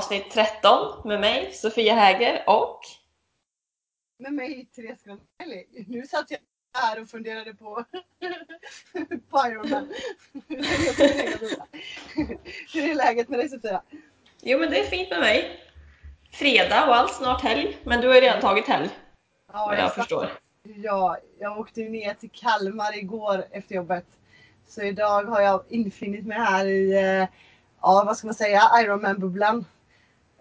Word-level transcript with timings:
Avsnitt 0.00 0.30
13 0.30 1.02
med 1.04 1.20
mig, 1.20 1.52
Sofia 1.52 1.94
Häger 1.94 2.44
och 2.46 2.80
med 4.18 4.32
mig 4.32 4.66
Therese 4.76 5.02
Granelli. 5.02 5.84
Nu 5.88 6.06
satt 6.06 6.30
jag 6.30 6.40
här 6.74 7.02
och 7.02 7.08
funderade 7.08 7.54
på 7.54 7.84
Pyroman. 9.30 9.92
Hur 12.74 12.90
är 12.90 12.94
läget 12.94 13.28
med 13.28 13.38
dig 13.38 13.48
Sofia? 13.48 13.82
Jo 14.42 14.58
men 14.58 14.70
det 14.70 14.80
är 14.80 14.84
fint 14.84 15.10
med 15.10 15.20
mig. 15.20 15.60
Fredag 16.32 16.88
och 16.88 16.96
allt, 16.96 17.14
snart 17.14 17.42
helg. 17.42 17.78
Men 17.84 18.00
du 18.00 18.08
har 18.08 18.14
ju 18.14 18.20
redan 18.20 18.40
tagit 18.40 18.66
helg. 18.66 18.88
Ja, 19.52 19.66
vad 19.66 19.74
jag 19.74 19.78
exakt. 19.80 19.94
förstår. 19.94 20.28
Ja, 20.62 21.18
jag 21.38 21.58
åkte 21.58 21.80
ner 21.80 22.14
till 22.14 22.30
Kalmar 22.30 22.98
igår 22.98 23.44
efter 23.50 23.74
jobbet. 23.74 24.06
Så 24.68 24.82
idag 24.82 25.24
har 25.24 25.40
jag 25.40 25.64
infunnit 25.68 26.26
mig 26.26 26.38
här 26.38 26.66
i, 26.66 26.92
eh, 26.92 27.28
ja 27.80 28.02
vad 28.06 28.16
ska 28.16 28.26
man 28.26 28.34
säga, 28.34 28.62
Ironman-bubblan. 28.82 29.64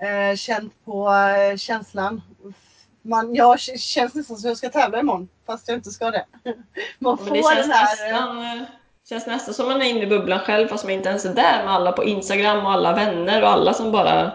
Eh, 0.02 0.36
känt 0.36 0.86
på 0.86 1.14
eh, 1.14 1.58
känslan 1.58 2.22
man, 3.02 3.36
jag 3.36 3.60
känns 3.60 4.16
nästan 4.16 4.38
som 4.38 4.48
jag 4.48 4.58
ska 4.58 4.70
tävla 4.70 5.00
imorgon 5.00 5.30
fast 5.46 5.68
jag 5.68 5.78
inte 5.78 5.90
ska 5.90 6.12
det. 6.12 6.26
Man 7.00 7.18
får 7.18 7.36
det 7.36 7.44
känns, 7.44 7.68
den 7.68 7.72
här... 7.72 8.12
nästan, 8.12 8.66
känns 9.10 9.28
nästan 9.28 9.54
som 9.54 9.68
man 9.68 9.82
är 9.82 9.86
inne 9.86 10.02
i 10.02 10.08
bubblan 10.08 10.40
själv 10.40 10.68
fast 10.68 10.84
man 10.84 10.94
inte 10.94 11.10
ens 11.10 11.26
är 11.26 11.34
där 11.34 11.64
med 11.64 11.74
alla 11.74 11.92
på 11.92 12.04
Instagram 12.04 12.66
och 12.66 12.72
alla 12.72 12.94
vänner 12.94 13.42
och 13.42 13.50
alla 13.50 13.74
som 13.74 13.92
bara 13.92 14.32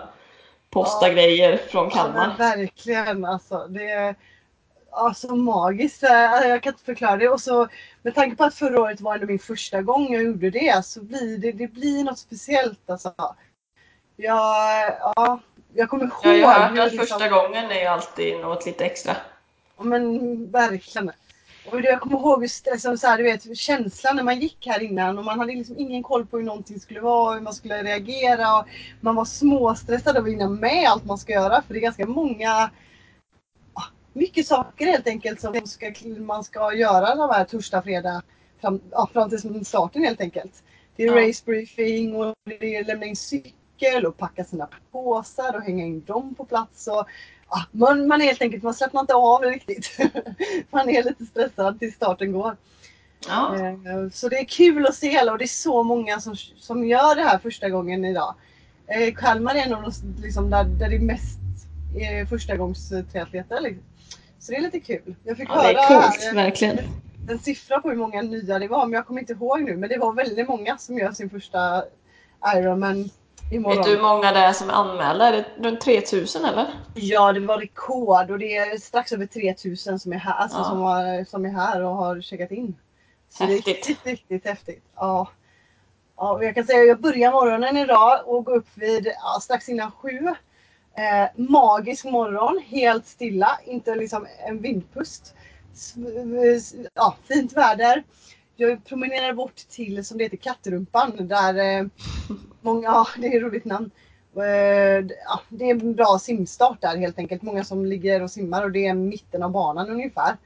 postar 0.70 1.08
ja. 1.08 1.14
grejer 1.14 1.56
från 1.56 1.90
Kalmar. 1.90 2.34
Ja, 2.38 2.44
verkligen 2.44 3.24
alltså. 3.24 3.66
Det 3.68 3.90
är 3.90 4.14
alltså, 4.90 5.36
magiskt. 5.36 6.02
Jag 6.02 6.62
kan 6.62 6.72
inte 6.72 6.84
förklara 6.84 7.16
det. 7.16 7.28
Och 7.28 7.40
så 7.40 7.68
med 8.02 8.14
tanke 8.14 8.36
på 8.36 8.44
att 8.44 8.54
förra 8.54 8.80
året 8.80 9.00
var 9.00 9.18
min 9.18 9.38
första 9.38 9.82
gång 9.82 10.12
jag 10.12 10.22
gjorde 10.22 10.50
det 10.50 10.84
så 10.84 11.02
blir 11.02 11.38
det, 11.38 11.52
det 11.52 11.68
blir 11.68 12.04
något 12.04 12.18
speciellt 12.18 12.90
alltså. 12.90 13.14
Jag, 14.16 14.96
ja, 15.00 15.40
jag 15.74 15.90
kommer 15.90 16.04
ihåg. 16.04 16.12
Ja, 16.22 16.32
jag 16.34 16.48
har 16.48 16.60
hört 16.60 16.78
att 16.78 16.92
liksom... 16.92 16.98
första 16.98 17.28
gången 17.28 17.70
är 17.70 17.80
ju 17.80 17.86
alltid 17.86 18.40
något 18.40 18.66
lite 18.66 18.84
extra. 18.84 19.16
Ja 19.76 19.84
men 19.84 20.50
verkligen. 20.50 21.10
Och 21.70 21.80
jag 21.80 22.00
kommer 22.00 22.18
ihåg 22.18 22.42
liksom, 22.42 22.98
så 22.98 23.06
här, 23.06 23.18
du 23.18 23.24
vet, 23.24 23.58
känslan 23.58 24.16
när 24.16 24.22
man 24.22 24.40
gick 24.40 24.66
här 24.66 24.82
innan 24.82 25.18
och 25.18 25.24
man 25.24 25.38
hade 25.38 25.52
liksom 25.52 25.78
ingen 25.78 26.02
koll 26.02 26.26
på 26.26 26.36
hur 26.36 26.44
någonting 26.44 26.80
skulle 26.80 27.00
vara 27.00 27.28
och 27.28 27.34
hur 27.34 27.40
man 27.40 27.54
skulle 27.54 27.82
reagera. 27.82 28.58
Och 28.58 28.66
man 29.00 29.14
var 29.14 29.24
småstressad 29.24 30.16
av 30.16 30.24
att 30.24 30.30
hinna 30.30 30.48
med 30.48 30.88
allt 30.88 31.04
man 31.04 31.18
ska 31.18 31.32
göra 31.32 31.62
för 31.62 31.74
det 31.74 31.80
är 31.80 31.82
ganska 31.82 32.06
många 32.06 32.70
mycket 34.12 34.46
saker 34.46 34.86
helt 34.86 35.06
enkelt 35.06 35.40
som 35.40 35.66
ska, 35.66 35.92
man 36.18 36.44
ska 36.44 36.74
göra 36.74 37.14
de 37.14 37.30
här 37.30 37.44
torsdag, 37.44 37.82
fredag 37.82 38.22
fram, 38.60 38.80
ja, 38.90 39.08
fram 39.12 39.30
till 39.30 39.64
starten 39.64 40.04
helt 40.04 40.20
enkelt. 40.20 40.62
Det 40.96 41.02
är 41.02 41.16
ja. 41.16 41.28
race 41.28 41.42
briefing 41.46 42.16
och 42.16 42.34
det 42.60 42.76
är 42.76 42.84
lämna 42.84 43.06
in 43.06 43.16
cykel 43.16 43.52
cykel 43.78 44.06
och 44.06 44.16
packa 44.16 44.44
sina 44.44 44.68
påsar 44.92 45.56
och 45.56 45.62
hänga 45.62 45.84
in 45.84 46.04
dem 46.04 46.34
på 46.34 46.44
plats. 46.44 46.86
Och, 46.86 47.06
ja, 47.50 47.64
man, 47.70 48.06
man 48.06 48.20
helt 48.20 48.42
enkelt, 48.42 48.62
man 48.62 48.74
slappnar 48.74 49.00
inte 49.00 49.14
av 49.14 49.42
riktigt. 49.42 49.98
man 50.70 50.88
är 50.88 51.02
lite 51.02 51.24
stressad 51.24 51.78
tills 51.78 51.94
starten 51.94 52.32
går. 52.32 52.56
Ja. 53.28 53.56
Eh, 53.56 54.10
så 54.12 54.28
det 54.28 54.38
är 54.38 54.44
kul 54.44 54.86
att 54.86 54.94
se 54.94 55.18
alla 55.18 55.32
och 55.32 55.38
det 55.38 55.44
är 55.44 55.46
så 55.46 55.82
många 55.82 56.20
som, 56.20 56.36
som 56.36 56.86
gör 56.86 57.14
det 57.14 57.22
här 57.22 57.38
första 57.38 57.68
gången 57.68 58.04
idag. 58.04 58.34
Eh, 58.86 59.14
Kalmar 59.14 59.54
är 59.54 59.62
en 59.62 59.74
av 59.74 59.82
de 59.82 60.22
liksom, 60.22 60.50
där, 60.50 60.64
där 60.64 60.88
det 60.88 60.96
är 60.96 61.00
mest 61.00 61.38
eh, 61.96 62.28
första 62.28 62.56
gångs 62.56 62.88
triatleter. 63.12 63.60
Liksom. 63.60 63.84
Så 64.38 64.52
det 64.52 64.58
är 64.58 64.62
lite 64.62 64.80
kul. 64.80 65.14
Jag 65.24 65.36
fick 65.36 65.48
ja, 65.48 65.54
höra 65.54 65.72
det 65.72 65.78
är 65.78 65.88
coolt, 65.88 66.24
här, 66.24 66.34
verkligen. 66.34 66.78
en 67.28 67.38
siffra 67.38 67.80
på 67.80 67.90
hur 67.90 67.96
många 67.96 68.22
nya 68.22 68.58
det 68.58 68.68
var, 68.68 68.86
men 68.86 68.92
jag 68.92 69.06
kommer 69.06 69.20
inte 69.20 69.32
ihåg 69.32 69.62
nu. 69.62 69.76
Men 69.76 69.88
det 69.88 69.98
var 69.98 70.12
väldigt 70.12 70.48
många 70.48 70.78
som 70.78 70.98
gör 70.98 71.12
sin 71.12 71.30
första 71.30 71.84
Ironman 72.56 73.10
Imorgon. 73.50 73.76
Vet 73.76 73.86
du 73.86 73.90
hur 73.90 74.02
många 74.02 74.32
det 74.32 74.38
är 74.38 74.52
som 74.52 74.70
är 74.70 74.74
anmälda? 74.74 75.26
Är 75.26 75.32
det 75.32 75.68
runt 75.68 75.80
3000 75.80 76.44
eller? 76.44 76.66
Ja, 76.94 77.32
det 77.32 77.40
var 77.40 77.58
rekord 77.58 78.30
och 78.30 78.38
det 78.38 78.56
är 78.56 78.78
strax 78.78 79.12
över 79.12 79.26
3000 79.26 79.98
som 79.98 80.12
är 80.12 80.16
här, 80.16 80.34
alltså 80.34 80.58
ja. 80.58 80.64
som, 80.64 80.80
har, 80.80 81.24
som 81.24 81.44
är 81.44 81.50
här 81.50 81.82
och 81.82 81.94
har 81.94 82.20
checkat 82.20 82.50
in. 82.50 82.76
Så 83.28 83.44
häftigt. 83.44 83.64
det 83.64 83.70
är 83.70 83.74
riktigt, 83.74 84.06
riktigt 84.06 84.44
häftigt. 84.44 84.84
Ja. 84.96 85.28
Ja, 86.16 86.42
jag 86.42 86.54
kan 86.54 86.64
säga 86.64 86.80
att 86.80 86.88
jag 86.88 87.00
börjar 87.00 87.32
morgonen 87.32 87.76
idag 87.76 88.20
och 88.26 88.44
går 88.44 88.54
upp 88.54 88.68
vid 88.74 89.06
ja, 89.06 89.40
strax 89.40 89.68
innan 89.68 89.90
sju. 89.90 90.34
Eh, 90.96 91.28
magisk 91.36 92.04
morgon, 92.04 92.62
helt 92.66 93.06
stilla, 93.06 93.58
inte 93.64 93.94
liksom 93.94 94.26
en 94.46 94.60
vindpust. 94.60 95.34
Ja, 96.94 97.16
fint 97.28 97.52
väder. 97.52 98.04
Jag 98.56 98.84
promenerar 98.84 99.32
bort 99.32 99.56
till, 99.56 100.04
som 100.04 100.18
det 100.18 100.24
heter, 100.24 100.36
Kattrumpan 100.36 101.28
där 101.28 101.78
eh, 101.78 101.86
många, 102.60 102.88
ja 102.88 103.06
det 103.18 103.26
är 103.26 103.36
ett 103.36 103.42
roligt 103.42 103.64
namn. 103.64 103.90
Eh, 104.36 105.06
ja, 105.24 105.40
det 105.48 105.64
är 105.64 105.70
en 105.70 105.94
bra 105.94 106.18
simstart 106.20 106.80
där 106.80 106.96
helt 106.96 107.18
enkelt. 107.18 107.42
Många 107.42 107.64
som 107.64 107.86
ligger 107.86 108.22
och 108.22 108.30
simmar 108.30 108.62
och 108.62 108.70
det 108.70 108.86
är 108.86 108.94
mitten 108.94 109.42
av 109.42 109.50
banan 109.50 109.90
ungefär. 109.90 110.36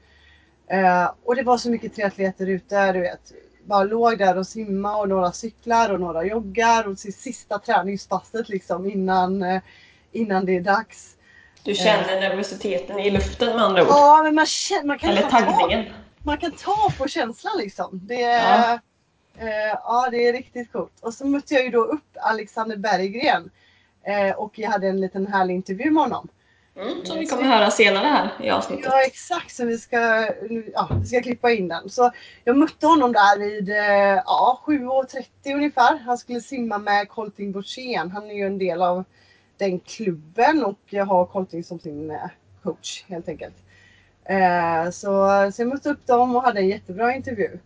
Eh, 0.67 1.11
och 1.25 1.35
det 1.35 1.43
var 1.43 1.57
så 1.57 1.69
mycket 1.69 1.95
triatleter 1.95 2.47
ute, 2.47 2.91
du 2.91 2.99
vet. 2.99 3.33
Bara 3.63 3.83
låg 3.83 4.17
där 4.17 4.37
och 4.37 4.47
simma 4.47 4.97
och 4.97 5.09
några 5.09 5.31
cyklar 5.31 5.93
och 5.93 5.99
några 5.99 6.23
joggar 6.23 6.87
och 6.87 6.99
sista 6.99 7.59
träningspasset 7.59 8.49
liksom 8.49 8.89
innan, 8.89 9.43
eh, 9.43 9.61
innan 10.11 10.45
det 10.45 10.55
är 10.55 10.61
dags. 10.61 11.15
Du 11.63 11.75
känner 11.75 12.21
nervositeten 12.21 12.99
i 12.99 13.09
luften 13.09 13.55
med 13.55 13.65
andra 13.65 13.81
ord? 13.81 13.87
Ja, 13.89 14.21
men 14.23 14.35
man, 14.35 14.45
känner, 14.45 14.83
man 14.83 14.99
kan 14.99 15.09
Eller 15.09 15.21
taggningen? 15.21 15.85
Man 16.29 16.37
kan 16.37 16.51
ta 16.51 16.91
på 16.97 17.07
känslan 17.07 17.57
liksom. 17.57 17.99
Det 18.03 18.21
ja. 18.21 18.79
Eh, 19.37 19.77
ja, 19.83 20.07
det 20.11 20.27
är 20.27 20.33
riktigt 20.33 20.71
coolt. 20.71 20.99
Och 21.01 21.13
så 21.13 21.27
mötte 21.27 21.53
jag 21.53 21.63
ju 21.63 21.69
då 21.69 21.83
upp 21.83 22.17
Alexander 22.21 22.77
Berggren 22.77 23.49
eh, 24.03 24.35
och 24.35 24.59
jag 24.59 24.69
hade 24.69 24.87
en 24.87 25.01
liten 25.01 25.27
härlig 25.27 25.55
intervju 25.55 25.91
med 25.91 26.03
honom. 26.03 26.27
Mm, 26.75 27.05
som 27.05 27.19
vi 27.19 27.25
kommer 27.25 27.43
att 27.43 27.49
höra 27.49 27.71
senare 27.71 28.07
här 28.07 28.45
i 28.45 28.49
avsnittet. 28.49 28.85
Ja 28.85 29.01
exakt, 29.05 29.55
så 29.55 29.65
vi 29.65 29.77
ska, 29.77 29.97
ja, 30.73 30.89
vi 31.01 31.05
ska 31.05 31.21
klippa 31.21 31.51
in 31.51 31.67
den. 31.67 31.89
Så 31.89 32.11
jag 32.43 32.57
mötte 32.57 32.87
honom 32.87 33.13
där 33.13 33.39
vid 33.39 33.69
eh, 33.69 34.23
ja, 34.25 34.63
7.30 34.65 35.55
ungefär. 35.55 35.97
Han 35.97 36.17
skulle 36.17 36.41
simma 36.41 36.77
med 36.77 37.09
Colting 37.09 37.51
Borssén. 37.51 38.11
Han 38.11 38.29
är 38.29 38.35
ju 38.35 38.45
en 38.45 38.57
del 38.57 38.81
av 38.81 39.03
den 39.57 39.79
klubben 39.79 40.65
och 40.65 40.79
jag 40.85 41.05
har 41.05 41.25
Colting 41.25 41.63
som 41.63 41.79
sin 41.79 42.11
eh, 42.11 42.17
coach 42.63 43.03
helt 43.07 43.29
enkelt. 43.29 43.55
Eh, 44.29 44.89
så, 44.91 45.27
så 45.53 45.61
jag 45.61 45.67
mötte 45.67 45.89
upp 45.89 46.07
dem 46.07 46.35
och 46.35 46.43
hade 46.43 46.59
en 46.59 46.67
jättebra 46.67 47.15
intervju. 47.15 47.59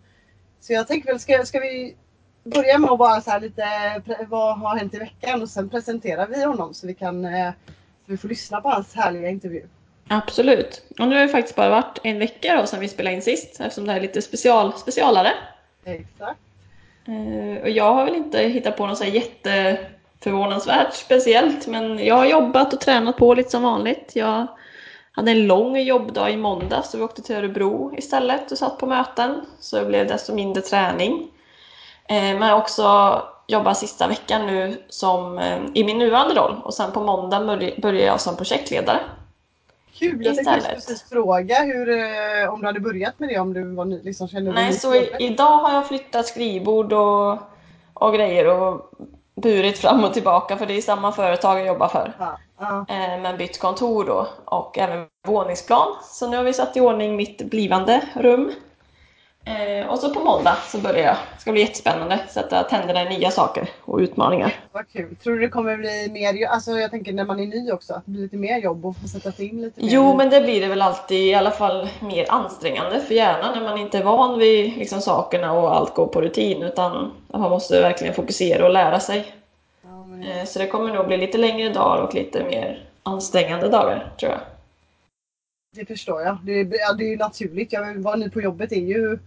Så 0.59 0.73
jag 0.73 0.87
tänker 0.87 1.09
väl, 1.09 1.19
ska, 1.19 1.45
ska 1.45 1.59
vi 1.59 1.95
börja 2.43 2.77
med 2.77 2.91
att 2.91 2.99
bara 2.99 3.21
så 3.21 3.31
här 3.31 3.39
lite, 3.39 3.65
vad 4.27 4.59
har 4.59 4.77
hänt 4.77 4.93
i 4.93 4.97
veckan 4.97 5.41
och 5.41 5.49
sen 5.49 5.69
presenterar 5.69 6.27
vi 6.27 6.43
honom 6.43 6.73
så 6.73 6.87
vi 6.87 6.93
kan, 6.93 7.25
eh, 7.25 7.51
så 8.05 8.11
vi 8.11 8.17
får 8.17 8.27
lyssna 8.27 8.61
på 8.61 8.69
hans 8.69 8.93
härliga 8.93 9.29
intervju. 9.29 9.67
Absolut. 10.07 10.83
Och 10.99 11.07
nu 11.07 11.15
har 11.15 11.21
det 11.21 11.29
faktiskt 11.29 11.55
bara 11.55 11.69
varit 11.69 11.99
en 12.03 12.19
vecka 12.19 12.55
då 12.61 12.67
sedan 12.67 12.79
vi 12.79 12.87
spelade 12.87 13.15
in 13.15 13.21
sist 13.21 13.59
eftersom 13.59 13.85
det 13.85 13.91
här 13.91 13.99
är 13.99 14.01
lite 14.01 14.21
special, 14.21 14.73
specialare. 14.73 15.31
Exakt. 15.85 16.39
Uh, 17.09 17.61
och 17.61 17.69
jag 17.69 17.93
har 17.93 18.05
väl 18.05 18.15
inte 18.15 18.39
hittat 18.39 18.77
på 18.77 18.87
något 18.87 18.97
så 18.97 19.03
här 19.03 19.11
jätteförvånansvärt 19.11 20.93
speciellt 20.93 21.67
men 21.67 22.05
jag 22.05 22.15
har 22.15 22.25
jobbat 22.25 22.73
och 22.73 22.81
tränat 22.81 23.17
på 23.17 23.33
lite 23.33 23.49
som 23.49 23.63
vanligt. 23.63 24.11
Jag 24.13 24.47
hade 25.15 25.31
en 25.31 25.47
lång 25.47 25.77
jobbdag 25.77 26.31
i 26.31 26.37
måndag 26.37 26.81
så 26.81 26.97
vi 26.97 27.03
åkte 27.03 27.21
till 27.21 27.35
Örebro 27.35 27.93
istället 27.97 28.51
och 28.51 28.57
satt 28.57 28.77
på 28.77 28.85
möten. 28.85 29.41
Så 29.59 29.79
det 29.79 29.85
blev 29.85 30.07
desto 30.07 30.35
mindre 30.35 30.61
träning. 30.61 31.27
Eh, 32.05 32.15
men 32.15 32.41
jag 32.41 32.55
har 32.55 32.61
också 32.61 33.21
jobbat 33.47 33.77
sista 33.77 34.07
veckan 34.07 34.45
nu 34.45 34.83
som, 34.89 35.37
eh, 35.37 35.59
i 35.73 35.83
min 35.83 35.97
nuvarande 35.97 36.35
roll 36.35 36.55
och 36.63 36.73
sen 36.73 36.91
på 36.91 37.03
måndag 37.03 37.57
börjar 37.77 38.05
jag 38.05 38.21
som 38.21 38.35
projektledare. 38.35 38.99
Kul! 39.93 40.25
Jag 40.25 40.35
tänkte 40.35 40.69
precis 40.73 41.09
fråga 41.09 41.63
hur, 41.63 41.89
eh, 41.89 42.53
om 42.53 42.59
du 42.59 42.65
hade 42.65 42.79
börjat 42.79 43.19
med 43.19 43.29
det, 43.29 43.39
om 43.39 43.53
du 43.53 43.75
var 43.75 43.85
ny, 43.85 44.01
liksom 44.03 44.27
kände 44.27 44.51
Nej, 44.51 44.73
så 44.73 44.95
i, 44.95 45.09
idag 45.19 45.57
har 45.57 45.73
jag 45.73 45.87
flyttat 45.87 46.27
skrivbord 46.27 46.93
och, 46.93 47.37
och 47.93 48.13
grejer 48.13 48.47
och 48.47 48.91
burit 49.35 49.77
fram 49.77 50.03
och 50.03 50.13
tillbaka 50.13 50.57
för 50.57 50.65
det 50.65 50.77
är 50.77 50.81
samma 50.81 51.11
företag 51.11 51.59
jag 51.59 51.67
jobbar 51.67 51.87
för. 51.87 52.13
Ja, 52.19 52.37
ja. 52.59 52.85
Eh, 52.89 53.21
men 53.21 53.37
bytt 53.37 53.59
kontor 53.59 54.05
då 54.05 54.27
och 54.45 54.77
även 54.77 55.07
våningsplan. 55.27 55.87
Så 56.03 56.29
nu 56.29 56.37
har 56.37 56.43
vi 56.43 56.53
satt 56.53 56.77
i 56.77 56.81
ordning 56.81 57.15
mitt 57.15 57.41
blivande 57.41 58.01
rum. 58.15 58.51
Eh, 59.45 59.87
och 59.87 59.99
så 59.99 60.13
på 60.13 60.19
måndag 60.19 60.57
så 60.67 60.77
börjar 60.77 61.05
jag. 61.05 61.15
Det 61.35 61.41
ska 61.41 61.51
bli 61.51 61.61
jättespännande. 61.61 62.19
Sätta 62.29 62.63
tänderna 62.63 63.03
i 63.03 63.17
nya 63.17 63.31
saker 63.31 63.69
och 63.81 63.99
utmaningar. 63.99 64.53
Vad 64.71 64.89
kul. 64.89 65.15
Tror 65.15 65.33
du 65.33 65.39
det 65.39 65.47
kommer 65.47 65.77
bli 65.77 66.09
mer, 66.11 66.47
alltså 66.47 66.71
jag 66.71 66.91
tänker 66.91 67.13
när 67.13 67.25
man 67.25 67.39
är 67.39 67.47
ny 67.47 67.71
också, 67.71 67.93
att 67.93 68.05
det 68.05 68.11
blir 68.11 68.21
lite 68.21 68.37
mer 68.37 68.57
jobb 68.57 68.85
och 68.85 68.97
få 68.97 69.07
sätta 69.07 69.31
sig 69.31 69.49
in 69.49 69.61
lite 69.61 69.81
mer? 69.81 69.89
Jo, 69.91 70.17
men 70.17 70.29
det 70.29 70.41
blir 70.41 70.61
det 70.61 70.67
väl 70.67 70.81
alltid 70.81 71.17
i 71.17 71.33
alla 71.33 71.51
fall 71.51 71.89
mer 71.99 72.25
ansträngande 72.29 72.99
för 72.99 73.15
hjärnan 73.15 73.53
när 73.53 73.69
man 73.69 73.77
inte 73.77 73.97
är 73.97 74.03
van 74.03 74.39
vid 74.39 74.77
liksom, 74.77 75.01
sakerna 75.01 75.51
och 75.53 75.75
allt 75.75 75.95
går 75.95 76.07
på 76.07 76.21
rutin 76.21 76.63
utan 76.63 77.11
man 77.27 77.41
måste 77.41 77.81
verkligen 77.81 78.13
fokusera 78.13 78.65
och 78.65 78.73
lära 78.73 78.99
sig. 78.99 79.33
Ja, 79.81 80.05
men... 80.05 80.23
Eh, 80.23 80.45
så 80.45 80.59
det 80.59 80.67
kommer 80.67 80.93
nog 80.93 81.07
bli 81.07 81.17
lite 81.17 81.37
längre 81.37 81.69
dagar 81.69 82.03
och 82.03 82.13
lite 82.13 82.43
mer 82.43 82.83
ansträngande 83.03 83.69
dagar 83.69 84.13
tror 84.19 84.31
jag. 84.31 84.41
Det 85.75 85.85
förstår 85.85 86.21
jag. 86.21 86.37
Det 86.43 86.51
är, 86.51 86.67
ja, 86.79 86.93
det 86.93 87.03
är 87.03 87.09
ju 87.09 87.17
naturligt. 87.17 87.73
Jag 87.73 87.95
var 87.95 88.17
ny 88.17 88.29
på 88.29 88.41
jobbet 88.41 88.71
är 88.71 88.75
ju 88.75 89.19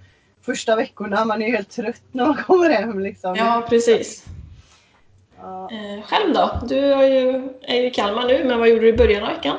första 0.46 0.76
veckorna. 0.76 1.25
Man 1.25 1.43
är 1.43 1.50
helt 1.50 1.70
trött 1.70 2.02
när 2.12 2.26
man 2.26 2.37
kommer 2.37 2.70
hem. 2.70 3.00
Liksom. 3.00 3.34
Ja, 3.37 3.66
precis. 3.69 4.25
Ja. 5.40 5.70
Eh, 5.70 6.02
själv 6.02 6.34
då? 6.34 6.60
Du 6.69 6.78
är 6.78 7.02
ju, 7.02 7.48
är 7.62 7.75
ju 7.75 7.87
i 7.87 7.90
Kalmar 7.90 8.26
nu, 8.26 8.44
men 8.44 8.58
vad 8.58 8.69
gjorde 8.69 8.81
du 8.81 8.88
i 8.88 8.96
början 8.96 9.22
av 9.22 9.28
veckan? 9.28 9.56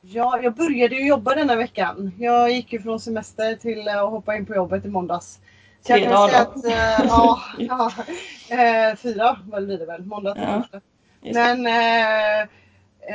Ja, 0.00 0.40
jag 0.42 0.54
började 0.54 0.94
ju 0.94 1.06
jobba 1.06 1.34
denna 1.34 1.56
veckan. 1.56 2.12
Jag 2.18 2.50
gick 2.50 2.72
ju 2.72 2.80
från 2.80 3.00
semester 3.00 3.56
till 3.56 3.88
att 3.88 4.10
hoppa 4.10 4.36
in 4.36 4.46
på 4.46 4.54
jobbet 4.54 4.84
i 4.84 4.88
måndags. 4.88 5.38
Så 5.80 5.92
Tre 5.92 6.08
dagar 6.08 6.42
att, 6.42 6.64
eh, 6.64 7.06
ja, 7.08 7.40
ja, 7.58 7.92
eh, 8.50 8.96
fyra 8.96 9.38
blir 9.44 9.78
det 9.78 9.86
väl. 9.86 10.02
Måndag 10.04 10.34
till 10.34 10.42
Ja, 10.42 10.60
torsdag. 10.60 10.80
det. 11.20 11.32
Men 11.32 11.66
eh, 11.66 12.48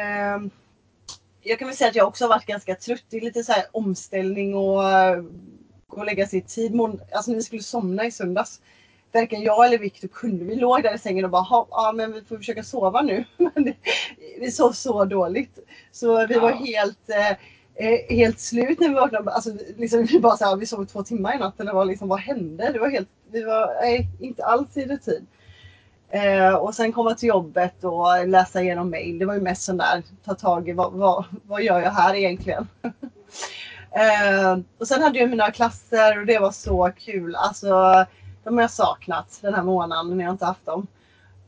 ehm, 0.01 0.49
jag 1.41 1.59
kan 1.59 1.67
väl 1.67 1.77
säga 1.77 1.89
att 1.89 1.95
jag 1.95 2.07
också 2.07 2.23
har 2.23 2.29
varit 2.29 2.45
ganska 2.45 2.75
trött. 2.75 3.03
Det 3.09 3.17
är 3.17 3.21
lite 3.21 3.43
så 3.43 3.51
här 3.51 3.63
omställning 3.71 4.55
och 4.55 4.89
eh, 4.89 5.23
gå 5.91 5.99
och 5.99 6.05
lägga 6.05 6.27
sig 6.27 6.39
i 6.39 6.41
tid. 6.41 6.73
Mån- 6.75 7.01
Alltså 7.11 7.33
vi 7.33 7.41
skulle 7.43 7.61
somna 7.63 8.05
i 8.05 8.11
söndags. 8.11 8.61
Varken 9.13 9.41
jag 9.41 9.65
eller 9.65 9.77
Viktor 9.77 10.07
kunde. 10.07 10.45
Vi 10.45 10.55
låg 10.55 10.83
där 10.83 10.95
i 10.95 10.97
sängen 10.97 11.25
och 11.25 11.31
bara, 11.31 11.41
"Ha, 11.41 11.67
ja 11.71 11.91
men 11.95 12.13
vi 12.13 12.21
får 12.21 12.37
försöka 12.37 12.63
sova 12.63 13.01
nu. 13.01 13.25
Men 13.37 13.73
vi 14.39 14.51
sov 14.51 14.71
så 14.71 15.05
dåligt. 15.05 15.59
Så 15.91 16.27
vi 16.27 16.39
var 16.39 16.49
Ja. 16.49 16.55
helt, 16.55 17.09
eh, 17.09 17.31
eh, 17.87 17.99
helt 18.09 18.39
slut 18.39 18.79
när 18.79 18.87
vi 18.89 18.93
vaknade. 18.95 19.31
Alltså, 19.31 19.49
liksom, 19.77 20.05
vi 20.05 20.19
bara 20.19 20.37
så 20.37 20.45
här, 20.45 20.55
vi 20.55 20.65
sov 20.65 20.85
två 20.85 21.03
timmar 21.03 21.35
i 21.35 21.37
natt. 21.37 21.59
Eller 21.59 21.73
vad, 21.73 21.87
liksom, 21.87 22.07
vad 22.07 22.19
hände? 22.19 22.71
Det 22.73 22.79
var 22.79 22.89
helt, 22.89 23.09
vi 23.31 23.43
var 23.43 23.81
nej, 23.81 24.07
inte 24.19 24.45
alls 24.45 24.77
i 24.77 24.85
rutin. 24.85 25.27
Eh, 26.09 26.53
och 26.55 26.75
sen 26.75 26.91
komma 26.93 27.15
till 27.15 27.29
jobbet 27.29 27.83
och 27.83 28.27
läsa 28.27 28.61
igenom 28.61 28.89
mail. 28.89 29.19
Det 29.19 29.25
var 29.25 29.33
ju 29.33 29.41
mest 29.41 29.61
sån 29.61 29.77
där, 29.77 30.03
ta 30.25 30.33
tag 30.35 30.69
i 30.69 30.71
vad, 30.71 30.93
vad, 30.93 31.25
vad 31.43 31.63
gör 31.63 31.79
jag 31.79 31.91
här 31.91 32.15
egentligen? 32.15 32.67
eh, 33.95 34.57
och 34.77 34.87
sen 34.87 35.01
hade 35.01 35.19
jag 35.19 35.29
mina 35.29 35.51
klasser 35.51 36.19
och 36.19 36.25
det 36.25 36.39
var 36.39 36.51
så 36.51 36.91
kul. 36.99 37.35
Alltså, 37.35 38.05
de 38.43 38.53
har 38.55 38.61
jag 38.61 38.71
saknat 38.71 39.39
den 39.41 39.53
här 39.53 39.63
månaden 39.63 40.17
när 40.17 40.23
jag 40.25 40.33
inte 40.33 40.45
haft 40.45 40.65
dem. 40.65 40.87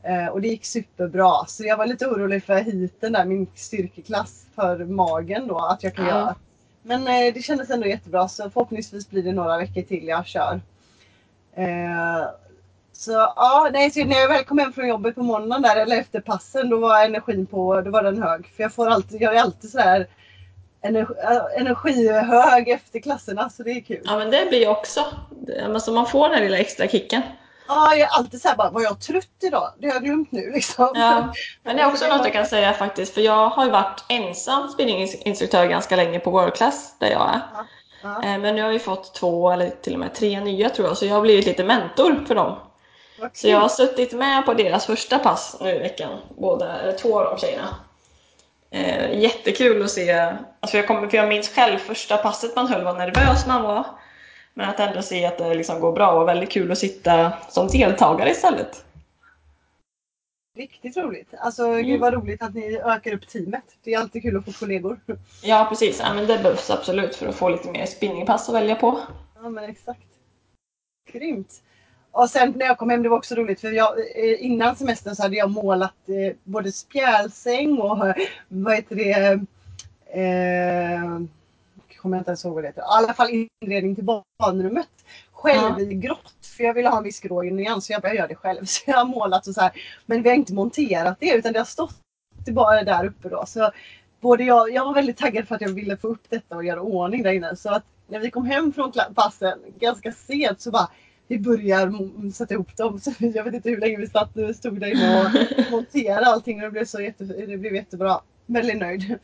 Eh, 0.02 0.26
och 0.26 0.40
det 0.40 0.48
gick 0.48 0.64
superbra. 0.64 1.46
Så 1.46 1.64
jag 1.64 1.76
var 1.76 1.86
lite 1.86 2.06
orolig 2.06 2.44
för 2.44 2.54
hiten 2.60 3.12
där, 3.12 3.24
min 3.24 3.46
styrkeklass 3.54 4.46
för 4.54 4.84
magen 4.84 5.48
då, 5.48 5.58
att 5.58 5.82
jag 5.82 5.94
kan 5.94 6.06
Ja. 6.06 6.10
göra. 6.10 6.34
Men 6.82 7.00
eh, 7.08 7.34
det 7.34 7.42
kändes 7.44 7.70
ändå 7.70 7.86
jättebra 7.86 8.28
så 8.28 8.50
förhoppningsvis 8.50 9.10
blir 9.10 9.22
det 9.22 9.32
några 9.32 9.58
veckor 9.58 9.82
till 9.82 10.08
jag 10.08 10.26
kör. 10.26 10.60
Eh, 11.54 12.24
så 12.92 13.12
ja, 13.12 13.70
nej, 13.72 13.90
så 13.90 14.04
när 14.04 14.16
jag 14.20 14.28
väl 14.28 14.44
kom 14.44 14.58
hem 14.58 14.72
från 14.72 14.88
jobbet 14.88 15.14
på 15.14 15.22
måndagen 15.22 15.62
där 15.62 15.76
eller 15.76 15.96
efter 16.00 16.20
passen 16.20 16.70
då 16.70 16.78
var 16.78 17.04
energin 17.04 17.46
på, 17.46 17.80
då 17.80 17.90
var 17.90 18.02
den 18.02 18.22
hög. 18.22 18.46
För 18.56 18.62
jag 18.62 18.72
får 18.72 18.86
alltid, 18.88 19.22
jag 19.22 19.36
är 19.36 19.40
alltid 19.40 19.70
sådär 19.70 20.06
energi, 20.84 21.14
äh, 21.22 21.60
energihög 21.60 22.68
efter 22.68 23.00
klasserna 23.00 23.50
så 23.50 23.62
det 23.62 23.70
är 23.70 23.80
kul. 23.80 24.00
Ja, 24.04 24.18
men 24.18 24.30
det 24.30 24.46
blir 24.48 24.60
ju 24.60 24.68
också. 24.68 25.04
Alltså 25.66 25.92
man 25.92 26.06
får 26.06 26.28
den 26.28 26.38
här 26.38 26.44
lilla 26.44 26.58
extra 26.58 26.88
kicken. 26.88 27.22
Ja, 27.68 27.94
jag 27.94 28.00
är 28.00 28.18
alltid 28.18 28.42
såhär 28.42 28.56
bara, 28.56 28.70
var 28.70 28.82
jag 28.82 29.00
trött 29.00 29.28
idag? 29.42 29.72
Det 29.78 29.86
har 29.86 29.94
jag 29.94 30.04
glömt 30.04 30.32
nu 30.32 30.50
liksom. 30.50 30.88
Ja, 30.94 31.32
men 31.62 31.76
det 31.76 31.82
är 31.82 31.86
också 31.86 32.06
något 32.06 32.24
jag 32.24 32.32
kan 32.32 32.46
säga 32.46 32.72
faktiskt, 32.72 33.14
för 33.14 33.20
jag 33.20 33.48
har 33.48 33.64
ju 33.64 33.70
varit 33.70 34.04
ensam 34.08 34.68
spinninginstruktör 34.68 35.66
ganska 35.66 35.96
länge 35.96 36.18
på 36.20 36.30
World 36.30 36.54
Class 36.54 36.94
där 36.98 37.10
jag 37.10 37.34
är. 37.34 37.40
Ja. 38.02 38.22
Eh, 38.24 38.38
Men 38.38 38.56
nu 38.56 38.62
har 38.62 38.70
vi 38.70 38.78
fått 38.78 39.14
två 39.14 39.50
eller 39.50 39.70
till 39.70 39.92
och 39.94 40.00
med 40.00 40.14
tre 40.14 40.40
nya 40.40 40.70
tror 40.70 40.88
jag, 40.88 40.96
så 40.96 41.06
jag 41.06 41.14
har 41.14 41.20
blivit 41.20 41.46
lite 41.46 41.64
mentor 41.64 42.24
för 42.26 42.34
dem. 42.34 42.56
Så 43.32 43.48
jag 43.48 43.58
har 43.58 43.68
suttit 43.68 44.12
med 44.12 44.46
på 44.46 44.54
deras 44.54 44.86
första 44.86 45.18
pass 45.18 45.56
nu 45.60 45.70
i 45.70 45.78
veckan, 45.78 46.10
båda, 46.38 46.92
två 46.92 47.20
av 47.20 47.24
de 47.24 47.38
tjejerna. 47.40 47.68
Eh, 48.74 49.18
jättekul 49.18 49.82
att 49.82 49.90
se, 49.90 50.12
alltså 50.60 50.76
jag, 50.76 50.86
kommer, 50.86 51.08
för 51.08 51.16
jag 51.16 51.28
minns 51.28 51.48
själv 51.48 51.78
första 51.78 52.16
passet 52.16 52.56
man 52.56 52.66
höll, 52.66 52.84
vad 52.84 52.98
nervös 52.98 53.46
man 53.46 53.62
var. 53.62 53.86
Men 54.54 54.68
att 54.68 54.80
ändå 54.80 55.02
se 55.02 55.26
att 55.26 55.38
det 55.38 55.54
liksom 55.54 55.80
går 55.80 55.92
bra 55.92 56.12
och 56.12 56.28
väldigt 56.28 56.50
kul 56.50 56.72
att 56.72 56.78
sitta 56.78 57.32
som 57.48 57.68
deltagare 57.68 58.30
istället. 58.30 58.84
Riktigt 60.56 60.96
roligt. 60.96 61.34
Alltså 61.38 61.66
Mm. 61.66 61.86
gud 61.86 62.00
vad 62.00 62.12
roligt 62.14 62.42
att 62.42 62.54
ni 62.54 62.76
ökar 62.76 63.12
upp 63.14 63.28
teamet. 63.28 63.64
Det 63.82 63.94
är 63.94 63.98
alltid 63.98 64.22
kul 64.22 64.36
att 64.36 64.44
få 64.44 64.52
kollegor. 64.52 65.00
Ja 65.42 65.66
precis, 65.68 66.00
ja, 66.00 66.14
men 66.14 66.26
det 66.26 66.38
behövs 66.38 66.70
absolut 66.70 67.16
för 67.16 67.26
att 67.26 67.34
få 67.34 67.48
lite 67.48 67.70
mer 67.70 67.86
spinningpass 67.86 68.48
att 68.48 68.54
välja 68.54 68.74
på. 68.74 69.00
Ja 69.42 69.48
men 69.48 69.64
exakt. 69.64 70.00
Grymt. 71.12 71.62
Och 72.14 72.30
sen 72.30 72.54
när 72.56 72.66
jag 72.66 72.78
kom 72.78 72.90
hem, 72.90 73.02
det 73.02 73.08
var 73.08 73.16
också 73.16 73.34
roligt 73.34 73.60
för 73.60 73.72
jag, 73.72 73.98
eh, 73.98 74.44
innan 74.44 74.76
semestern 74.76 75.16
så 75.16 75.22
hade 75.22 75.36
jag 75.36 75.50
målat 75.50 76.08
eh, 76.08 76.36
både 76.44 76.72
spjälsäng 76.72 77.78
och 77.78 77.98
vad 78.48 78.74
heter 78.74 78.96
det, 78.96 79.40
eh, 80.20 81.20
kommer 82.04 82.16
jag 82.16 82.20
inte 82.20 82.30
ens 82.30 82.44
ihåg 82.44 82.54
vad 82.54 82.64
det 82.64 82.68
heter. 82.68 82.82
I 82.82 82.84
alla 82.86 83.14
fall 83.14 83.48
inredning 83.62 83.94
till 83.94 84.04
barnrummet. 84.04 84.88
Själv 85.32 85.80
i 85.80 85.94
grått. 85.94 86.46
För 86.56 86.64
jag 86.64 86.74
ville 86.74 86.88
ha 86.88 86.98
en 86.98 87.04
viss 87.04 87.20
grå 87.20 87.42
nyans 87.42 87.86
så 87.86 87.92
jag 87.92 88.02
började 88.02 88.18
göra 88.18 88.28
det 88.28 88.34
själv. 88.34 88.64
Så 88.66 88.82
jag 88.86 88.96
har 88.96 89.04
målat 89.04 89.46
och 89.46 89.54
så 89.54 89.60
här. 89.60 89.72
Men 90.06 90.22
vi 90.22 90.28
har 90.28 90.36
inte 90.36 90.54
monterat 90.54 91.16
det 91.20 91.34
utan 91.34 91.52
det 91.52 91.58
har 91.58 91.66
stått 91.66 91.96
bara 92.46 92.84
där 92.84 93.06
uppe 93.06 93.28
då. 93.28 93.44
Så 93.46 93.70
både 94.20 94.44
jag, 94.44 94.72
jag 94.72 94.84
var 94.84 94.94
väldigt 94.94 95.16
taggad 95.16 95.48
för 95.48 95.54
att 95.54 95.60
jag 95.60 95.68
ville 95.68 95.96
få 95.96 96.08
upp 96.08 96.24
detta 96.28 96.56
och 96.56 96.64
göra 96.64 96.80
ordning 96.80 97.22
där 97.22 97.32
inne. 97.32 97.56
Så 97.56 97.70
att 97.70 97.84
när 98.06 98.18
vi 98.18 98.30
kom 98.30 98.44
hem 98.44 98.72
från 98.72 98.92
passen 99.14 99.58
ganska 99.78 100.12
sent 100.12 100.60
så 100.60 100.70
bara 100.70 100.88
vi 101.28 101.38
börjar 101.38 102.30
sätta 102.32 102.54
ihop 102.54 102.76
dem. 102.76 103.00
Så 103.00 103.12
jag 103.18 103.44
vet 103.44 103.54
inte 103.54 103.70
hur 103.70 103.80
länge 103.80 103.96
vi 103.96 104.06
satt, 104.06 104.56
stod 104.56 104.80
där 104.80 104.86
inne 104.86 105.20
och 105.20 105.70
monterade 105.70 106.26
allting 106.26 106.56
och 106.56 106.62
det 106.62 106.70
blev, 106.70 106.84
så 106.84 107.00
jätte, 107.00 107.24
det 107.24 107.56
blev 107.56 107.74
jättebra. 107.74 108.20
Väldigt 108.46 108.78
nöjd. 108.78 109.18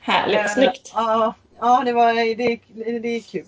Härligt, 0.00 0.38
Eh, 0.38 0.46
snyggt! 0.46 0.90
Ja, 0.94 1.34
ja 1.60 1.82
det, 1.84 1.92
var, 1.92 2.14
det, 2.14 2.98
det, 2.98 3.08
är 3.08 3.20
kul. 3.20 3.44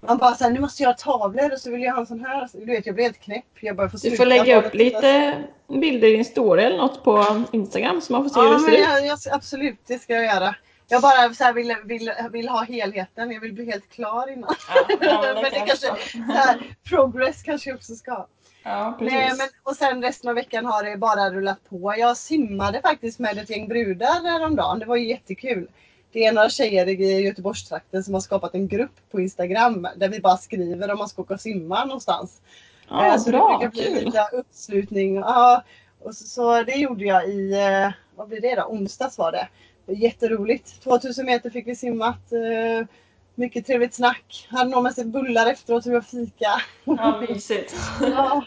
Man 0.00 0.18
bara 0.18 0.34
såhär, 0.34 0.50
nu 0.50 0.60
måste 0.60 0.82
jag 0.82 0.90
ha 0.90 0.96
tavlor 0.96 1.52
och 1.52 1.58
så 1.58 1.70
vill 1.70 1.82
jag 1.82 1.92
ha 1.92 2.00
en 2.00 2.06
sån 2.06 2.20
här. 2.20 2.48
Du 2.52 2.64
vet, 2.64 2.86
jag 2.86 2.94
blir 2.94 3.04
helt 3.04 3.20
knäpp. 3.20 3.44
Jag 3.60 3.76
bara 3.76 3.88
får 3.88 4.10
Du 4.10 4.16
får 4.16 4.26
lägga 4.26 4.62
upp 4.62 4.74
lite 4.74 5.34
bilder 5.68 6.08
i 6.08 6.12
din 6.12 6.24
story 6.24 6.62
eller 6.62 6.76
något 6.76 7.04
på 7.04 7.44
Instagram 7.52 8.00
så 8.00 8.12
man 8.12 8.22
får 8.22 8.30
se 8.30 8.40
hur 8.40 8.46
Ja, 8.46 8.52
det 8.52 8.60
ser 8.60 8.72
ut. 8.72 8.78
jag, 8.78 9.06
jag, 9.06 9.18
absolut, 9.34 9.78
det 9.86 9.98
ska 9.98 10.14
jag 10.14 10.24
göra. 10.24 10.54
Jag 10.88 11.02
bara 11.02 11.34
så 11.34 11.52
vill, 11.52 11.76
vill, 11.84 12.12
vill 12.30 12.48
ha 12.48 12.62
helheten. 12.62 13.30
Jag 13.30 13.40
vill 13.40 13.52
bli 13.52 13.64
helt 13.64 13.88
klar 13.88 14.32
innan. 14.32 14.54
Ja, 14.68 14.96
ja, 15.00 15.34
men 15.34 15.42
det 15.52 15.66
kanske, 15.66 15.86
så 16.12 16.20
här, 16.32 16.76
progress 16.84 17.42
kanske 17.42 17.70
jag 17.70 17.76
också 17.76 17.94
ska. 17.94 18.26
Ja. 18.62 18.98
Nej, 19.00 19.32
men, 19.38 19.48
och 19.62 19.76
sen 19.76 20.02
resten 20.02 20.28
av 20.28 20.34
veckan 20.34 20.66
har 20.66 20.82
det 20.82 20.96
bara 20.96 21.30
rullat 21.30 21.68
på. 21.68 21.94
Jag 21.98 22.16
simmade 22.16 22.80
faktiskt 22.80 23.18
med 23.18 23.38
ett 23.38 23.50
gäng 23.50 23.68
brudar 23.68 24.24
häromdagen. 24.24 24.78
Det 24.78 24.86
var 24.86 24.96
ju 24.96 25.08
jättekul. 25.08 25.68
Det 26.12 26.24
är 26.24 26.32
några 26.32 26.50
tjejer 26.50 26.88
i 26.88 27.20
Göteborgstrakten 27.20 28.04
som 28.04 28.14
har 28.14 28.20
skapat 28.20 28.54
en 28.54 28.68
grupp 28.68 29.10
på 29.10 29.20
Instagram 29.20 29.88
där 29.96 30.08
vi 30.08 30.20
bara 30.20 30.36
skriver 30.36 30.92
om 30.92 30.98
man 30.98 31.08
ska 31.08 31.22
åka 31.22 31.34
och 31.34 31.40
simma 31.40 31.84
någonstans. 31.84 32.40
ja, 32.88 33.06
Eh, 33.06 33.18
så 33.18 33.30
bra, 33.30 33.58
det 33.60 33.68
brukar 33.68 33.90
bli 33.90 34.04
lite 34.04 34.28
uppslutning. 34.32 35.14
Ja, 35.14 35.64
och 36.02 36.14
så, 36.14 36.24
så 36.24 36.62
det 36.62 36.74
gjorde 36.74 37.04
jag 37.04 37.28
i, 37.28 37.52
eh, 37.52 37.92
vad 38.16 38.28
blir 38.28 38.40
det 38.40 38.54
då? 38.54 38.62
Onsdags 38.62 39.18
var 39.18 39.32
det. 39.32 39.48
Jätteroligt. 39.88 40.82
2000 40.82 41.26
meter 41.26 41.50
fick 41.50 41.66
vi 41.66 41.76
simmat. 41.76 42.32
eh, 42.32 42.86
Mycket 43.34 43.66
trevligt 43.66 43.94
snack. 43.94 44.46
Hade 44.50 44.70
någon 44.70 44.82
med 44.82 44.94
sig 44.94 45.04
bullar 45.04 45.46
efteråt 45.46 45.86
och 45.86 45.92
vi 45.92 46.00
fika. 46.00 46.62
Ja, 46.84 47.20
mysigt. 47.28 47.74
Ja, 48.00 48.44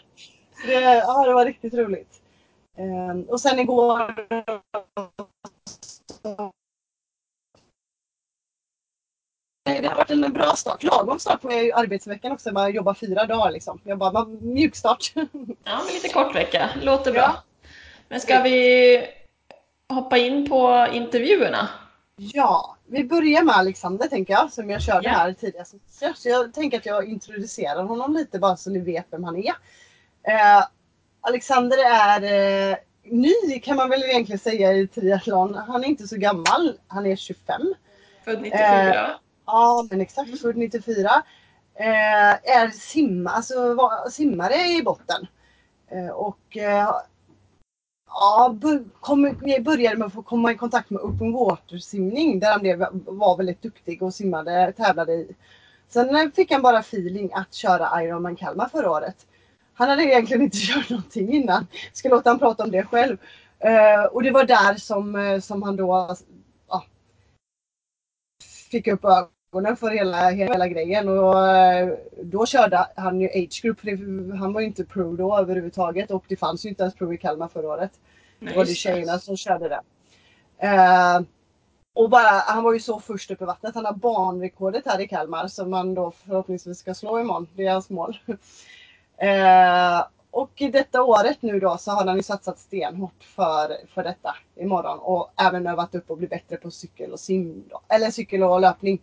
det, 0.66 0.72
ja, 0.80 1.24
det 1.26 1.34
var 1.34 1.44
riktigt 1.44 1.74
roligt. 1.74 2.22
Ehm, 2.78 3.22
och 3.22 3.40
sen 3.40 3.58
igår 3.58 4.14
Det 9.64 9.88
har 9.88 9.96
varit 9.96 10.10
en 10.10 10.32
bra 10.32 10.52
start. 10.56 10.82
Lagom 10.82 11.18
start 11.18 11.40
på 11.42 11.48
arbetsveckan 11.74 12.32
också. 12.32 12.52
Man 12.52 12.72
jobbar 12.72 12.94
fyra 12.94 13.26
dagar 13.26 13.50
liksom. 13.50 13.80
Jag 13.84 13.98
bara, 13.98 14.24
mjukstart. 14.24 15.12
Ja, 15.14 15.80
men 15.84 15.94
lite 15.94 16.08
kort 16.08 16.34
vecka. 16.34 16.70
Låter 16.82 17.12
bra. 17.12 17.42
Men 18.08 18.20
ska 18.20 18.42
vi 18.42 18.98
hoppa 19.94 20.18
in 20.18 20.48
på 20.48 20.86
intervjuerna? 20.92 21.68
Ja, 22.16 22.76
vi 22.86 23.04
börjar 23.04 23.42
med 23.42 23.56
Alexander 23.56 24.06
tänker 24.08 24.32
jag, 24.32 24.52
som 24.52 24.70
jag 24.70 24.82
körde 24.82 25.08
Ja. 25.08 25.14
här 25.14 25.32
tidigare. 25.32 25.64
Så 26.14 26.28
jag 26.28 26.54
tänker 26.54 26.78
att 26.78 26.86
jag 26.86 27.08
introducerar 27.08 27.82
honom 27.84 28.12
lite 28.14 28.38
bara 28.38 28.56
så 28.56 28.70
ni 28.70 28.78
vet 28.78 29.06
vem 29.10 29.24
han 29.24 29.36
är. 29.36 29.54
Eh, 30.28 30.64
Alexander 31.20 31.78
är 31.84 32.22
eh, 32.70 32.76
ny 33.04 33.60
kan 33.62 33.76
man 33.76 33.90
väl 33.90 34.02
egentligen 34.02 34.38
säga 34.38 34.72
i 34.72 34.86
triathlon. 34.86 35.54
Han 35.54 35.84
är 35.84 35.88
inte 35.88 36.08
så 36.08 36.16
gammal, 36.16 36.78
han 36.88 37.06
är 37.06 37.16
25. 37.16 37.60
Född 38.24 38.42
94. 38.42 39.10
Ja, 39.46 39.86
men 39.90 40.00
exakt. 40.00 40.40
Född 40.40 40.56
94. 40.56 41.22
eh, 41.74 42.30
är 42.56 42.70
simma, 42.70 43.30
alltså, 43.30 43.74
va- 43.74 44.10
simmare 44.10 44.54
i 44.68 44.82
botten. 44.82 45.26
Eh, 45.90 46.08
och 46.10 46.56
eh, 46.56 46.90
ja, 48.14 48.56
kom, 49.00 49.36
jag 49.42 49.62
började 49.62 49.96
med 49.96 50.06
att 50.06 50.12
få 50.12 50.22
komma 50.22 50.52
i 50.52 50.56
kontakt 50.56 50.90
med 50.90 51.02
open 51.02 51.32
water 51.32 51.78
simning 51.78 52.40
där 52.40 52.50
han 52.52 52.60
blev, 52.60 52.86
var 52.92 53.36
väldigt 53.36 53.62
duktig 53.62 54.02
och 54.02 54.14
simmade, 54.14 54.72
tävlade 54.72 55.12
i. 55.12 55.36
Sen 55.88 56.16
eh, 56.16 56.30
fick 56.36 56.52
han 56.52 56.62
bara 56.62 56.78
feeling 56.78 57.30
att 57.32 57.54
köra 57.54 58.02
Ironman 58.04 58.36
Kalmar 58.36 58.68
förra 58.68 58.90
året. 58.90 59.26
Han 59.74 59.88
hade 59.88 60.02
egentligen 60.02 60.42
inte 60.42 60.56
kört 60.60 60.90
någonting 60.90 61.32
innan. 61.32 61.66
Ska 61.92 62.08
låta 62.08 62.30
han 62.30 62.38
prata 62.38 62.64
om 62.64 62.70
det 62.70 62.84
själv. 62.84 63.16
Eh, 63.58 64.04
och 64.04 64.22
det 64.22 64.30
var 64.30 64.44
där 64.44 64.74
som, 64.74 65.16
eh, 65.16 65.40
som 65.40 65.62
han 65.62 65.76
då 65.76 66.16
ja, 66.68 66.84
fick 68.70 68.86
upp 68.86 69.04
ögonen 69.04 69.28
för 69.52 69.90
hela, 69.90 70.30
hela 70.30 70.68
grejen. 70.68 71.08
Och 71.08 71.48
eh, 71.48 71.94
då 72.22 72.46
körde 72.46 72.86
han 72.96 73.20
ju 73.20 73.28
Age 73.28 73.62
Group. 73.62 73.80
för 73.80 73.86
det- 73.86 74.36
Han 74.36 74.52
var 74.52 74.60
ju 74.60 74.66
inte 74.66 74.84
pro 74.84 75.16
då 75.16 75.38
överhuvudtaget 75.38 76.10
och 76.10 76.24
det 76.28 76.36
fanns 76.36 76.64
ju 76.64 76.68
inte 76.68 76.82
ens 76.82 76.94
pro 76.94 77.12
i 77.12 77.18
Kalmar 77.18 77.48
förra 77.48 77.68
året. 77.68 77.90
Det 78.40 78.56
var 78.56 78.64
det 78.64 78.74
tjejerna 78.74 79.18
som 79.18 79.36
körde 79.36 79.68
det. 79.68 79.80
Eh, 80.66 81.20
och 81.94 82.10
bara, 82.10 82.28
han 82.46 82.62
var 82.64 82.72
ju 82.72 82.80
så 82.80 83.00
först 83.00 83.30
upp 83.30 83.42
i 83.42 83.44
vattnet. 83.44 83.74
Han 83.74 83.84
har 83.84 83.92
banrekordet 83.92 84.82
här 84.86 85.00
i 85.00 85.08
Kalmar 85.08 85.48
som 85.48 85.70
man 85.70 85.94
då 85.94 86.10
förhoppningsvis 86.10 86.78
ska 86.78 86.94
slå 86.94 87.20
imorgon. 87.20 87.46
Det 87.56 87.66
är 87.66 87.72
hans 87.72 87.90
mål. 87.90 88.18
Eh, 89.16 90.04
och 90.30 90.50
i 90.56 90.68
detta 90.68 91.02
året 91.02 91.42
nu 91.42 91.60
då 91.60 91.78
så 91.78 91.90
har 91.90 92.04
han 92.06 92.16
ju 92.16 92.22
satsat 92.22 92.58
stenhårt 92.58 93.24
för, 93.24 93.76
för 93.94 94.02
detta 94.04 94.36
imorgon 94.56 94.98
och 94.98 95.32
även 95.36 95.66
övat 95.66 95.94
upp 95.94 96.10
och 96.10 96.18
bli 96.18 96.26
bättre 96.26 96.56
på 96.56 96.70
cykel 96.70 97.12
och 97.12 97.20
sim. 97.20 97.64
Då. 97.70 97.80
Eller 97.88 98.10
cykel 98.10 98.42
och 98.42 98.60
löpning. 98.60 99.00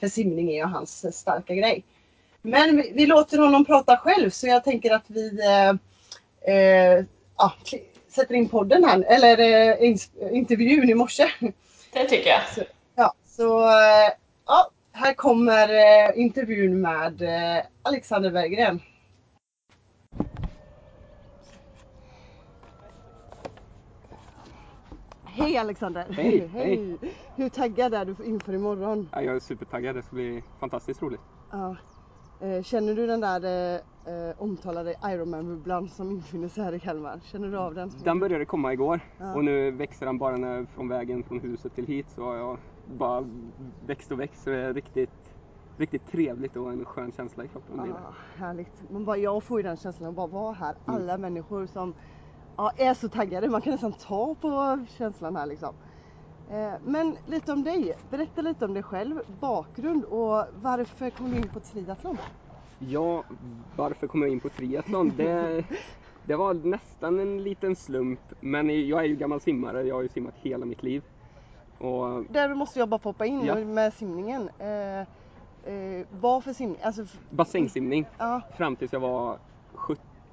För 0.00 0.08
simning 0.08 0.50
är 0.50 0.56
ju 0.56 0.64
hans 0.64 1.18
starka 1.18 1.54
grej. 1.54 1.84
Men 2.42 2.76
vi, 2.76 2.92
vi 2.94 3.06
låter 3.06 3.38
honom 3.38 3.64
prata 3.64 3.96
själv 3.96 4.30
så 4.30 4.46
jag 4.46 4.64
tänker 4.64 4.90
att 4.94 5.04
vi 5.06 5.40
eh, 5.40 5.70
eh, 6.54 7.04
ja, 7.38 7.52
sätter 8.08 8.34
in 8.34 8.48
podden 8.48 8.84
här, 8.84 9.04
eller 9.08 9.38
eh, 9.38 9.96
intervjun 10.32 10.90
i 10.90 10.94
morse. 10.94 11.28
Det 11.92 12.04
tycker 12.04 12.30
jag. 12.30 12.66
Ja, 12.94 13.14
så 13.26 13.68
eh, 13.68 14.10
ja, 14.46 14.70
här 14.92 15.14
kommer 15.14 15.68
eh, 15.68 16.20
intervjun 16.20 16.80
med 16.80 17.22
eh, 17.22 17.64
Alexander 17.82 18.30
Berggren. 18.30 18.80
Hej 25.40 25.56
Alexander! 25.58 26.06
Hej, 26.10 26.46
hej. 26.52 26.98
Hur 27.36 27.48
taggad 27.48 27.94
är 27.94 28.04
du 28.04 28.24
inför 28.24 28.52
imorgon? 28.52 29.08
Ja, 29.12 29.22
jag 29.22 29.36
är 29.36 29.40
supertaggad, 29.40 29.96
det 29.96 30.02
ska 30.02 30.14
bli 30.16 30.42
fantastiskt 30.58 31.02
roligt. 31.02 31.20
Ja. 31.50 31.76
Eh, 32.40 32.62
Känner 32.62 32.94
du 32.94 33.06
den 33.06 33.20
där 33.20 33.44
eh, 33.44 34.14
eh, 34.14 34.34
omtalade 34.38 34.94
Ironman-bubblan 35.04 35.88
som 35.88 36.10
infinner 36.10 36.48
sig 36.48 36.64
här 36.64 36.72
i 36.72 36.80
Kalmar? 36.80 37.20
Känner 37.24 37.48
du 37.48 37.58
av 37.58 37.74
den? 37.74 37.92
Den 38.04 38.20
började 38.20 38.44
komma 38.44 38.72
igår 38.72 39.00
Ja. 39.18 39.34
och 39.34 39.44
nu 39.44 39.70
växer 39.70 40.06
den 40.06 40.18
bara 40.18 40.36
när, 40.36 40.64
från 40.64 40.88
vägen 40.88 41.22
från 41.22 41.40
huset 41.40 41.74
till 41.74 41.86
hit 41.86 42.06
så 42.10 42.24
har 42.24 42.36
jag 42.36 42.58
bara 42.98 43.24
växt 43.86 44.10
och 44.12 44.20
växt 44.20 44.42
så 44.42 44.50
det 44.50 44.56
är 44.56 44.74
riktigt, 44.74 45.10
riktigt 45.76 46.10
trevligt 46.12 46.56
och 46.56 46.72
en 46.72 46.84
skön 46.84 47.12
känsla 47.12 47.44
i 47.44 47.48
kroppen. 47.48 47.76
det. 47.76 47.82
Ah, 47.94 48.14
härligt. 48.36 48.90
Man 48.90 49.04
bara, 49.04 49.16
jag 49.16 49.42
får 49.42 49.58
ju 49.58 49.62
den 49.62 49.76
känslan 49.76 50.08
att 50.08 50.14
bara 50.14 50.26
vara 50.26 50.52
här. 50.52 50.74
Mm. 50.88 51.00
Alla 51.02 51.18
människor 51.18 51.66
som 51.66 51.94
ja, 52.60 52.72
är 52.76 52.94
så 52.94 53.08
taggade. 53.08 53.48
Man 53.48 53.60
kan 53.60 53.72
nästan 53.72 53.92
ta 53.92 54.34
på 54.40 54.78
känslan 54.98 55.36
här 55.36 55.46
liksom. 55.46 55.74
Eh, 56.50 56.72
men 56.84 57.16
lite 57.26 57.52
om 57.52 57.62
dig. 57.64 57.94
Berätta 58.10 58.40
lite 58.42 58.64
om 58.64 58.74
dig 58.74 58.82
själv, 58.82 59.20
bakgrund 59.40 60.04
och 60.04 60.44
varför 60.62 61.10
kom 61.10 61.30
du 61.30 61.36
in 61.36 61.48
på 61.48 61.60
triathlon? 61.60 62.18
Ja, 62.78 63.24
varför 63.76 64.06
kom 64.06 64.22
jag 64.22 64.30
in 64.30 64.40
på 64.40 64.48
triathlon? 64.48 65.12
Det, 65.16 65.64
det 66.26 66.36
var 66.36 66.54
nästan 66.54 67.20
en 67.20 67.42
liten 67.42 67.76
slump 67.76 68.20
men 68.40 68.88
jag 68.88 69.00
är 69.00 69.04
ju 69.04 69.16
gammal 69.16 69.40
simmare, 69.40 69.82
jag 69.82 69.94
har 69.94 70.02
ju 70.02 70.08
simmat 70.08 70.34
hela 70.36 70.66
mitt 70.66 70.82
liv. 70.82 71.02
Och 71.78 72.24
Där 72.30 72.54
måste 72.54 72.78
jag 72.78 72.88
bara 72.88 72.98
poppa 72.98 73.26
in 73.26 73.44
Ja. 73.44 73.54
med 73.54 73.92
simningen. 73.94 74.50
Eh, 74.58 75.00
eh, 75.74 76.06
vad 76.20 76.44
för 76.44 76.52
simning? 76.52 76.78
Alltså, 76.82 77.04
bassängsimning 77.30 78.06
ja, 78.18 78.40
fram 78.56 78.76
tills 78.76 78.92
jag 78.92 79.00
var 79.00 79.38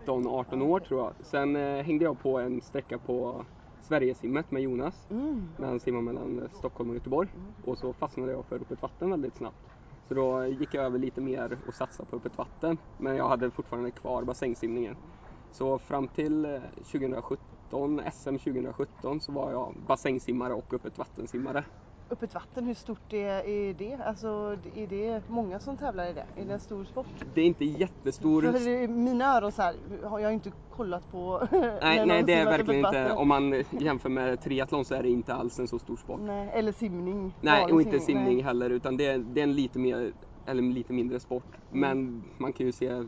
17-18 0.08 0.62
år 0.64 0.80
tror 0.80 1.00
jag. 1.00 1.14
Sen 1.26 1.56
eh, 1.56 1.84
hängde 1.84 2.06
jag 2.06 2.20
på 2.20 2.40
en 2.40 2.62
sträcka 2.62 2.98
på 2.98 3.46
Sverigesimmet 3.82 4.52
med 4.52 4.62
Jonas. 4.62 5.08
mm. 5.10 5.50
när 5.58 5.68
han 5.68 5.80
simmade 5.80 6.04
mellan 6.04 6.40
eh, 6.40 6.50
Stockholm 6.60 6.90
och 6.90 6.96
Göteborg. 6.96 7.30
Och 7.66 7.78
så 7.78 7.94
fastnade 7.94 8.32
jag 8.32 8.46
för 8.46 8.56
öppet 8.56 8.82
vatten 8.82 9.10
väldigt 9.10 9.36
snabbt. 9.36 9.58
Så 10.08 10.14
då 10.14 10.46
gick 10.46 10.74
jag 10.74 10.86
över 10.86 11.00
lite 11.00 11.22
mer 11.22 11.58
och 11.68 11.74
satsade 11.74 12.10
på 12.10 12.16
öppet 12.16 12.38
vatten. 12.38 12.78
Men 12.98 13.16
jag 13.16 13.28
hade 13.28 13.52
fortfarande 13.52 13.92
kvar 13.92 14.24
bassängsimningen. 14.24 14.96
Så 15.52 15.80
fram 15.80 16.08
till 16.08 16.46
eh, 16.46 16.62
2017, 16.92 18.02
SM 18.14 18.38
2017, 18.38 19.20
så 19.20 19.32
var 19.32 19.52
jag 19.52 19.76
bassängsimmare 19.88 20.54
och 20.54 20.74
öppet 20.74 20.98
vattensimmare. 20.98 21.64
Öppet 22.10 22.34
vatten, 22.34 22.66
hur 22.66 22.74
stort 22.74 23.14
är, 23.14 23.48
är 23.48 23.74
det? 23.74 23.96
Alltså, 24.06 24.58
är 24.76 24.88
det 24.88 25.30
många 25.30 25.60
som 25.60 25.78
tävlar 25.78 26.10
i 26.10 26.14
det? 26.14 26.26
Är 26.36 26.46
det 26.46 26.54
en 26.54 26.60
stor 26.60 26.84
sport? 26.84 27.08
Det 27.34 27.42
är 27.42 27.46
inte 27.46 27.66
jättestor... 27.66 28.42
För 28.42 28.88
mina 28.88 29.38
öron 29.38 29.52
så 29.52 29.62
här, 29.62 29.76
har 30.04 30.20
jag 30.20 30.34
inte 30.34 30.52
kollat 30.70 31.12
på 31.12 31.48
Nej, 31.82 32.06
nej, 32.06 32.24
det 32.24 32.34
är 32.34 32.46
verkligen 32.46 32.86
inte. 32.86 33.12
Om 33.12 33.28
man 33.28 33.64
jämför 33.72 34.10
med 34.10 34.42
triathlon 34.42 34.86
så 34.86 34.96
är 34.96 35.04
det 35.04 35.10
inte 35.10 35.34
alls 35.34 35.60
en 35.60 35.68
så 35.68 35.80
stor 35.80 35.98
sport. 35.98 36.20
Nej, 36.24 36.50
eller 36.54 36.72
simning. 36.72 37.36
Nej, 37.42 37.72
och 37.72 37.82
inte 37.82 38.00
simning 38.00 38.36
nej. 38.36 38.42
heller 38.42 38.70
utan 38.70 38.98
det 38.98 39.06
är, 39.06 39.18
det 39.18 39.42
är 39.42 39.44
en 39.44 39.54
lite 39.54 39.80
mer, 39.80 40.14
eller 40.46 40.62
lite 40.62 40.94
mindre 40.94 41.20
sport. 41.20 41.58
Mm. 41.72 41.80
Men 41.80 42.24
man 42.38 42.54
kan 42.54 42.66
ju 42.66 42.72
se, 42.72 43.04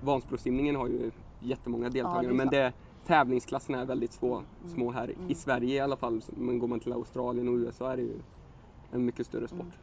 Vansbrosimningen 0.00 0.76
har 0.76 0.88
ju 0.88 1.10
jättemånga 1.40 1.88
deltagare 1.88 2.22
det 2.22 2.28
är 2.28 2.32
men. 2.32 2.48
Mm. 2.48 2.50
det, 2.50 2.72
tävlingsklasserna 3.06 3.80
är 3.80 3.84
väldigt 3.84 4.12
små, 4.12 4.42
små 4.74 4.90
här 4.90 5.14
i 5.28 5.34
Sverige 5.34 5.74
i 5.74 5.80
alla 5.80 5.96
fall. 5.96 6.22
Men 6.36 6.58
går 6.58 6.68
man 6.68 6.80
till 6.80 6.92
Australien 6.92 7.48
och 7.48 7.54
USA 7.54 7.92
är 7.92 7.96
det 7.96 8.02
ju 8.02 8.18
en 8.90 9.04
mycket 9.04 9.26
större 9.26 9.48
sport. 9.48 9.74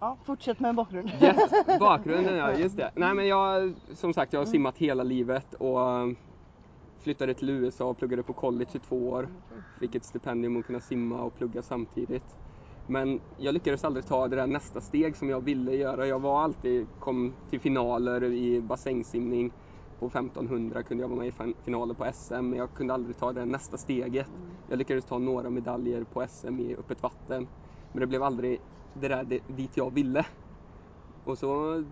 Ja, 0.00 0.18
fortsätt 0.24 0.60
med 0.60 0.74
bakgrund. 0.74 1.10
Yes, 1.22 1.50
bakgrunden 1.80 2.36
ja, 2.36 2.58
just 2.58 2.76
det. 2.76 2.90
Nej 2.96 3.14
men 3.14 3.26
jag, 3.26 3.74
som 3.94 4.14
sagt 4.14 4.32
jag 4.32 4.40
har 4.40 4.46
simmat 4.46 4.78
hela 4.78 5.02
livet 5.02 5.54
och 5.54 5.78
um, 5.78 6.16
flyttade 6.98 7.34
till 7.34 7.50
USA 7.50 7.84
och 7.84 7.98
pluggade 7.98 8.22
på 8.22 8.34
college 8.34 8.70
i 8.72 8.78
två 8.78 9.08
år. 9.08 9.28
Fick 9.78 9.94
ett 9.94 10.04
stipendium 10.04 10.56
att 10.56 10.66
kunna 10.66 10.80
simma 10.80 11.22
och 11.22 11.34
plugga 11.34 11.62
samtidigt. 11.62 12.36
Men 12.86 13.20
jag 13.36 13.54
lyckades 13.54 13.84
aldrig 13.84 14.06
ta 14.06 14.28
det 14.28 14.36
där 14.36 14.46
nästa 14.46 14.80
steg 14.80 15.16
som 15.16 15.28
jag 15.28 15.44
ville 15.44 15.76
göra. 15.76 16.06
Jag 16.06 16.20
var 16.20 16.42
alltid, 16.42 16.88
kom 16.98 17.36
till 17.50 17.60
finaler 17.60 18.24
i 18.24 18.60
bassängsimning. 18.60 19.52
På 20.00 20.06
1500 20.06 20.82
kunde 20.82 21.02
jag 21.04 21.08
vara 21.08 21.18
med 21.18 21.28
i 21.28 21.32
fin- 21.32 21.54
finaler 21.64 21.94
på 21.94 22.04
SM 22.14 22.34
men 22.34 22.52
jag 22.58 22.74
kunde 22.74 22.94
aldrig 22.94 23.16
ta 23.18 23.32
det 23.32 23.44
nästa 23.44 23.78
steget. 23.78 24.26
Jag 24.66 24.78
lyckades 24.78 25.04
ta 25.04 25.18
några 25.18 25.50
medaljer 25.50 26.04
på 26.04 26.26
SM 26.28 26.60
i 26.60 26.76
öppet 26.76 27.02
vatten. 27.02 27.48
Men 27.92 28.00
det 28.00 28.06
blev 28.06 28.22
aldrig 28.22 28.58
det 28.92 29.08
där 29.08 29.24
det, 29.24 29.40
dit 29.48 29.76
jag 29.76 29.94
ville. 29.94 30.26
Och 31.24 31.38
så 31.38 31.84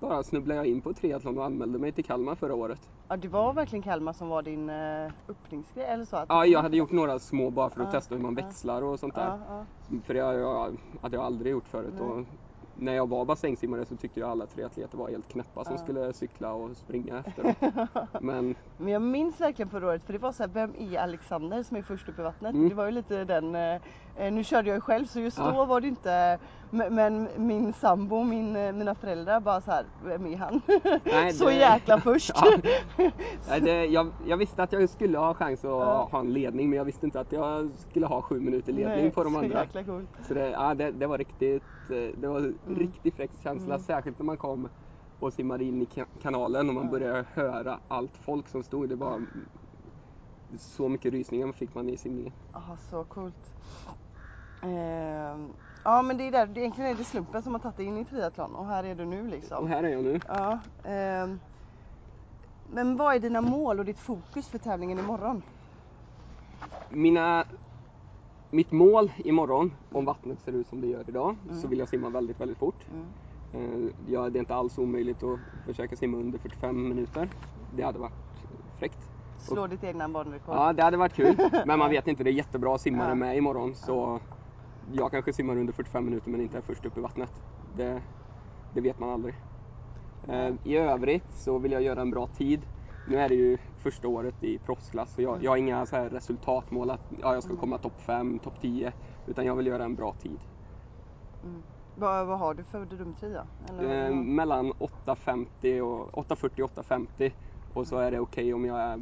bara 0.00 0.22
snubblade 0.22 0.60
jag 0.60 0.66
in 0.66 0.82
på 0.82 0.94
triathlon 0.94 1.38
och 1.38 1.44
anmälde 1.44 1.78
mig 1.78 1.92
till 1.92 2.04
Kalmar 2.04 2.34
förra 2.34 2.54
året. 2.54 2.88
Ja, 3.08 3.16
det 3.16 3.28
var 3.28 3.52
verkligen 3.52 3.82
Kalmar 3.82 4.12
som 4.12 4.28
var 4.28 4.42
din 4.42 4.70
uh, 4.70 5.12
öppningsgrej 5.28 5.84
eller 5.86 6.04
så? 6.04 6.16
Att 6.16 6.28
Ja, 6.28 6.46
jag 6.46 6.62
hade 6.62 6.76
gjort 6.76 6.92
några 6.92 7.18
små 7.18 7.50
bara 7.50 7.70
för 7.70 7.80
att 7.80 7.86
Ja, 7.86 7.92
testa 8.00 8.14
hur 8.14 8.22
man 8.22 8.36
ja. 8.38 8.44
växlar 8.46 8.82
och 8.82 9.00
sånt 9.00 9.14
där. 9.14 9.40
Ja. 9.48 9.66
För 10.04 10.14
det 10.14 10.20
jag, 10.20 10.76
hade 11.02 11.16
jag 11.16 11.24
aldrig 11.24 11.52
gjort 11.52 11.68
förut. 11.68 11.94
Nej. 11.98 12.02
Och 12.02 12.26
när 12.80 12.92
jag 12.94 13.08
var 13.08 13.24
bassängsimmare 13.24 13.84
så 13.84 13.96
tyckte 13.96 14.20
jag 14.20 14.30
alla 14.30 14.46
triatleter 14.46 14.98
var 14.98 15.08
helt 15.08 15.28
knäppa 15.28 15.64
som 15.64 15.74
Ja. 15.74 15.78
skulle 15.82 16.12
cykla 16.12 16.52
och 16.52 16.76
springa 16.76 17.22
efter 17.26 17.42
dem. 17.42 17.86
Men 18.20 18.54
Men 18.76 18.88
jag 18.92 19.02
minns 19.02 19.40
verkligen 19.40 19.68
förra 19.68 19.86
året 19.88 20.04
för 20.04 20.12
det 20.12 20.18
var 20.18 20.32
så 20.32 20.42
här, 20.42 20.50
vem 20.50 20.74
är 20.78 20.98
Alexander 20.98 21.62
som 21.62 21.76
är 21.76 21.82
först 21.82 22.08
upp 22.08 22.18
i 22.18 22.22
vattnet? 22.22 22.54
Mm. 22.54 22.68
Det 22.68 22.74
var 22.74 22.84
ju 22.84 22.90
lite 22.90 23.24
den, 23.24 23.54
eh, 23.54 23.74
eh, 24.16 24.32
nu 24.32 24.44
körde 24.44 24.68
jag 24.68 24.74
ju 24.74 24.80
själv 24.80 25.06
så 25.06 25.20
just 25.20 25.38
Ja. 25.38 25.50
då 25.50 25.64
var 25.64 25.80
det 25.80 25.88
inte, 25.88 26.38
men, 26.70 27.28
min 27.36 27.72
sambo, 27.72 28.22
min, 28.22 28.56
eh, 28.56 28.72
mina 28.72 28.94
föräldrar 28.94 29.40
bara 29.40 29.60
så 29.60 29.70
här, 29.70 29.84
vem 30.04 30.26
är 30.26 30.36
han? 30.36 30.60
Nej, 31.04 31.32
så 31.34 31.44
det- 31.44 31.54
jäkla 31.54 32.00
först! 32.00 32.30
Ja. 32.96 33.10
nej, 33.48 33.60
det, 33.60 33.86
jag, 33.86 34.12
jag 34.26 34.36
visste 34.36 34.62
att 34.62 34.72
jag 34.72 34.90
skulle 34.90 35.18
ha 35.18 35.34
chans 35.34 35.64
att 35.64 35.70
Ja. 35.70 36.08
ha 36.12 36.20
en 36.20 36.32
ledning 36.32 36.70
men 36.70 36.76
jag 36.76 36.84
visste 36.84 37.06
inte 37.06 37.20
att 37.20 37.32
jag 37.32 37.70
skulle 37.78 38.06
ha 38.06 38.22
sju 38.22 38.40
minuter 38.40 38.72
ledning 38.72 38.96
Nej, 39.02 39.10
på 39.10 39.24
de 39.24 39.32
så 39.32 39.38
andra. 39.38 39.60
jäkla 39.60 39.84
coolt. 39.84 40.10
Så 40.28 40.34
det, 40.34 40.48
ja, 40.50 40.74
det, 40.74 40.90
det 40.92 41.06
var 41.06 41.18
riktigt, 41.18 41.62
eh, 41.90 41.96
det 42.16 42.28
var 42.28 42.38
en 42.38 42.58
riktigt 42.76 43.16
fräck 43.16 43.30
känsla. 43.42 43.74
Mm. 43.74 43.84
Särskilt 43.84 44.18
när 44.18 44.26
man 44.26 44.36
kom 44.36 44.68
och 45.18 45.32
simmade 45.32 45.64
in 45.64 45.82
i 45.82 45.84
ka- 45.84 46.06
kanalen 46.22 46.68
och 46.68 46.74
man 46.74 46.84
Ja. 46.84 46.90
började 46.90 47.24
höra 47.34 47.80
allt 47.88 48.16
folk 48.16 48.48
som 48.48 48.62
stod. 48.62 48.88
Det 48.88 48.96
var 48.96 49.22
så 50.58 50.88
mycket 50.88 51.12
rysningar 51.12 51.52
fick 51.52 51.74
man 51.74 51.88
i 51.88 51.96
simningen. 51.96 52.32
Aha, 52.52 52.76
så 52.90 53.04
coolt. 53.04 53.52
Ehm, 54.62 55.52
ja 55.84 56.02
men 56.02 56.16
det 56.18 56.24
är 56.26 56.30
där, 56.32 56.46
det, 56.46 56.60
egentligen 56.60 56.90
är 56.90 56.94
det 56.94 57.04
slumpen 57.04 57.42
som 57.42 57.52
har 57.52 57.60
tagit 57.60 57.76
dig 57.76 57.86
in 57.86 57.98
i 57.98 58.04
triathlon 58.04 58.54
och 58.54 58.66
här 58.66 58.84
är 58.84 58.94
du 58.94 59.04
nu 59.04 59.28
liksom. 59.28 59.58
Och 59.62 59.68
här 59.68 59.82
är 59.82 59.88
jag 59.88 60.04
nu. 60.04 60.20
Ja, 60.28 60.58
ehm, 60.84 61.40
men 62.72 62.96
vad 62.96 63.14
är 63.14 63.20
dina 63.20 63.40
mål 63.40 63.78
och 63.78 63.84
ditt 63.84 63.98
fokus 63.98 64.48
för 64.48 64.58
tävlingen 64.58 64.98
imorgon? 64.98 65.42
Mina 66.90 67.44
mitt 68.50 68.72
mål 68.72 69.12
imorgon, 69.16 69.72
om 69.92 70.04
vattnet 70.04 70.40
ser 70.40 70.52
ut 70.52 70.66
som 70.66 70.80
det 70.80 70.86
gör 70.86 71.04
idag, 71.08 71.36
Mm. 71.44 71.60
så 71.60 71.68
vill 71.68 71.78
jag 71.78 71.88
simma 71.88 72.08
väldigt, 72.08 72.40
väldigt 72.40 72.58
fort. 72.58 72.84
Mm. 72.92 73.06
Eh, 73.86 73.90
ja, 74.06 74.30
det 74.30 74.38
är 74.38 74.40
inte 74.40 74.54
alls 74.54 74.78
omöjligt 74.78 75.22
att 75.22 75.38
försöka 75.66 75.96
simma 75.96 76.16
under 76.18 76.38
45 76.38 76.88
minuter. 76.88 77.28
Det 77.76 77.82
hade 77.82 77.98
varit 77.98 78.12
fräckt. 78.78 78.98
Slå 79.38 79.66
ditt 79.66 79.84
egna 79.84 80.08
banrekord. 80.08 80.54
Ja, 80.56 80.72
det 80.72 80.82
hade 80.82 80.96
varit 80.96 81.14
kul. 81.14 81.36
Men 81.66 81.78
man 81.78 81.90
vet 81.90 82.06
inte, 82.08 82.24
det 82.24 82.30
är 82.30 82.32
jättebra 82.32 82.78
simmare 82.78 83.08
Ja. 83.08 83.14
med 83.14 83.36
imorgon. 83.36 83.74
Så 83.74 84.20
jag 84.92 85.10
kanske 85.10 85.32
simmar 85.32 85.56
under 85.56 85.72
45 85.72 86.04
minuter 86.04 86.30
men 86.30 86.40
inte 86.40 86.58
är 86.58 86.62
först 86.62 86.86
upp 86.86 86.98
i 86.98 87.00
vattnet. 87.00 87.30
Det, 87.76 88.02
det 88.74 88.80
vet 88.80 88.98
man 88.98 89.10
aldrig. 89.10 89.34
Eh, 90.28 90.54
I 90.64 90.76
övrigt 90.76 91.32
så 91.32 91.58
vill 91.58 91.72
jag 91.72 91.82
göra 91.82 92.00
en 92.00 92.10
bra 92.10 92.26
tid. 92.26 92.60
Nu 93.08 93.16
är 93.16 93.28
det 93.28 93.34
ju 93.34 93.58
första 93.82 94.08
året 94.08 94.44
i 94.44 94.58
proffsklass 94.58 95.14
så 95.14 95.22
jag, 95.22 95.44
jag 95.44 95.50
har 95.50 95.56
inga 95.56 95.86
så 95.86 95.96
här 95.96 96.08
resultatmål 96.08 96.90
att 96.90 97.12
ja, 97.20 97.34
jag 97.34 97.42
ska 97.42 97.56
komma 97.56 97.78
topp 97.78 98.00
5, 98.00 98.38
topp 98.38 98.54
10. 98.60 98.92
Utan 99.26 99.46
jag 99.46 99.56
vill 99.56 99.66
göra 99.66 99.84
en 99.84 99.94
bra 99.94 100.12
tid. 100.12 100.38
Mm. 101.44 101.62
Vad, 101.94 102.26
vad 102.26 102.38
har 102.38 102.54
du 102.54 102.64
för? 102.64 102.86
Eller, 103.68 104.08
Eh, 104.08 104.14
mellan 104.14 104.72
8.50 104.72 105.80
och 105.80 106.26
8.40 106.28 106.60
och 106.62 106.70
8.50. 106.70 107.32
Och 107.74 107.86
så 107.86 107.98
är 107.98 108.10
det 108.10 108.20
okej 108.20 108.54
om 108.54 108.64
jag 108.64 108.80
är 108.80 109.00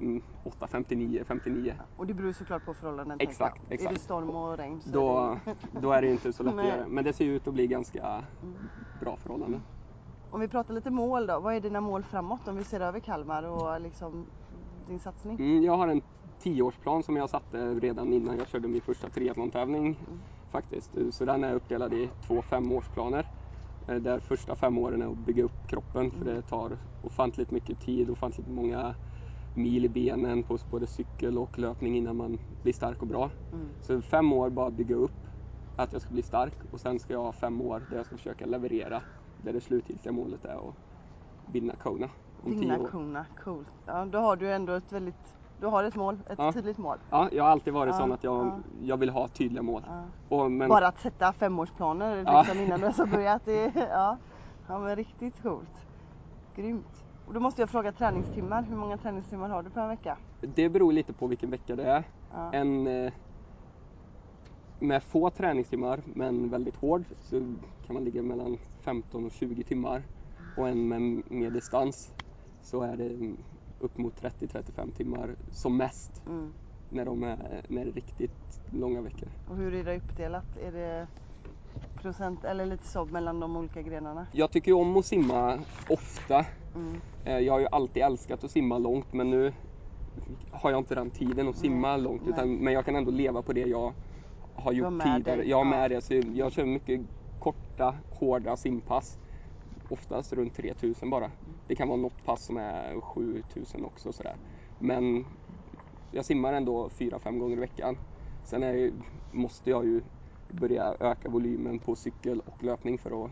mm, 0.00 0.22
8.59, 0.44 1.24
59. 1.24 1.74
Och 1.96 2.06
det 2.06 2.14
beror 2.14 2.32
såklart 2.32 2.64
på 2.64 2.74
förhållanden. 2.74 3.20
Exakt, 3.20 3.62
jag. 3.62 3.70
Är 3.70 3.74
exakt. 3.74 3.94
det 3.94 4.00
storm 4.00 4.30
och 4.30 4.56
regn 4.56 4.80
så 4.80 4.90
Då, 4.90 5.18
är 5.18 5.40
det... 5.44 5.80
då 5.80 5.92
är 5.92 6.02
det 6.02 6.10
inte 6.10 6.32
så 6.32 6.42
lätt 6.42 6.54
att 6.58 6.64
göra. 6.66 6.88
Men 6.88 7.04
det 7.04 7.12
ser 7.12 7.24
ju 7.24 7.36
ut 7.36 7.48
att 7.48 7.54
bli 7.54 7.66
ganska 7.66 8.24
Mm. 8.42 8.56
bra 9.00 9.16
förhållanden. 9.16 9.62
Om 10.30 10.40
vi 10.40 10.48
pratar 10.48 10.74
lite 10.74 10.90
mål 10.90 11.26
då. 11.26 11.40
Vad 11.40 11.54
är 11.54 11.60
dina 11.60 11.80
mål 11.80 12.02
framåt 12.02 12.48
om 12.48 12.56
vi 12.56 12.64
ser 12.64 12.80
över 12.80 13.00
Kalmar 13.00 13.42
och 13.42 13.80
liksom 13.80 14.26
din 14.88 15.00
satsning? 15.00 15.36
Mm, 15.40 15.62
jag 15.62 15.76
har 15.76 15.88
en 15.88 16.02
tioårsplan 16.38 17.02
som 17.02 17.16
jag 17.16 17.30
satte 17.30 17.74
redan 17.74 18.12
innan 18.12 18.38
jag 18.38 18.48
körde 18.48 18.68
min 18.68 18.80
första 18.80 19.08
triathlon-tävling. 19.08 19.86
Mm. 19.86 20.20
Faktiskt. 20.50 20.90
Så 21.10 21.24
den 21.24 21.44
är 21.44 21.54
uppdelad 21.54 21.92
i 21.94 22.08
två 22.26 22.42
femårsplaner. 22.42 23.26
Eh, 23.88 23.94
Där 23.94 24.18
första 24.18 24.56
fem 24.56 24.78
åren 24.78 25.02
är 25.02 25.06
att 25.06 25.18
bygga 25.18 25.44
upp 25.44 25.66
kroppen 25.68 26.10
för 26.10 26.20
Mm. 26.22 26.34
det 26.34 26.42
tar 26.42 26.76
ofantligt 27.02 27.50
mycket 27.50 27.80
tid, 27.80 28.10
ofantligt 28.10 28.48
många 28.48 28.94
mil 29.58 29.84
i 29.84 29.88
benen 29.88 30.42
på 30.42 30.58
både 30.70 30.86
cykel 30.86 31.38
och 31.38 31.58
löpning 31.58 31.96
innan 31.96 32.16
man 32.16 32.38
blir 32.62 32.72
stark 32.72 33.02
och 33.02 33.08
bra. 33.08 33.30
Mm. 33.52 33.68
Så 33.80 34.02
fem 34.02 34.32
år 34.32 34.50
bara 34.50 34.70
bygga 34.70 34.96
upp 34.96 35.26
att 35.76 35.92
jag 35.92 36.02
ska 36.02 36.14
bli 36.14 36.22
stark 36.22 36.54
och 36.70 36.80
sen 36.80 36.98
ska 36.98 37.12
jag 37.12 37.20
ha 37.22 37.32
fem 37.32 37.60
år 37.60 37.82
där 37.90 37.96
jag 37.96 38.06
ska 38.06 38.16
försöka 38.16 38.46
leverera. 38.46 39.02
Där 39.42 39.52
det 39.52 39.60
slutgiltiga 39.60 40.12
målet 40.12 40.44
är 40.44 40.68
att 40.68 40.74
vinna 41.52 41.74
Kona 41.76 42.08
om 42.42 42.52
tio 42.52 42.60
Vinna 42.60 42.78
år. 42.78 42.86
Kona, 42.88 43.26
coolt. 43.44 43.68
Ja, 43.86 44.04
då 44.04 44.18
har 44.18 44.36
du 44.36 44.52
ändå 44.52 44.72
ett 44.72 44.92
väldigt, 44.92 45.34
du 45.60 45.66
har 45.66 45.84
ett 45.84 45.94
mål, 45.94 46.18
ett 46.30 46.38
Ja. 46.38 46.52
tydligt 46.52 46.78
mål. 46.78 46.98
Ja, 47.10 47.28
jag 47.32 47.44
har 47.44 47.50
alltid 47.50 47.72
varit 47.72 47.92
Ja, 47.94 47.98
sån 47.98 48.12
att 48.12 48.24
jag, 48.24 48.46
ja. 48.46 48.58
jag 48.82 48.96
vill 48.96 49.10
ha 49.10 49.28
tydliga 49.28 49.62
mål. 49.62 49.82
Och, 50.28 50.50
men, 50.50 50.68
Bara 50.68 50.86
att 50.86 51.00
sätta 51.00 51.32
femårsplaner 51.32 52.16
liksom, 52.16 52.60
innan 52.64 52.78
du 52.80 52.84
ens 52.84 52.98
har 52.98 53.06
börjat. 53.06 53.44
Det, 53.44 53.72
ja. 53.90 54.16
ja, 54.68 54.78
men 54.78 54.96
riktigt 54.96 55.42
coolt. 55.42 55.86
Grymt. 56.56 57.04
Och 57.28 57.34
då 57.34 57.40
måste 57.40 57.62
jag 57.62 57.70
fråga 57.70 57.92
träningstimmar. 57.92 58.62
Hur 58.62 58.76
många 58.76 58.96
träningstimmar 58.96 59.48
har 59.48 59.62
du 59.62 59.70
per 59.70 59.88
vecka? 59.88 60.18
Det 60.40 60.68
beror 60.68 60.92
lite 60.92 61.12
på 61.12 61.26
vilken 61.26 61.50
vecka 61.50 61.76
det 61.76 61.82
är. 61.84 62.04
Ja. 62.32 62.52
En 62.52 62.86
eh, 62.86 63.12
med 64.78 65.02
få 65.02 65.30
träningstimmar 65.30 66.00
men 66.14 66.48
väldigt 66.50 66.76
hård 66.76 67.04
så 67.18 67.40
kan 67.86 67.94
man 67.94 68.04
ligga 68.04 68.22
mellan 68.22 68.58
15 68.80 69.24
och 69.24 69.32
20 69.32 69.62
timmar. 69.62 70.02
Och 70.56 70.68
en 70.68 70.88
med 70.88 71.30
mer 71.30 71.50
distans 71.50 72.12
så 72.62 72.82
är 72.82 72.96
det 72.96 73.08
mm, 73.08 73.36
upp 73.80 73.98
mot 73.98 74.22
30-35 74.22 74.92
timmar 74.92 75.36
som 75.50 75.76
mest 75.76 76.26
Mm. 76.26 76.52
när, 76.90 77.04
de 77.04 77.22
är, 77.22 77.64
när 77.68 77.84
det 77.84 77.90
är 77.90 77.94
riktigt 77.94 78.60
långa 78.72 79.00
veckor. 79.00 79.28
Och 79.50 79.56
hur 79.56 79.74
är 79.74 79.84
det 79.84 79.96
uppdelat? 79.96 80.56
Är 80.56 80.72
det 80.72 81.06
procent 82.02 82.44
eller 82.44 82.66
lite 82.66 82.86
så 82.86 83.04
mellan 83.04 83.40
de 83.40 83.56
olika 83.56 83.82
grenarna? 83.82 84.26
Jag 84.32 84.50
tycker 84.50 84.68
ju 84.70 84.74
om 84.78 84.96
att 84.96 85.06
simma 85.06 85.58
ofta. 85.88 86.44
Mm. 86.74 87.00
Eh, 87.24 87.38
Jag 87.38 87.52
har 87.52 87.60
ju 87.60 87.66
alltid 87.72 88.02
älskat 88.02 88.44
att 88.44 88.50
simma 88.50 88.78
långt 88.78 89.12
men 89.12 89.30
nu 89.30 89.52
har 90.50 90.70
jag 90.70 90.78
inte 90.80 90.94
den 90.94 91.10
tiden 91.10 91.48
att 91.48 91.56
simma 91.56 91.88
Nej, 91.96 92.00
långt. 92.00 92.22
Utan, 92.28 92.54
men 92.54 92.72
jag 92.72 92.84
kan 92.84 92.96
ändå 92.96 93.10
leva 93.10 93.42
på 93.42 93.52
det 93.52 93.60
jag 93.66 93.92
har 94.54 94.72
gjort 94.72 94.92
med 94.92 95.16
tidigare. 95.16 95.40
dig, 95.40 95.48
Jag 95.50 95.56
har 95.56 95.64
ja. 95.64 95.70
med 95.70 95.90
det. 95.90 96.00
Så 96.00 96.14
jag 96.34 96.52
kör 96.52 96.64
mycket 96.64 97.00
korta, 97.40 97.94
hårda 98.10 98.56
simpass. 98.56 99.18
Oftast 99.90 100.32
runt 100.32 100.54
3000 100.54 101.10
bara. 101.10 101.30
Det 101.66 101.74
kan 101.74 101.88
vara 101.88 102.00
något 102.00 102.24
pass 102.24 102.44
som 102.44 102.56
är 102.56 103.00
7000 103.00 103.84
också. 103.84 104.12
Sådär. 104.12 104.36
Men 104.78 105.24
jag 106.10 106.24
simmar 106.24 106.52
ändå 106.52 106.88
4-5 106.88 107.38
gånger 107.38 107.56
i 107.56 107.60
veckan. 107.60 107.96
Sen 108.44 108.62
är, 108.62 108.92
måste 109.32 109.70
jag 109.70 109.84
ju 109.84 110.00
börja 110.48 110.96
öka 111.00 111.28
volymen 111.28 111.78
på 111.78 111.96
cykel 111.96 112.40
och 112.40 112.62
löpning 112.62 112.98
för 112.98 113.24
att 113.24 113.30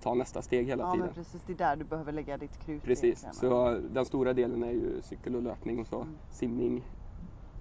ta 0.00 0.14
nästa 0.14 0.42
steg 0.42 0.66
hela 0.66 0.82
Ja 0.84 0.92
tiden. 0.92 1.06
men 1.06 1.14
precis, 1.14 1.42
det 1.46 1.52
är 1.52 1.56
där 1.56 1.76
du 1.76 1.84
behöver 1.84 2.12
lägga 2.12 2.36
ditt 2.38 2.58
krut. 2.58 2.82
Precis, 2.84 3.26
så 3.32 3.70
den 3.90 4.04
stora 4.04 4.32
delen 4.32 4.62
är 4.62 4.70
ju 4.70 5.02
cykel 5.02 5.36
och 5.36 5.42
löpning 5.42 5.80
och 5.80 5.86
så 5.86 6.00
Mm. 6.00 6.18
simning 6.30 6.84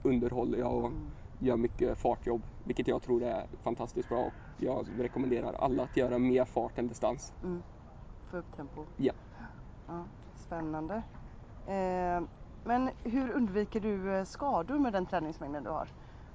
underhåller 0.03 0.57
jag 0.57 0.73
och 0.75 0.85
Mm. 0.85 1.11
gör 1.39 1.57
mycket 1.57 1.97
fartjobb, 1.97 2.41
vilket 2.63 2.87
jag 2.87 3.01
tror 3.01 3.23
är 3.23 3.47
fantastiskt 3.63 4.09
bra. 4.09 4.19
Och 4.19 4.33
jag 4.57 4.85
rekommenderar 4.99 5.53
alla 5.53 5.83
att 5.83 5.97
göra 5.97 6.17
mer 6.19 6.45
fart 6.45 6.77
än 6.77 6.87
distans. 6.87 7.33
Mm. 7.43 7.63
Få 8.31 8.37
upp 8.37 8.55
tempo. 8.55 8.85
Ja. 8.97 9.13
Ja, 9.87 10.05
spännande. 10.35 10.95
Eh, 11.65 12.21
men 12.63 12.89
hur 13.03 13.31
undviker 13.31 13.79
du 13.79 14.15
eh, 14.15 14.23
skador 14.23 14.79
med 14.79 14.93
den 14.93 15.05
träningsmängden 15.05 15.63
du 15.63 15.69
har? 15.69 15.89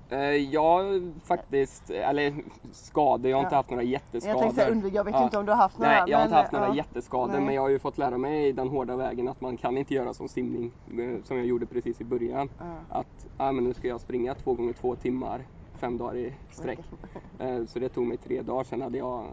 Eh, 0.08 0.18
Jag 0.20 1.12
faktiskt, 1.24 1.90
eller 1.90 2.34
skador, 2.72 3.30
jag 3.30 3.36
har 3.36 3.42
inte 3.44 3.54
Ja. 3.54 3.58
haft 3.58 3.70
några 3.70 3.82
jätteskador. 3.82 4.34
Jag 4.36 4.42
tänkte 4.42 4.60
säga 4.62 4.72
undvika, 4.72 4.96
jag 4.96 5.04
vet 5.04 5.14
Ja. 5.14 5.24
inte 5.24 5.38
om 5.38 5.46
du 5.46 5.52
har 5.52 5.56
haft 5.56 5.78
några. 5.78 5.90
Nej, 5.92 6.02
jag 6.06 6.18
har 6.18 6.22
men, 6.24 6.28
inte 6.28 6.36
haft 6.36 6.52
några 6.52 6.68
ja. 6.68 6.74
jätteskador 6.74 7.32
Nej. 7.32 7.40
men 7.40 7.54
jag 7.54 7.62
har 7.62 7.68
ju 7.68 7.78
fått 7.78 7.98
lära 7.98 8.18
mig 8.18 8.52
den 8.52 8.68
hårda 8.68 8.96
vägen 8.96 9.28
att 9.28 9.40
man 9.40 9.56
kan 9.56 9.78
inte 9.78 9.94
göra 9.94 10.14
som 10.14 10.28
simning 10.28 10.72
eh, 10.98 11.22
som 11.24 11.36
jag 11.36 11.46
gjorde 11.46 11.66
precis 11.66 12.00
i 12.00 12.04
början. 12.04 12.48
Ja. 12.58 12.64
Att 12.88 13.26
ah, 13.36 13.52
men 13.52 13.64
nu 13.64 13.74
ska 13.74 13.88
jag 13.88 14.00
springa 14.00 14.34
två 14.34 14.54
gånger 14.54 14.72
två 14.72 14.96
timmar 14.96 15.44
fem 15.78 15.98
dagar 15.98 16.16
i 16.16 16.32
sträck. 16.50 16.78
Eh, 17.38 17.64
Så 17.66 17.78
det 17.78 17.88
tog 17.88 18.06
mig 18.06 18.16
tre 18.16 18.42
dagar, 18.42 18.64
sen 18.64 18.82
hade 18.82 18.98
jag 18.98 19.24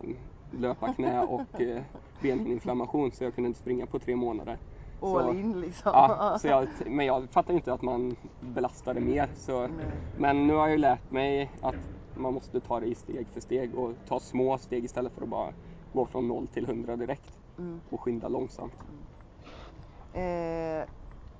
löparknä 0.52 1.22
och 1.24 1.42
benhinneinflammation 2.22 3.12
så 3.12 3.24
jag 3.24 3.36
kunde 3.36 3.48
inte 3.48 3.60
springa 3.60 3.86
på 3.86 4.00
tre 4.00 4.16
månader. 4.16 4.58
All 5.02 5.26
så, 5.26 5.34
in 5.34 5.62
liksom. 5.62 5.92
Ja, 5.94 6.38
så 6.42 6.48
jag, 6.48 6.68
men 6.86 7.06
jag 7.06 7.30
fattar 7.30 7.54
inte 7.54 7.74
att 7.74 7.82
man 7.82 8.16
belastade 8.40 9.00
mer. 9.00 9.30
Så, 9.36 9.68
Nej. 9.68 9.86
men 10.16 10.48
nu 10.48 10.54
har 10.54 10.62
jag 10.62 10.72
ju 10.72 10.78
lärt 10.78 11.12
mig 11.12 11.52
att 11.62 11.76
man 12.14 12.34
måste 12.34 12.62
ta 12.62 12.80
det 12.80 12.86
i 12.86 12.96
steg 12.96 13.30
för 13.34 13.40
steg 13.40 13.76
och 13.76 13.96
ta 14.06 14.20
små 14.20 14.58
steg 14.58 14.86
istället 14.86 15.14
för 15.14 15.22
att 15.22 15.30
bara 15.30 15.54
gå 15.92 16.06
från 16.06 16.28
0 16.28 16.48
till 16.48 16.66
100 16.66 16.96
direkt 16.96 17.38
Mm. 17.58 17.82
och 17.90 18.02
skynda 18.02 18.28
långsamt. 18.28 18.74
Eh, 20.14 20.86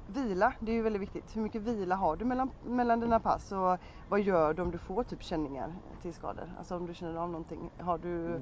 vila, 0.08 0.54
det 0.60 0.72
är 0.72 0.76
ju 0.76 0.82
väldigt 0.82 1.02
viktigt. 1.02 1.36
Hur 1.36 1.42
mycket 1.42 1.62
vila 1.62 1.96
har 1.96 2.16
du 2.16 2.26
mellan, 2.26 2.50
mellan 2.66 3.00
dina 3.00 3.20
pass 3.20 3.52
och 3.52 3.78
vad 4.10 4.22
gör 4.22 4.54
du 4.54 4.62
om 4.62 4.72
du 4.72 4.78
får 4.78 5.04
typ 5.04 5.24
känningar 5.24 5.76
till 6.02 6.14
skador? 6.14 6.52
Alltså 6.58 6.76
om 6.76 6.86
du 6.86 6.94
känner 6.94 7.16
av 7.16 7.30
någonting. 7.30 7.70
Har 7.80 7.98
du... 7.98 8.40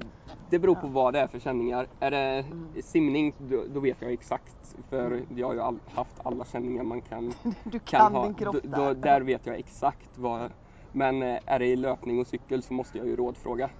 Det 0.50 0.58
beror 0.58 0.74
på 0.74 0.86
vad 0.86 1.14
det 1.14 1.20
är 1.20 1.26
för 1.26 1.38
känningar. 1.38 1.86
Är 2.00 2.10
det 2.10 2.20
Mm. 2.20 2.82
simning 2.82 3.34
då, 3.38 3.64
då 3.68 3.80
vet 3.80 4.02
jag 4.02 4.12
exakt 4.12 4.74
för 4.88 5.22
jag 5.28 5.46
har 5.46 5.54
ju 5.54 5.60
all, 5.60 5.78
haft 5.86 6.20
alla 6.24 6.44
känningar 6.44 6.82
man 6.82 7.00
kan, 7.02 7.34
Du 7.64 7.78
kan 7.78 8.00
kan 8.00 8.14
ha. 8.14 8.24
din 8.24 8.34
kropp 8.34 8.56
där. 8.62 8.76
Då, 8.76 8.94
där 8.94 9.20
vet 9.20 9.46
jag 9.46 9.56
exakt 9.58 10.18
vad. 10.18 10.52
Men 10.92 11.22
eh, 11.22 11.38
är 11.46 11.58
det 11.58 11.66
i 11.66 11.76
löpning 11.76 12.18
och 12.20 12.26
cykel 12.26 12.62
så 12.62 12.74
måste 12.74 12.98
jag 12.98 13.06
ju 13.06 13.16
rådfråga. 13.16 13.70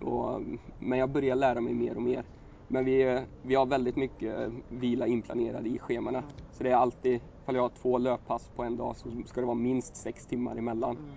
Och, 0.00 0.40
men 0.78 0.98
jag 0.98 1.10
börjar 1.10 1.36
lära 1.36 1.60
mig 1.60 1.74
mer 1.74 1.96
och 1.96 2.02
mer. 2.02 2.24
Men 2.68 2.84
vi, 2.84 3.24
vi 3.42 3.54
har 3.54 3.66
väldigt 3.66 3.96
mycket 3.96 4.52
vila 4.68 5.06
inplanerade 5.06 5.68
i 5.68 5.78
schemana. 5.78 6.22
Så 6.52 6.64
det 6.64 6.70
är 6.70 6.76
alltid, 6.76 7.20
ifall 7.42 7.54
jag 7.54 7.62
har 7.62 7.68
två 7.68 7.98
löppass 7.98 8.50
på 8.56 8.62
en 8.62 8.76
dag 8.76 8.96
så 8.96 9.08
ska 9.26 9.40
det 9.40 9.46
vara 9.46 9.56
minst 9.56 9.96
sex 9.96 10.26
timmar 10.26 10.56
emellan. 10.56 10.96
Mm. 10.96 11.10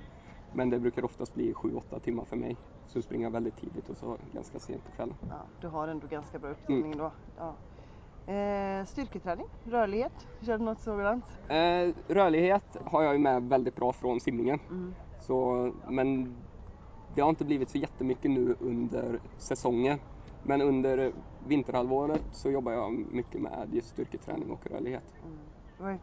Men 0.53 0.69
det 0.69 0.79
brukar 0.79 1.05
oftast 1.05 1.33
bli 1.33 1.53
sju, 1.53 1.73
åtta 1.75 1.99
timmar 1.99 2.25
för 2.25 2.35
mig. 2.35 2.57
Så 2.87 3.01
springer 3.01 3.25
jag 3.25 3.31
väldigt 3.31 3.57
tidigt 3.57 3.89
och 3.89 3.97
så 3.97 4.17
ganska 4.33 4.59
sent 4.59 4.85
på 4.85 4.91
kvällen. 4.91 5.15
Ja, 5.29 5.41
du 5.61 5.67
har 5.67 5.87
ändå 5.87 6.07
ganska 6.07 6.39
bra 6.39 6.49
uppdelning 6.49 6.97
då. 6.97 7.11
Ja. 7.37 7.55
Eh, 8.33 8.85
styrketräning, 8.85 9.45
rörlighet, 9.63 10.27
kör 10.41 10.57
du 10.57 10.63
något 10.63 10.79
sådant? 10.79 11.25
Eh, 11.49 12.13
rörlighet 12.13 12.77
har 12.85 13.03
jag 13.03 13.13
ju 13.13 13.19
med 13.19 13.43
väldigt 13.43 13.75
bra 13.75 13.93
från 13.93 14.19
simningen. 14.19 14.59
Mm. 14.69 14.93
Så, 15.21 15.71
men 15.89 16.35
det 17.15 17.21
har 17.21 17.29
inte 17.29 17.45
blivit 17.45 17.69
så 17.69 17.77
jättemycket 17.77 18.31
nu 18.31 18.55
under 18.59 19.19
säsongen. 19.37 19.99
Men 20.51 20.61
under 20.61 21.11
vinterhalvåret 21.39 22.23
så 22.31 22.49
jobbar 22.51 22.71
jag 22.71 22.91
mycket 22.91 23.41
med 23.41 23.69
just 23.73 23.89
styrketräning 23.89 24.51
och 24.51 24.67
rörlighet. 24.71 25.03
Mm. 25.79 25.99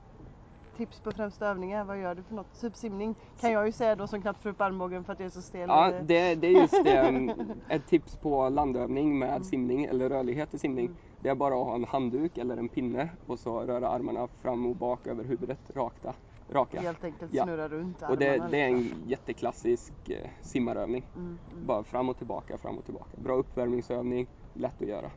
Tips 0.77 1.01
på 1.01 1.13
främsta 1.13 1.47
övningar, 1.47 1.85
vad 1.85 2.01
gör 2.01 2.15
du 2.15 2.23
för 2.23 2.35
något? 2.35 2.61
Typ 2.61 2.77
simning 2.77 3.15
kan 3.41 3.53
jag 3.53 3.67
ju 3.67 3.73
säga 3.73 3.97
då 3.97 4.07
som 4.07 4.23
knappt 4.23 4.43
får 4.43 4.51
upp 4.51 4.61
armbågen 4.61 5.05
för 5.05 5.13
att 5.13 5.19
jag 5.19 5.27
är 5.27 5.31
så 5.31 5.43
stel. 5.43 5.69
Ja, 5.69 5.93
det, 6.03 6.35
det 6.35 6.47
är 6.47 6.61
just 6.61 6.85
det. 6.85 6.99
mm, 7.09 7.31
Ett 7.69 7.87
tips 7.87 8.17
på 8.17 8.49
landövning 8.49 9.19
med 9.19 9.47
simning 9.47 9.85
eller 9.85 10.09
rörlighet 10.09 10.55
i 10.55 10.59
simning. 10.59 10.87
Mm. 10.87 10.99
Det 11.21 11.29
är 11.29 11.35
bara 11.35 11.55
att 11.55 11.67
ha 11.67 11.75
en 11.75 11.85
handduk 11.85 12.39
eller 12.39 12.57
en 12.57 12.69
pinne 12.69 13.09
och 13.27 13.39
så 13.39 13.61
röra 13.61 13.89
armarna 13.89 14.29
fram 14.43 14.67
och 14.67 14.77
bak 14.77 15.07
över 15.07 15.25
huvudet 15.25 15.71
rakt. 15.75 16.07
Raka. 16.51 16.81
Helt 16.81 17.05
enkelt 17.05 17.35
Ja. 17.35 17.45
snurra 17.45 17.69
runt 17.69 18.03
Och 18.03 18.19
det, 18.19 18.29
armarna 18.29 18.51
det 18.51 18.61
är 18.61 18.69
en 18.69 18.91
jätteklassisk 19.07 19.93
eh, 20.09 20.31
simmarövning. 20.43 21.07
Mm, 21.17 21.39
mm. 21.53 21.67
Bara 21.67 21.85
fram 21.85 22.09
och 22.09 22.19
tillbaka, 22.19 22.59
fram 22.59 22.79
och 22.79 22.85
tillbaka. 22.85 23.11
Bra 23.17 23.35
uppvärmningsövning, 23.35 24.27
lätt 24.55 24.83
att 24.83 24.89
göra. 24.89 25.11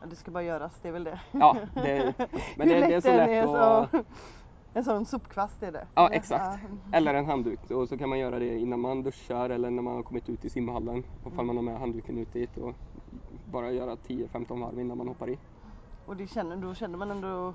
Ja, 0.00 0.06
det 0.06 0.16
ska 0.16 0.30
bara 0.30 0.42
göras, 0.42 0.78
det 0.82 0.88
är 0.88 0.92
väl 0.92 1.04
det. 1.04 1.20
Ja, 1.32 1.56
det, 1.74 2.14
men 2.56 2.68
det, 2.68 2.74
det 2.74 2.94
är 2.94 3.00
så 3.00 3.08
lätt 3.08 3.28
är 3.28 3.82
att... 3.82 3.90
så... 3.90 4.04
En 4.74 4.84
sån 4.84 5.06
sopkvast 5.06 5.62
är 5.62 5.72
det. 5.72 5.86
Ja, 5.94 6.08
exakt. 6.12 6.64
Eller 6.92 7.14
en 7.14 7.26
handduk. 7.26 7.70
Och 7.70 7.88
så 7.88 7.98
kan 7.98 8.08
man 8.08 8.18
göra 8.18 8.38
det 8.38 8.58
innan 8.58 8.80
man 8.80 9.02
duschar 9.02 9.50
eller 9.50 9.70
när 9.70 9.82
man 9.82 9.96
har 9.96 10.02
kommit 10.02 10.28
ut 10.28 10.44
i 10.44 10.50
simhallen. 10.50 11.04
Och 11.24 11.32
fall 11.32 11.44
man 11.44 11.56
har 11.56 11.62
med 11.62 11.78
handduken 11.78 12.18
ut 12.18 12.32
dit 12.32 12.56
och 12.56 12.74
bara 13.50 13.70
göra 13.70 13.94
10-15 13.94 14.60
varv 14.60 14.80
innan 14.80 14.98
man 14.98 15.08
hoppar 15.08 15.30
i. 15.30 15.38
Och 16.06 16.16
det 16.16 16.26
känner, 16.26 16.56
då 16.56 16.74
känner 16.74 16.98
man 16.98 17.10
ändå 17.10 17.54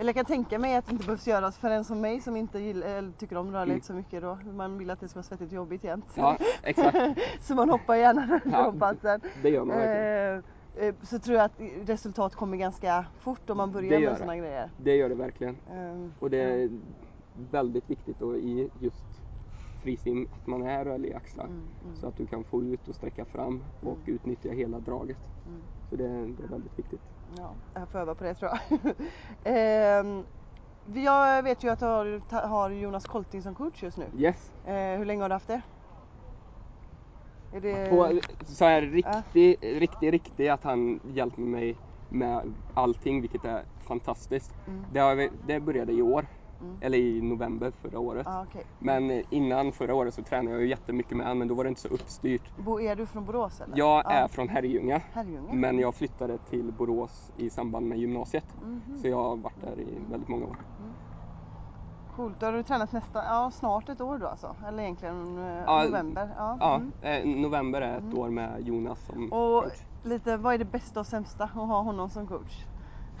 eller 0.00 0.08
jag 0.08 0.14
kan 0.14 0.24
tänka 0.24 0.58
mig 0.58 0.76
att 0.76 0.86
det 0.86 0.92
inte 0.92 1.04
behövs 1.06 1.26
göras 1.26 1.58
för 1.58 1.70
en 1.70 1.84
som 1.84 2.00
mig 2.00 2.20
som 2.20 2.36
inte 2.36 2.58
gillar, 2.58 3.12
tycker 3.18 3.36
om 3.36 3.52
rörlighet 3.52 3.68
Mm. 3.70 3.82
så 3.82 3.92
mycket 3.92 4.22
då. 4.22 4.38
Man 4.52 4.78
vill 4.78 4.90
att 4.90 5.00
det 5.00 5.08
ska 5.08 5.16
vara 5.18 5.22
svettigt 5.24 5.48
och 5.50 5.56
jobbigt 5.56 5.84
jämt. 5.84 6.06
Ja, 6.14 6.36
exakt. 6.62 6.98
så 7.40 7.54
man 7.54 7.70
hoppar 7.70 7.94
gärna 7.94 8.40
Ja, 8.52 8.64
de 8.70 8.78
passen. 8.78 9.20
Det 9.42 9.50
gör 9.50 9.64
man 9.64 9.76
verkligen. 9.76 10.42
Eh, 10.76 10.88
eh, 10.88 10.94
så 11.02 11.18
tror 11.18 11.36
jag 11.36 11.44
att 11.44 11.60
resultat 11.88 12.34
kommer 12.34 12.56
ganska 12.56 13.06
fort 13.18 13.50
om 13.50 13.56
man 13.56 13.72
börjar 13.72 14.00
med 14.00 14.16
sådana 14.16 14.36
grejer. 14.36 14.70
Det 14.76 14.96
gör 14.96 15.08
det 15.08 15.14
verkligen. 15.14 15.56
Eh, 15.70 16.08
Och 16.18 16.30
det 16.30 16.38
är 16.38 16.70
väldigt 17.50 17.90
viktigt 17.90 18.18
då 18.18 18.36
i 18.36 18.70
just 18.80 19.04
frisim 19.82 20.26
att 20.30 20.46
man 20.46 20.62
är 20.62 20.84
rörlig 20.84 21.08
i 21.08 21.14
axlar. 21.14 21.44
Mm, 21.44 21.62
mm. 21.84 21.96
Så 21.96 22.06
att 22.06 22.16
du 22.16 22.26
kan 22.26 22.44
få 22.44 22.62
ut 22.62 22.88
och 22.88 22.94
sträcka 22.94 23.24
fram 23.24 23.64
och 23.80 23.98
Mm. 23.98 24.14
utnyttja 24.14 24.50
hela 24.50 24.80
draget. 24.80 25.18
Mm. 25.46 25.60
Så 25.90 25.96
det, 25.96 26.08
det 26.08 26.42
är 26.44 26.48
väldigt 26.48 26.78
viktigt. 26.78 27.00
Ja, 27.36 27.54
jag 27.74 27.88
får 27.88 27.98
öva 27.98 28.14
på 28.14 28.24
det 28.24 28.34
tror 28.34 28.50
jag. 28.50 28.94
Vi- 30.84 31.04
jag 31.04 31.42
vet 31.42 31.64
ju 31.64 31.70
att 31.70 31.78
du 31.78 31.84
har, 31.86 32.46
har 32.46 32.70
Jonas 32.70 33.04
Kolting 33.04 33.42
som 33.42 33.54
coach 33.54 33.82
just 33.82 33.96
nu. 33.98 34.10
Yes! 34.14 34.50
Eh, 34.64 34.98
hur 34.98 35.04
länge 35.04 35.22
har 35.22 35.28
du 35.28 35.34
haft 35.34 35.46
det? 35.48 35.62
Är 37.52 37.60
det... 37.60 37.90
På 37.90 38.20
så 38.46 38.64
här 38.64 38.82
riktigt, 38.82 39.64
riktigt, 39.80 40.10
riktigt 40.10 40.50
att 40.50 40.64
han 40.64 41.00
hjälper 41.02 41.42
mig 41.42 41.78
med 42.08 42.54
allting 42.74 43.20
vilket 43.20 43.44
är 43.44 43.64
fantastiskt. 43.86 44.54
Mm. 44.66 44.86
Det, 44.92 45.00
har, 45.00 45.14
vi- 45.14 45.30
det 45.42 45.60
började 45.60 45.92
i 45.92 46.02
år. 46.02 46.26
Mm. 46.60 46.78
Eller 46.80 46.98
i 46.98 47.22
november 47.22 47.70
förra 47.70 47.98
året. 47.98 48.26
Ah, 48.26 48.42
okej. 48.42 48.64
Men 48.78 49.22
innan 49.30 49.72
förra 49.72 49.94
året 49.94 50.14
så 50.14 50.22
tränade 50.22 50.50
jag 50.56 50.62
ju 50.62 50.68
jättemycket 50.68 51.16
med 51.16 51.26
honom 51.26 51.38
men 51.38 51.48
då 51.48 51.54
var 51.54 51.64
det 51.64 51.68
inte 51.68 51.80
så 51.80 51.88
uppstyrt. 51.88 52.56
Bo, 52.56 52.80
är 52.80 52.96
du 52.96 53.06
från 53.06 53.24
Borås 53.24 53.60
eller? 53.60 53.78
Jag 53.78 54.02
Ja. 54.04 54.10
är 54.10 54.28
från 54.28 54.48
Herrljunga. 54.48 55.02
Herrljunga? 55.12 55.52
Men 55.52 55.78
jag 55.78 55.94
flyttade 55.94 56.38
till 56.38 56.72
Borås 56.72 57.30
i 57.34 57.50
samband 57.50 57.86
med 57.86 57.98
gymnasiet. 57.98 58.54
Mhm. 58.62 58.98
Så 59.02 59.08
jag 59.08 59.16
har 59.22 59.36
varit 59.36 59.60
där 59.60 59.80
i 59.80 60.04
väldigt 60.10 60.28
många 60.28 60.46
år. 60.46 60.56
Coolt, 62.06 62.40
då 62.40 62.46
har 62.46 62.52
du 62.52 62.62
tränat 62.62 62.92
nästan, 62.92 63.24
ja 63.24 63.50
snart 63.50 63.88
ett 63.88 64.00
år 64.00 64.18
då 64.18 64.26
alltså? 64.26 64.56
Eller 64.66 64.82
egentligen 64.82 65.36
Ja, 65.66 65.84
november? 65.84 66.34
Ja. 66.36 66.56
Ja, 66.60 66.76
Mm. 66.76 66.92
eh, 67.00 67.40
november 67.42 67.80
är 67.82 67.98
ett 67.98 68.14
år 68.14 68.30
med 68.30 68.60
Jonas 68.62 69.04
som 69.04 69.32
Och 69.32 69.62
coach. 69.62 69.72
lite, 70.02 70.36
vad 70.36 70.54
är 70.54 70.58
det 70.58 70.64
bästa 70.64 71.00
och 71.00 71.06
sämsta 71.06 71.44
att 71.44 71.50
ha 71.50 71.82
honom 71.82 72.10
som 72.10 72.26
coach? 72.26 72.66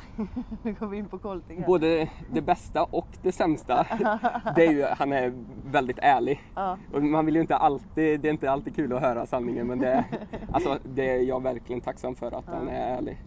nu 0.62 0.72
går 0.80 0.86
vi 0.86 0.98
in 0.98 1.08
på 1.08 1.18
Kolting 1.18 1.58
här. 1.60 1.66
Både 1.66 2.10
det 2.28 2.40
bästa 2.40 2.84
och 2.84 3.08
det 3.22 3.32
sämsta. 3.32 3.86
Det 4.56 4.66
är 4.66 4.72
ju, 4.72 4.82
han 4.84 5.12
är 5.12 5.32
väldigt 5.64 5.98
ärlig. 6.02 6.40
Ja. 6.54 6.78
Och 6.92 7.02
man 7.02 7.26
vill 7.26 7.34
ju 7.34 7.40
inte 7.40 7.56
alltid, 7.56 8.20
det 8.20 8.28
är 8.28 8.32
inte 8.32 8.50
alltid 8.50 8.76
kul 8.76 8.92
att 8.92 9.00
höra 9.02 9.26
sanningen 9.26 9.66
men 9.66 9.78
det, 9.78 10.04
alltså, 10.52 10.78
det 10.84 11.10
är 11.10 11.22
jag 11.22 11.42
verkligen 11.42 11.80
tacksam 11.80 12.14
för 12.16 12.32
att 12.32 12.46
han 12.46 12.66
Ja. 12.66 12.72
är 12.72 12.96
ärlig. 12.96 13.22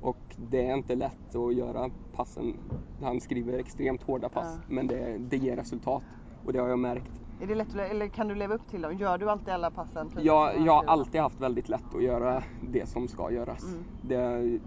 Och 0.00 0.16
det 0.36 0.66
är 0.68 0.74
inte 0.74 0.94
lätt 0.94 1.34
att 1.34 1.54
göra 1.54 1.90
passen. 2.16 2.56
Han 3.02 3.20
skriver 3.20 3.58
extremt 3.58 4.02
hårda 4.02 4.28
pass 4.28 4.46
Ja. 4.56 4.74
men 4.74 4.86
det, 4.86 5.18
det 5.18 5.36
ger 5.36 5.56
resultat. 5.56 6.02
Och 6.44 6.52
det 6.52 6.58
har 6.58 6.68
jag 6.68 6.78
märkt. 6.78 7.06
Är 7.42 7.46
det 7.46 7.54
lätt 7.54 7.68
att, 7.68 7.74
le- 7.74 7.88
eller 7.88 8.08
kan 8.08 8.28
du 8.28 8.34
leva 8.34 8.54
upp 8.54 8.68
till 8.70 8.82
dem? 8.82 8.96
Gör 8.98 9.18
du 9.18 9.30
alltid 9.30 9.48
alla 9.54 9.70
passen? 9.70 10.08
precis 10.08 10.24
Jag, 10.26 10.52
har 10.52 10.76
han 10.76 10.88
alltid 10.88 11.20
haft 11.20 11.40
väldigt 11.40 11.68
lätt 11.68 11.94
att 11.94 12.02
göra 12.02 12.42
det 12.60 12.88
som 12.88 13.08
ska 13.08 13.30
göras. 13.30 13.62
Mm. 13.62 13.84
Det 14.00 14.60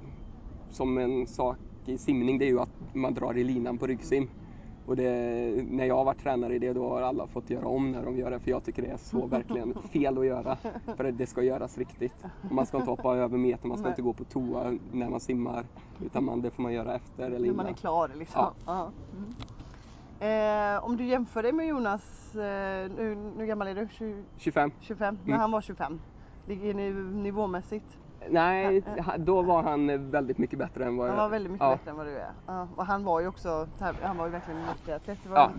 som 0.71 0.97
en 0.97 1.27
sak 1.27 1.57
i 1.85 1.97
simning 1.97 2.37
det 2.37 2.45
är 2.45 2.49
ju 2.49 2.59
att 2.59 2.95
man 2.95 3.13
drar 3.13 3.37
i 3.37 3.43
linan 3.43 3.77
på 3.77 3.87
ryggsim. 3.87 4.27
Och 4.85 4.95
det, 4.95 5.11
när 5.69 5.85
jag 5.85 5.95
har 5.95 6.05
varit 6.05 6.19
tränare 6.23 6.55
i 6.55 6.59
det 6.59 6.73
då 6.73 6.89
har 6.89 7.01
alla 7.01 7.27
fått 7.27 7.49
göra 7.49 7.67
om 7.67 7.91
när 7.91 8.05
de 8.05 8.17
gör 8.17 8.31
det 8.31 8.39
för 8.39 8.51
jag 8.51 8.63
tycker 8.63 8.81
det 8.81 8.87
är 8.87 8.97
så 8.97 9.25
verkligen 9.27 9.73
fel 9.73 10.17
att 10.17 10.25
göra. 10.25 10.57
För 10.97 11.11
det- 11.11 11.27
ska 11.27 11.43
göras 11.43 11.77
riktigt. 11.77 12.23
Man 12.51 12.65
ska 12.65 12.77
inte 12.77 12.89
hoppa 12.89 13.15
över 13.15 13.37
meter, 13.37 13.67
man 13.67 13.77
ska 13.77 13.83
Nej. 13.83 13.91
inte 13.91 14.01
gå 14.01 14.13
på 14.13 14.23
toa 14.23 14.77
när 14.91 15.09
man 15.09 15.19
simmar. 15.19 15.65
Utan 16.05 16.23
man, 16.23 16.41
det 16.41 16.51
får 16.51 16.63
man 16.63 16.73
göra 16.73 16.95
efter 16.95 17.31
eller 17.31 17.47
När 17.47 17.53
man 17.55 17.65
är 17.65 17.69
innan. 17.69 17.73
klar 17.75 18.11
liksom. 18.15 18.45
Ja. 18.65 18.91
Mm. 19.13 19.35
Eh, 20.19 20.83
om 20.85 20.97
du 20.97 21.05
jämför 21.05 21.43
dig 21.43 21.51
med 21.51 21.67
Jonas, 21.67 22.35
eh, 22.35 22.91
nu, 22.97 23.15
nu 23.37 23.45
gammal 23.45 23.67
är 23.67 23.75
du? 23.75 23.87
20, 23.91 24.23
25? 24.37 24.71
25? 24.79 25.17
När 25.23 25.27
Mm. 25.29 25.39
han 25.39 25.51
var 25.51 25.61
25? 25.61 25.99
Ligger 26.45 26.73
ni 26.73 26.91
nivåmässigt? 27.23 27.85
Nej, 28.29 28.83
då 29.17 29.41
var 29.41 29.63
han 29.63 30.11
väldigt 30.11 30.37
mycket 30.37 30.59
bättre 30.59 30.85
än 30.85 30.97
vad 30.97 31.07
Han 31.07 31.17
jag 31.17 31.23
var 31.23 31.29
väldigt 31.29 31.51
mycket 31.51 31.65
ja. 31.65 31.71
bättre 31.75 31.91
än 31.91 31.97
vad 31.97 32.05
du 32.05 32.15
är. 32.17 32.31
Ja. 32.47 32.67
Och 32.75 32.85
han 32.85 33.03
var 33.03 33.19
ju 33.19 33.27
också, 33.27 33.67
han 34.01 34.17
var 34.17 34.25
ju 34.25 34.31
verkligen 34.31 34.59
var- 35.29 35.35
Ja. 35.37 35.51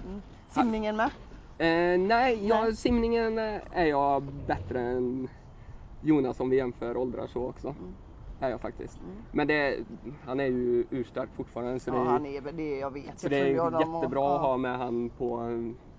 Simningen 0.49 0.97
med? 0.97 1.11
Eh, 1.59 2.01
nej, 2.01 2.47
jag, 2.47 2.77
simningen 2.77 3.39
eh, 3.39 3.61
är 3.73 3.85
jag 3.87 4.23
bättre 4.23 4.81
än 4.81 5.29
Jonas 6.01 6.41
om 6.41 6.51
vi 6.51 6.57
jämför 6.57 6.97
åldrar 6.97 7.27
så 7.27 7.47
också. 7.49 7.69
Mm. 7.69 7.95
Är 8.41 8.51
jag 8.51 8.61
faktiskt. 8.61 8.99
Mm. 9.01 9.17
Men 9.33 9.47
det, 9.47 9.77
han 10.25 10.41
är 10.41 10.45
ju 10.45 10.85
urstark 10.91 11.29
fortfarande 11.37 11.81
så 11.81 11.91
Ja, 11.91 11.95
det, 11.95 12.01
är- 12.01 12.05
han 12.05 12.27
är 12.27 12.53
det, 12.53 12.79
jag 12.79 12.91
vet. 12.93 13.19
så 13.19 13.25
Jag 13.27 13.31
det 13.31 13.39
är 13.39 13.61
och- 13.75 13.81
jättebra 13.81 14.21
ja. 14.21 14.35
att 14.35 14.41
ha 14.41 14.57
med 14.57 14.79
han 14.79 15.11
på 15.11 15.37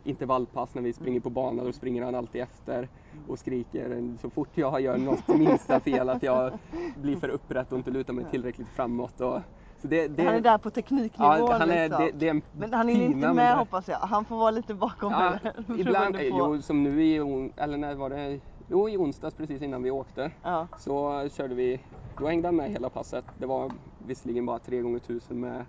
intervallpass 0.04 0.76
när 0.76 0.82
vi 0.82 0.94
springer 0.94 1.20
på 1.20 1.30
banan. 1.30 1.66
Då 1.66 1.72
springer 1.72 2.04
han 2.04 2.16
alltid 2.16 2.42
efter 2.42 2.88
och 3.28 3.40
skriker 3.40 4.18
så 4.22 4.30
fort 4.30 4.50
jag 4.54 4.82
gör 4.82 4.98
något 4.98 5.28
minsta 5.28 5.80
fel 5.80 6.10
att 6.10 6.24
jag 6.24 6.54
blir 7.02 7.16
för 7.16 7.30
upprätt 7.30 7.72
och 7.72 7.78
inte 7.78 7.92
lutar 7.92 8.14
mig 8.14 8.26
tillräckligt 8.32 8.68
framåt. 8.76 9.22
Och, 9.22 9.40
det, 9.82 10.08
det, 10.08 10.24
Han 10.24 10.36
är 10.36 10.42
där 10.42 10.58
på 10.58 10.70
tekniknivån 10.70 11.38
ja, 11.38 11.58
han 11.58 11.70
är, 11.70 11.90
liksom. 11.90 12.10
det, 12.14 12.26
är 12.28 12.32
en 12.32 12.42
Men 12.52 12.74
han 12.74 12.90
är 12.90 12.94
inte 12.94 13.34
med 13.34 13.58
hoppas 13.58 13.88
jag. 13.88 13.98
Han 13.98 14.26
får 14.26 14.38
vara 14.38 14.52
lite 14.52 14.74
bakom 14.74 15.12
Ja, 15.12 15.18
här, 15.18 15.54
ibland, 15.80 16.16
på- 16.16 16.22
jo, 16.24 16.62
som 16.62 16.84
nu 16.84 17.04
i, 17.04 17.16
eller 17.56 17.78
när 17.78 17.96
var 17.96 18.10
det? 18.10 18.40
Jo, 18.68 18.90
i 18.90 18.98
onsdags 18.98 19.36
precis 19.36 19.62
innan 19.62 19.84
vi 19.84 19.92
åkte. 19.92 20.32
Ja. 20.44 20.68
Så 20.80 21.30
körde 21.30 21.56
vi, 21.56 21.80
då 22.18 22.28
hängde 22.28 22.48
han 22.48 22.56
med 22.56 22.72
hela 22.72 22.90
passet. 22.90 23.26
Det 23.38 23.46
var 23.46 23.72
visserligen 23.98 24.46
bara 24.46 24.60
3 24.60 24.82
gånger 24.82 24.98
1000 24.98 25.40
med 25.40 25.66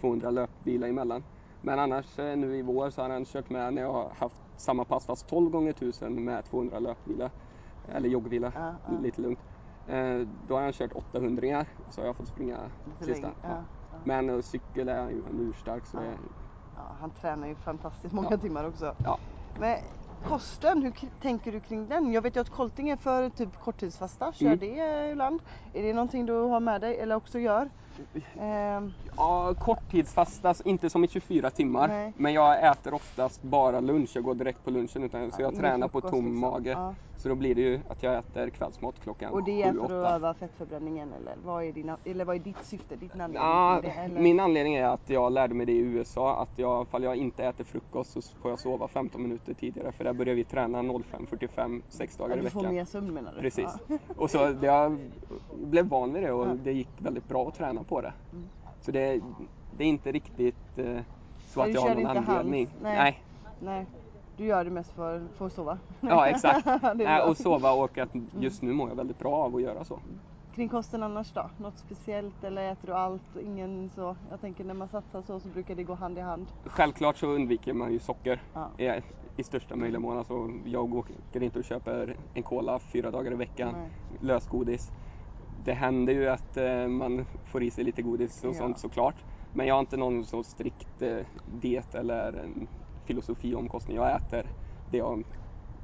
200 0.00 0.30
löpbilar 0.30 0.88
emellan. 0.88 1.24
Men 1.64 1.78
annars 1.78 2.18
eh, 2.18 2.36
nu 2.36 2.56
i 2.56 2.62
vår 2.62 2.90
så 2.90 3.02
har 3.02 3.10
han 3.10 3.24
kört 3.24 3.50
med 3.50 3.74
när 3.74 3.82
jag 3.82 3.92
har 3.92 4.10
haft 4.18 4.42
samma 4.56 4.84
pass 4.84 5.06
fast 5.06 5.26
12 5.28 5.50
gånger 5.50 5.70
1000 5.70 6.24
med 6.24 6.44
200 6.44 6.78
löpbilar. 6.78 7.30
Eller 7.88 8.08
joggbilar, 8.08 8.52
Ja, 8.54 8.74
ja. 8.94 8.98
lite 9.02 9.20
lugnt. 9.20 9.38
Eh, 9.86 10.18
Då 10.46 10.54
har 10.54 10.62
han 10.62 10.72
kört 10.72 10.92
800 10.92 11.64
så 11.90 12.00
har 12.00 12.06
jag 12.06 12.16
fått 12.16 12.28
springa 12.28 12.58
sista. 13.00 13.30
Ja. 13.42 13.64
Men 14.04 14.30
eh, 14.30 14.40
cykel 14.40 14.88
är 14.88 15.00
han 15.02 15.10
ju 15.10 15.18
en 15.30 15.40
urstark 15.40 15.86
så 15.86 15.96
det, 15.96 16.16
han 17.00 17.10
tränar 17.10 17.48
ju 17.48 17.54
fantastiskt 17.54 18.14
många 18.14 18.38
timmar 18.38 18.68
också. 18.68 18.94
Men 19.60 19.78
kosten, 20.28 20.82
hur 20.82 20.92
tänker 21.20 21.52
du 21.52 21.60
kring 21.60 21.88
den? 21.88 22.12
Jag 22.12 22.22
vet 22.22 22.36
ju 22.36 22.40
att 22.40 22.50
Kolting 22.50 22.88
är 22.90 22.96
för 22.96 23.30
typ 23.30 23.56
korttidsfasta, 23.56 24.32
kör 24.32 24.46
Mm. 24.46 24.58
det 24.58 25.10
ibland. 25.10 25.40
Är 25.72 25.82
det 25.82 25.92
någonting 25.94 26.26
du 26.26 26.32
har 26.32 26.60
med 26.60 26.80
dig 26.80 26.98
eller 26.98 27.14
också 27.16 27.38
gör? 27.38 27.70
Ehm, 28.40 28.92
Ja, 29.16 29.54
korttidsfasta, 29.54 30.48
alltså 30.48 30.64
inte 30.68 30.90
som 30.90 31.04
i 31.04 31.08
24 31.08 31.50
timmar. 31.50 31.88
Nej. 31.88 32.12
Men 32.16 32.32
jag 32.32 32.70
äter 32.70 32.94
oftast 32.94 33.42
bara 33.42 33.80
lunch. 33.80 34.10
Jag 34.14 34.24
går 34.24 34.34
direkt 34.34 34.64
på 34.64 34.70
lunchen. 34.70 35.02
Utan, 35.04 35.32
så 35.32 35.40
Ja, 35.40 35.44
jag 35.44 35.52
ingen 35.52 35.62
tränar 35.62 35.88
på 35.88 36.00
tom 36.00 36.10
liksom. 36.24 36.38
mage. 36.40 36.70
Ja. 36.70 36.94
Så 37.16 37.28
då 37.28 37.34
blir 37.34 37.54
det 37.54 37.60
ju 37.60 37.80
att 37.88 38.02
jag 38.02 38.18
äter 38.18 38.50
kvällsmat 38.50 38.94
klockan 39.02 39.32
och 39.32 39.42
det 39.44 39.62
är 39.62 39.72
7, 39.72 39.78
för 39.78 39.84
8. 39.84 40.06
att 40.08 40.14
öva 40.14 40.34
fettförbränningen 40.34 41.12
eller 41.12 41.34
vad 41.44 41.64
är, 41.64 41.72
dina, 41.72 41.96
eller 42.04 42.24
vad 42.24 42.36
är 42.36 42.40
ditt 42.40 42.64
syfte, 42.64 42.96
din 42.96 43.10
anledning 43.12 43.36
Ja, 43.42 43.80
det? 43.82 44.20
Min 44.20 44.40
anledning 44.40 44.74
är 44.74 44.84
att 44.84 45.10
jag 45.10 45.32
lärde 45.32 45.54
mig 45.54 45.66
det 45.66 45.72
i 45.72 45.78
USA. 45.78 46.42
Att 46.42 46.58
jag, 46.58 46.82
ifall 46.82 47.02
jag 47.02 47.16
inte 47.16 47.44
äter 47.44 47.64
frukost 47.64 48.12
så 48.12 48.22
får 48.22 48.50
jag 48.50 48.58
sova 48.58 48.88
15 48.88 49.22
minuter 49.22 49.54
tidigare. 49.54 49.92
För 49.92 50.04
där 50.04 50.12
börjar 50.12 50.34
vi 50.34 50.44
träna 50.44 50.82
05.45, 50.82 51.82
sex 51.88 52.16
dagar 52.16 52.36
ja, 52.36 52.40
i 52.40 52.44
du 52.44 52.50
får 52.50 52.60
veckan. 52.60 52.74
mer 52.74 52.84
sömn 52.84 53.14
menar 53.14 53.32
du? 53.34 53.40
Precis. 53.40 53.70
Ja. 53.88 53.98
Och 54.16 54.30
så 54.30 54.54
jag 54.62 54.98
blev 55.54 55.86
van 55.86 56.12
vid 56.12 56.22
det 56.22 56.32
och 56.32 56.46
Ja. 56.46 56.54
det 56.54 56.72
gick 56.72 56.88
väldigt 56.98 57.28
bra 57.28 57.48
att 57.48 57.54
träna 57.54 57.84
på 57.84 58.00
det. 58.00 58.12
Mm. 58.32 58.44
Så 58.80 58.90
det, 58.92 59.20
det 59.76 59.84
är 59.84 59.88
inte 59.88 60.12
riktigt 60.12 60.78
eh, 60.78 60.98
så 61.46 61.60
Nej, 61.60 61.68
att 61.68 61.74
jag 61.74 61.80
har 61.80 61.94
någon 61.94 62.06
anledning. 62.06 62.66
hans- 62.66 62.82
nej. 62.82 63.20
Nej, 63.60 63.86
du 64.36 64.44
gör 64.44 64.64
det 64.64 64.70
mest 64.70 64.90
för, 64.92 65.22
för 65.36 65.46
att 65.46 65.52
sova? 65.52 65.78
Ja 66.00 66.26
exakt. 66.26 66.66
Nej, 66.94 67.22
och 67.22 67.36
sova 67.36 67.72
och 67.72 67.98
att 67.98 68.10
just 68.40 68.62
nu 68.62 68.72
mår 68.72 68.88
jag 68.88 68.96
väldigt 68.96 69.18
bra 69.18 69.32
av 69.34 69.56
att 69.56 69.62
göra 69.62 69.84
så. 69.84 69.98
Kring 70.54 70.68
kosten 70.68 71.02
annars 71.02 71.32
då? 71.32 71.50
Något 71.56 71.78
speciellt 71.78 72.44
eller 72.44 72.72
äter 72.72 72.86
du 72.86 72.92
allt 72.94 73.36
ingen 73.42 73.90
så? 73.94 74.16
Jag 74.30 74.40
tänker 74.40 74.64
när 74.64 74.74
man 74.74 74.88
satsar 74.88 75.22
så 75.22 75.40
så 75.40 75.48
brukar 75.48 75.74
det 75.74 75.82
gå 75.82 75.94
hand 75.94 76.18
i 76.18 76.20
hand. 76.20 76.46
Självklart 76.64 77.16
så 77.16 77.26
undviker 77.26 77.72
man 77.72 77.92
ju 77.92 77.98
socker 77.98 78.42
Ja. 78.76 78.94
i, 79.36 79.42
största 79.42 79.76
möjliga 79.76 80.00
mån. 80.00 80.18
Alltså, 80.18 80.50
jag 80.64 80.94
åker 80.94 81.42
inte 81.42 81.58
och 81.58 81.64
köper 81.64 82.16
en 82.34 82.42
cola 82.42 82.78
fyra 82.78 83.10
dagar 83.10 83.32
i 83.32 83.34
veckan, 83.34 83.72
Nej. 83.72 83.90
lösgodis. 84.20 84.92
Det 85.64 85.72
händer 85.72 86.12
ju 86.12 86.28
att 86.28 86.56
eh, 86.56 86.88
man 86.88 87.24
får 87.44 87.62
i 87.62 87.70
sig 87.70 87.84
lite 87.84 88.02
godis 88.02 88.44
och 88.44 88.54
Ja. 88.54 88.58
sånt 88.58 88.78
såklart. 88.78 89.16
Men 89.52 89.66
jag 89.66 89.74
har 89.74 89.80
inte 89.80 89.96
någon 89.96 90.24
så 90.24 90.42
strikt 90.42 91.02
eh, 91.02 91.18
diet 91.60 91.94
eller 91.94 92.44
filosofi 93.04 93.54
om 93.54 93.68
kosten. 93.68 93.94
Jag 93.94 94.16
äter 94.16 94.46
det 94.90 94.98
jag 94.98 95.24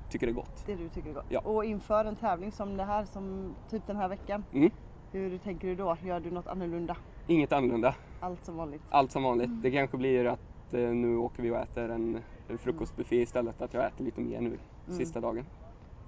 tycker 0.08 0.26
är 0.28 0.32
gott. 0.32 0.62
Det 0.66 0.74
du 0.74 0.88
tycker 0.88 1.10
är 1.10 1.14
gott. 1.14 1.24
Ja. 1.28 1.40
Och 1.40 1.64
inför 1.64 2.04
en 2.04 2.16
tävling 2.16 2.52
som 2.52 2.76
det 2.76 2.84
här, 2.84 3.04
som 3.04 3.54
typ 3.70 3.86
den 3.86 3.96
här 3.96 4.08
veckan. 4.08 4.44
Mm. 4.52 4.70
Hur 5.12 5.38
tänker 5.38 5.68
du 5.68 5.74
då? 5.74 5.96
Gör 6.04 6.20
du 6.20 6.30
något 6.30 6.46
annorlunda? 6.46 6.96
Inget 7.26 7.52
annorlunda. 7.52 7.94
Allt 8.20 8.44
som 8.44 8.56
vanligt? 8.56 8.82
Allt 8.90 9.12
som 9.12 9.22
vanligt. 9.22 9.50
Det 9.62 9.70
kanske 9.70 9.96
blir 9.96 10.24
att 10.26 10.74
eh, 10.74 10.80
nu 10.80 11.16
åker 11.16 11.42
vi 11.42 11.50
och 11.50 11.56
äter 11.56 11.88
en 11.90 12.18
frukostbuffé 12.58 13.16
istället. 13.22 13.62
Att 13.62 13.74
jag 13.74 13.86
äter 13.86 14.04
lite 14.04 14.20
mer 14.20 14.40
nu 14.40 14.58
Mm. 14.86 14.98
sista 14.98 15.20
dagen. 15.20 15.44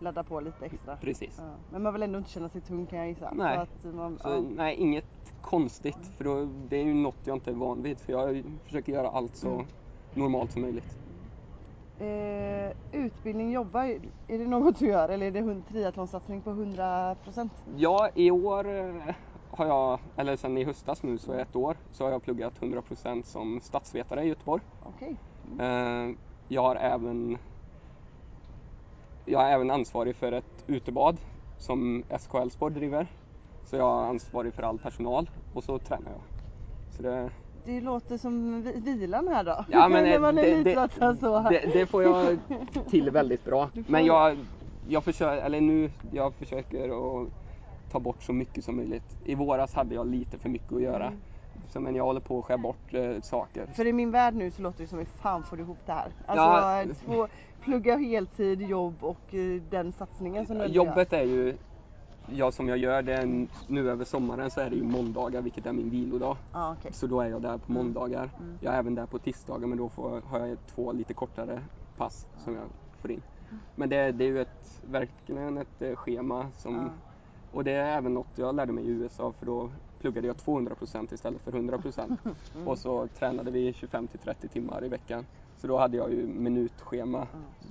Ladda 0.00 0.24
på 0.24 0.40
lite 0.40 0.64
extra? 0.66 0.96
Precis. 0.96 1.34
Ja. 1.38 1.54
Men 1.70 1.82
man 1.82 1.92
vill 1.92 2.02
ändå 2.02 2.18
inte 2.18 2.30
känna 2.30 2.48
sig 2.48 2.60
tung 2.60 2.86
kan 2.86 2.98
jag 2.98 3.08
gissa. 3.08 3.32
Nej. 3.34 3.66
Man, 3.94 4.18
Så, 4.18 4.28
ja. 4.28 4.42
nej, 4.56 4.76
inget 4.76 5.32
konstigt. 5.40 6.10
För 6.16 6.24
då, 6.24 6.44
det 6.68 6.76
är 6.76 6.84
ju 6.84 6.94
något 6.94 7.16
jag 7.24 7.36
inte 7.36 7.50
är 7.50 7.54
van 7.54 7.82
vid. 7.82 8.00
För 8.00 8.12
jag 8.12 8.44
försöker 8.64 8.92
göra 8.92 9.08
allt 9.08 9.36
så 9.36 9.48
Mm. 9.48 9.66
Normalt 10.14 10.52
som 10.52 10.62
möjligt. 10.62 10.96
eh, 11.98 12.72
utbildning, 12.92 13.52
jobba, 13.52 13.84
är 13.86 14.38
det 14.38 14.46
något 14.46 14.78
du 14.78 14.86
gör 14.86 15.08
eller 15.08 15.26
är 15.26 15.30
det 15.30 15.62
triathlonsatsning 15.62 16.42
på 16.42 16.50
100%? 16.50 17.50
Ja, 17.76 18.10
i 18.14 18.30
år 18.30 18.68
eh, 18.68 19.14
har 19.50 19.66
jag, 19.66 20.00
eller 20.16 20.36
sen 20.36 20.58
i 20.58 20.64
höstas 20.64 21.02
nu 21.02 21.18
så 21.18 21.32
är 21.32 21.38
ett 21.38 21.56
år, 21.56 21.76
så 21.90 22.04
har 22.04 22.10
jag 22.10 22.22
pluggat 22.22 22.58
100% 22.60 23.22
som 23.22 23.60
statsvetare 23.60 24.24
i 24.24 24.28
Göteborg. 24.28 24.62
Okej. 24.82 25.16
Eh, 25.60 26.10
Jag 26.48 26.62
har 26.62 26.76
även 26.76 27.38
jag 29.24 29.42
är 29.48 29.52
även 29.54 29.70
ansvarig 29.70 30.16
för 30.16 30.32
ett 30.32 30.64
utebad 30.66 31.16
som 31.56 32.04
SK 32.18 32.34
Älvsborg 32.34 32.74
driver. 32.74 33.06
Så 33.64 33.76
jag 33.76 34.04
är 34.04 34.08
ansvarig 34.08 34.54
för 34.54 34.62
all 34.62 34.78
personal 34.78 35.30
och 35.52 35.64
så 35.64 35.78
tränar 35.78 36.10
jag. 36.10 36.20
Så 36.96 37.02
det, 37.02 37.30
Det 37.64 37.80
låter 37.80 38.18
som 38.18 38.62
vi- 38.62 38.80
vilan 38.80 39.28
här 39.28 39.44
då. 39.44 39.64
Ja, 39.68 39.88
men, 39.88 40.04
När 40.04 40.18
man 40.18 40.34
det- 40.34 40.62
det- 40.62 40.88
så. 41.20 41.46
det, 41.50 41.70
det 41.72 41.86
får 41.86 42.02
jag 42.02 42.38
till 42.90 43.10
väldigt 43.10 43.44
bra. 43.44 43.68
Men 43.86 44.04
jag, 44.06 44.36
jag, 44.88 45.04
försöker, 45.04 45.42
eller 45.42 45.60
nu, 45.60 45.90
jag 46.10 46.34
försöker 46.34 46.88
att 47.22 47.28
ta 47.90 48.00
bort 48.00 48.22
så 48.22 48.32
mycket 48.32 48.64
som 48.64 48.76
möjligt. 48.76 49.16
I 49.24 49.34
våras 49.34 49.74
hade 49.74 49.94
jag 49.94 50.06
lite 50.06 50.38
för 50.38 50.48
mycket 50.48 50.72
att 50.72 50.82
göra. 50.82 51.06
Mm. 51.06 51.20
Så, 51.68 51.80
men 51.80 51.94
jag 51.94 52.04
håller 52.04 52.20
på 52.20 52.38
att 52.38 52.44
skära 52.44 52.58
bort 52.58 52.94
eh, 52.94 53.20
saker. 53.20 53.66
För 53.74 53.86
i 53.86 53.92
min 53.92 54.10
värld 54.10 54.34
nu 54.34 54.50
så 54.50 54.62
låter 54.62 54.82
det 54.82 54.88
som 54.88 54.98
hur 54.98 55.06
fan 55.20 55.42
får 55.42 55.56
du 55.56 55.62
ihop 55.62 55.78
det 55.86 55.92
här? 55.92 56.12
Ja. 56.26 56.34
Alltså 56.34 57.04
två, 57.04 57.28
plugga 57.60 57.96
heltid, 57.96 58.62
jobb 58.62 59.04
och 59.04 59.34
eh, 59.34 59.62
den 59.62 59.92
satsningen 59.92 60.46
som 60.46 60.58
du 60.58 60.64
ändå 60.64 60.74
gör. 60.74 60.84
Jobbet 60.86 61.12
är 61.12 61.22
ju, 61.22 61.56
jag 62.26 62.54
som 62.54 62.68
jag 62.68 62.78
gör 62.78 63.02
det 63.02 63.48
nu 63.66 63.90
över 63.90 64.04
sommaren 64.04 64.50
så 64.50 64.60
är 64.60 64.70
det 64.70 64.76
ju 64.76 64.82
måndagar 64.82 65.42
vilket 65.42 65.66
är 65.66 65.72
min 65.72 65.90
vilodag. 65.90 66.36
Ja, 66.52 66.76
okej. 66.78 66.92
Så 66.92 67.06
då 67.06 67.20
är 67.20 67.28
jag 67.28 67.42
där 67.42 67.58
på 67.58 67.72
måndagar. 67.72 68.30
Mm. 68.38 68.58
Jag 68.60 68.74
är 68.74 68.78
även 68.78 68.94
där 68.94 69.06
på 69.06 69.18
tisdagar 69.18 69.66
men 69.66 69.78
då 69.78 69.88
får, 69.88 70.20
har 70.20 70.38
jag 70.38 70.58
två 70.74 70.92
lite 70.92 71.14
kortare 71.14 71.62
pass 71.96 72.26
som 72.44 72.54
jag 72.54 72.64
får 73.00 73.10
in. 73.10 73.22
Men 73.74 73.88
det, 73.88 74.12
det 74.12 74.24
är 74.24 74.28
ju 74.28 74.40
ett, 74.40 74.82
verkligen 74.90 75.58
ett 75.58 75.82
eh, 75.82 75.96
schema 75.96 76.46
som 76.56 76.74
Ja. 76.74 76.88
Och 77.52 77.64
det 77.64 77.72
är 77.72 77.98
även 77.98 78.14
något 78.14 78.28
jag 78.34 78.54
lärde 78.54 78.72
mig 78.72 78.84
i 78.84 78.88
USA 78.88 79.32
för 79.38 79.46
då 79.46 79.70
pluggade 80.00 80.26
jag 80.26 80.36
200% 80.36 81.14
istället 81.14 81.42
för 81.42 81.52
100%. 81.52 82.16
Mm. 82.54 82.68
Och 82.68 82.78
så 82.78 83.06
tränade 83.06 83.50
vi 83.50 83.72
25 83.72 84.08
till 84.08 84.18
30 84.18 84.48
timmar 84.48 84.84
i 84.84 84.88
veckan. 84.88 85.26
Så 85.56 85.66
då 85.66 85.78
hade 85.78 85.96
jag 85.96 86.12
ju 86.12 86.26
minutschema. 86.26 87.26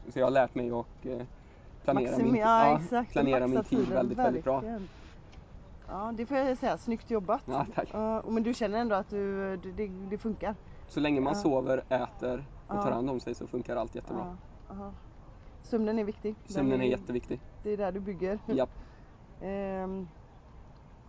Så 0.09 0.19
jag 0.19 0.25
har 0.25 0.31
lärt 0.31 0.55
mig 0.55 0.71
att 0.71 1.05
planera, 1.83 2.11
Maximi- 2.11 2.23
min, 2.31 2.35
ja, 2.41 2.65
ja, 2.69 2.79
exakt. 2.79 3.11
planera 3.11 3.47
min 3.47 3.63
tid 3.63 3.87
väldigt, 3.89 4.17
väldigt 4.17 4.43
bra. 4.43 4.63
Ja, 5.87 6.11
det 6.17 6.25
får 6.25 6.37
jag 6.37 6.57
säga. 6.57 6.77
Snyggt 6.77 7.09
jobbat. 7.11 7.41
Ja, 7.45 7.65
tack. 7.75 7.89
Ja, 7.93 8.23
men 8.27 8.43
du 8.43 8.53
känner 8.53 8.79
ändå 8.79 8.95
att 8.95 9.09
du, 9.09 9.57
det, 9.57 9.71
det, 9.71 9.87
det 9.87 10.17
funkar? 10.17 10.55
Så 10.87 10.99
länge 10.99 11.21
man 11.21 11.33
Ja. 11.33 11.39
sover, 11.39 11.83
äter 11.89 12.45
och 12.67 12.75
Ja. 12.75 12.81
tar 12.83 12.91
hand 12.91 13.09
om 13.09 13.19
sig 13.19 13.35
så 13.35 13.47
funkar 13.47 13.75
allt 13.75 13.95
jättebra. 13.95 14.37
Ja. 14.69 14.91
Sömnen 15.63 15.99
är 15.99 16.03
viktig. 16.03 16.35
Sömnen 16.45 16.81
är 16.81 16.85
jätteviktig. 16.85 17.39
Det 17.63 17.69
är 17.69 17.77
där 17.77 17.91
du 17.91 17.99
bygger. 17.99 18.39
Japp. 18.45 18.69
Ehm, 19.41 20.07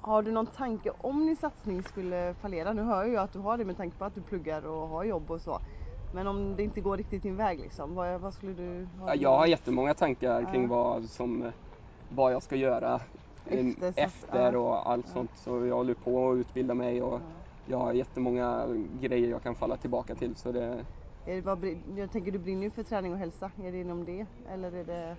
har 0.00 0.22
du 0.22 0.32
någon 0.32 0.46
tanke 0.46 0.90
om 1.00 1.26
din 1.26 1.36
satsning 1.36 1.82
skulle 1.82 2.34
fallera? 2.40 2.72
Nu 2.72 2.82
hör 2.82 2.96
jag 2.96 3.08
ju 3.08 3.16
att 3.16 3.32
du 3.32 3.38
har 3.38 3.58
det 3.58 3.64
med 3.64 3.76
tanke 3.76 3.96
på 3.98 4.04
att 4.04 4.14
du 4.14 4.22
pluggar 4.22 4.66
och 4.66 4.88
har 4.88 5.04
jobb 5.04 5.30
och 5.30 5.40
så. 5.40 5.58
Men 6.14 6.26
om 6.26 6.56
det 6.56 6.62
inte 6.62 6.80
går 6.80 6.96
riktigt 6.96 7.22
din 7.22 7.36
väg 7.36 7.60
liksom, 7.60 7.94
vad, 7.94 8.20
vad 8.20 8.34
skulle 8.34 8.52
du... 8.52 8.88
Ja, 9.06 9.14
jag 9.14 9.36
har 9.38 9.46
jättemånga 9.46 9.94
tankar 9.94 10.52
kring 10.52 10.68
vad, 10.68 11.04
som, 11.04 11.52
vad 12.08 12.32
jag 12.32 12.42
ska 12.42 12.56
göra 12.56 13.00
Efter, 13.46 13.92
efter 13.96 14.56
och 14.56 14.90
allt 14.90 15.08
sånt. 15.08 15.30
Så 15.34 15.66
jag 15.66 15.74
håller 15.76 15.94
på 15.94 16.30
att 16.30 16.36
utbilda 16.36 16.74
mig 16.74 17.02
och 17.02 17.20
jag 17.64 17.78
har 17.78 17.92
jättemånga 17.92 18.66
grejer 19.00 19.30
jag 19.30 19.42
kan 19.42 19.54
falla 19.54 19.76
tillbaka 19.76 20.14
till. 20.14 20.36
Så 20.36 20.52
det, 20.52 20.86
Är 21.26 21.34
det, 21.34 21.56
brin- 21.56 21.96
jag 21.96 22.10
tänker 22.12 22.32
du 22.32 22.38
brinner 22.38 22.62
ju 22.62 22.70
för 22.70 22.82
träning 22.82 23.12
och 23.12 23.18
hälsa. 23.18 23.50
Är 23.62 23.72
det 23.72 23.80
inom 23.80 24.04
det? 24.04 24.26
Eller 24.52 24.72
är 24.72 24.84
det... 24.84 24.94
är 24.94 25.16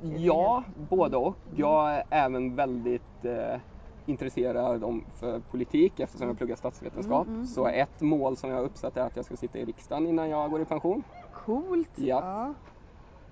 det 0.00 0.16
ja, 0.18 0.64
både 0.90 1.16
och. 1.16 1.36
Jag 1.56 1.94
är 1.94 2.04
även 2.10 2.56
väldigt 2.56 3.24
eh, 3.24 3.60
intresserad 4.06 4.84
om, 4.84 5.04
för 5.14 5.40
politik 5.40 6.00
eftersom 6.00 6.28
jag 6.28 6.36
pluggar 6.38 6.56
statsvetenskap. 6.56 7.26
Mm, 7.26 7.34
mm, 7.34 7.46
Så 7.46 7.66
ett 7.66 8.00
mål 8.00 8.36
som 8.36 8.50
jag 8.50 8.56
har 8.56 8.64
uppsatt 8.64 8.96
är 8.96 9.00
att 9.00 9.16
jag 9.16 9.24
ska 9.24 9.36
sitta 9.36 9.58
i 9.58 9.64
riksdagen 9.64 10.06
innan 10.06 10.28
jag 10.30 10.50
går 10.50 10.60
i 10.60 10.64
pension. 10.64 11.02
Coolt! 11.32 11.88
Ja. 11.94 12.20
Ja, 12.24 12.54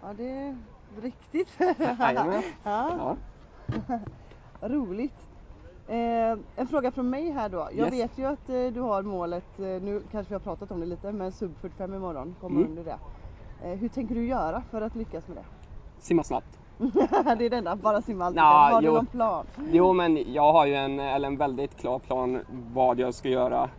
ja 0.02 0.12
det 0.16 0.28
är 0.30 0.56
riktigt. 1.00 1.48
Ja, 1.98 2.42
Ja. 2.64 3.16
roligt. 4.60 5.14
Eh, 5.88 6.38
en 6.56 6.66
fråga 6.70 6.90
från 6.92 7.10
mig 7.10 7.30
här 7.30 7.48
då. 7.48 7.58
Jag 7.72 7.78
Yes. 7.78 7.92
vet 7.92 8.18
ju 8.18 8.24
att 8.24 8.48
eh, 8.48 8.66
du 8.66 8.80
har 8.80 9.02
målet, 9.02 9.58
eh, 9.58 9.64
nu 9.64 10.02
kanske 10.10 10.28
vi 10.30 10.34
har 10.34 10.40
pratat 10.40 10.70
om 10.70 10.80
det 10.80 10.86
lite, 10.86 11.12
men 11.12 11.32
sub 11.32 11.56
45 11.60 11.94
imorgon 11.94 12.34
kommer 12.40 12.56
Mm. 12.60 12.70
under 12.70 12.84
det. 12.84 12.98
Eh, 13.64 13.78
hur 13.78 13.88
tänker 13.88 14.14
du 14.14 14.26
göra 14.26 14.62
för 14.70 14.82
att 14.82 14.94
lyckas 14.94 15.28
med 15.28 15.36
det? 15.36 15.44
Simma 15.98 16.24
snabbt. 16.24 16.58
det 17.38 17.46
är 17.46 17.50
det 17.50 17.56
enda, 17.56 17.76
bara 17.76 18.02
simma 18.02 18.24
alltid. 18.24 18.36
Nja, 18.36 18.44
Har 18.44 18.80
du 18.80 18.86
jo. 18.86 18.94
någon 18.94 19.06
plan? 19.06 19.46
Jo, 19.72 19.92
men 19.92 20.32
jag 20.32 20.52
har 20.52 20.66
ju 20.66 20.74
en, 20.74 21.00
eller 21.00 21.26
en 21.26 21.36
väldigt 21.36 21.76
klar 21.76 21.98
plan 21.98 22.40
vad 22.74 22.98
jag 22.98 23.14
ska 23.14 23.28
göra 23.28 23.70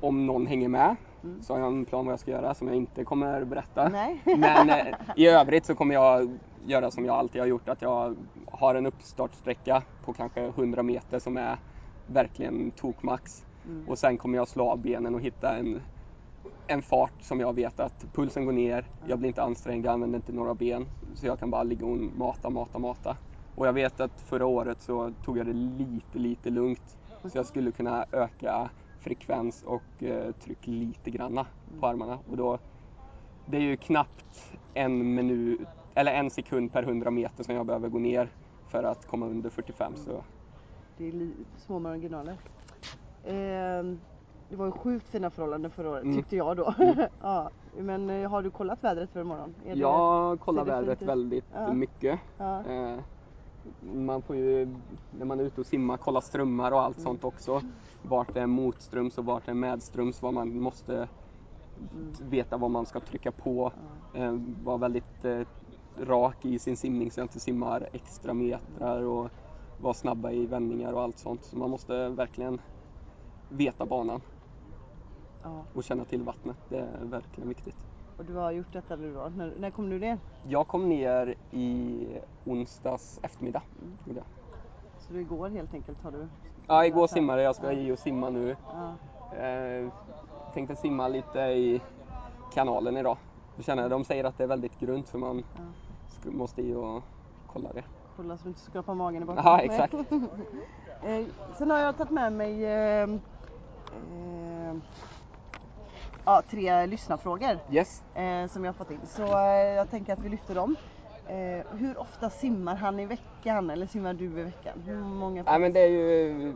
om 0.00 0.26
någon 0.26 0.46
hänger 0.46 0.68
med. 0.68 0.96
Mm. 1.24 1.42
Så 1.42 1.52
har 1.52 1.60
jag 1.60 1.68
en 1.68 1.84
plan 1.84 2.06
vad 2.06 2.12
jag 2.12 2.20
ska 2.20 2.30
göra 2.30 2.54
som 2.54 2.68
jag 2.68 2.76
inte 2.76 3.04
kommer 3.04 3.44
berätta. 3.44 3.88
Nej. 3.88 4.22
Men 4.24 4.70
eh, 4.70 4.86
i 5.16 5.26
övrigt 5.26 5.66
så 5.66 5.74
kommer 5.74 5.94
jag 5.94 6.38
göra 6.66 6.90
som 6.90 7.04
jag 7.04 7.16
alltid 7.16 7.40
har 7.40 7.46
gjort. 7.46 7.68
Att 7.68 7.82
jag 7.82 8.16
har 8.46 8.74
en 8.74 8.86
uppstartsträcka 8.86 9.82
på 10.04 10.12
kanske 10.12 10.46
100 10.46 10.82
meter 10.82 11.18
som 11.18 11.36
är 11.36 11.56
verkligen 12.06 12.70
tokmax. 12.70 13.44
Mm. 13.66 13.88
Och 13.88 13.98
sen 13.98 14.18
kommer 14.18 14.38
jag 14.38 14.48
slå 14.48 14.70
av 14.70 14.78
benen 14.78 15.14
och 15.14 15.20
hitta 15.20 15.56
en, 15.56 15.80
en 16.68 16.82
fart 16.82 17.22
som 17.22 17.40
jag 17.40 17.54
vet 17.54 17.80
att 17.80 18.06
pulsen 18.12 18.44
går 18.44 18.52
ner. 18.52 18.84
Jag 19.06 19.18
blir 19.18 19.28
inte 19.28 19.42
ansträngd, 19.42 19.86
jag 19.86 19.92
använder 19.92 20.16
inte 20.16 20.32
några 20.32 20.54
ben. 20.54 20.86
Så 21.14 21.26
jag 21.26 21.38
kan 21.38 21.50
bara 21.50 21.62
ligga 21.62 21.86
och 21.86 21.98
mata, 21.98 22.50
mata, 22.50 22.78
mata. 22.78 23.16
Och 23.54 23.66
jag 23.66 23.72
vet 23.72 24.00
att 24.00 24.20
förra 24.20 24.46
året 24.46 24.80
så 24.80 25.12
tog 25.24 25.38
jag 25.38 25.46
det 25.46 25.52
lite, 25.52 26.18
lite 26.18 26.50
lugnt. 26.50 26.96
Så 27.22 27.38
jag 27.38 27.46
skulle 27.46 27.70
kunna 27.70 28.04
öka 28.12 28.70
frekvens 29.00 29.62
och 29.62 30.02
eh, 30.02 30.32
tryck 30.32 30.66
lite 30.66 31.10
granna 31.10 31.46
på 31.80 31.86
armarna. 31.86 32.18
Och 32.30 32.36
då, 32.36 32.58
det 33.46 33.56
är 33.56 33.60
ju 33.60 33.76
knappt 33.76 34.52
en 34.74 35.14
minut, 35.14 35.60
eller 35.94 36.12
en 36.12 36.30
sekund 36.30 36.72
per 36.72 36.82
100 36.82 37.10
meter 37.10 37.44
som 37.44 37.54
jag 37.54 37.66
behöver 37.66 37.88
gå 37.88 37.98
ner 37.98 38.28
för 38.68 38.82
att 38.84 39.06
komma 39.06 39.26
under 39.26 39.50
45. 39.50 39.96
Så 39.96 40.24
Det 40.98 41.08
är 41.08 41.30
små 41.56 41.78
marginaler. 41.78 42.36
Eh, 43.24 43.98
det 44.48 44.56
var 44.56 44.66
ju 44.66 44.72
sjukt 44.72 45.08
fina 45.08 45.30
förhållanden 45.30 45.70
förra 45.70 45.90
året 45.90 46.02
Mm. 46.02 46.16
tyckte 46.16 46.36
jag 46.36 46.56
då. 46.56 46.74
ja, 47.22 47.50
men 47.76 48.10
eh, 48.10 48.30
har 48.30 48.42
du 48.42 48.50
kollat 48.50 48.84
vädret 48.84 49.10
för 49.10 49.20
imorgon? 49.20 49.54
Är 49.66 49.76
jag 49.76 50.40
kollar 50.40 50.64
vädret 50.64 51.02
väldigt 51.02 51.44
Ja. 51.54 51.72
mycket. 51.72 52.20
Ja. 52.36 52.64
Eh, 52.64 52.98
man 53.80 54.22
får 54.22 54.36
ju, 54.36 54.68
när 55.10 55.24
man 55.26 55.40
är 55.40 55.44
ute 55.44 55.60
och 55.60 55.66
simmar, 55.66 55.96
kolla 55.96 56.20
strömmar 56.20 56.72
och 56.72 56.80
allt 56.80 56.96
Mm. 56.98 57.04
sånt 57.06 57.24
också. 57.24 57.62
Vart 58.02 58.34
det 58.34 58.40
är 58.40 58.46
motströms 58.46 59.18
och 59.18 59.24
vart 59.24 59.44
det 59.44 59.50
är 59.50 59.54
medströms, 59.54 60.22
vad 60.22 60.34
man 60.34 60.60
måste 60.60 61.08
Mm. 61.92 62.12
veta 62.30 62.56
vad 62.56 62.70
man 62.70 62.86
ska 62.86 63.00
trycka 63.00 63.32
på. 63.32 63.72
Eh, 64.14 64.32
vara 64.64 64.76
väldigt 64.76 65.24
eh, 65.24 65.40
rak 66.06 66.44
i 66.44 66.58
sin 66.58 66.76
simning 66.76 67.10
så 67.10 67.20
jag 67.20 67.24
inte 67.24 67.40
simmar 67.40 67.88
extra 67.92 68.34
metrar 68.34 69.02
och 69.02 69.30
vara 69.76 69.94
snabba 69.94 70.30
i 70.32 70.46
vändningar 70.46 70.92
och 70.92 71.02
allt 71.02 71.18
sånt. 71.18 71.44
Så 71.44 71.58
man 71.58 71.70
måste 71.70 72.08
verkligen 72.08 72.60
veta 73.48 73.86
banan 73.86 74.20
ja. 75.42 75.62
och 75.74 75.84
känna 75.84 76.04
till 76.04 76.22
vattnet. 76.22 76.56
Det 76.68 76.78
är 76.78 77.04
verkligen 77.04 77.48
viktigt. 77.48 77.74
Och 78.18 78.24
du 78.24 78.34
har 78.34 78.50
gjort 78.50 78.72
detta 78.72 78.96
nu 78.96 79.14
då? 79.14 79.32
När, 79.36 79.52
när 79.58 79.70
kom 79.70 79.90
du 79.90 79.98
ner? 79.98 80.18
Jag 80.48 80.66
kom 80.66 80.88
ner 80.88 81.34
i 81.50 82.06
onsdags 82.44 83.20
eftermiddag. 83.22 83.62
Mm. 83.82 84.22
Så 84.98 85.12
du 85.12 85.20
igår 85.20 85.48
helt 85.48 85.74
enkelt 85.74 86.02
har 86.02 86.10
du? 86.10 86.28
Ja, 86.66 86.84
igår 86.84 87.06
simmade 87.06 87.42
jag. 87.42 87.56
Ska 87.56 87.72
i 87.72 87.92
och 87.92 87.98
simma 87.98 88.30
nu. 88.30 88.56
Ja. 88.72 88.94
Eh, 89.36 89.88
tänkte 90.54 90.76
simma 90.76 91.08
lite 91.08 91.38
i 91.40 91.80
kanalen 92.54 92.96
idag. 92.96 93.16
Jag 93.56 93.64
känner, 93.64 93.88
de 93.88 94.04
säger 94.04 94.24
att 94.24 94.38
det 94.38 94.44
är 94.44 94.48
väldigt 94.48 94.80
grunt 94.80 95.08
så 95.08 95.18
man 95.18 95.44
Ja. 95.56 96.30
måste 96.30 96.62
i 96.62 96.74
och 96.74 97.02
kolla 97.52 97.72
det. 97.72 97.84
Kolla 98.16 98.36
så 98.36 98.42
du 98.42 98.48
inte 98.48 98.60
skrapar 98.60 98.94
magen 98.94 99.22
i 99.22 99.26
botten. 99.26 99.42
Ja, 99.44 99.60
exakt. 99.60 99.94
eh, 101.02 101.26
sen 101.58 101.70
har 101.70 101.78
jag 101.78 101.96
tagit 101.96 102.10
med 102.10 102.32
mig 102.32 102.64
eh, 102.64 103.02
eh, 103.02 104.76
ja, 106.28 106.42
tre 106.50 106.86
lyssnarfrågor 106.86 107.58
Yes. 107.70 108.02
eh, 108.14 108.46
som 108.46 108.64
jag 108.64 108.72
har 108.72 108.76
fått 108.76 108.90
in. 108.90 109.00
Så 109.06 109.22
eh, 109.22 109.74
jag 109.76 109.90
tänker 109.90 110.12
att 110.12 110.18
vi 110.18 110.28
lyfter 110.28 110.54
dem. 110.54 110.76
Eh, 111.28 111.66
hur 111.78 111.98
ofta 111.98 112.30
simmar 112.30 112.76
han 112.76 113.00
i 113.00 113.06
veckan? 113.06 113.70
Eller 113.70 113.86
simmar 113.86 114.14
du 114.14 114.24
i 114.24 114.42
veckan? 114.42 114.82
Hur 114.86 114.96
många 114.96 115.42
Ja, 115.46 115.58
men 115.58 115.72
det 115.72 115.80
är 115.80 115.88
ju 115.88 116.54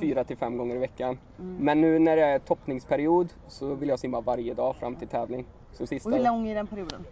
fyra 0.00 0.24
till 0.24 0.36
fem 0.36 0.56
gånger 0.58 0.76
i 0.76 0.78
veckan. 0.78 1.18
Mm. 1.38 1.56
Men 1.56 1.80
nu 1.80 1.98
när 1.98 2.16
det 2.16 2.24
är 2.24 2.38
toppningsperiod 2.38 3.32
så 3.48 3.74
vill 3.74 3.88
jag 3.88 3.98
simma 3.98 4.20
varje 4.20 4.54
dag 4.54 4.76
fram 4.76 4.96
till 4.96 5.08
tävling. 5.08 5.46
Så 5.72 5.86
sista... 5.86 6.08
Och 6.08 6.16
hur 6.16 6.24
lång 6.24 6.48
är 6.48 6.54
den 6.54 6.66
perioden? 6.66 7.04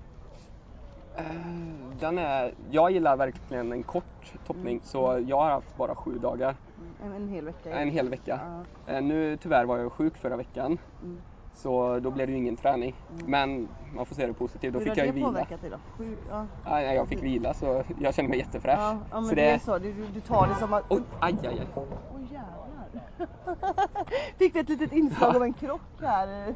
Eh, 1.17 1.25
Den 2.01 2.19
är... 2.19 2.55
Jag 2.71 2.91
gillar 2.91 3.17
verkligen 3.17 3.73
en 3.73 3.83
kort 3.83 4.33
toppning 4.47 4.81
så 4.85 5.23
jag 5.27 5.37
har 5.37 5.51
haft 5.51 5.77
bara 5.77 5.95
sju 5.95 6.19
dagar. 6.19 6.57
En, 7.05 7.13
en 7.13 7.29
hel 7.29 7.45
vecka? 7.45 7.71
En 7.79 7.91
hel 7.91 8.09
vecka. 8.09 8.41
Ja. 8.87 8.95
Eh, 8.95 9.03
Nu 9.03 9.37
tyvärr 9.37 9.65
var 9.65 9.79
jag 9.79 9.93
sjuk 9.93 10.17
förra 10.17 10.37
veckan. 10.37 10.79
Mm. 11.55 11.61
Så 11.63 12.01
då 12.01 12.11
blev 12.11 12.27
det 12.27 12.33
ju 12.33 12.39
ingen 12.39 12.57
träning. 12.57 12.95
Men 13.09 13.69
man 13.93 14.07
får 14.07 14.15
se 14.15 14.27
det 14.27 14.35
positivt. 14.35 14.73
Då 14.73 14.79
Hur 14.79 14.87
fick 14.87 14.93
har 14.99 15.05
jag 15.05 15.09
det 15.09 15.13
vila. 15.17 15.27
påverkat 15.27 15.61
dig 15.61 15.71
då? 15.71 15.79
Sju, 15.97 16.17
ja. 16.29 16.47
Ja, 16.65 16.81
jag 16.81 17.09
fick 17.09 17.23
vila 17.23 17.55
så 17.55 17.85
jag 17.99 18.15
känner 18.15 18.29
mig 18.29 18.39
jättefräsch. 18.39 18.79
Ja, 18.79 18.99
ja 19.11 19.21
men 19.21 19.29
så 19.29 19.35
det 19.35 19.51
är 19.51 19.59
så. 19.59 19.79
Du, 19.79 20.07
du- 20.07 20.21
tar 20.21 20.49
det 20.49 20.55
som 20.55 20.73
att... 20.73 20.85
Oj, 20.89 21.03
aj, 21.21 21.35
aj, 21.43 21.61
aj. 21.61 21.69
Åh 21.75 22.23
jävlar! 22.33 22.89
Fick 24.39 24.55
vi 24.55 24.61
ett 24.61 24.69
litet 24.69 24.93
inslag 24.93 25.37
av 25.37 25.43
en 25.43 25.53
krock 25.55 25.81
här 26.01 26.55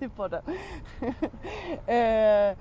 i 0.00 0.08
podden. 0.08 0.42
eh, 1.86 2.56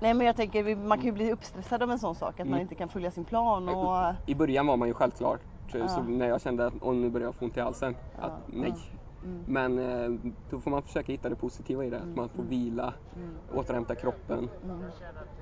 nej 0.00 0.14
men 0.14 0.20
jag 0.20 0.36
tänker 0.36 0.76
man 0.76 0.98
kan 0.98 1.06
ju 1.06 1.12
bli 1.12 1.32
uppstressad 1.32 1.82
av 1.82 1.90
en 1.90 1.98
sån 1.98 2.14
sak 2.14 2.40
att 2.40 2.46
man 2.46 2.52
Mm. 2.54 2.60
inte 2.62 2.74
kan 2.74 2.88
följa 2.88 3.10
sin 3.10 3.24
plan 3.24 3.68
och... 3.68 4.14
I 4.26 4.34
början 4.34 4.66
var 4.66 4.76
man 4.76 4.88
ju 4.88 4.94
självklart 4.94 5.40
Ja. 5.72 5.88
så 5.88 6.02
när 6.02 6.28
jag 6.28 6.40
kände 6.40 6.66
att 6.66 6.74
nu 6.82 7.10
börjar 7.10 7.26
jag 7.28 7.34
få 7.34 7.44
ont 7.44 7.56
i 7.56 7.60
halsen. 7.60 7.96
Ja, 8.18 8.22
Att 8.22 8.32
nej. 8.46 8.74
Mm. 9.24 9.44
Men 9.46 9.78
eh, 9.78 10.32
då 10.50 10.60
får 10.60 10.70
man 10.70 10.82
försöka 10.82 11.12
hitta 11.12 11.28
det 11.28 11.34
positiva 11.36 11.84
i 11.84 11.90
det. 11.90 11.98
Att 11.98 12.16
man 12.16 12.28
får 12.28 12.42
vila, 12.42 12.94
Mm. 13.16 13.34
återhämta 13.54 13.94
kroppen 13.94 14.48
Mm. 14.64 14.80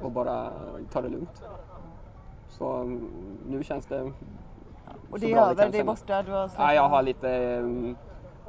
och 0.03 0.11
bara 0.11 0.53
ta 0.93 1.01
det 1.03 1.09
lugnt. 1.09 1.43
Så 2.49 2.73
mm, 2.77 3.09
nu 3.49 3.65
känns 3.65 3.87
det 3.87 4.13
Och 5.11 5.21
det 5.21 5.33
är 5.33 5.37
över, 5.51 5.69
det 5.71 5.79
är 5.79 5.85
borta, 5.85 6.23
du 6.23 6.33
har 6.33 6.51
Ja, 6.57 6.75
jag 6.75 6.89
har 6.89 7.03
lite 7.03 7.31
mm, 7.31 7.97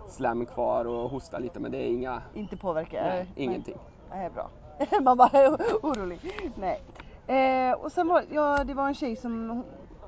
slem 0.09 0.45
kvar 0.45 0.85
och 0.85 1.09
hosta 1.09 1.39
lite 1.39 1.59
men 1.59 1.71
det 1.71 1.77
är 1.77 1.87
inga, 1.87 2.21
Inte 2.33 2.57
påverkar? 2.57 3.03
nej, 3.03 3.27
ingenting. 3.35 3.77
Nej, 4.09 4.29
bra. 4.29 4.49
Man 5.01 5.17
bara 5.17 5.29
är 5.29 5.49
orolig. 5.81 6.19
Nej. 6.55 6.81
Eh, 7.27 7.73
och 7.73 7.91
sen 7.91 8.07
var, 8.07 8.23
ja, 8.31 8.63
det 8.63 8.73
var 8.73 8.87
en 8.87 8.93
tjej 8.95 9.15
som 9.15 9.63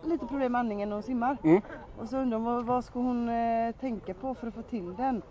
lite 0.06 0.28
problem 0.28 0.52
med 0.52 0.60
andningen 0.60 0.90
när 0.90 0.96
hon 0.96 1.04
simmar. 1.04 1.38
Mm. 1.44 1.62
Och 2.00 2.10
så 2.10 2.18
undrar 2.18 2.40
hon 2.40 2.66
vad, 2.66 2.86
ska 2.86 3.00
hon 3.00 3.30
eh, 3.30 3.72
tänka 3.80 4.14
på 4.14 4.36
för 4.36 4.48
att 4.48 4.54
få 4.54 4.62
till 4.64 4.96
den? 4.96 5.22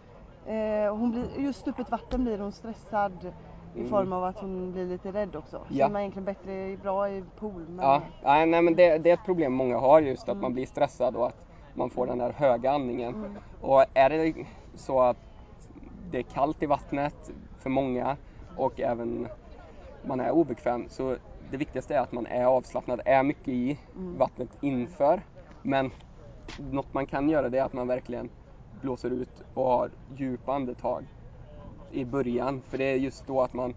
Eh, 0.47 0.97
hon 0.97 1.11
blir, 1.11 1.41
just 1.41 1.69
öppet 1.69 1.91
vatten 1.91 2.25
blir 2.25 2.39
hon 2.39 2.53
stressad 2.53 3.33
i 3.75 3.79
Mm. 3.79 3.91
form 3.91 4.13
av 4.13 4.25
att 4.25 4.39
hon 4.41 4.73
blir 4.73 4.87
lite 4.87 5.13
rädd 5.13 5.37
också. 5.37 5.67
Ja. 5.69 5.87
Simmar 5.87 6.01
egentligen 6.01 6.25
bättre 6.25 6.77
bra 6.83 7.09
i 7.11 7.25
pool. 7.39 7.69
Men, 7.69 7.85
Ja, 7.87 8.03
nej, 8.23 8.47
nej 8.47 8.63
men 8.63 8.75
det, 8.77 8.99
det 8.99 9.11
är 9.11 9.15
ett 9.15 9.25
problem 9.25 9.53
många 9.53 9.79
har 9.79 10.01
just 10.01 10.23
att 10.23 10.29
Mm. 10.29 10.43
man 10.43 10.53
blir 10.55 10.67
stressad 10.67 11.17
och 11.17 11.27
att 11.27 11.37
man 11.75 11.91
får 11.91 12.07
den 12.07 12.19
där 12.19 12.33
höga 12.33 12.71
andningen. 12.71 13.15
Mm. 13.15 13.39
Och 13.61 13.85
är 13.95 14.11
det 14.11 14.35
så 14.75 15.01
att 15.01 15.17
det 16.11 16.19
är 16.19 16.23
kallt 16.23 16.63
i 16.63 16.67
vattnet 16.67 17.31
för 17.59 17.71
många 17.71 18.17
och 18.57 18.81
även 18.81 19.29
man 20.03 20.21
är 20.21 20.31
obekväm 20.31 20.89
så 20.89 21.17
det 21.53 21.59
viktigaste 21.59 21.95
är 21.95 22.01
att 22.01 22.12
man 22.12 22.27
är 22.27 22.45
avslappnad, 22.45 23.01
är 23.05 23.23
mycket 23.23 23.49
i 23.49 23.79
Mm. 23.97 24.19
vattnet 24.19 24.49
inför. 24.61 25.21
Men 25.62 25.91
något 26.59 26.95
man 26.95 27.07
kan 27.07 27.29
göra 27.29 27.49
det 27.49 27.59
är 27.59 27.62
att 27.65 27.73
man 27.73 27.88
verkligen 27.88 28.29
blåser 28.81 29.11
ut 29.11 29.43
och 29.55 29.65
har 29.65 29.91
djupa 30.17 30.53
andetag 30.53 31.05
i 31.91 32.05
början. 32.05 32.62
För 32.69 32.79
det 32.79 32.85
är 32.85 32.97
just 32.97 33.27
då 33.27 33.41
att 33.43 33.53
man 33.55 33.75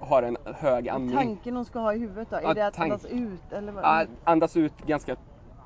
har 0.00 0.22
en 0.22 0.36
hög 0.44 0.88
andning. 0.88 1.16
tanken 1.16 1.56
hon 1.56 1.64
ska 1.64 1.78
ha 1.78 1.94
i 1.94 1.98
huvudet 1.98 2.30
då? 2.30 2.36
Är 2.36 2.42
Ja, 2.42 2.54
det 2.54 2.66
att 2.66 2.78
andas 2.80 3.04
ut? 3.04 3.52
Eller 3.52 3.72
vad? 3.72 4.06
Andas 4.24 4.56
ut 4.56 4.78
ganska 4.86 5.16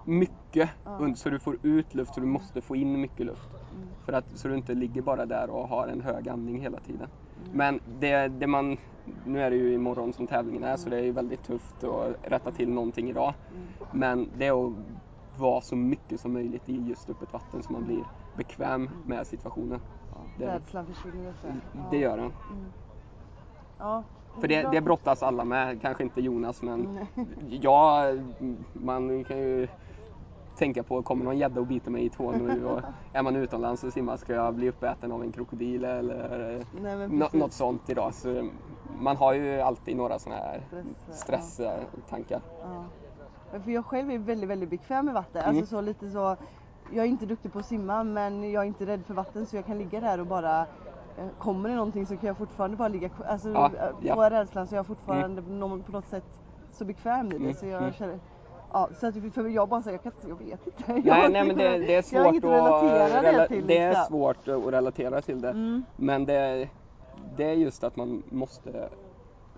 mycket 0.05 0.71
Ja. 0.85 1.15
så 1.15 1.31
du 1.31 1.39
får 1.39 1.59
ut 1.63 1.95
luft 1.95 2.15
så 2.15 2.21
du 2.21 2.27
måste 2.27 2.61
få 2.61 2.77
in 2.77 3.01
mycket 3.01 3.27
luft. 3.27 3.49
Mm. 3.77 3.89
För 4.05 4.13
att, 4.13 4.25
så 4.35 4.49
du 4.49 4.55
inte 4.55 4.75
ligger 4.75 5.03
bara 5.03 5.27
där 5.27 5.51
och 5.51 5.69
har 5.69 5.89
en 5.89 6.01
hög 6.01 6.29
andning 6.29 6.61
hela 6.61 6.81
tiden. 6.81 7.09
Mm. 7.53 7.57
Men 7.57 7.81
det, 8.01 8.29
det 8.29 8.47
man, 8.47 8.77
nu 9.25 9.41
är 9.43 9.51
det 9.51 9.57
ju 9.57 9.75
imorgon 9.75 10.13
som 10.13 10.27
tävlingen 10.27 10.65
är 10.65 10.77
så 10.77 10.91
det 10.91 10.97
är 10.99 11.03
ju 11.03 11.13
väldigt 11.13 11.43
tufft 11.43 11.85
att 11.85 12.17
rätta 12.23 12.51
till 12.53 12.69
någonting 12.71 13.11
idag. 13.11 13.35
Mm. 13.51 13.67
Men 13.91 14.31
det 14.37 14.47
är 14.47 14.67
att 14.67 14.73
vara 15.39 15.61
så 15.61 15.77
mycket 15.77 16.21
som 16.21 16.33
möjligt 16.33 16.69
i 16.69 16.77
just 16.89 17.11
öppet 17.11 17.33
vatten 17.33 17.63
så 17.63 17.73
man 17.73 17.85
blir 17.85 18.05
bekväm 18.37 18.91
med 19.07 19.27
situationen. 19.27 19.81
det- 20.39 20.47
Rädslan 20.55 20.87
försvinner 20.87 21.27
lite. 21.27 21.55
Ja. 21.73 21.89
Det 21.91 21.99
gör 21.99 22.17
den. 22.17 22.33
Mm. 22.51 22.73
Ja. 23.79 24.05
För 24.41 24.49
det, 24.49 24.69
det 24.73 24.81
brottas 24.81 25.23
alla 25.23 25.45
med, 25.45 25.83
kanske 25.83 26.03
inte 26.03 26.21
Jonas 26.21 26.63
men 26.63 26.87
Mm. 27.17 27.29
ja, 27.49 28.05
man 28.73 29.25
kan 29.25 29.39
ju 29.39 29.69
tänka 30.59 30.83
på, 30.83 31.03
kommer 31.03 31.25
någon 31.25 31.39
gädda 31.39 31.61
och 31.61 31.67
biter 31.67 31.91
mig 31.91 32.05
i 32.05 32.11
tån 32.11 32.35
nu 32.39 32.67
och 32.67 32.81
är 33.13 33.23
man 33.23 33.37
utomlands 33.37 33.85
och 33.85 33.93
simmar, 33.93 34.17
ska 34.17 34.33
jag 34.33 34.55
bli 34.55 34.69
uppäten 34.69 35.13
av 35.13 35.23
en 35.23 35.33
krokodil 35.33 35.85
eller 35.85 36.65
Nej, 36.81 37.09
nå- 37.09 37.29
något 37.33 37.53
sånt 37.53 37.91
idag. 37.91 38.15
Så 38.15 38.49
man 39.01 39.17
har 39.17 39.33
ju 39.35 39.61
alltid 39.61 39.97
några 39.97 40.19
sådana 40.19 40.41
här 40.41 40.63
Stress, 41.13 41.53
stresstankar. 41.55 42.41
Ja. 42.63 42.85
Men 43.53 43.63
För 43.63 43.71
jag 43.71 43.87
själv 43.87 44.11
är 44.11 44.19
väldigt, 44.19 44.51
väldigt 44.51 44.71
bekväm 44.71 45.05
med 45.05 45.15
vatten. 45.15 45.43
Mm. 45.43 45.49
Alltså 45.57 45.67
så 45.77 45.81
lite 45.81 46.11
så. 46.11 46.37
Jag 46.93 47.05
är 47.05 47.09
inte 47.09 47.27
duktig 47.27 47.53
på 47.53 47.59
att 47.59 47.67
simma 47.67 48.05
men 48.05 48.51
jag 48.51 48.63
är 48.63 48.67
inte 48.67 48.87
rädd 48.87 49.07
för 49.07 49.15
vatten 49.15 49.47
så 49.47 49.57
jag 49.57 49.67
kan 49.67 49.79
ligga 49.79 50.01
där 50.01 50.21
och 50.21 50.27
bara 50.27 50.61
eh, 51.17 51.29
Kommer 51.39 51.69
det 51.69 51.75
någonting 51.75 52.07
så 52.07 52.17
kan 52.17 52.27
jag 52.27 52.37
fortfarande 52.37 52.77
bara 52.77 52.89
ligga. 52.89 53.11
Alltså 53.27 53.49
Ja, 53.49 53.67
eh, 53.67 53.73
ja. 54.01 54.25
jag 54.25 54.33
rädslan 54.33 54.67
så 54.67 54.75
är 54.75 54.77
jag 54.77 54.87
fortfarande 54.87 55.43
nå- 55.43 55.83
på 55.83 55.93
något 55.93 56.09
sätt 56.09 56.25
så 56.73 56.85
bekväm 56.85 57.27
i 57.27 57.31
det 57.31 57.37
Mm, 57.37 57.55
så 57.55 57.67
jag 57.67 57.83
mm. 57.83 57.93
känner 57.93 58.21
Ja, 58.73 58.89
så 59.01 59.07
att 59.07 59.15
för 59.35 59.49
jag 59.49 59.69
bara 59.69 59.83
säger, 59.83 60.01
jag, 60.05 60.15
kan, 60.21 60.29
jag 60.31 60.39
vet 60.39 60.67
inte. 60.67 60.93
Nej, 60.93 61.03
jag, 61.07 61.33
nej 61.33 61.45
men 61.47 61.57
det, 61.57 61.79
det 61.79 61.95
är 61.95 62.03
svårt 62.03 62.37
att 62.37 62.45
relatera 62.45 63.23
det 63.23 63.33
rela- 63.33 63.47
till. 63.47 63.67
det 63.67 63.79
är 63.79 63.89
liksom. 63.89 64.05
svårt 64.07 64.49
att 64.49 64.65
relatera 64.75 65.23
till 65.23 65.41
det. 65.41 65.51
Mm, 65.51 65.85
Men 65.97 66.25
det, 66.25 66.69
det 67.37 67.45
är 67.45 67.53
just 67.55 67.85
att 67.85 67.97
man 67.97 68.23
måste 68.31 68.89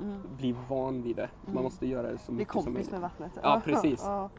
mm. 0.00 0.22
bli 0.36 0.54
van 0.68 1.02
vid 1.02 1.16
det. 1.16 1.30
Man 1.40 1.50
Mm. 1.52 1.62
måste 1.62 1.86
göra 1.86 2.12
det 2.12 2.18
så 2.18 2.32
mycket 2.32 2.52
som 2.52 2.62
kompis 2.62 2.74
möjligt. 2.74 2.92
med 2.92 3.00
vattnet. 3.00 3.32
Ja, 3.42 3.60
precis. 3.64 4.02
Ja. 4.04 4.30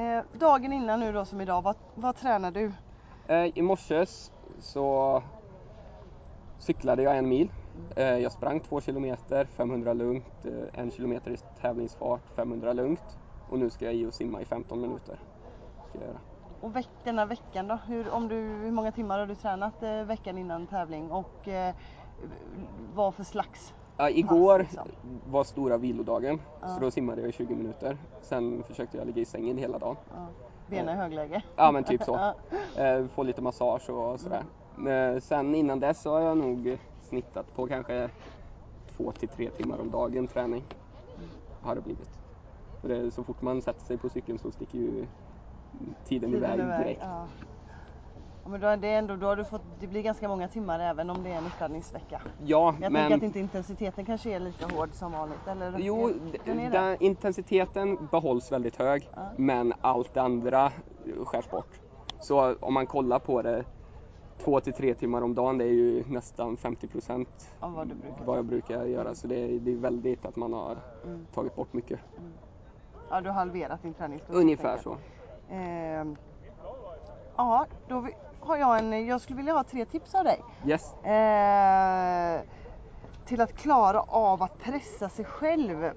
Eh, 0.00 0.22
dagen 0.32 0.72
innan 0.72 1.00
nu 1.00 1.12
då 1.12 1.24
som 1.24 1.40
idag, 1.40 1.62
vad, 1.62 1.76
vad 1.94 2.16
tränar 2.16 2.50
du? 2.50 2.72
Eh, 3.26 3.58
I 3.58 3.62
morse 3.62 4.06
så 4.60 5.22
cyklade 6.58 7.02
jag 7.02 7.18
en 7.18 7.28
mil. 7.28 7.50
Eh, 7.96 8.04
jag 8.18 8.32
sprang 8.32 8.60
två 8.60 8.80
kilometer, 8.80 9.44
500 9.44 9.92
lugnt, 9.92 10.44
eh, 10.44 10.80
en 10.80 10.90
kilometer 10.90 11.30
i 11.30 11.36
tävlingsfart, 11.60 12.22
500 12.36 12.72
lugnt. 12.72 13.18
Och 13.54 13.60
nu 13.60 13.70
ska 13.70 13.84
jag 13.84 13.94
i 13.94 14.06
och 14.06 14.14
simma 14.14 14.40
i 14.40 14.44
15 14.44 14.80
minuter. 14.80 15.18
Ska 15.88 15.98
jag 15.98 16.06
göra. 16.08 16.18
Och 16.60 16.76
veck, 16.76 16.88
denna 17.04 17.26
veckan 17.26 17.68
då? 17.68 17.78
Hur, 17.86 18.10
om 18.10 18.28
du, 18.28 18.34
hur 18.36 18.70
många 18.70 18.92
timmar 18.92 19.18
har 19.18 19.26
du 19.26 19.34
tränat 19.34 19.82
eh, 19.82 20.04
veckan 20.04 20.38
innan 20.38 20.66
tävling? 20.66 21.10
Och 21.10 21.48
eh, 21.48 21.74
vad 22.94 23.14
för 23.14 23.24
slags? 23.24 23.74
Ja, 23.96 24.10
igår 24.10 24.58
Pass, 24.58 24.66
liksom. 24.72 24.88
var 25.30 25.44
stora 25.44 25.76
vilodagen, 25.76 26.40
Ja. 26.60 26.68
så 26.68 26.80
då 26.80 26.90
simmade 26.90 27.20
jag 27.20 27.28
i 27.30 27.32
20 27.32 27.54
minuter. 27.54 27.98
Sen 28.22 28.62
försökte 28.62 28.96
jag 28.96 29.06
ligga 29.06 29.22
i 29.22 29.24
sängen 29.24 29.58
hela 29.58 29.78
dagen. 29.78 29.96
Ja, 30.14 30.26
benen 30.66 30.94
i 30.94 30.98
högläge? 30.98 31.42
Ja 31.56 31.72
men 31.72 31.84
typ 31.84 32.02
så. 32.02 32.14
Ja. 32.76 32.82
Eh, 32.82 33.06
få 33.06 33.22
lite 33.22 33.42
massage 33.42 33.90
och 33.90 34.20
sådär. 34.20 34.44
Eh, 35.14 35.20
sen 35.20 35.54
innan 35.54 35.80
dess 35.80 36.02
så 36.02 36.10
har 36.12 36.20
jag 36.20 36.36
nog 36.38 36.78
snittat 37.02 37.54
på 37.56 37.66
kanske 37.66 38.10
två 38.96 39.12
till 39.12 39.28
tre 39.28 39.50
timmar 39.50 39.80
om 39.80 39.90
dagen 39.90 40.26
träning. 40.26 40.64
Har 41.62 41.74
det 41.74 41.80
blivit. 41.80 42.23
För 42.84 42.88
det, 42.88 43.10
så 43.10 43.24
fort 43.24 43.42
man 43.42 43.62
sätter 43.62 43.84
sig 43.84 43.98
på 43.98 44.08
cykeln 44.08 44.38
så 44.38 44.50
sticker 44.52 44.78
ju 44.78 45.06
tiden, 46.04 46.34
iväg 46.34 46.58
direkt. 46.58 47.00
Ja. 47.02 47.26
Ja, 48.44 48.50
men 48.50 48.60
då, 48.60 48.66
är 48.66 48.76
det 48.76 48.88
ändå, 48.88 49.16
då 49.16 49.26
har 49.26 49.36
du 49.36 49.44
fått, 49.44 49.62
det 49.80 49.86
blir 49.86 50.02
ganska 50.02 50.28
många 50.28 50.48
timmar 50.48 50.80
även 50.80 51.10
om 51.10 51.22
det 51.22 51.30
är 51.30 51.38
en 51.38 51.46
uppladdningsvecka. 51.46 52.20
Ja, 52.44 52.74
Jag 52.80 52.92
men 52.92 53.02
tänker 53.02 53.16
att 53.16 53.22
inte 53.22 53.38
intensiteten 53.38 54.04
kanske 54.04 54.30
är 54.30 54.40
lika 54.40 54.66
hård 54.66 54.88
som 54.92 55.12
vanligt. 55.12 55.46
Eller? 55.46 55.78
jo, 55.78 56.12
den 56.44 56.70
den, 56.70 56.96
intensiteten 57.00 57.98
behålls 58.10 58.52
väldigt 58.52 58.76
hög. 58.76 59.10
Ja. 59.16 59.30
Men 59.38 59.72
allt 59.80 60.14
det 60.14 60.22
andra 60.22 60.72
skärs 61.24 61.50
bort. 61.50 61.80
Så 62.20 62.54
om 62.54 62.74
man 62.74 62.86
kollar 62.86 63.18
på 63.18 63.42
det 63.42 63.64
två 64.44 64.60
till 64.60 64.72
tre 64.72 64.94
timmar 64.94 65.22
om 65.22 65.34
dagen 65.34 65.58
det 65.58 65.64
är 65.64 65.72
ju 65.72 66.04
nästan 66.08 66.56
50 66.56 66.88
procent 66.88 67.50
vad 67.60 67.88
du 67.88 67.94
brukar. 67.94 68.24
vad 68.24 68.38
jag 68.38 68.44
brukar 68.44 68.84
göra. 68.84 69.14
Så 69.14 69.26
det 69.26 69.36
är, 69.36 69.60
det 69.60 69.72
är 69.72 69.76
väldigt 69.76 70.26
att 70.26 70.36
man 70.36 70.52
har 70.52 70.76
Mm. 71.04 71.26
tagit 71.34 71.54
bort 71.54 71.72
mycket. 71.72 72.00
Ja, 73.10 73.20
du 73.20 73.28
har 73.28 73.34
halverat 73.34 73.82
din 73.82 73.94
träningstid. 73.94 74.34
Ungefär 74.36 74.78
så. 74.78 74.96
Ehm, 75.50 76.16
ja, 77.36 77.66
då 77.88 78.08
har 78.40 78.56
jag 78.56 78.78
en, 78.78 79.06
jag 79.06 79.20
skulle 79.20 79.36
vilja 79.36 79.52
ha 79.52 79.64
tre 79.64 79.84
tips 79.84 80.14
av 80.14 80.24
dig. 80.24 80.40
Yes. 80.66 80.92
Eh, 81.04 82.40
till 83.24 83.40
att 83.40 83.54
klara 83.56 84.00
av 84.00 84.42
att 84.42 84.58
pressa 84.58 85.08
sig 85.08 85.24
själv 85.24 85.90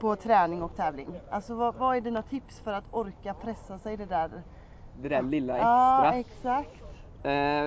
på 0.00 0.16
träning 0.16 0.62
och 0.62 0.76
tävling. 0.76 1.20
Alltså 1.30 1.54
vad, 1.54 1.74
vad 1.74 1.96
är 1.96 2.00
dina 2.00 2.22
tips 2.22 2.60
för 2.60 2.72
att 2.72 2.84
orka 2.90 3.34
pressa 3.34 3.78
sig 3.78 3.96
det 3.96 4.06
där? 4.06 4.30
Det 5.02 5.08
där 5.08 5.22
lilla 5.22 5.58
Ja, 5.58 6.12
extra. 6.12 6.58
exakt. 6.58 6.82
Eh, 7.24 7.66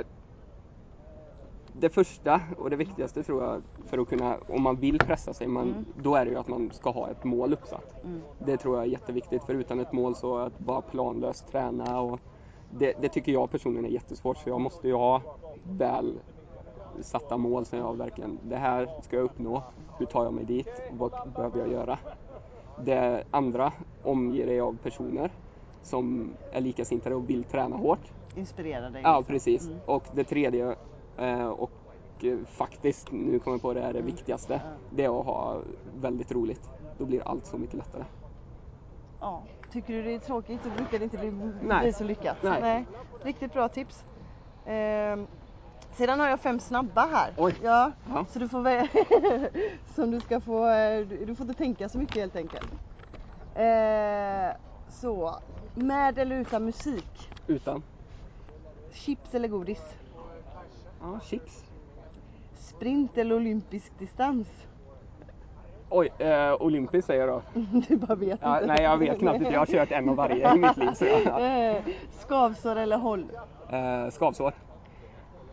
det 1.79 1.89
första 1.89 2.41
och 2.57 2.69
det 2.69 2.75
viktigaste 2.75 3.23
tror 3.23 3.43
jag 3.43 3.61
för 3.87 3.97
att 3.97 4.07
kunna, 4.09 4.37
om 4.47 4.61
man 4.61 4.75
vill 4.75 4.99
pressa 4.99 5.33
sig, 5.33 5.47
man, 5.47 5.67
Mm. 5.69 5.85
då 6.03 6.15
är 6.15 6.25
det 6.25 6.31
ju 6.31 6.37
att 6.37 6.47
man 6.47 6.71
ska 6.73 6.89
ha 6.89 7.09
ett 7.09 7.23
mål 7.23 7.53
uppsatt. 7.53 8.03
Mm. 8.03 8.21
Det 8.39 8.57
tror 8.57 8.75
jag 8.75 8.83
är 8.85 8.89
jätteviktigt 8.89 9.43
för 9.43 9.53
utan 9.53 9.79
ett 9.79 9.93
mål 9.93 10.15
så 10.15 10.37
att 10.37 10.59
bara 10.59 10.81
planlöst 10.81 11.51
träna 11.51 11.99
och 12.01 12.19
det, 12.71 12.93
det 13.01 13.09
tycker 13.09 13.31
jag 13.31 13.51
personligen 13.51 13.85
är 13.85 13.89
jättesvårt 13.89 14.37
så 14.37 14.49
jag 14.49 14.61
måste 14.61 14.87
ju 14.87 14.93
ha 14.93 15.21
väl 15.63 16.13
satta 17.01 17.37
mål 17.37 17.65
som 17.65 17.79
jag 17.79 17.97
verkligen, 17.97 18.39
det 18.43 18.55
här 18.57 18.89
ska 19.03 19.15
jag 19.15 19.25
uppnå, 19.25 19.63
hur 19.99 20.05
tar 20.05 20.23
jag 20.23 20.33
mig 20.33 20.45
dit, 20.45 20.81
vad 20.91 21.11
behöver 21.35 21.59
jag 21.59 21.71
göra? 21.71 21.99
Det 22.85 23.23
andra 23.31 23.73
omger 24.03 24.45
dig 24.45 24.59
av 24.59 24.77
personer 24.77 25.31
som 25.83 26.33
är 26.51 26.61
likasinnade 26.61 27.15
och 27.15 27.29
vill 27.29 27.43
träna 27.43 27.75
hårt. 27.75 28.11
Inspirera 28.35 28.89
dig. 28.89 29.01
Ja, 29.01 29.23
precis. 29.27 29.67
Mm. 29.67 29.79
Och 29.85 30.03
det 30.13 30.23
tredje 30.23 30.75
och 31.57 31.71
eh, 32.23 32.37
faktiskt, 32.45 33.11
nu 33.11 33.39
kommer 33.39 33.55
jag 33.55 33.61
på 33.61 33.73
det, 33.73 33.81
är 33.81 33.93
det 33.93 34.01
viktigaste. 34.01 34.61
Det 34.89 35.03
är 35.05 35.19
att 35.19 35.25
ha 35.25 35.61
väldigt 35.95 36.31
roligt. 36.31 36.69
Då 36.97 37.05
blir 37.05 37.27
allt 37.27 37.45
så 37.45 37.57
mycket 37.57 37.75
lättare. 37.75 38.03
Ja. 39.19 39.43
Tycker 39.71 39.93
du 39.93 40.03
det 40.03 40.13
är 40.15 40.19
tråkigt 40.19 40.63
så 40.63 40.69
brukar 40.69 40.97
det 40.99 41.03
inte 41.03 41.17
bli, 41.17 41.31
Nej. 41.61 41.81
bli 41.83 41.93
så 41.93 42.03
lyckat. 42.03 42.37
Nej. 42.43 42.85
Riktigt 43.23 43.53
bra 43.53 43.67
tips. 43.69 44.03
Ehm, 44.65 45.27
sedan 45.91 46.19
har 46.19 46.27
jag 46.29 46.39
fem 46.39 46.59
snabba 46.59 47.05
här. 47.11 47.33
Oj. 47.37 47.55
Ja, 47.63 47.91
Ja. 48.13 48.25
Så 48.29 48.39
du 48.39 48.49
får 48.49 48.59
vä- 48.59 49.47
som 49.95 50.11
du 50.11 50.19
ska 50.19 50.41
få, 50.41 50.67
eh, 50.67 51.07
du 51.07 51.35
får 51.35 51.45
inte 51.47 51.57
tänka 51.57 51.89
så 51.89 51.97
mycket 51.97 52.15
helt 52.15 52.35
enkelt. 52.35 52.71
Eh, 53.55 54.55
så, 54.89 55.35
med 55.75 56.19
eller 56.19 56.35
utan 56.35 56.65
musik? 56.65 57.29
Utan? 57.47 57.83
Chips 58.93 59.33
eller 59.35 59.47
godis? 59.47 59.81
Ja, 61.13 61.19
chips. 61.19 61.65
Sprint 62.57 63.17
eller 63.17 63.35
olympisk 63.35 63.99
distans? 63.99 64.47
Oj, 65.89 66.09
eh, 66.17 66.53
olympiskt 66.61 67.07
säger 67.07 67.27
jag 67.27 67.41
då. 67.53 67.59
Du 67.87 67.95
bara 67.97 68.15
vet 68.15 68.39
Ja, 68.41 68.55
inte. 68.61 68.67
nej, 68.73 68.83
jag 68.83 68.97
vet 68.97 69.19
knappt 69.19 69.37
inte. 69.37 69.51
Jag 69.51 69.59
har 69.59 69.65
kört 69.65 69.91
en 69.91 70.09
av 70.09 70.15
varje 70.15 70.55
i 70.55 70.59
mitt 70.59 70.77
liv. 70.77 70.91
Så 70.93 71.05
jag, 71.05 71.75
Eh, 71.75 71.81
Skavsår 72.19 72.75
eller 72.75 72.97
håll? 72.97 73.25
eh, 73.69 74.09
skavsår. 74.11 74.53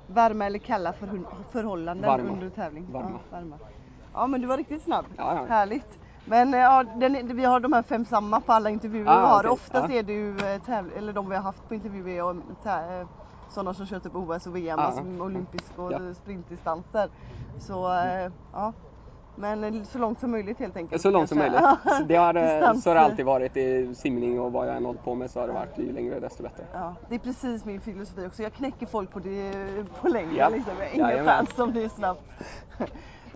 Varma 0.07 0.47
eller 0.47 0.59
kalla 0.59 0.93
förhun- 0.93 1.27
förhållanden 1.51 2.11
Varma. 2.11 2.31
under 2.33 2.51
tävling? 2.51 2.87
Varma. 2.93 3.11
Ja, 3.31 3.37
varma. 3.37 3.57
Ja 4.15 4.27
men 4.27 4.41
du 4.41 4.47
var 4.47 4.57
riktigt 4.57 4.83
snabb. 4.83 5.05
Ja, 5.17 5.35
ja. 5.37 5.45
Härligt. 5.55 5.99
Men 6.25 6.55
eh, 6.55 6.61
ja, 6.61 6.85
den, 6.97 7.37
vi 7.37 7.45
har 7.45 7.61
de 7.61 7.73
här 7.73 7.83
fem 7.83 8.05
samma 8.05 8.41
på 8.41 8.53
alla 8.53 8.71
intervjuer 8.71 9.07
Ah, 9.11 9.21
vi 9.21 9.27
har. 9.27 9.39
okej. 9.39 9.51
Oftast 9.51 9.91
Ja. 9.93 9.99
är 9.99 10.03
det 10.03 10.13
ju 10.13 10.37
eh, 10.39 10.99
eller 10.99 11.13
de 11.13 11.29
vi 11.29 11.37
har 11.37 11.43
haft 11.43 11.69
på 11.69 11.75
intervjuer 11.75 12.37
sådana 13.53 13.75
som 13.75 13.87
kört 13.87 14.07
upp 14.07 14.17
OS 14.17 14.47
och 14.47 14.57
VM, 14.57 14.79
Ja. 14.79 14.85
alltså 14.85 15.03
olympisk 15.03 15.79
och 15.79 15.93
Ja. 15.93 16.15
sprintdistanser. 16.15 17.09
Så 17.61 17.93
eh, 17.95 18.31
ja. 18.53 18.73
Men 19.37 19.65
eh, 19.65 19.83
så 19.85 19.99
långt 19.99 20.21
som 20.21 20.31
möjligt 20.31 20.59
helt 20.59 20.77
enkelt. 20.77 21.03
Så 21.03 21.11
långt 21.11 21.29
som 21.29 21.39
möjligt. 21.39 21.61
Så 21.99 22.03
det 22.05 22.17
har, 22.17 22.35
eh, 22.63 22.75
så 22.75 22.91
har 22.91 22.95
det 22.95 23.01
alltid 23.01 23.25
varit 23.27 23.57
i 23.57 23.95
simning 23.95 24.41
och 24.41 24.53
vad 24.53 24.69
jag 24.69 24.77
än 24.77 24.85
hållit 24.85 25.05
på 25.05 25.15
med 25.15 25.31
så 25.31 25.41
har 25.41 25.47
det 25.47 25.53
varit 25.53 25.79
ju 25.79 25.93
längre 25.93 26.21
desto 26.21 26.43
bättre. 26.43 26.65
Ja, 26.73 26.95
det 27.09 27.15
är 27.15 27.19
precis 27.19 27.65
min 27.65 27.81
filosofi 27.81 28.27
också. 28.27 28.43
Jag 28.43 28.53
knäcker 28.53 28.87
folk 28.87 29.11
på, 29.11 29.19
det, 29.19 29.53
på 30.01 30.09
längden 30.09 30.37
Ja. 30.37 30.49
liksom. 30.49 30.73
Jag 30.79 30.87
har 30.87 30.95
inga 30.95 31.11
Jajamän. 31.11 31.47
chans 31.47 31.59
om 31.59 31.73
det 31.73 31.85
är 31.85 31.89
snabbt. 31.89 32.23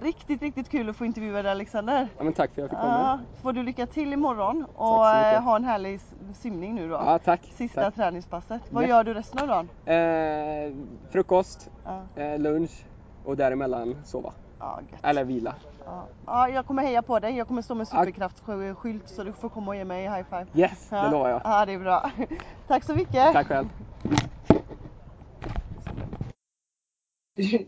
Riktigt, 0.03 0.42
riktigt 0.42 0.68
kul 0.70 0.88
att 0.90 0.97
få 0.97 1.05
intervjua 1.05 1.42
dig 1.42 1.51
Alexander. 1.53 2.09
Ja, 2.18 2.24
men 2.24 2.32
tack 2.32 2.51
för 2.55 2.62
att 2.62 2.70
jag 2.70 2.70
fick 2.70 2.78
komma. 2.78 2.99
Ja, 2.99 3.40
får 3.42 3.53
du 3.53 3.62
lycka 3.62 3.86
till 3.86 4.12
imorgon 4.12 4.66
och 4.74 5.09
eh, 5.11 5.42
ha 5.42 5.57
en 5.57 5.64
härlig 5.64 6.01
simning 6.34 6.74
nu 6.74 6.88
då. 6.88 6.94
Ja, 6.94 7.18
tack. 7.18 7.40
Sista 7.55 7.82
tack. 7.82 7.94
träningspasset. 7.94 8.62
Vad 8.70 8.84
Ja. 8.84 8.88
gör 8.88 9.05
du 9.05 9.14
resten 9.14 9.38
av 9.40 9.47
dagen? 9.49 9.68
Eh, 9.84 10.72
frukost, 11.11 11.70
Ja, 11.84 12.22
eh, 12.22 12.38
lunch 12.38 12.84
och 13.24 13.36
däremellan 13.36 13.97
sova. 14.05 14.32
ja. 14.59 14.80
Eller 15.03 15.24
vila. 15.24 15.55
Ja. 15.86 16.07
ja, 16.26 16.49
jag 16.49 16.66
kommer 16.66 16.82
heja 16.82 17.03
på 17.03 17.18
dig. 17.18 17.36
Jag 17.36 17.49
kommer 17.49 17.62
stå 17.62 17.74
med 17.74 17.88
superkraftskylt 17.88 19.09
så 19.09 19.24
du 19.24 19.32
får 19.32 19.49
komma 19.49 19.68
och 19.70 19.76
ge 19.76 19.84
mig 19.84 20.03
high 20.03 20.22
five. 20.30 20.47
Yes, 20.55 20.88
Ja. 20.90 21.03
det 21.03 21.11
lovar 21.11 21.28
jag. 21.30 21.40
Ja, 21.44 21.66
det 21.66 21.72
är 21.72 21.78
bra. 21.78 22.11
Tack 22.68 22.84
så 22.84 22.94
mycket. 22.94 23.32
Tack 23.32 23.47
själv. 23.47 23.68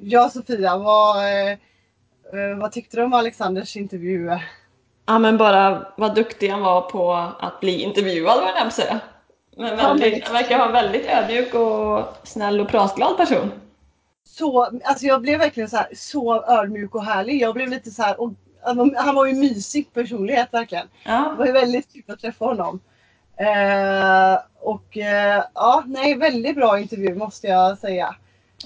Ja, 0.01 0.29
Sofia, 0.29 0.79
vad, 0.79 1.17
eh, 1.17 1.59
vad 2.61 2.73
tyckte 2.73 2.97
du 2.97 3.03
om 3.03 3.13
Alexanders 3.13 3.77
intervju? 3.77 4.39
Ja 5.07 5.19
men 5.19 5.37
bara 5.39 5.87
vad 5.97 6.15
duktig 6.15 6.49
han 6.49 6.61
var 6.61 6.81
på 6.81 7.13
att 7.41 7.61
bli 7.61 7.83
intervjuad 7.83 8.41
var 8.41 8.53
jag 8.57 8.73
säga. 8.73 9.01
Men 9.57 9.77
väldigt, 9.77 10.25
han 10.25 10.33
verkar 10.35 10.59
vara 10.59 10.67
en 10.69 10.73
väldigt 10.73 11.07
ödmjuk 11.07 11.55
och 11.55 12.05
snäll 12.27 12.61
och 12.61 12.69
pratglad 12.69 13.17
person. 13.17 13.51
Så, 14.25 14.63
alltså 14.85 15.07
jag 15.07 15.23
blev 15.23 15.39
verkligen 15.39 15.69
så, 15.69 15.77
här, 15.77 15.89
så 15.95 16.45
ödmjuk 16.45 16.95
och 16.95 17.05
härlig. 17.05 17.43
Jag 17.43 17.55
blev 17.55 17.69
lite 17.69 17.91
så 17.91 18.03
här, 18.03 18.21
och, 18.21 18.31
han- 18.63 18.95
han 18.99 19.15
var 19.15 19.27
ju 19.27 19.35
mysig 19.35 19.93
personlighet 19.95 20.49
verkligen. 20.53 20.87
Det 21.05 21.11
Ja, 21.11 21.35
var 21.39 21.47
ju 21.47 21.53
väldigt 21.53 21.93
kul 21.93 22.03
att 22.09 22.21
träffa 22.21 22.45
honom. 22.45 22.81
Eh, 23.37 24.39
och 24.61 24.97
eh, 24.99 25.45
ja, 25.55 25.83
nej, 25.87 26.15
väldigt 26.15 26.57
bra 26.57 26.79
intervju 26.81 27.15
måste 27.15 27.47
jag 27.47 27.79
säga. 27.79 28.15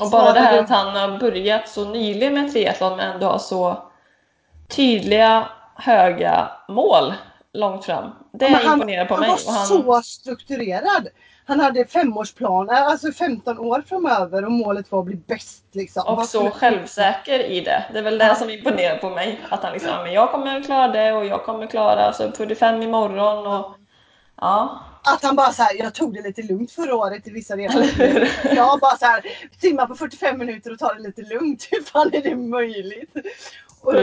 Och 0.01 0.11
bara 0.11 0.32
det 0.32 0.40
här 0.40 0.59
att 0.59 0.70
han 0.70 0.97
har 0.97 1.18
börjat 1.18 1.68
så 1.68 1.84
nyligen 1.84 2.34
med 2.34 2.53
triathlon 2.53 2.97
men 2.97 3.12
ändå 3.12 3.26
har 3.26 3.38
så 3.38 3.82
tydliga, 4.68 5.49
höga 5.74 6.51
mål 6.68 7.14
långt 7.53 7.84
fram. 7.84 8.11
Det 8.32 8.47
han, 8.47 8.74
imponerar 8.74 9.05
på 9.05 9.14
han 9.14 9.20
mig. 9.20 9.30
var 9.47 9.53
han, 9.53 9.66
så 9.66 10.03
strukturerad. 10.03 11.09
Han 11.47 11.61
hade 11.61 11.84
femårsplaner, 11.84 12.74
alltså 12.74 13.12
15 13.12 13.59
år 13.59 13.84
framöver 13.88 14.45
och 14.45 14.53
målet 14.53 14.93
var 14.93 14.99
att 14.99 15.05
bli 15.05 15.16
bäst. 15.16 15.64
Liksom. 15.72 16.03
och 16.07 16.24
så 16.24 16.51
självsäker 16.51 17.38
i 17.38 17.61
det. 17.61 17.84
Det 17.93 17.99
är 17.99 18.03
väl 18.03 18.18
det 18.18 18.36
som 18.36 18.51
imponerar 18.51 18.97
på 18.97 19.11
mig. 19.11 19.40
Att 19.49 19.62
han 19.62 19.72
liksom, 19.72 19.90
"Ja, 19.90 20.03
men 20.03 20.12
jag 20.12 20.30
kommer 20.30 20.62
klara 20.62 20.88
det 20.88 21.12
och 21.12 21.26
jag 21.26 21.45
kommer 21.45 21.66
klara 21.66 22.07
alltså 22.07 22.32
45 22.32 22.82
imorgon 22.82 23.47
och 23.47 23.74
ja. 24.40 24.80
Att 25.05 25.22
han 25.22 25.36
bara 25.36 25.53
så 25.53 25.62
här, 25.62 25.76
jag 25.78 25.94
tog 25.94 26.14
det 26.14 26.22
lite 26.22 26.42
lugnt 26.42 26.72
förra 26.72 26.94
året 26.94 27.26
i 27.26 27.30
vissa 27.30 27.57
delar. 27.57 27.88
Jag 28.55 28.80
bara 28.80 28.96
så 28.96 29.07
här, 29.07 29.24
simma 29.61 29.86
på 29.86 29.94
45 29.94 30.38
minuter 30.38 30.72
och 30.72 30.78
ta 30.78 30.94
det 30.94 31.03
lite 31.03 31.22
lugnt. 31.22 31.68
Hur 31.70 31.82
fan 31.82 32.11
är 32.12 32.22
det 32.22 32.36
möjligt? 32.36 33.16
Och, 33.80 33.94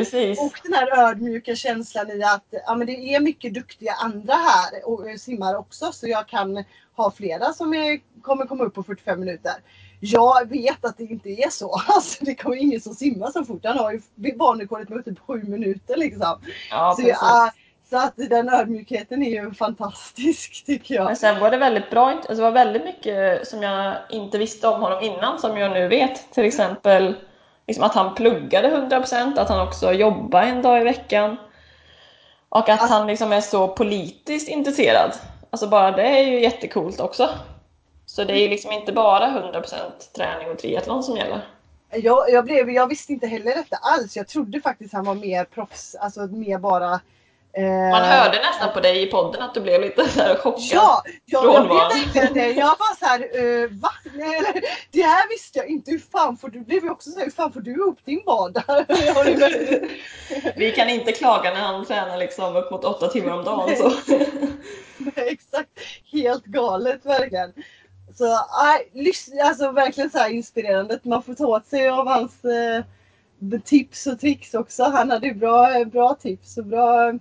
och 0.45 0.60
den 0.64 0.74
här 0.74 1.10
ödmjuka 1.10 1.56
känslan 1.56 2.12
i 2.12 2.24
att 2.24 2.45
ja, 2.66 2.76
men 2.76 2.88
det 2.88 3.16
är 3.16 3.20
mycket 3.20 3.54
duktiga 3.54 3.93
andra 3.93 4.34
här 4.34 4.88
och 4.89 5.20
simmar 5.20 5.56
också 5.56 5.91
så 5.91 6.08
jag 6.08 6.28
kan 6.28 6.64
ha 6.95 7.12
flera 7.12 7.54
som 7.54 7.74
är, 7.74 8.00
kommer 8.22 8.45
komma 8.45 8.64
upp 8.64 8.74
på 8.74 8.84
45 8.84 9.20
minuter. 9.20 9.54
Jag 10.00 10.50
vet 10.50 10.86
att 10.86 10.97
det 10.97 11.04
inte 11.04 11.30
är 11.30 11.50
så. 11.50 11.82
Alltså, 11.88 12.26
det 12.26 12.36
kommer 12.36 12.56
ingen 12.56 12.82
som 12.82 12.93
simmar 12.93 13.32
så 13.32 13.45
fort. 13.45 13.66
Han 13.66 13.78
har 13.78 13.91
ju 13.91 14.02
banrekordet 14.36 14.89
med 14.89 15.06
typ 15.06 15.20
7 15.20 15.43
minuter 15.43 15.97
liksom. 15.97 16.41
Ja, 16.72 16.93
så, 16.97 17.02
precis. 17.02 17.18
Så 17.90 17.98
att 17.98 18.14
den 18.16 18.50
ödmjukheten 18.50 19.24
är 19.24 19.30
ju 19.30 19.54
fantastisk 19.54 20.64
tycker 20.66 20.96
jag. 20.96 21.06
Men 21.06 21.16
sen 21.16 21.40
var 21.40 21.52
det 21.52 21.58
väldigt 21.58 21.90
bra, 21.90 22.10
alltså 22.10 22.34
det 22.34 22.42
var 22.42 22.52
väldigt 22.52 22.84
mycket 22.84 23.48
som 23.48 23.64
jag 23.64 23.96
inte 24.10 24.38
visste 24.38 24.68
om 24.68 24.82
honom 24.82 25.04
innan 25.04 25.40
som 25.40 25.58
jag 25.58 25.72
nu 25.72 25.88
vet. 25.88 26.32
Till 26.32 26.46
exempel 26.46 27.16
liksom 27.68 27.84
att 27.84 27.96
han 27.96 28.16
pluggade 28.16 28.68
100%, 28.68 29.40
att 29.40 29.50
han 29.50 29.68
också 29.68 29.94
jobbar 29.94 30.42
en 30.42 30.62
dag 30.62 30.82
i 30.82 30.84
veckan. 30.84 31.38
Och 32.50 32.70
att 32.70 32.82
Alltså- 32.82 32.88
han 32.98 33.08
liksom 33.08 33.32
är 33.34 33.42
så 33.42 33.68
politiskt 33.68 34.50
intresserad. 34.50 35.12
Alltså 35.50 35.68
bara 35.68 35.92
det 35.92 36.04
är 36.04 36.24
ju 36.24 36.40
jättecoolt 36.40 37.00
också. 37.00 37.30
Så 38.06 38.24
det 38.24 38.34
är 38.34 38.42
ju 38.42 38.48
liksom 38.48 38.72
inte 38.72 38.94
bara 38.94 39.28
100% 39.28 40.14
träning 40.16 40.50
och 40.52 40.58
triathlon 40.58 41.04
som 41.04 41.18
gäller. 41.18 41.48
Jag, 41.92 42.30
jag, 42.30 42.46
blev, 42.46 42.70
jag 42.70 42.88
visste 42.88 43.14
inte 43.14 43.28
heller 43.28 43.56
detta 43.56 43.78
alls. 43.82 44.18
Jag 44.18 44.28
trodde 44.28 44.62
faktiskt 44.62 44.94
han 44.94 45.06
var 45.06 45.16
mer 45.16 45.44
proffs, 45.46 45.96
alltså 45.96 46.22
mer 46.28 46.58
bara... 46.58 47.00
eh, 47.54 47.89
Man 47.91 48.04
hörde 48.04 48.38
nästan 48.38 48.74
på 48.74 48.80
dig 48.80 49.04
i 49.04 49.06
podden 49.06 49.41
att 49.41 49.54
du 49.54 49.62
blev 49.62 49.82
lite 49.82 50.10
så 50.10 50.22
här 50.22 50.36
chockad. 50.36 50.64
Ja, 50.72 51.04
jag, 51.26 51.45
jag 51.45 51.68
blev 51.68 51.78
verkligen 51.78 52.34
det. 52.34 52.52
Jag 52.52 52.68
var 52.68 52.95
så 53.00 53.06
här, 53.06 53.43
uh, 53.43 53.70
va? 53.72 53.91
Nej, 54.14 54.64
det 54.91 55.02
här 55.02 55.30
visste 55.30 55.60
jag 55.60 55.68
inte. 55.68 55.91
Hur 55.91 56.00
fan 56.12 56.38
får 56.38 56.50
du, 56.50 56.60
blev 56.60 56.84
jag 56.86 56.91
också 56.91 57.10
så 57.10 57.18
här, 57.18 57.26
hur 57.26 57.32
fan 57.32 57.54
får 57.54 57.62
du 57.62 57.72
ihop 57.72 58.00
din 58.06 58.22
vardag? 58.26 58.86
Vi 60.56 60.72
kan 60.72 60.89
inte 60.89 61.12
klaga 61.12 61.54
när 61.54 61.62
han 61.62 61.86
tränar 61.86 62.18
liksom 62.18 62.56
upp 62.56 62.72
mot 62.72 62.86
åtta 62.86 63.08
timmar 63.08 63.32
om 63.32 63.45
dagen. 63.45 63.76
Så. 63.78 63.91
Exakt, 65.16 65.70
helt 66.12 66.45
galet 66.45 67.06
verkligen. 67.06 67.54
Så 68.16 68.39
nej, 68.93 69.14
alltså 69.43 69.72
verkligen 69.72 70.10
så 70.10 70.18
här 70.18 70.30
inspirerande. 70.30 71.00
Man 71.04 71.24
får 71.24 71.34
ta 71.34 71.47
åt 71.47 71.68
sig 71.68 71.89
av 71.89 72.08
hans 72.08 72.45
eh, 72.45 72.84
tips 73.66 74.08
och 74.08 74.20
tricks 74.20 74.54
också. 74.54 74.84
Han 74.84 75.10
hade 75.10 75.34
bra, 75.34 75.86
bra 75.86 76.14
tips 76.14 76.58
och 76.58 76.66
bra 76.66 77.14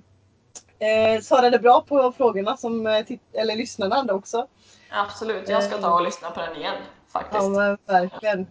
eh, 0.79 1.21
svarade 1.21 1.59
bra 1.59 1.81
på 1.81 2.13
frågorna 2.13 2.57
som 2.57 2.87
eh, 2.87 3.05
eller 3.33 3.57
lyssnarna 3.57 3.97
hade 3.97 4.13
också. 4.13 4.47
Absolut, 4.91 5.49
jag 5.49 5.63
ska 5.65 5.79
ta 5.79 5.95
och 5.95 6.03
lyssna 6.03 6.31
på 6.31 6.41
den 6.41 6.57
igen 6.57 6.75
faktiskt. 7.13 7.43
Ja 7.43 7.49
men 7.49 7.79
verkligen. 7.87 8.47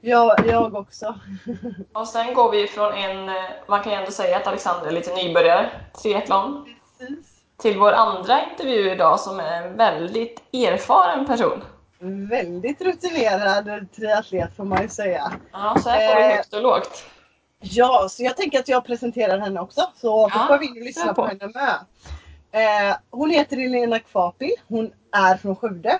Jag, 0.00 0.46
jag 0.46 0.74
också. 0.74 1.14
Och 1.92 2.08
sen 2.08 2.34
går 2.34 2.50
vi 2.50 2.66
från 2.66 2.92
en, 2.94 3.28
eh, 3.28 3.34
man 3.68 3.82
kan 3.82 3.92
ju 3.92 3.98
ändå 3.98 4.10
säga 4.10 4.36
att 4.36 4.46
Alexander 4.46 4.86
är 4.86 4.92
lite 4.92 5.14
nybörjare, 5.14 5.70
triathlon, 6.02 6.74
Precis. 6.98 7.26
till 7.56 7.78
vår 7.78 7.92
andra 7.92 8.40
intervju 8.50 8.90
idag 8.90 9.20
som 9.20 9.40
är 9.40 9.62
en 9.62 9.76
väldigt 9.76 10.42
erfaren 10.52 11.26
person. 11.26 11.64
väldigt 12.30 12.80
rutinerad 12.80 13.86
triatlet 13.96 14.56
får 14.56 14.64
man 14.64 14.82
ju 14.82 14.88
säga. 14.88 15.32
Ja, 15.52 15.76
så 15.82 15.88
här 15.88 16.08
får 16.08 16.20
vi 16.20 16.22
Eh, 16.30 16.36
högt 16.36 16.54
och 16.54 16.62
lågt. 16.62 17.04
Ja, 17.60 18.06
så 18.10 18.22
jag 18.22 18.36
tänker 18.36 18.58
att 18.58 18.68
jag 18.68 18.84
presenterar 18.86 19.38
henne 19.38 19.60
också. 19.60 19.80
Så 19.96 20.06
Ja, 20.32 20.38
hoppar 20.38 20.58
vi 20.58 20.64
in 20.66 20.70
och 20.72 20.76
kör 20.78 20.84
lyssnar 20.84 21.06
på. 21.08 21.14
på 21.14 21.26
henne 21.26 21.46
med. 21.54 21.74
Eh, 22.52 22.96
hon 23.10 23.30
heter 23.30 23.56
Elena 23.58 23.98
Kvapil. 23.98 24.52
Hon 24.68 24.92
är 25.16 25.36
från 25.36 25.56
Skövde. 25.56 25.98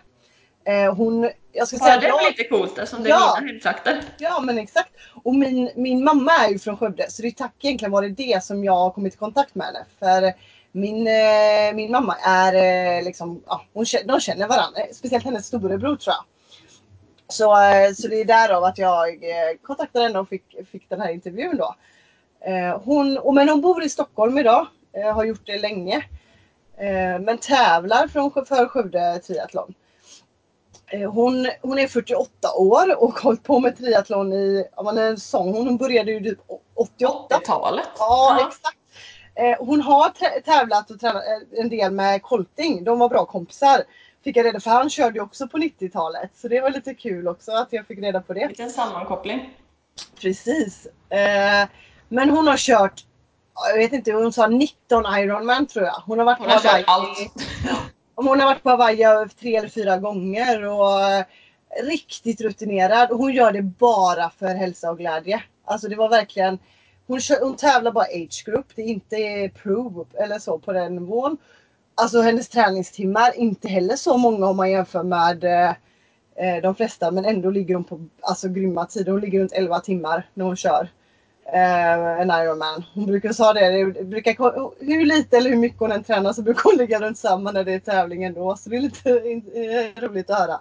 Eh, 0.64 0.94
hon, 0.94 1.30
jag 1.52 1.68
ska 1.68 1.76
Ja, 1.76 1.84
säga 1.84 2.00
det 2.00 2.06
är 2.06 2.08
jag- 2.08 2.24
lite 2.24 2.44
coolt 2.44 2.78
eftersom 2.78 3.02
det 3.02 3.08
Ja. 3.08 3.36
är 3.36 3.40
mina 3.42 3.52
hemtrakter. 3.52 4.02
Ja 4.18 4.40
men 4.40 4.58
exakt. 4.58 4.90
Och 5.24 5.34
min, 5.34 5.70
min 5.76 6.04
mamma 6.04 6.32
är 6.32 6.48
ju 6.48 6.58
från 6.58 6.76
Skövde 6.76 7.10
så 7.10 7.22
det 7.22 7.28
är 7.28 7.32
tack 7.32 7.54
egentligen 7.64 7.92
var 7.92 8.02
det 8.02 8.08
det 8.08 8.44
som 8.44 8.64
jag 8.64 8.72
har 8.76 8.90
kommit 8.90 9.14
i 9.14 9.16
kontakt 9.16 9.54
med 9.54 9.66
henne. 9.66 9.84
För 9.98 10.32
min, 10.72 11.06
eh, 11.06 11.74
min 11.74 11.92
mamma 11.92 12.16
är 12.26 12.54
eh, 12.98 13.04
liksom, 13.04 13.42
ja, 13.46 13.64
hon, 13.72 13.84
de 14.04 14.20
känner 14.20 14.48
varandra. 14.48 14.80
Speciellt 14.92 15.24
hennes 15.24 15.46
storebror 15.46 15.96
tror 15.96 16.14
jag. 16.14 16.24
Så, 17.30 17.62
eh, 17.62 17.92
så 17.92 18.08
det 18.08 18.20
är 18.20 18.24
därav 18.24 18.64
att 18.64 18.78
jag 18.78 19.08
eh, 19.08 19.56
kontaktade 19.62 20.04
henne 20.04 20.18
och 20.18 20.28
fick, 20.28 20.68
fick 20.70 20.88
den 20.88 21.00
här 21.00 21.10
intervjun 21.10 21.56
då. 21.56 21.74
Eh, 22.40 22.80
hon, 22.84 23.18
och, 23.18 23.34
men 23.34 23.48
hon 23.48 23.60
bor 23.60 23.84
i 23.84 23.88
Stockholm 23.88 24.38
idag. 24.38 24.66
Har 25.14 25.24
gjort 25.24 25.46
det 25.46 25.58
länge. 25.58 26.04
Men 27.20 27.38
tävlar 27.38 28.08
från, 28.08 28.30
för 28.32 28.66
Skövde 28.68 29.18
Triathlon. 29.18 29.74
Hon, 31.12 31.48
hon 31.62 31.78
är 31.78 31.86
48 31.88 32.28
år 32.56 33.02
och 33.02 33.12
har 33.12 33.22
hållit 33.22 33.42
på 33.42 33.60
med 33.60 33.78
triathlon 33.78 34.32
i, 34.32 34.64
ja 34.76 34.82
man 34.82 34.98
är 34.98 35.16
sång, 35.16 35.52
hon 35.52 35.76
började 35.76 36.12
ju 36.12 36.20
typ 36.20 36.38
88. 36.74 37.36
80-talet. 37.36 37.88
Ja, 37.98 38.48
exakt. 38.48 38.78
Eh, 39.34 39.66
hon 39.66 39.80
har 39.80 40.08
tä- 40.08 40.40
tävlat 40.44 40.90
och 40.90 41.00
tränat 41.00 41.22
en 41.52 41.68
del 41.68 41.92
med 41.92 42.22
Colting. 42.22 42.84
De 42.84 42.98
var 42.98 43.08
bra 43.08 43.24
kompisar. 43.24 43.82
Fick 44.24 44.36
jag 44.36 44.46
reda 44.46 44.60
för 44.60 44.70
han 44.70 44.90
körde 44.90 45.18
ju 45.18 45.22
också 45.22 45.48
på 45.48 45.58
90-talet. 45.58 46.30
Så 46.34 46.48
det 46.48 46.60
var 46.60 46.70
lite 46.70 46.94
kul 46.94 47.28
också 47.28 47.52
att 47.52 47.68
jag 47.72 47.86
fick 47.86 47.98
reda 47.98 48.20
på 48.20 48.34
det. 48.34 48.48
Liten 48.48 48.70
sammankoppling. 48.70 49.54
Precis. 50.20 50.86
Eh, 51.08 51.68
men 52.08 52.30
hon 52.30 52.46
har 52.46 52.56
kört, 52.56 53.04
ja, 53.54 53.68
jag 53.68 53.76
vet 53.78 53.92
inte, 53.92 54.12
hon 54.12 54.32
sa 54.32 54.46
19 54.46 55.04
Ironman 55.18 55.66
tror 55.66 55.84
jag. 55.84 56.02
Hon 56.06 56.18
har 56.18 56.26
varit 56.26 56.38
Hon 56.38 56.46
på 56.46 56.52
har 56.52 56.60
Hawaii. 56.60 56.84
allt. 56.86 57.18
Hon 58.14 58.40
har 58.40 58.46
varit 58.46 58.62
på 58.62 58.70
Hawaii 58.70 59.28
tre 59.40 59.56
eller 59.56 59.68
fyra 59.68 59.96
gånger 59.96 60.64
och 60.64 61.02
eh, 61.02 61.24
riktigt 61.82 62.40
rutinerad. 62.40 63.10
Och 63.10 63.18
hon 63.18 63.32
gör 63.32 63.52
det 63.52 63.62
bara 63.62 64.30
för 64.30 64.46
hälsa 64.54 64.90
och 64.90 64.98
glädje. 64.98 65.42
Alltså 65.64 65.88
det 65.88 65.96
var 65.96 66.08
verkligen 66.08 66.58
hon, 67.06 67.20
kör, 67.20 67.40
hon 67.40 67.56
tävlar 67.56 67.92
bara 67.92 68.04
age 68.04 68.42
group. 68.46 68.66
Det 68.74 68.82
är 68.82 68.86
inte 68.86 69.50
pro 69.62 70.06
eller 70.14 70.38
så 70.38 70.58
på 70.58 70.72
den 70.72 70.94
nivån. 70.94 71.36
Alltså 71.94 72.20
hennes 72.20 72.48
träningstimmar 72.48 73.36
inte 73.36 73.68
heller 73.68 73.96
så 73.96 74.16
många 74.16 74.46
om 74.46 74.56
man 74.56 74.70
jämför 74.70 75.02
med 75.02 75.44
eh, 75.44 75.70
eh, 76.36 76.62
de 76.62 76.74
flesta. 76.74 77.10
Men 77.10 77.24
ändå 77.24 77.50
ligger 77.50 77.74
hon 77.74 77.84
på 77.84 78.00
alltså, 78.20 78.48
grymma 78.48 78.86
tider. 78.86 79.12
Hon 79.12 79.20
ligger 79.20 79.40
runt 79.40 79.52
11 79.52 79.80
timmar 79.80 80.28
när 80.34 80.44
hon 80.44 80.56
kör 80.56 80.88
eh, 81.52 82.20
en 82.20 82.30
Ironman. 82.30 82.84
Hon 82.94 83.06
brukar 83.06 83.32
säga 83.32 83.52
det, 83.52 83.92
det 83.92 84.04
brukar, 84.04 84.34
hur 84.84 85.06
lite 85.06 85.36
eller 85.36 85.50
hur 85.50 85.56
mycket 85.56 85.80
hon 85.80 85.92
än 85.92 86.04
tränar 86.04 86.32
så 86.32 86.42
brukar 86.42 86.62
hon 86.62 86.76
ligga 86.78 87.00
runt 87.00 87.18
samma 87.18 87.52
när 87.52 87.64
det 87.64 87.72
är 87.72 87.78
tävling 87.78 88.24
ändå. 88.24 88.56
Så 88.56 88.70
det 88.70 88.76
är 88.76 88.80
lite 88.80 89.10
eh, 89.10 90.02
roligt 90.02 90.30
att 90.30 90.38
höra. 90.38 90.60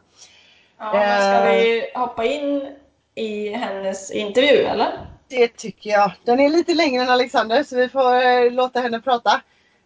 Ja, 0.80 0.94
men 0.94 1.22
ska 1.22 1.50
Eh. 1.50 1.56
vi 1.56 1.92
hoppa 1.96 2.26
in 2.26 2.68
i 3.16 3.50
hennes 3.50 4.12
intervju 4.12 4.58
eller? 4.66 4.88
Det 5.28 5.48
tycker 5.48 5.90
jag. 5.90 6.12
Den 6.26 6.40
är 6.40 6.50
lite 6.50 6.74
längre 6.74 7.04
än 7.04 7.10
Alexander 7.10 7.64
så 7.64 7.76
vi 7.76 7.90
får 7.90 8.50
låta 8.50 8.80
henne 8.80 9.00
prata. 9.02 9.42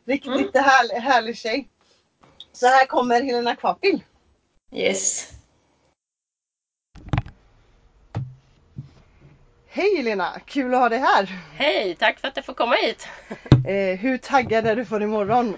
Riktigt 0.05 0.55
Mm. 0.55 0.63
härlig, 0.65 0.95
härlig 0.95 1.37
tjej. 1.37 1.67
Så 2.53 2.67
här 2.67 2.85
kommer 2.85 3.21
Helena 3.21 3.55
Kvapil. 3.55 4.03
Yes. 4.71 5.29
Hej 9.67 9.97
Helena! 9.97 10.39
Kul 10.45 10.73
att 10.73 10.79
ha 10.79 10.89
dig 10.89 10.99
här. 10.99 11.29
Hej, 11.55 11.95
tack 11.95 12.19
för 12.19 12.27
att 12.27 12.35
jag 12.35 12.45
får 12.45 12.53
komma 12.53 12.75
hit. 12.75 13.07
Eh, 13.67 13.99
hur 13.99 14.17
taggad 14.17 14.67
är 14.67 14.75
du 14.75 14.85
för 14.85 15.01
imorgon? 15.01 15.57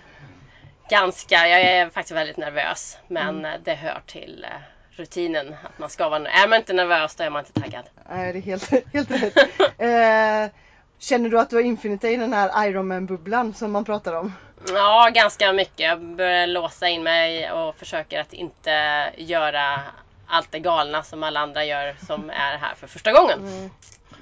Ganska, 0.89 1.47
jag 1.47 1.61
är 1.61 1.89
faktiskt 1.89 2.15
väldigt 2.15 2.37
nervös. 2.37 2.97
Men 3.07 3.39
Mm. 3.39 3.61
det 3.63 3.73
hör 3.75 4.01
till 4.05 4.43
eh, 4.49 4.49
rutinen 4.91 5.55
att 5.63 5.79
man 5.79 5.89
ska 5.89 6.09
vara 6.09 6.29
Är 6.29 6.47
man 6.47 6.59
inte 6.59 6.73
nervös 6.73 7.15
då 7.15 7.23
är 7.23 7.29
man 7.29 7.45
inte 7.45 7.61
taggad. 7.61 7.85
Nej, 8.09 8.33
det 8.33 8.39
är 8.39 8.41
helt, 8.41 8.69
helt 8.93 9.11
rätt. 9.11 9.37
Eh, 9.77 10.59
känner 11.05 11.29
du 11.29 11.39
att 11.39 11.49
du 11.49 11.55
har 11.55 11.63
infinit 11.63 12.01
dig 12.01 12.13
i 12.13 12.17
den 12.17 12.33
här 12.33 12.67
Ironman-bubblan 12.67 13.53
som 13.53 13.71
man 13.71 13.85
pratar 13.85 14.13
om? 14.13 14.33
Ja, 14.73 15.09
ganska 15.13 15.53
mycket. 15.53 15.79
Jag 15.79 16.01
börjar 16.01 16.47
låsa 16.47 16.87
in 16.87 17.03
mig 17.03 17.51
och 17.51 17.75
försöker 17.75 18.21
att 18.21 18.33
inte 18.33 18.71
göra 19.17 19.79
allt 20.27 20.51
det 20.51 20.59
galna 20.59 21.03
som 21.03 21.23
alla 21.23 21.39
andra 21.39 21.65
gör 21.65 21.95
som 22.07 22.29
är 22.29 22.57
här 22.57 22.75
för 22.75 22.87
första 22.87 23.11
gången. 23.11 23.39
Mm. 23.39 23.69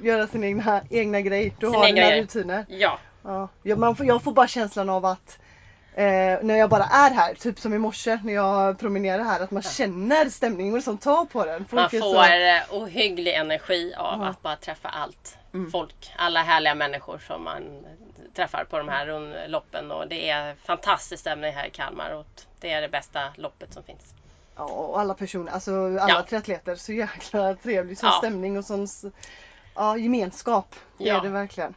Göra 0.02 0.28
sin 0.28 0.44
egna, 0.44 0.82
egna 0.90 1.22
grej. 1.22 1.56
Du 1.60 1.66
Sin 1.68 1.76
har 1.76 1.86
egna 1.88 2.02
dina 2.10 2.22
rutiner. 2.22 2.66
Ja, 2.70 3.00
Ja. 3.26 3.50
Ja, 3.64 3.76
man 3.76 3.96
får, 3.96 4.06
jag 4.06 4.24
får 4.24 4.32
bara 4.32 4.48
känslan 4.48 4.90
av 4.90 5.06
att 5.06 5.40
eh, 5.96 6.04
när 6.42 6.56
jag 6.56 6.70
bara 6.70 6.84
är 6.84 7.12
här, 7.14 7.34
typ 7.34 7.60
som 7.60 7.74
i 7.74 7.78
morse 7.78 8.20
när 8.24 8.34
jag 8.34 8.80
promenerar 8.80 9.24
här, 9.24 9.40
att 9.40 9.52
man 9.52 9.64
känner 9.64 10.30
stämningen 10.30 10.76
och 10.76 10.84
som 10.84 10.98
tar 10.98 11.26
på 11.26 11.46
den. 11.46 11.66
man 11.72 11.90
Folk 11.90 11.94
är 11.94 12.00
får 12.00 12.76
eh, 12.76 12.82
ohygglig 12.82 13.34
energi 13.34 13.94
av 13.98 14.20
Ja. 14.22 14.28
att 14.28 14.42
bara 14.42 14.56
träffa 14.56 14.90
allt. 14.90 15.38
Mm. 15.54 15.72
Folk, 15.72 16.12
alla 16.16 16.44
härliga 16.44 16.76
människor 16.76 17.18
som 17.28 17.44
man 17.44 17.86
träffar 18.36 18.64
på 18.64 18.78
de 18.78 18.90
här 18.90 19.06
rundloppen 19.06 19.92
och 19.92 20.08
det 20.08 20.30
är 20.30 20.56
fantastisk 20.56 21.22
stämning 21.22 21.54
här 21.54 21.66
i 21.68 21.70
Kalmar 21.70 22.12
och 22.12 22.42
det 22.60 22.72
är 22.72 22.82
det 22.82 22.90
bästa 22.90 23.34
loppet 23.36 23.74
som 23.74 23.84
finns. 23.84 24.14
Ja, 24.56 24.64
och 24.64 25.00
alla 25.00 25.14
personer, 25.14 25.52
alltså 25.52 25.72
alla 25.74 26.08
Ja. 26.10 26.24
triatleter, 26.24 26.76
så 26.76 26.94
jäkla 26.94 27.56
trevlig 27.56 27.98
sån 27.98 28.10
Ja. 28.10 28.18
stämning 28.18 28.58
och 28.58 28.66
sån 28.66 28.88
ja, 29.76 29.98
gemenskap. 29.98 30.76
Det 30.98 31.04
Ja. 31.04 31.18
är 31.18 31.22
det 31.22 31.30
verkligen. 31.30 31.74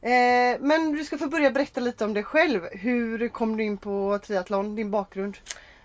Eh, 0.00 0.60
men 0.60 0.92
du 0.92 1.04
ska 1.04 1.18
få 1.18 1.26
börja 1.26 1.50
berätta 1.50 1.80
lite 1.80 2.04
om 2.04 2.14
dig 2.14 2.22
själv. 2.22 2.68
Hur 2.72 3.28
kom 3.28 3.56
du 3.56 3.64
in 3.64 3.76
på 3.78 4.18
triathlon, 4.22 4.76
din 4.76 4.90
bakgrund? 4.90 5.36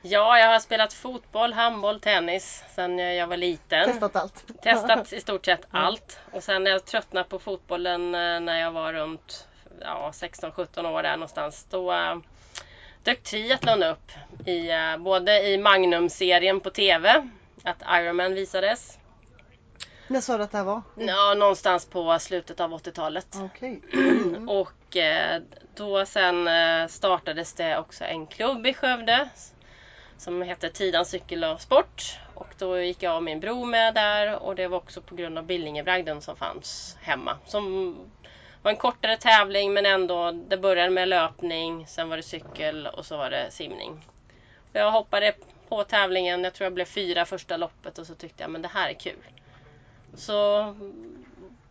Ja, 0.02 0.40
jag 0.40 0.48
har 0.48 0.60
spelat 0.60 0.94
fotboll, 0.94 1.54
handboll, 1.54 2.00
tennis 2.00 2.64
sedan 2.76 3.00
jag 3.00 3.28
var 3.28 3.38
liten. 3.38 3.86
Testat 3.86 4.16
allt? 4.16 4.62
Testat 4.62 5.14
i 5.14 5.22
stort 5.22 5.46
sett 5.46 5.68
allt. 5.72 6.20
Och 6.32 6.44
sen 6.44 6.64
när 6.64 6.72
jag 6.72 6.86
tröttnade 6.86 7.30
på 7.30 7.40
fotbollen 7.40 8.16
eh, 8.16 8.40
när 8.40 8.60
jag 8.60 8.72
var 8.72 8.94
runt 8.94 9.48
ja, 9.82 10.12
16-17 10.14 10.92
år 10.92 11.04
där 11.04 11.12
någonstans. 11.12 11.66
Då 11.70 11.94
äh, 11.94 12.18
dök 13.04 13.24
triathlon 13.24 13.84
upp. 13.84 14.12
I, 14.46 14.72
eh, 14.72 14.98
både 14.98 15.48
i 15.48 15.58
Magnum-serien 15.58 16.60
på 16.60 16.70
TV, 16.70 17.30
att 17.64 17.84
Ironman 18.02 18.34
visades. 18.34 19.00
När 20.08 20.22
sa 20.22 20.38
du 20.38 20.44
att 20.44 20.52
det 20.52 20.58
här 20.58 20.66
var? 20.66 20.82
Ja, 20.96 21.34
någonstans 21.34 21.86
på 21.86 22.20
slutet 22.20 22.60
av 22.60 22.74
80-talet. 22.74 23.28
Okej. 23.36 23.82
Och 24.48 24.98
eh, 24.98 25.42
då 25.76 26.06
sen 26.06 26.48
eh, 26.48 26.88
startades 26.88 27.54
det 27.54 27.78
också 27.78 28.04
en 28.04 28.28
klubb 28.28 28.68
i 28.68 28.74
Skövde 28.74 29.30
som 30.20 30.42
hette 30.42 30.70
Tidans 30.70 31.10
cykel 31.10 31.44
och 31.44 31.62
sport. 31.62 32.20
Och 32.34 32.54
då 32.58 32.80
gick 32.80 33.04
jag 33.04 33.16
och 33.16 33.24
min 33.24 33.40
bror 33.40 33.66
med 33.66 33.94
där 33.94 34.44
och 34.44 34.56
det 34.56 34.68
var 34.68 34.78
också 34.78 35.02
på 35.02 35.16
grund 35.16 35.38
av 35.38 35.46
Billingebragden 35.46 36.22
som 36.22 36.36
fanns 36.36 36.98
hemma. 37.02 37.38
Som 37.46 37.96
var 38.62 38.72
en 38.72 38.78
kortare 38.78 39.18
tävling 39.18 39.74
men 39.74 39.86
ändå, 39.86 40.32
det 40.32 40.58
började 40.58 40.90
med 40.90 41.08
löpning, 41.08 41.88
sen 41.88 42.10
var 42.10 42.18
det 42.18 42.24
cykel 42.24 42.88
och 42.88 43.06
så 43.06 43.18
var 43.18 43.30
det 43.30 43.52
simning. 43.52 44.06
Jag 44.74 44.92
hoppade 44.92 45.34
på 45.70 45.84
tävlingen, 45.84 46.44
jag 46.44 46.54
tror 46.54 46.66
jag 46.66 46.74
blev 46.74 46.86
fyra 46.86 47.26
första 47.26 47.58
loppet 47.58 47.98
och 47.98 48.08
så 48.08 48.16
tyckte 48.16 48.44
jag 48.44 48.52
men 48.52 48.62
det 48.62 48.68
här 48.68 48.90
är 48.90 48.94
kul. 48.94 49.24
Så 50.16 50.76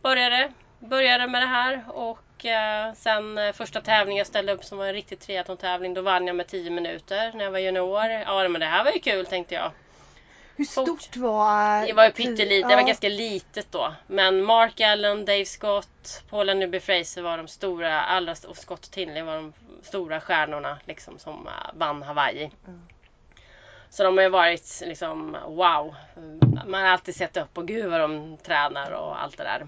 började, 0.03 0.53
började 0.79 1.27
med 1.27 1.43
det 1.43 1.47
här 1.47 1.85
och 1.89 2.19
eh, 2.45 2.93
sen 2.95 3.39
eh, 3.39 3.53
första 3.53 3.81
tävlingen 3.81 4.19
jag 4.19 4.27
ställde 4.27 4.53
upp 4.53 4.65
som 4.65 4.79
var 4.79 4.87
en 4.87 4.93
riktig 4.93 5.19
triathlon-tävling 5.21 5.95
då 5.95 6.03
vann 6.03 6.27
jag 6.27 6.37
med 6.37 6.47
10 6.47 6.71
minuter 6.71 7.33
när 7.35 7.45
jag 7.45 7.51
var 7.51 7.59
junior. 7.59 8.05
Ja 8.05 8.49
men 8.49 8.61
det 8.61 8.67
här 8.67 8.85
var 8.85 8.91
ju 8.93 8.99
kul 8.99 9.27
tänkte 9.27 9.55
jag. 9.55 9.71
Hur 10.57 10.65
stort 10.65 11.17
var... 11.17 11.87
Det 11.87 11.93
var 11.93 12.05
ju 12.05 12.11
pyttelitet, 12.11 12.69
det 12.69 12.75
var 12.75 12.83
Ja. 12.83 12.87
ganska 12.87 13.09
litet 13.09 13.73
då. 13.73 13.95
Men 14.07 14.43
Mark 14.43 14.81
Allen, 14.81 15.25
Dave 15.25 15.45
Scott, 15.45 16.23
Paula 16.31 16.55
Newby 16.55 16.81
Fraser 16.81 17.23
var 17.23 17.37
de 17.37 17.49
stora, 17.49 18.01
allra, 18.01 18.35
och 18.49 18.57
Scott 18.57 18.83
Tinley 18.91 19.23
var 19.23 19.35
de 19.35 19.53
stora 19.83 20.21
stjärnorna 20.21 20.79
liksom 20.85 21.19
som 21.19 21.47
eh, 21.47 21.53
vann 21.75 22.03
Hawaii. 22.03 22.51
Mm. 22.67 22.83
Så 23.91 24.03
de 24.05 24.17
har 24.17 24.25
ju 24.25 24.31
varit 24.31 24.83
liksom 24.87 25.37
wow. 25.47 25.95
Man 26.67 26.83
har 26.83 26.89
alltid 26.89 27.17
sett 27.17 27.37
upp 27.37 27.59
och 27.59 27.69
gud 27.69 27.91
vad 27.91 28.01
de 28.01 28.37
tränar 28.37 28.91
och 28.91 29.23
allt 29.23 29.37
det 29.37 29.45
där. 29.45 29.67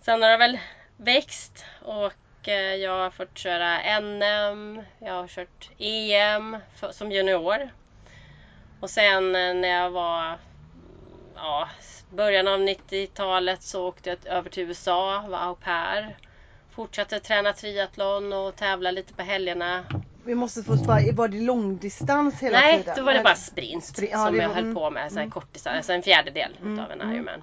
Sen 0.00 0.22
har 0.22 0.30
det 0.30 0.36
väl 0.36 0.58
växt 0.96 1.64
och 1.82 2.48
eh, 2.48 2.74
jag 2.74 2.92
har 3.02 3.10
fått 3.10 3.38
köra 3.38 4.00
NM, 4.00 4.82
jag 4.98 5.12
har 5.12 5.28
kört 5.28 5.70
EM 5.78 6.56
för, 6.74 6.92
som 6.92 7.12
junior. 7.12 7.70
Och 8.80 8.90
sen 8.90 9.34
eh, 9.36 9.54
när 9.54 9.68
jag 9.68 9.90
var 9.90 10.38
ja, 11.34 11.68
början 12.10 12.48
av 12.48 12.58
90-talet 12.60 13.62
så 13.62 13.86
åkte 13.88 14.10
jag 14.10 14.26
över 14.26 14.50
till 14.50 14.62
USA, 14.62 15.24
var 15.28 15.38
au 15.38 15.54
pair. 15.54 16.16
Fortsatte 16.70 17.20
träna 17.20 17.52
triathlon 17.52 18.32
och 18.32 18.56
tävla 18.56 18.90
lite 18.90 19.14
på 19.14 19.22
helgerna. 19.22 19.84
Vi 20.24 20.34
måste 20.34 20.62
få 20.62 20.76
svara, 20.76 21.00
var 21.12 21.28
det 21.28 21.40
långdistans 21.40 22.42
hela 22.42 22.60
Nej, 22.60 22.78
tiden? 22.78 22.94
då 22.96 23.02
var 23.02 23.14
det 23.14 23.20
bara 23.22 23.34
sprint 23.34 23.84
Spri- 23.84 24.08
ja, 24.12 24.24
som 24.26 24.34
det 24.36 24.42
jag 24.42 24.48
var- 24.48 24.54
höll 24.54 24.64
mm, 24.64 24.74
på 24.74 24.90
med. 24.90 25.08
Så 25.08 25.14
här 25.14 25.22
mm. 25.22 25.30
kortisar, 25.30 25.70
alltså 25.70 25.92
en 25.92 26.02
fjärdedel 26.02 26.56
Mm, 26.60 26.72
utav 26.78 26.90
en 26.90 27.00
mm. 27.00 27.14
Ironman. 27.14 27.42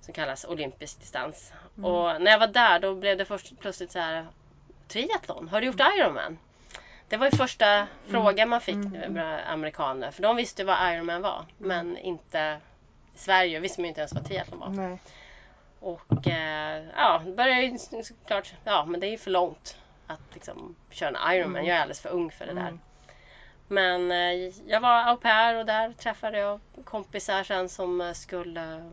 Som 0.00 0.14
kallas 0.14 0.44
olympisk 0.44 1.00
distans. 1.00 1.52
Och 1.82 2.22
när 2.22 2.30
jag 2.30 2.38
var 2.38 2.46
där 2.46 2.78
då 2.78 2.94
blev 2.94 3.18
det 3.18 3.24
först 3.24 3.58
plötsligt 3.60 3.92
så 3.92 3.98
här 3.98 4.26
Triathlon, 4.88 5.48
har 5.48 5.60
du 5.60 5.66
gjort 5.66 5.80
Ironman? 5.98 6.38
Det 7.08 7.16
var 7.16 7.26
ju 7.26 7.36
första 7.36 7.86
frågan 8.06 8.48
man 8.48 8.60
fick 8.60 8.74
Mm. 8.74 8.94
mm. 8.94 9.40
amerikaner. 9.46 10.10
För 10.10 10.22
de 10.22 10.36
visste 10.36 10.64
vad 10.64 10.94
Ironman 10.94 11.22
var. 11.22 11.44
Men 11.58 11.98
inte 11.98 12.60
i 13.14 13.18
Sverige 13.18 13.60
visste 13.60 13.80
man 13.80 13.84
ju 13.84 13.88
inte 13.88 14.00
ens 14.00 14.12
vad 14.12 14.24
triathlon 14.24 14.60
var. 14.60 14.68
Nej. 14.68 14.98
Och 15.80 16.28
eh, 16.28 16.84
ja, 16.96 17.22
började 17.36 17.62
ju 17.62 17.78
såklart, 17.78 18.54
ja 18.64 18.84
men 18.84 19.00
det 19.00 19.06
är 19.06 19.10
ju 19.10 19.18
för 19.18 19.30
långt 19.30 19.76
att 20.06 20.34
liksom 20.34 20.74
köra 20.90 21.08
en 21.08 21.34
Ironman. 21.36 21.56
Mm. 21.56 21.66
Jag 21.68 21.76
är 21.76 21.80
alldeles 21.80 22.00
för 22.00 22.08
ung 22.08 22.30
för 22.30 22.46
det 22.46 22.52
där. 22.52 22.60
Mm. 22.60 22.80
Men 23.68 24.10
eh, 24.10 24.52
jag 24.66 24.80
var 24.80 25.02
au 25.02 25.16
pair 25.16 25.54
och 25.54 25.66
där 25.66 25.92
träffade 25.92 26.38
jag 26.38 26.60
kompisar 26.84 27.44
sen 27.44 27.68
som 27.68 28.12
skulle 28.14 28.90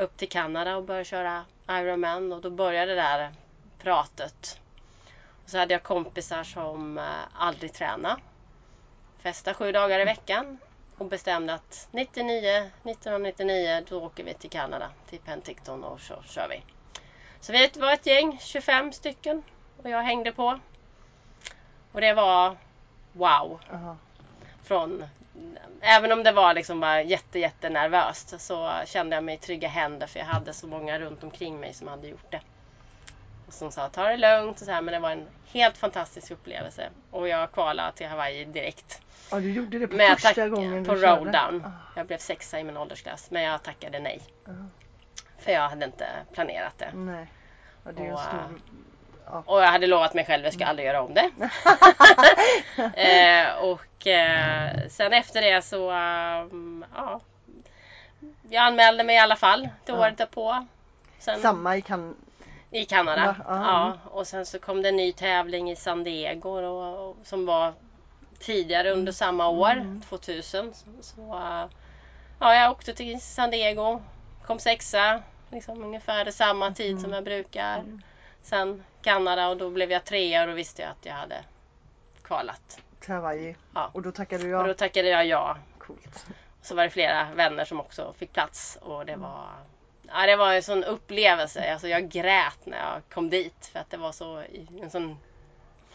upp 0.00 0.16
till 0.16 0.28
Kanada 0.28 0.76
och 0.76 0.84
börja 0.84 1.04
köra 1.04 1.44
Ironman 1.68 2.32
och 2.32 2.40
då 2.40 2.50
började 2.50 2.94
det 2.94 3.00
där 3.00 3.32
pratet. 3.78 4.60
Och 5.44 5.50
så 5.50 5.58
hade 5.58 5.74
jag 5.74 5.82
kompisar 5.82 6.44
som 6.44 6.98
eh, 6.98 7.04
aldrig 7.34 7.72
tränade. 7.72 8.20
Festa 9.18 9.54
sju 9.54 9.72
dagar 9.72 10.00
i 10.00 10.04
veckan 10.04 10.58
och 10.98 11.06
bestämde 11.06 11.54
att 11.54 11.88
99, 11.90 12.70
1999 12.84 13.84
då 13.88 14.02
åker 14.02 14.24
vi 14.24 14.34
till 14.34 14.50
Kanada, 14.50 14.90
till 15.08 15.18
Penticton 15.18 15.84
och 15.84 16.00
så 16.00 16.22
kör 16.22 16.48
vi. 16.48 16.62
Så 17.40 17.52
vi 17.52 17.70
var 17.76 17.92
ett 17.92 18.06
gäng, 18.06 18.38
25 18.40 18.92
stycken 18.92 19.42
och 19.82 19.90
jag 19.90 20.02
hängde 20.02 20.32
på. 20.32 20.60
Och 21.92 22.00
det 22.00 22.12
var 22.12 22.56
wow 23.12 23.60
Aha. 23.72 23.96
från 24.62 25.04
Även 25.80 26.12
om 26.12 26.22
det 26.22 26.32
var 26.32 26.54
liksom 26.54 26.80
bara 26.80 27.02
jätte, 27.02 27.38
jätte 27.38 27.68
nervöst 27.70 28.40
så 28.40 28.72
kände 28.86 29.16
jag 29.16 29.24
mig 29.24 29.34
i 29.34 29.38
trygga 29.38 29.68
händer 29.68 30.06
för 30.06 30.18
jag 30.18 30.26
hade 30.26 30.52
så 30.52 30.66
många 30.66 30.98
runt 30.98 31.24
omkring 31.24 31.60
mig 31.60 31.74
som 31.74 31.88
hade 31.88 32.08
gjort 32.08 32.30
det. 32.30 32.40
Och 33.46 33.52
som 33.52 33.72
sa 33.72 33.88
ta 33.88 34.08
det 34.08 34.16
lugnt 34.16 34.60
och 34.60 34.64
så 34.66 34.70
här 34.72 34.82
men 34.82 34.94
det 34.94 35.00
var 35.00 35.10
en 35.10 35.26
helt 35.46 35.76
fantastisk 35.76 36.30
upplevelse. 36.30 36.90
Och 37.10 37.28
jag 37.28 37.52
kvalade 37.52 37.92
till 37.92 38.06
Hawaii 38.08 38.44
direkt. 38.44 39.00
Ja, 39.30 39.40
du 39.40 39.52
gjorde 39.52 39.78
det 39.78 39.86
på 39.88 39.96
Men 39.96 40.06
jag 40.06 40.20
första 40.20 40.48
gången 40.48 40.84
på 40.84 40.94
du 40.94 41.00
körde. 41.00 41.38
Ah, 41.64 41.70
Jag 41.96 42.06
blev 42.06 42.18
sexa 42.18 42.60
i 42.60 42.64
min 42.64 42.76
åldersklass 42.76 43.30
men 43.30 43.42
jag 43.42 43.62
tackade 43.62 43.98
nej. 43.98 44.20
ah, 44.46 44.50
För 45.38 45.52
jag 45.52 45.68
hade 45.68 45.84
inte 45.84 46.06
planerat 46.32 46.78
det. 46.78 46.90
nej. 46.94 47.26
Ja, 47.84 47.92
det 47.92 48.00
är 48.02 48.04
ju 48.04 48.10
en 48.10 48.14
Och, 48.14 48.20
stor... 49.30 49.42
Och 49.46 49.62
jag 49.62 49.66
hade 49.66 49.86
lovat 49.86 50.14
mig 50.14 50.24
själv 50.26 50.40
att 50.40 50.44
jag 50.44 50.54
ska 50.54 50.66
aldrig 50.66 50.86
göra 50.86 51.02
om 51.02 51.14
det. 51.14 51.30
eh, 52.94 53.54
och 53.64 54.06
eh, 54.06 54.88
sen 54.88 55.12
efter 55.12 55.42
det 55.42 55.62
så, 55.62 55.90
um, 56.50 56.84
ja. 56.94 57.20
Jag 58.50 58.62
anmälde 58.64 59.04
mig 59.04 59.16
i 59.16 59.18
alla 59.18 59.36
fall 59.36 59.68
till 59.84 59.94
Ja. 59.94 60.00
året 60.00 60.18
därpå. 60.18 60.66
Sen, 61.18 61.40
Samma 61.40 61.76
i 61.76 61.82
kan... 61.82 62.16
I 62.70 62.84
Kanada. 62.84 63.36
Ja. 63.48 63.54
Ja, 63.64 63.98
och 64.10 64.26
sen 64.26 64.46
så 64.46 64.58
kom 64.58 64.82
det 64.82 64.88
en 64.88 64.96
ny 64.96 65.12
tävling 65.12 65.70
i 65.70 65.76
San 65.76 66.04
Diego 66.04 66.48
och, 66.50 67.08
och, 67.08 67.16
som 67.24 67.46
var 67.46 67.72
tidigare 68.38 68.90
under 68.90 69.12
samma 69.12 69.48
år, 69.48 69.70
Mm. 69.72 70.02
2000. 70.08 70.74
Så, 71.00 71.20
uh, 71.20 71.64
ja, 72.40 72.54
jag 72.54 72.70
åkte 72.70 72.94
till 72.94 73.20
San 73.20 73.50
Diego, 73.50 74.00
kom 74.46 74.58
sexa, 74.58 75.22
liksom 75.50 75.82
ungefär 75.84 76.30
samma 76.30 76.70
tid 76.72 76.90
Mm. 76.90 77.02
som 77.02 77.12
jag 77.12 77.24
brukar. 77.24 77.84
Sen 78.42 78.84
Kanada 79.02 79.48
och 79.48 79.56
då 79.56 79.70
blev 79.70 79.92
jag 79.92 80.04
trea 80.04 80.42
och 80.42 80.48
då 80.48 80.54
visste 80.54 80.82
jag 80.82 80.90
att 80.90 81.06
jag 81.06 81.12
hade 81.12 81.44
kvalat. 82.22 82.80
Hawaii. 83.08 83.56
Ja. 83.74 83.90
Och 83.92 84.02
då 84.02 84.12
tackade 84.12 84.42
du 84.42 84.54
Och 84.54 84.62
ja. 84.62 84.66
då 84.66 84.74
tackade 84.74 85.08
jag 85.08 85.26
ja. 85.26 85.56
Coolt. 85.78 86.26
Så 86.62 86.74
var 86.74 86.84
det 86.84 86.90
flera 86.90 87.28
vänner 87.34 87.64
som 87.64 87.80
också 87.80 88.14
fick 88.18 88.32
plats 88.32 88.78
och 88.80 89.06
det 89.06 89.16
var 89.16 89.44
Ja, 90.12 90.26
det 90.26 90.36
var 90.36 90.52
en 90.54 90.62
sån 90.62 90.84
upplevelse. 90.84 91.72
Alltså 91.72 91.88
jag 91.88 92.08
grät 92.08 92.58
när 92.66 92.78
jag 92.78 93.02
kom 93.14 93.30
dit 93.30 93.70
för 93.72 93.78
att 93.78 93.90
det 93.90 93.96
var 93.96 94.12
så 94.12 94.42
en 94.82 94.90
sån 94.90 95.18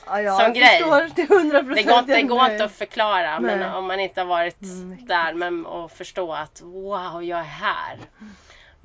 Ja, 0.06 0.22
jag 0.22 0.42
Sån 0.42 0.54
grej. 0.54 0.80
Det 0.80 0.86
procent. 1.64 2.08
går, 2.08 2.16
det 2.16 2.22
går 2.22 2.52
inte 2.52 2.64
att 2.66 2.72
förklara 2.72 3.40
men 3.40 3.74
om 3.74 3.86
man 3.86 4.00
inte 4.00 4.22
har 4.22 4.26
varit 4.26 4.62
Mm, 4.62 5.06
där 5.06 5.34
men 5.34 5.66
och 5.66 5.92
förstå 5.92 6.34
att 6.34 6.62
wow, 6.62 7.24
jag 7.24 7.40
är 7.40 7.44
här. 7.44 7.98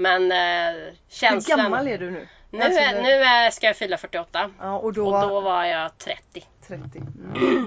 Men 0.00 0.32
eh, 0.32 0.38
Hur 0.80 0.96
känslan... 1.08 1.58
gammal 1.58 1.88
är 1.88 1.98
du 1.98 2.10
nu? 2.10 2.28
Nu, 2.50 2.62
Alltså, 2.62 2.80
det- 2.80 3.02
nu 3.44 3.50
ska 3.52 3.66
jag 3.66 3.76
fylla 3.76 3.96
48 3.98 4.50
Ja, 4.60 4.78
och 4.78 4.92
då... 4.92 5.14
och 5.14 5.28
då 5.28 5.40
var 5.40 5.64
jag 5.64 5.98
30. 5.98 6.44
30. 6.68 7.02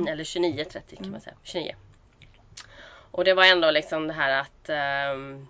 Eller 0.10 0.24
29, 0.24 0.66
30 0.66 0.96
kan 0.96 1.12
man 1.12 1.22
säga. 1.22 1.36
29. 1.44 1.76
Och 3.12 3.24
det 3.26 3.34
var 3.34 3.44
ändå 3.46 3.72
liksom 3.72 4.08
det 4.08 4.14
här 4.14 4.40
att 4.42 4.70
ehm, 4.70 5.48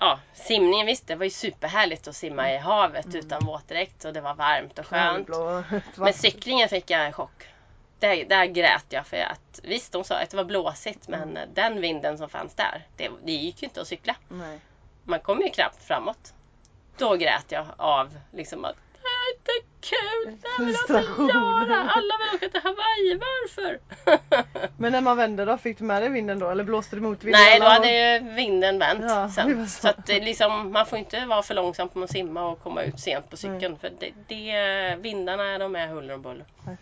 Ja, 0.00 0.18
simningen 0.34 0.86
visst, 0.86 1.06
det 1.06 1.14
var 1.14 1.24
ju 1.24 1.30
superhärligt 1.30 2.08
att 2.08 2.16
simma 2.16 2.52
i 2.52 2.58
havet 2.58 3.14
utan 3.14 3.44
våtdräkt 3.46 4.04
och 4.04 4.12
det 4.12 4.20
var 4.20 4.34
varmt 4.34 4.78
och 4.78 4.86
skönt. 4.86 5.28
Men 5.96 6.12
cyklingen 6.12 6.68
fick 6.68 6.90
jag 6.90 7.06
en 7.06 7.12
chock. 7.12 7.48
Där, 7.98 8.24
där 8.24 8.44
grät 8.46 8.84
jag 8.88 9.06
för 9.06 9.16
att 9.16 9.60
visst 9.62 9.92
de 9.92 10.04
sa 10.04 10.14
att 10.18 10.30
det 10.30 10.36
var 10.36 10.44
blåsigt 10.44 11.08
men 11.08 11.38
den 11.54 11.80
vinden 11.80 12.18
som 12.18 12.28
fanns 12.28 12.54
där, 12.54 12.86
det, 12.96 13.10
det 13.24 13.32
gick 13.32 13.62
ju 13.62 13.66
inte 13.68 13.80
att 13.80 13.88
cykla. 13.88 14.16
Nej. 14.28 14.60
Man 15.04 15.20
kom 15.20 15.40
ju 15.40 15.50
knappt 15.50 15.84
framåt. 15.84 16.34
Då 16.98 17.16
grät 17.16 17.44
jag 17.48 17.66
av 17.76 18.18
liksom 18.32 18.64
att 18.64 18.76
det 19.02 19.08
här 19.08 19.30
är 19.30 19.34
inte 19.36 19.66
kul, 19.80 20.38
det 20.42 20.48
här 20.48 20.64
vill 20.66 20.76
jag 20.88 21.00
inte 21.00 21.32
göra. 21.32 21.90
Alla 21.90 22.14
vill 22.18 22.34
åka 22.34 22.48
till 22.48 22.60
Hawaii, 22.62 23.20
varför? 23.20 23.78
Men 24.78 24.92
när 24.92 25.00
man 25.00 25.16
vände 25.16 25.44
då, 25.44 25.58
fick 25.58 25.78
du 25.78 25.84
med 25.84 26.02
dig 26.02 26.10
vinden 26.10 26.38
då? 26.38 26.50
Eller 26.50 26.64
blåste 26.64 26.96
det 26.96 27.02
mot 27.02 27.24
vinden? 27.24 27.40
Nej, 27.40 27.60
då 27.60 27.66
hade 27.66 27.90
ju 27.90 28.34
vinden 28.34 28.78
vänt 28.78 29.04
Ja, 29.08 29.30
sen. 29.30 29.68
så. 29.68 29.80
Så 29.80 29.88
att 29.88 30.10
är 30.10 30.20
liksom, 30.20 30.72
man 30.72 30.86
får 30.86 30.98
inte 30.98 31.26
vara 31.26 31.42
för 31.42 31.54
långsam 31.54 31.88
på 31.88 32.02
att 32.02 32.10
simma 32.10 32.42
och 32.48 32.62
komma 32.62 32.82
ut 32.82 33.00
sent 33.00 33.30
på 33.30 33.36
cykeln. 33.36 33.78
För 33.78 33.92
det, 34.00 34.12
det, 34.28 34.96
vindarna 34.96 35.58
de 35.58 35.76
är 35.76 35.88
huller 35.88 36.14
och 36.14 36.20
buller. 36.20 36.44
Nej. 36.66 36.76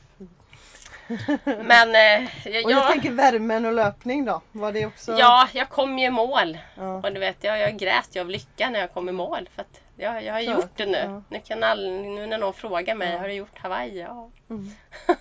Men 1.62 1.94
eh, 2.24 2.28
Och 2.44 2.70
jag 2.70 2.70
ja, 2.70 2.88
tänker 2.88 3.10
värmen 3.10 3.66
och 3.66 3.72
löpning 3.72 4.24
då? 4.24 4.40
Var 4.52 4.72
det 4.72 4.86
också? 4.86 5.16
ja, 5.18 5.48
jag 5.52 5.68
kom 5.68 5.98
ju 5.98 6.06
i 6.06 6.10
mål. 6.10 6.58
Ja. 6.74 6.94
Och 6.96 7.12
du 7.12 7.20
vet, 7.20 7.44
jag, 7.44 7.58
jag 7.60 7.76
grät 7.78 8.08
ju 8.16 8.20
av 8.20 8.28
lycka 8.30 8.70
när 8.70 8.80
jag 8.80 8.92
kom 8.92 9.08
i 9.08 9.12
mål. 9.12 9.48
För 9.54 9.62
att 9.62 9.80
jag, 9.96 10.24
jag 10.24 10.32
har 10.34 10.42
Klart, 10.42 10.56
gjort 10.56 10.76
det 10.76 10.86
nu. 10.86 10.98
ja. 10.98 11.22
Nu, 11.28 11.40
kan 11.44 11.62
all, 11.62 11.90
nu 11.90 12.26
när 12.26 12.38
någon 12.38 12.54
frågar 12.54 12.94
mig, 12.94 13.12
Ja. 13.12 13.18
har 13.18 13.28
du 13.28 13.34
gjort 13.34 13.58
Hawaii? 13.58 14.00
Ja. 14.00 14.30
Mm. 14.50 14.70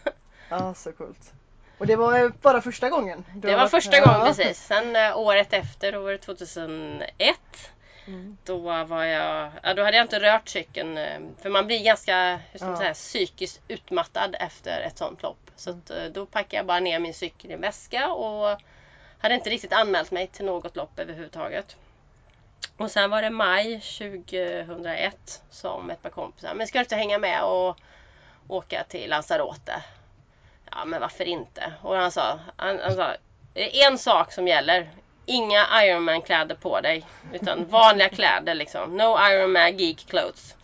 Ja, 0.49 0.73
så 0.73 0.91
coolt. 0.91 1.33
Och 1.77 1.87
det 1.87 1.95
var 1.95 2.29
bara 2.41 2.61
första 2.61 2.89
gången? 2.89 3.25
Det 3.35 3.55
var 3.55 3.67
första 3.67 3.97
ja. 3.97 4.05
gången 4.05 4.27
precis. 4.27 4.57
Sen 4.65 4.95
eh, 4.95 5.17
året 5.17 5.53
efter, 5.53 5.91
då 5.91 5.99
var 6.01 6.11
det 6.11 6.17
2001. 6.17 7.09
Mm. 8.07 8.37
Då 8.45 8.57
var 8.85 9.03
jag, 9.03 9.51
ja, 9.63 9.73
då 9.73 9.83
hade 9.83 9.97
jag 9.97 10.03
inte 10.03 10.19
rört 10.19 10.49
cykeln. 10.49 10.97
eh, 10.97 11.19
För 11.41 11.49
man 11.49 11.67
blir 11.67 11.83
ganska 11.83 12.39
hur 12.51 12.57
ska 12.59 12.65
man 12.67 12.73
Ja. 12.75 12.79
säga, 12.79 12.93
psykiskt 12.93 13.61
utmattad 13.67 14.35
efter 14.39 14.81
ett 14.81 14.97
sånt 14.97 15.23
lopp. 15.23 15.50
Så 15.61 15.69
att, 15.69 15.89
eh, 15.89 16.03
då 16.03 16.25
packade 16.25 16.55
jag 16.55 16.65
bara 16.65 16.79
ner 16.79 16.99
min 16.99 17.13
cykel 17.13 17.51
i 17.51 17.53
en 17.53 17.61
väska 17.61 18.11
och 18.11 18.61
hade 19.17 19.35
inte 19.35 19.49
riktigt 19.49 19.73
anmält 19.73 20.11
mig 20.11 20.27
till 20.27 20.45
något 20.45 20.75
lopp 20.75 20.99
överhuvudtaget. 20.99 21.75
Och 22.77 22.91
sen 22.91 23.09
var 23.09 23.21
det 23.21 23.29
maj 23.29 23.81
2001 23.81 25.41
som 25.49 25.89
ett 25.89 26.01
par 26.01 26.09
kompisar, 26.09 26.53
men 26.53 26.67
ska 26.67 26.77
du 26.77 26.83
inte 26.83 26.95
hänga 26.95 27.17
med 27.17 27.43
och 27.43 27.77
åka 28.47 28.83
till 28.83 29.09
Lanzarote? 29.09 29.83
Ja 30.71 30.85
men 30.85 31.01
varför 31.01 31.23
inte? 31.23 31.73
Och 31.81 31.95
han 31.95 32.11
sa, 32.11 32.39
han, 32.55 32.79
han 32.79 32.95
sa 32.95 33.15
det 33.53 33.81
är 33.81 33.87
en 33.87 33.97
sak 33.97 34.31
som 34.31 34.47
gäller. 34.47 34.89
Inga 35.25 35.83
Ironman 35.83 36.21
kläder 36.21 36.55
på 36.55 36.81
dig. 36.81 37.05
Utan 37.33 37.65
vanliga 37.65 38.09
kläder 38.19 38.53
liksom. 38.53 38.97
No 38.97 39.17
Ironman 39.31 39.77
geek 39.77 40.05
clothes. 40.07 40.55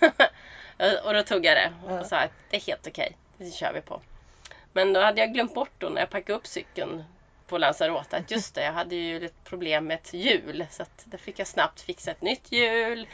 och 1.04 1.14
då 1.14 1.22
tog 1.22 1.46
jag 1.46 1.56
det 1.56 1.72
och 1.94 2.06
sa 2.06 2.16
att 2.16 2.30
det 2.50 2.56
är 2.56 2.60
helt 2.60 2.86
okej. 2.86 3.16
Det 3.38 3.50
kör 3.50 3.72
vi 3.72 3.80
på. 3.80 4.00
Men 4.76 4.92
då 4.92 5.00
hade 5.00 5.20
jag 5.20 5.32
glömt 5.32 5.54
bort 5.54 5.70
då 5.78 5.88
när 5.88 6.00
jag 6.00 6.10
packade 6.10 6.38
upp 6.38 6.46
cykeln 6.46 7.04
på 7.46 7.58
Lanzarote 7.58 8.16
att 8.16 8.30
just 8.30 8.54
det, 8.54 8.64
jag 8.64 8.72
hade 8.72 8.94
ju 8.94 9.24
ett 9.24 9.44
problem 9.44 9.86
med 9.86 9.94
ett 9.94 10.14
hjul. 10.14 10.66
Så 10.70 10.82
att 10.82 11.02
då 11.04 11.18
fick 11.18 11.38
jag 11.38 11.46
snabbt 11.46 11.80
fixa 11.80 12.10
ett 12.10 12.22
nytt 12.22 12.52
hjul. 12.52 13.06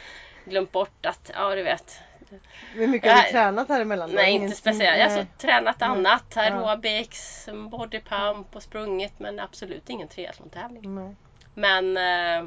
Glömt 0.45 0.71
bort 0.71 1.05
att, 1.05 1.31
ja 1.35 1.55
du 1.55 1.63
vet, 1.63 1.99
Hur 2.73 2.87
mycket 2.87 3.11
har 3.11 3.17
du 3.17 3.23
Jag- 3.23 3.31
tränat 3.31 3.69
här 3.69 3.81
emellan? 3.81 4.09
Nej, 4.11 4.31
Ingen- 4.31 4.43
inte 4.43 4.57
speciellt. 4.57 4.99
Jag 4.99 5.05
har 5.05 5.09
nej. 5.11 5.19
alltså, 5.19 5.37
tränat 5.37 5.81
annat. 5.81 6.23
Ja. 6.35 6.41
Aerobics, 6.41 7.49
bodypump 7.71 8.55
och 8.55 8.63
sprungit 8.63 9.19
men 9.19 9.39
absolut 9.39 9.89
ingen 9.89 10.07
triathlon-tävling. 10.07 10.95
Nej. 10.95 11.15
Men 11.53 11.97
eh, 11.97 12.43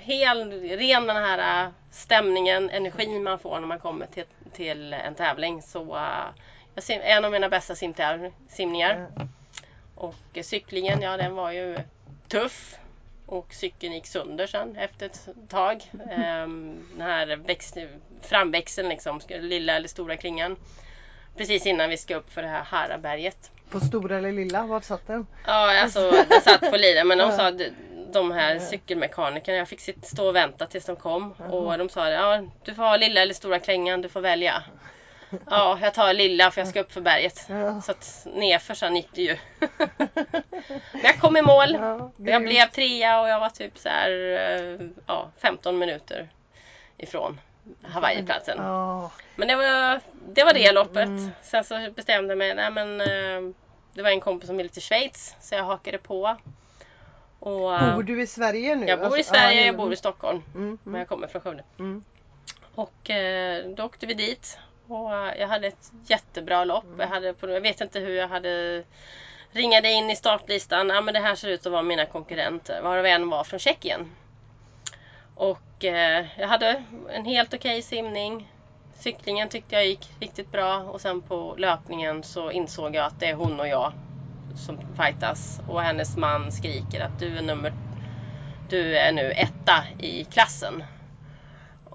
hel, 0.00 0.52
ren 0.78 1.06
den 1.06 1.16
här 1.16 1.64
eh, 1.64 1.70
stämningen, 1.90 2.70
energin 2.70 3.22
man 3.22 3.38
får 3.38 3.60
när 3.60 3.66
man 3.66 3.78
kommer 3.80 4.06
till, 4.06 4.24
till 4.52 4.92
en 4.92 5.14
tävling. 5.14 5.62
Så 5.62 5.78
jag 5.78 6.24
sim, 6.82 7.00
en 7.04 7.24
av 7.24 7.32
mina 7.32 7.48
bästa 7.48 7.74
simtäv- 7.74 8.32
simningar. 8.48 9.06
Ja. 9.16 9.26
Och 9.94 10.14
cyklingen, 10.42 11.02
ja 11.02 11.16
den 11.16 11.34
var 11.34 11.50
ju 11.50 11.76
tuff. 12.28 12.76
Och 13.26 13.54
cykeln 13.54 13.92
gick 13.92 14.06
sönder 14.06 14.46
sen 14.46 14.76
efter 14.76 15.06
ett 15.06 15.28
tag. 15.48 15.90
Ehm, 16.10 16.86
den 16.92 17.00
här 17.06 17.36
växt, 17.36 17.76
framväxeln 18.22 18.88
liksom, 18.88 19.20
lilla 19.28 19.76
eller 19.76 19.88
stora 19.88 20.16
klingan. 20.16 20.56
precis 21.36 21.66
innan 21.66 21.90
vi 21.90 21.96
ska 21.96 22.16
upp 22.16 22.32
för 22.32 22.42
det 22.42 22.48
här 22.48 22.62
Haraberget. 22.62 23.50
På 23.70 23.80
stora 23.80 24.18
eller 24.18 24.32
lilla? 24.32 24.62
Vart 24.66 24.84
satt 24.84 25.06
den? 25.06 25.26
Ja, 25.46 25.80
alltså 25.82 26.10
den 26.28 26.40
satt 26.40 26.70
på 26.70 26.76
liren 26.76 27.08
men 27.08 27.18
de 27.18 27.32
sa 27.32 27.46
att 27.48 27.60
de 28.12 28.30
här 28.30 28.58
cykelmekanikerna, 28.58 29.58
jag 29.58 29.68
fick 29.68 29.80
sitta- 29.80 30.06
stå 30.06 30.28
och 30.28 30.36
vänta 30.36 30.66
tills 30.66 30.84
de 30.84 30.96
kom 30.96 31.32
och 31.32 31.78
de 31.78 31.88
sa 31.88 32.08
ja, 32.10 32.42
du 32.64 32.74
får 32.74 32.82
ha 32.82 32.96
lilla 32.96 33.20
eller 33.22 33.34
stora 33.34 33.58
klängan, 33.58 34.02
du 34.02 34.08
får 34.08 34.20
välja. 34.20 34.62
Ja, 35.50 35.78
jag 35.82 35.94
tar 35.94 36.12
lilla 36.14 36.50
för 36.50 36.60
jag 36.60 36.68
ska 36.68 36.80
upp 36.80 36.92
för 36.92 37.00
berget. 37.00 37.46
Ja. 37.48 37.80
Så 37.80 37.90
att 37.92 38.26
nerför 38.34 38.74
sen 38.74 38.96
gick 38.96 39.08
det 39.12 39.22
ju. 39.22 39.36
Men 40.92 41.02
jag 41.02 41.18
kom 41.20 41.36
i 41.36 41.42
mål. 41.42 41.72
Ja, 41.80 42.10
Jag 42.16 42.42
blev 42.42 42.66
trea 42.66 43.20
och 43.20 43.28
jag 43.28 43.40
var 43.40 43.50
typ 43.50 43.78
så 43.78 43.88
här, 43.88 44.10
eh, 44.10 44.86
ja, 45.06 45.30
15 45.38 45.78
minuter 45.78 46.28
ifrån 46.96 47.40
Hawaii-platsen. 47.82 48.58
Ja. 48.58 49.10
Men 49.36 49.48
det 49.48 49.56
var 49.56 50.00
det, 50.28 50.44
var 50.44 50.52
det 50.54 50.72
loppet. 50.72 51.06
Mm. 51.06 51.30
Sen 51.42 51.64
så 51.64 51.90
bestämde 51.96 52.30
jag 52.30 52.38
mig, 52.38 52.54
nej 52.54 52.70
men 52.70 53.00
eh, 53.00 53.52
det 53.94 54.02
var 54.02 54.10
en 54.10 54.20
kompis 54.20 54.46
som 54.46 54.56
ville 54.56 54.68
till 54.68 54.82
Schweiz 54.82 55.34
så 55.40 55.54
jag 55.54 55.64
hakade 55.64 55.98
på. 55.98 56.36
Och, 57.40 57.74
eh, 57.74 57.94
Bor 57.94 58.02
du 58.02 58.22
i 58.22 58.26
Sverige 58.26 58.74
nu? 58.74 58.86
jag 58.86 58.98
bor 58.98 59.08
i 59.08 59.18
Alltså, 59.18 59.34
Sverige, 59.34 59.60
ja, 59.60 59.66
jag 59.66 59.76
bor 59.76 59.92
i 59.92 59.96
Stockholm. 59.96 60.42
Mm, 60.54 60.78
Men 60.82 60.90
mm, 60.92 60.98
jag 60.98 61.08
kommer 61.08 61.26
från 61.26 61.42
Skövde. 61.42 61.64
mm. 61.78 62.04
Och 62.74 63.10
då 63.76 63.84
åkte 63.84 64.06
vi 64.06 64.14
dit. 64.14 64.58
Och 64.88 65.14
eh, 65.14 65.40
jag 65.40 65.48
hade 65.48 65.66
ett 65.66 65.92
jättebra 66.06 66.64
lopp. 66.64 66.84
Mm. 66.84 67.00
Jag, 67.00 67.08
hade, 67.08 67.34
jag 67.40 67.60
vet 67.60 67.80
inte 67.80 68.00
hur 68.00 68.14
jag 68.16 68.28
hade 68.28 68.84
ringade 69.50 69.92
in 69.92 70.10
i 70.10 70.16
startlistan. 70.16 70.88
Ja 70.88 71.00
men 71.00 71.14
det 71.14 71.20
här 71.20 71.34
ser 71.34 71.48
ut 71.48 71.66
att 71.66 71.72
vara 71.72 71.82
mina 71.82 72.06
konkurrenter. 72.06 72.82
Varav 72.82 73.06
en 73.06 73.28
var 73.30 73.44
från 73.44 73.58
Tjeckien. 73.58 74.10
Och 75.34 75.84
eh, 75.84 76.26
jag 76.38 76.48
hade 76.48 76.84
en 77.10 77.24
helt 77.24 77.54
okej 77.54 77.82
simning. 77.82 78.52
Cyklingen 78.94 79.48
tyckte 79.48 79.74
jag 79.74 79.86
gick 79.86 80.10
riktigt 80.20 80.52
bra. 80.52 80.76
Och 80.78 81.00
sen 81.00 81.20
på 81.22 81.54
löpningen 81.58 82.22
så 82.22 82.50
insåg 82.50 82.94
jag 82.94 83.06
att 83.06 83.20
det 83.20 83.26
är 83.26 83.34
hon 83.34 83.60
och 83.60 83.68
jag 83.68 83.92
som 84.54 84.78
fightas. 84.96 85.60
Och 85.66 85.82
hennes 85.82 86.16
man 86.16 86.52
skriker 86.52 87.00
att 87.00 87.18
du 87.18 87.38
är 87.38 87.42
nummer 87.42 87.72
du 88.68 88.96
är 88.96 89.12
nu 89.12 89.32
etta 89.32 89.84
i 89.98 90.24
klassen. 90.24 90.84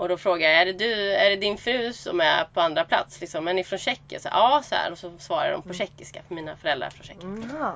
Och 0.02 0.10
då 0.10 0.18
frågar 0.18 0.50
jag, 0.50 0.62
är 0.62 0.66
det, 0.66 0.74
du, 0.74 1.14
är 1.14 1.30
det 1.30 1.36
din 1.36 1.58
fru 1.58 1.94
som 1.94 2.22
är 2.22 2.44
på 2.54 2.62
andra 2.62 2.86
plats? 2.86 3.22
Liksom, 3.22 3.48
är 3.48 3.54
ni 3.54 3.64
från 3.64 3.80
Tjeckien? 3.80 4.22
Så, 4.22 4.30
ja, 4.32 4.62
så 4.64 4.76
här. 4.76 4.92
Och 4.92 4.98
så 4.98 5.18
svarar 5.18 5.52
de 5.52 5.62
på 5.62 5.74
tjeckiska, 5.74 6.22
för 6.28 6.36
mina 6.36 6.56
föräldrar 6.56 6.88
är 6.88 6.92
från 6.92 7.06
Tjeckien. 7.06 7.44
Mm. 7.44 7.74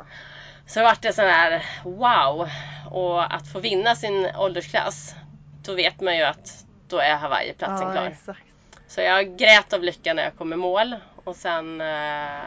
Så 0.68 0.80
det 0.80 0.86
vart 0.86 1.02
det 1.02 1.14
sån 1.14 1.26
här 1.26 1.66
wow! 1.84 2.50
Och 2.92 3.36
att 3.36 3.52
få 3.52 3.60
vinna 3.60 3.96
sin 3.96 4.30
åldersklass, 4.36 5.16
då 5.64 5.74
vet 5.74 6.02
man 6.02 6.18
ju 6.18 6.24
att 6.24 6.66
då 6.88 6.98
är 6.98 7.16
Hawaii-platsen 7.16 7.88
ja, 7.88 7.94
klar. 7.94 8.06
exakt. 8.06 8.44
Så 8.88 9.02
jag 9.02 9.38
grät 9.38 9.74
av 9.74 9.84
lycka 9.84 10.14
när 10.14 10.24
jag 10.24 10.38
kom 10.38 10.54
i 10.54 10.56
mål. 10.56 10.96
Och 11.24 11.36
sen 11.36 11.82
eh, 11.82 12.42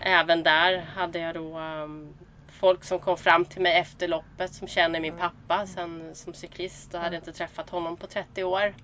även 0.00 0.42
där 0.42 0.86
hade 0.96 1.18
jag 1.18 1.34
då 1.34 1.58
um, 1.58 2.14
folk 2.60 2.84
som 2.84 2.98
kom 2.98 3.16
fram 3.16 3.44
till 3.44 3.62
mig 3.62 3.78
efter 3.78 4.08
loppet 4.08 4.54
som 4.54 4.68
känner 4.68 5.00
min 5.00 5.16
pappa 5.16 5.66
sen 5.66 6.14
som 6.14 6.34
cyklist 6.34 6.94
och 6.94 7.00
hade 7.00 7.16
inte 7.16 7.32
träffat 7.32 7.70
honom 7.70 7.96
på 7.96 8.06
30 8.06 8.44
år. 8.44 8.74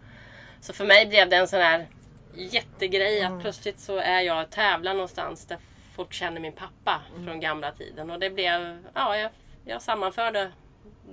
Så 0.63 0.73
för 0.73 0.85
mig 0.85 1.07
blev 1.07 1.29
det 1.29 1.37
en 1.37 1.49
sån 1.49 1.61
här 1.61 1.87
jättegrej 2.35 3.23
att 3.23 3.41
plötsligt 3.41 3.81
så 3.81 3.97
är 3.97 4.21
jag 4.21 4.51
tävlar 4.51 4.95
någonstans 4.95 5.47
där 5.47 5.59
folk 5.97 6.13
känner 6.13 6.41
min 6.41 6.53
pappa 6.53 7.03
från 7.25 7.41
gamla 7.41 7.73
tiden. 7.73 8.11
Och 8.11 8.19
det 8.21 8.31
blev, 8.31 8.79
ja 8.95 9.17
jag, 9.17 9.31
jag 9.65 9.83
sammanförde 9.83 10.53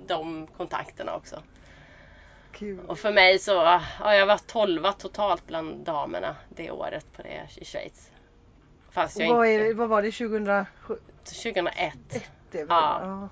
de 0.06 0.46
kontakterna 0.56 1.14
också. 1.14 1.42
Kul. 2.52 2.80
Och 2.86 2.98
för 2.98 3.12
mig 3.12 3.38
så, 3.38 3.80
ja, 4.00 4.14
jag 4.14 4.26
var 4.26 4.38
12 4.38 4.92
totalt 4.92 5.46
bland 5.46 5.84
damerna 5.84 6.36
det 6.48 6.70
året 6.70 7.06
på 7.16 7.22
det 7.22 7.48
i 7.56 7.64
Schweiz. 7.64 8.10
Fast 8.90 9.18
jag 9.18 9.34
vad, 9.34 9.46
inte... 9.46 9.64
det, 9.64 9.74
vad 9.74 9.88
var 9.88 10.02
det 10.02 10.12
2001? 10.12 10.66
2001. 11.24 11.94
Det 12.50 12.64
var 12.64 12.76
Ja. 12.76 12.98
det. 12.98 13.06
Ja. 13.06 13.28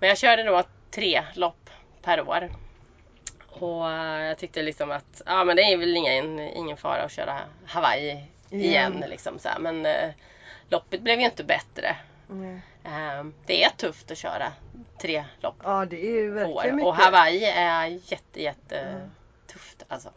Men 0.00 0.08
jag 0.08 0.18
körde 0.18 0.42
då 0.42 0.62
tre 0.90 1.22
lopp 1.34 1.70
per 2.02 2.28
år. 2.28 2.48
Och 3.52 3.90
eh, 3.90 4.22
jag 4.24 4.38
tyckte 4.38 4.62
liksom 4.62 4.90
att, 4.90 5.22
ja 5.26 5.44
men 5.44 5.56
det 5.56 5.62
är 5.62 5.76
väl 5.76 5.96
ingen, 5.96 6.38
ingen 6.40 6.76
fara 6.76 7.02
att 7.02 7.12
köra 7.12 7.40
Hawaii 7.66 8.10
igen. 8.10 8.26
Igen. 8.50 9.04
Liksom 9.10 9.38
så 9.38 9.48
här. 9.48 9.58
Men 9.58 9.86
eh, 9.86 10.10
loppet 10.68 11.00
blev 11.00 11.18
ju 11.18 11.24
inte 11.24 11.44
bättre. 11.44 11.96
Mm. 12.30 12.60
Eh, 12.84 13.24
det 13.46 13.64
är 13.64 13.70
tufft 13.70 14.10
att 14.10 14.18
köra 14.18 14.52
tre 15.00 15.24
lopp 15.40 15.56
ja, 15.62 15.84
det 15.84 16.06
är 16.06 16.10
ju 16.10 16.30
verkligen 16.30 16.76
mycket. 16.76 16.88
Och 16.88 16.96
Hawaii 16.96 17.44
är 17.44 17.86
jätte, 17.86 18.42
jätte 18.42 19.08
tufft 19.46 19.84
alltså. 19.88 20.10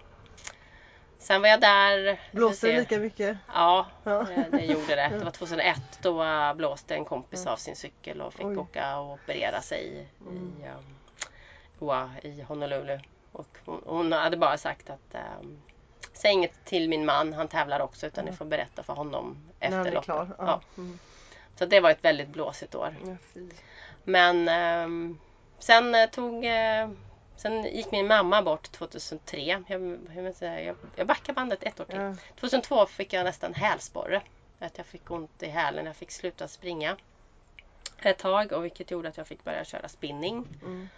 Sen 1.20 1.42
var 1.42 1.50
jag 1.50 1.62
där. 1.62 2.20
Blåser 2.32 2.68
det 2.68 2.80
lika 2.80 3.00
mycket? 3.00 3.38
Ja, 3.54 3.86
Ja. 4.04 4.28
det, 4.36 4.58
det 4.58 4.66
gjorde 4.66 4.96
det. 4.96 5.10
Det 5.10 5.24
var 5.24 5.32
2001. 5.32 5.82
Då 6.02 6.26
blåste 6.56 6.96
en 6.96 7.06
kompis 7.06 7.48
av 7.48 7.58
sin 7.58 7.76
cykel 7.76 8.22
och 8.22 8.34
fick 8.34 8.46
Oj. 8.46 8.58
åka 8.58 8.98
och 8.98 9.14
operera 9.14 9.62
sig 9.62 9.88
i, 9.88 10.08
um, 10.28 10.64
i 12.22 12.42
Honolulu. 12.42 13.00
Och 13.36 13.58
hon, 13.66 13.82
hon 13.86 14.12
hade 14.12 14.38
bara 14.38 14.58
sagt 14.58 14.90
att 14.90 15.16
um, 15.42 15.62
Säg 16.14 16.32
inget 16.32 16.66
till 16.66 16.90
min 16.90 17.06
man, 17.06 17.34
han 17.34 17.48
tävlar 17.48 17.80
också 17.80 18.08
utan 18.08 18.26
ni 18.26 18.32
får 18.32 18.46
berätta 18.46 18.84
för 18.84 18.94
honom 18.94 19.38
efter 19.60 19.92
loppet. 19.92 20.04
klar? 20.04 20.36
Ja. 20.38 20.62
Mm. 20.78 21.00
Så 21.56 21.66
det 21.66 21.80
var 21.80 21.90
ett 21.90 22.04
väldigt 22.04 22.30
blåsigt 22.30 22.76
år. 22.76 22.96
Fy. 23.34 23.50
Men 24.04 24.48
ehm, 24.48 25.20
sen 25.60 25.96
eh, 25.96 26.10
tog 26.10 26.46
eh, 26.46 26.90
Sen 27.38 27.64
gick 27.64 27.92
min 27.92 28.08
mamma 28.08 28.42
bort 28.42 28.72
2003. 28.72 29.42
Jag, 29.42 30.00
jag, 30.40 30.76
jag, 30.96 31.08
backar 31.08 31.34
bandet 31.34 31.64
ett 31.64 31.80
år 31.80 31.86
till. 31.86 31.96
Ja. 31.96 32.16
2002 32.40 32.86
fick 32.86 33.14
jag 33.14 33.24
nästan 33.24 33.54
hälsporre. 33.54 34.22
Att 34.60 34.78
jag 34.78 34.88
fick 34.88 35.12
ont 35.12 35.44
i 35.44 35.48
hälen. 35.48 35.86
Jag 35.86 35.96
fick 35.96 36.12
sluta 36.12 36.48
springa 36.48 36.98
ett 38.02 38.18
tag 38.18 38.52
och 38.52 38.66
vilket 38.66 38.92
gjorde 38.92 39.10
att 39.10 39.18
jag 39.18 39.28
fick 39.28 39.44
börja 39.44 39.66
köra 39.66 39.88
spinning. 39.88 40.48
Mm. 40.62 40.90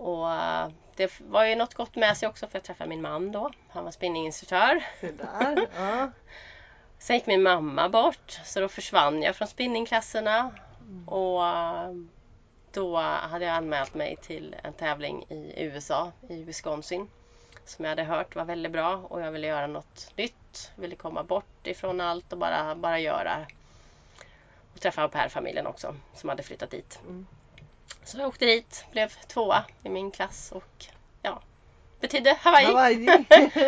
Och 0.00 0.32
eh, 0.32 0.68
det 0.96 1.20
var 1.20 1.44
ju 1.44 1.54
något 1.54 1.74
gott 1.74 1.96
med 1.96 2.16
sig 2.16 2.28
också 2.28 2.46
för 2.46 2.56
jag 2.56 2.64
träffade 2.64 2.90
min 2.90 3.02
man 3.02 3.32
då. 3.32 3.50
Han 3.68 3.84
var 3.84 3.90
spinninginstruktör. 3.90 4.84
Där. 5.00 5.68
Ja. 5.76 6.10
Sen 6.98 7.16
gick 7.16 7.26
min 7.26 7.42
mamma 7.42 7.88
bort 7.88 8.40
så 8.44 8.60
då 8.60 8.68
försvann 8.68 9.22
jag 9.22 9.36
från 9.36 9.48
spinningklasserna. 9.48 10.50
Och 11.06 11.46
eh, 11.46 11.90
då 12.72 12.96
hade 12.96 13.44
jag 13.44 13.54
anmält 13.54 13.94
mig 13.94 14.16
till 14.16 14.56
en 14.62 14.72
tävling 14.72 15.24
i 15.28 15.54
USA, 15.56 16.12
i 16.28 16.42
Wisconsin. 16.42 17.08
Som 17.64 17.84
jag 17.84 17.90
hade 17.90 18.04
hört 18.04 18.36
var 18.36 18.44
väldigt 18.44 18.72
bra 18.72 18.96
och 18.96 19.20
jag 19.20 19.32
ville 19.32 19.46
göra 19.46 19.66
något 19.66 20.12
nytt. 20.16 20.72
Ville 20.76 20.96
komma 20.96 21.22
bort 21.22 21.66
ifrån 21.66 22.00
allt 22.00 22.32
och 22.32 22.38
bara, 22.38 22.74
bara 22.74 22.98
göra. 22.98 23.46
Och 24.74 24.80
träffa 24.80 25.02
au 25.02 25.08
pair-familjen 25.08 25.66
också 25.66 25.96
som 26.14 26.28
hade 26.28 26.42
flyttat 26.42 26.70
dit. 26.70 27.00
Mm. 27.02 27.26
Så 28.04 28.18
jag 28.18 28.28
åkte 28.28 28.46
dit, 28.46 28.84
blev 28.92 29.08
tvåa 29.08 29.64
i 29.82 29.88
min 29.88 30.10
klass 30.10 30.52
och 30.52 30.84
ja, 31.22 31.42
betydde 32.00 32.36
Hawaii. 32.40 32.66
Hawaii. 32.66 33.08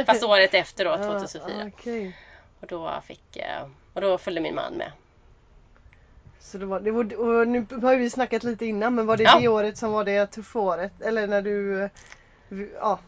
Fast 0.07 0.23
året 0.23 0.55
efter 0.55 0.85
då, 0.85 0.91
Ja, 0.91 0.97
2004. 1.20 1.70
okej. 1.75 2.16
Och 2.61 2.66
då 2.66 3.03
fick 3.07 3.37
eh, 3.37 3.66
och 3.93 4.01
då 4.01 4.18
följde 4.18 4.41
min 4.41 4.55
man 4.55 4.75
med. 4.75 4.93
Så 6.41 6.59
det 6.59 6.66
var, 6.66 6.81
det 6.81 6.91
var, 6.91 7.14
och 7.14 7.49
nu 7.49 7.66
har 7.83 7.97
vi 7.97 8.11
snackat 8.11 8.45
lite 8.45 8.66
innan 8.66 8.95
men 8.95 9.07
var 9.07 9.16
det 9.16 9.23
Ja. 9.25 9.39
det 9.41 9.49
året 9.49 9.79
som 9.79 9.93
var 9.93 10.05
det 10.05 10.27
tuffa 10.27 10.59
året? 10.59 10.93
Eller 11.01 11.27
när 11.27 11.43
du, 11.43 11.89
ja 12.75 12.99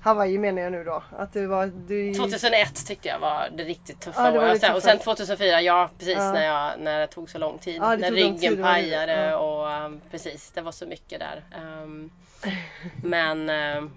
Hawaii 0.00 0.38
menar 0.38 0.62
jag 0.62 0.72
nu 0.72 0.84
då. 0.84 1.02
Att 1.18 1.32
du 1.32 1.46
var, 1.46 1.66
du 1.66 2.14
2001 2.14 2.86
tyckte 2.86 3.08
jag 3.08 3.18
var 3.18 3.48
det 3.56 3.64
riktigt 3.64 4.00
tuffa 4.00 4.24
Ja, 4.26 4.30
det 4.30 4.38
året. 4.38 4.48
det 4.50 4.54
Och 4.54 4.60
sen- 4.60 4.74
Och 4.76 4.82
tuffa. 4.82 4.90
sen 4.90 4.98
2004, 4.98 5.60
ja 5.62 5.90
precis 5.98 6.14
Ja. 6.16 6.32
när, 6.32 6.44
jag, 6.46 6.80
när 6.80 7.00
det 7.00 7.06
tog 7.06 7.30
så 7.30 7.38
lång 7.38 7.58
tid. 7.58 7.76
Ja, 7.82 7.90
det 7.90 7.96
när 7.96 8.10
ryggen 8.10 8.38
tid, 8.38 8.50
det 8.50 8.56
det. 8.56 8.62
pajade 8.62 9.12
Ja. 9.30 9.36
och 9.38 9.84
um, 9.86 10.00
precis, 10.10 10.50
det 10.50 10.60
var 10.60 10.72
så 10.72 10.86
mycket 10.86 11.20
där. 11.20 11.44
Um, 11.82 12.10
men 13.04 13.38
um, 13.50 13.90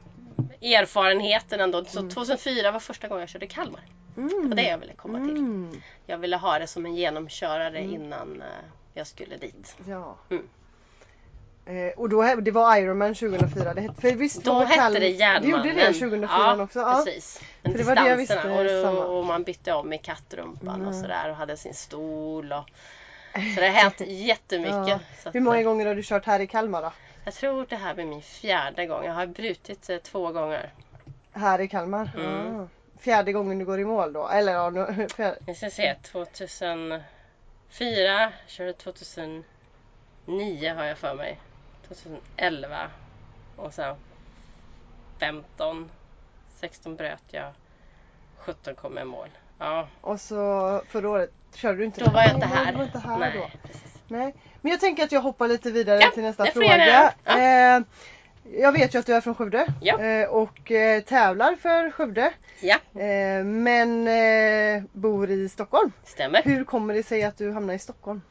erfarenheten 0.62 1.60
ändå. 1.60 1.86
Så 1.86 2.10
2004 2.10 2.72
var 2.72 2.80
första 2.80 3.08
gången 3.08 3.20
jag 3.22 3.30
körde 3.30 3.47
Kalmar. 3.47 3.82
Det 4.16 4.22
var 4.47 4.56
det 4.56 4.64
jag 4.70 4.78
ville 4.78 4.93
komma 4.93 5.18
till. 5.18 5.30
Mm. 5.38 5.82
Jag 6.06 6.18
ville 6.18 6.38
ha 6.38 6.60
det 6.60 6.68
som 6.68 6.86
en 6.86 6.95
genomkörare 6.95 7.84
innan 7.84 8.41
eh, 8.41 8.47
jag 8.93 9.08
skulle 9.08 9.38
dit. 9.38 9.76
Ja. 9.88 10.16
Mm. 10.30 10.47
Eh, 11.72 11.91
och 11.99 12.09
då, 12.09 12.36
det 12.36 12.51
var 12.51 12.78
Ironman 12.78 13.15
2004. 13.15 13.74
Det 13.74 13.82
hette, 13.82 14.01
för 14.01 14.11
visst 14.11 14.43
Då 14.43 14.59
hette 14.59 14.89
det 14.93 14.99
Det 14.99 15.09
Järnmannen. 15.09 15.49
gjorde 15.49 15.72
det 15.74 15.93
2004 15.93 16.30
ja, 16.32 16.63
också? 16.63 16.80
Ja. 16.80 17.03
precis. 17.05 17.41
Men 17.61 17.72
För 17.72 17.78
det 17.80 17.84
var 17.86 17.95
det 17.95 18.09
jag 18.09 18.17
visste, 18.17 18.51
och, 18.51 18.65
då, 18.95 19.01
och 19.03 19.26
man 19.26 19.43
bytte 19.43 19.74
om 19.74 19.93
i 19.93 19.97
kattrumpan 19.97 20.82
och 20.82 20.88
Mm. 20.93 21.01
sådär 21.01 21.30
och 21.30 21.36
hade 21.36 21.57
sin 21.57 21.74
stol. 21.74 22.53
Och, 22.53 22.69
så 23.55 23.61
det 23.61 23.67
har 23.67 23.74
hänt 23.74 24.01
jättemycket. 24.07 24.74
Ja. 24.88 24.99
Att, 25.24 25.36
Hur 25.36 25.39
många 25.39 25.63
gånger 25.63 25.86
har 25.86 25.95
du 25.95 26.03
kört 26.03 26.26
här 26.26 26.39
i 26.39 26.47
Kalmar 26.47 26.82
då? 26.82 26.91
Jag 27.26 27.34
tror 27.34 27.65
det 27.69 27.76
här 27.76 27.93
blir 27.93 28.05
min 28.05 28.22
fjärde 28.22 28.86
gång. 28.86 29.05
Jag 29.05 29.13
har 29.13 29.26
brutit 29.26 29.89
eh, 29.89 29.97
två 29.97 30.32
gånger. 30.32 30.74
Här 31.34 31.61
i 31.61 31.67
Kalmar? 31.67 32.11
Mm. 32.15 32.55
Ja. 32.57 32.67
Fjärde 32.99 33.32
gången 33.32 33.59
du 33.59 33.65
går 33.65 33.80
i 33.80 33.86
mål 33.86 34.13
då? 34.13 34.28
Eller 34.28 34.53
ja, 34.53 34.69
nu, 34.69 35.07
fjär... 35.15 35.38
Vi 35.47 35.55
ska 35.55 35.69
se, 35.69 35.95
2004, 36.03 37.03
körde 38.47 38.74
2009 38.74 39.43
har 40.76 40.86
jag 40.86 40.97
för 40.97 41.13
mig. 41.15 41.39
2011 41.96 42.78
och 43.56 43.74
sen 43.74 43.96
15, 45.20 45.89
16 46.60 46.96
bröt 46.96 47.24
jag, 47.28 47.52
17 48.38 48.76
kom 48.76 48.98
jag 48.98 49.06
i 49.06 49.10
mål. 49.10 49.28
Ja, 49.60 49.88
Och 50.02 50.22
så 50.22 50.82
förra 50.88 51.10
året 51.10 51.32
körde 51.56 51.78
du 51.78 51.86
inte 51.86 52.04
då 52.06 52.12
var 52.12 52.22
jag 52.22 52.34
inte 52.34 52.48
här. 52.48 52.74
Var 52.76 52.84
inte 52.84 53.00
här 53.00 53.18
Nej, 53.18 53.32
då. 53.36 53.68
precis. 53.68 53.98
Nej. 54.08 54.36
Men 54.62 54.72
jag 54.72 54.80
tänker 54.80 55.04
att 55.04 55.12
jag 55.12 55.22
hoppar 55.22 55.48
lite 55.48 55.72
vidare 55.72 56.00
Ja, 56.02 56.12
till 56.14 56.24
nästa 56.24 56.46
fråga. 56.46 57.14
Ja. 57.24 57.38
Eh, 57.78 57.82
jag 58.58 58.72
vet 58.72 58.96
ju 58.96 59.00
att 59.00 59.06
du 59.06 59.14
är 59.16 59.22
från 59.22 59.36
Skövde 59.36 59.68
Ja. 59.82 60.00
eh, 60.00 60.30
och 60.30 60.72
eh, 60.72 61.02
tävlar 61.02 61.56
för 61.56 61.92
Skövde. 61.92 62.34
Ja, 62.62 62.78
men 63.44 64.10
bor 64.92 65.30
i 65.30 65.50
Stockholm. 65.50 65.92
stämmer. 66.04 66.42
Hur 66.44 66.64
kommer 66.64 66.94
det 66.94 67.04
sig 67.04 67.24
att 67.24 67.38
du 67.38 67.52
hamnar 67.52 67.74
i 67.74 67.80
Stockholm? 67.80 68.22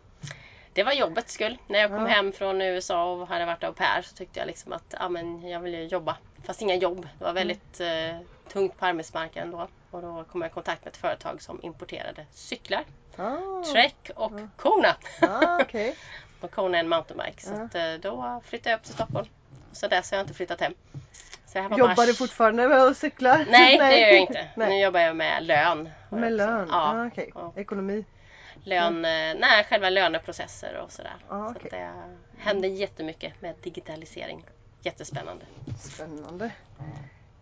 Det 0.73 0.83
var 0.83 0.93
jobbets 0.93 1.33
skull. 1.35 1.59
När 1.67 1.79
jag 1.79 1.91
kom 1.91 2.01
Ja. 2.03 2.07
hem 2.07 2.33
från 2.33 2.61
USA 2.63 3.13
och 3.13 3.29
hade 3.29 3.45
varit 3.47 3.65
au 3.65 3.73
pair 3.73 4.03
så 4.03 4.17
tyckte 4.17 4.39
jag 4.41 4.47
liksom 4.47 4.73
att 4.73 4.95
ja, 5.01 5.09
men 5.09 5.49
jag 5.49 5.61
ville 5.61 5.83
jobba. 5.85 6.17
Fast 6.45 6.63
inga 6.63 6.75
jobb. 6.75 7.09
Det 7.19 7.25
var 7.25 7.33
väldigt 7.33 7.81
eh, 7.81 8.17
tungt 8.53 8.79
på 8.79 8.87
arbetsmarknaden 8.87 9.51
då. 9.51 9.69
Och 9.91 10.03
då 10.03 10.25
kom 10.33 10.41
jag 10.43 10.51
i 10.51 10.55
kontakt 10.55 10.85
med 10.85 10.91
ett 10.91 10.97
företag 10.97 11.43
som 11.43 11.61
importerade 11.63 12.27
cyklar. 12.33 12.85
Ah, 13.17 13.65
Trek 13.73 14.11
och 14.17 14.33
Kona. 14.57 14.97
ah, 15.21 15.59
okej. 15.63 15.97
och 16.41 16.51
Kona 16.51 16.77
är 16.77 16.81
en 16.81 16.89
mountainbike. 16.89 17.43
Så 17.43 17.53
Ja. 17.55 17.63
att, 17.65 17.75
eh, 17.75 17.93
då 18.11 18.41
flyttade 18.45 18.71
jag 18.71 18.79
upp 18.79 18.85
till 18.85 18.95
Stockholm. 18.95 19.29
Och 19.71 19.77
så 19.77 19.89
dess 19.89 20.11
har 20.11 20.19
jag 20.19 20.25
inte 20.25 20.35
flyttat 20.35 20.61
hem. 20.61 20.75
Jobbar 21.55 21.87
mars. 21.97 22.07
du 22.07 22.15
fortfarande 22.15 22.69
med 22.69 22.79
att 22.83 22.97
cykla? 22.97 23.45
Nej, 23.51 23.79
det 23.91 23.99
gör 24.01 24.09
jag 24.09 24.21
inte. 24.21 24.49
Nu 24.57 24.67
Nej. 24.67 24.83
jobbar 24.83 25.01
jag 25.01 25.17
med 25.17 25.43
lön. 25.47 25.89
Med 26.09 26.33
lön? 26.33 26.69
Ja. 26.71 27.11
Ah. 27.17 27.23
Ja. 27.35 27.53
Ekonomi? 27.57 28.05
Lön, 28.65 29.05
eh, 29.05 29.11
nej, 29.41 29.65
själva 29.71 29.91
löneprocesser 29.91 30.81
och 30.85 30.93
sådär. 30.93 31.15
Ah, 31.29 31.45
Så 31.47 31.51
okej. 31.51 31.63
att 31.65 31.71
det 31.71 31.91
händer 32.39 32.69
jättemycket 32.69 33.43
med 33.43 33.55
digitalisering. 33.63 34.45
Jättespännande. 34.83 35.45
Spännande. 35.79 36.51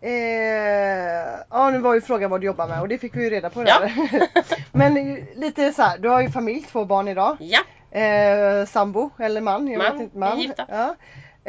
Eh, 0.01 1.39
ja 1.49 1.69
nu 1.71 1.79
var 1.79 1.93
ju 1.93 2.01
frågan 2.01 2.29
vad 2.31 2.41
du 2.41 2.47
jobbar 2.47 2.67
med 2.67 2.81
och 2.81 2.87
det 2.87 2.97
fick 2.97 3.15
vi 3.15 3.23
ju 3.23 3.29
reda 3.29 3.49
på 3.49 3.63
Ja. 3.67 3.79
där. 3.79 4.27
Men 4.77 5.15
lite 5.35 5.73
så 5.73 5.81
här, 5.81 5.97
du 5.97 6.09
har 6.09 6.21
ju 6.21 6.29
familj, 6.29 6.61
två 6.71 6.85
barn 6.85 7.07
idag. 7.07 7.37
Ja, 7.39 7.59
Eh, 7.91 8.65
sambo 8.65 9.09
eller 9.19 9.41
man, 9.41 9.67
jag 9.67 9.77
Man, 9.77 9.91
vet 9.93 10.01
inte. 10.01 10.25
är 10.25 10.35
gifta. 10.35 10.65
Ja. 10.69 10.95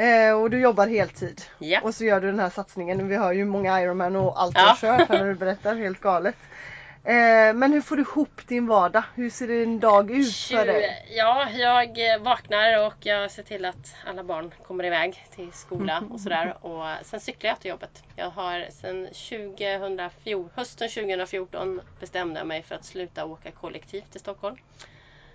Eh, 0.03 0.33
och 0.41 0.51
du 0.51 0.61
jobbar 0.61 0.87
heltid. 0.87 1.43
ja. 1.59 1.81
Och 1.83 1.95
så 1.95 2.05
gör 2.05 2.21
du 2.21 2.27
den 2.27 2.41
här 2.41 2.51
satsningen. 2.51 3.09
Vi 3.09 3.17
hör 3.17 3.33
ju 3.33 3.45
många 3.45 3.83
Ironman 3.83 4.17
och 4.17 4.43
allt 4.43 4.55
du 4.55 4.61
Ja. 4.61 4.67
har 4.67 4.77
kört 4.77 5.09
här 5.09 5.19
när 5.19 5.27
du 5.29 5.35
berättar, 5.35 5.75
helt 5.75 6.01
galet. 6.01 6.35
Eh, 7.05 7.55
men 7.55 7.73
hur 7.73 7.81
får 7.81 7.97
du 7.97 8.03
ihop 8.03 8.47
din 8.47 8.67
vardag? 8.67 9.03
Hur 9.15 9.31
ser 9.31 9.51
en 9.51 9.81
dag 9.81 10.11
ut 10.11 10.37
för 10.37 10.67
dig? 10.67 11.07
Ja, 11.17 11.51
jag 11.51 12.15
eh, 12.15 12.23
vaknar 12.23 12.87
och 12.87 12.95
jag 13.01 13.31
ser 13.31 13.43
till 13.43 13.65
att 13.65 13.95
alla 14.07 14.25
barn 14.25 14.55
kommer 14.67 14.85
iväg 14.85 15.27
till 15.35 15.53
skola 15.53 16.05
och 16.11 16.21
sådär. 16.21 16.57
Och 16.67 16.85
sen 17.03 17.21
cyklar 17.21 17.51
jag 17.51 17.61
till 17.61 17.71
jobbet. 17.71 18.03
Jag 18.17 18.31
har 18.31 18.67
sen 18.71 19.07
2014, 19.07 20.51
hösten 20.55 20.89
2014 20.89 21.81
bestämde 22.01 22.41
jag 22.41 22.47
mig 22.47 22.63
för 22.63 22.75
att 22.75 22.85
sluta 22.85 23.25
åka 23.25 23.51
kollektivt 23.51 24.11
till 24.11 24.21
Stockholm. 24.21 24.57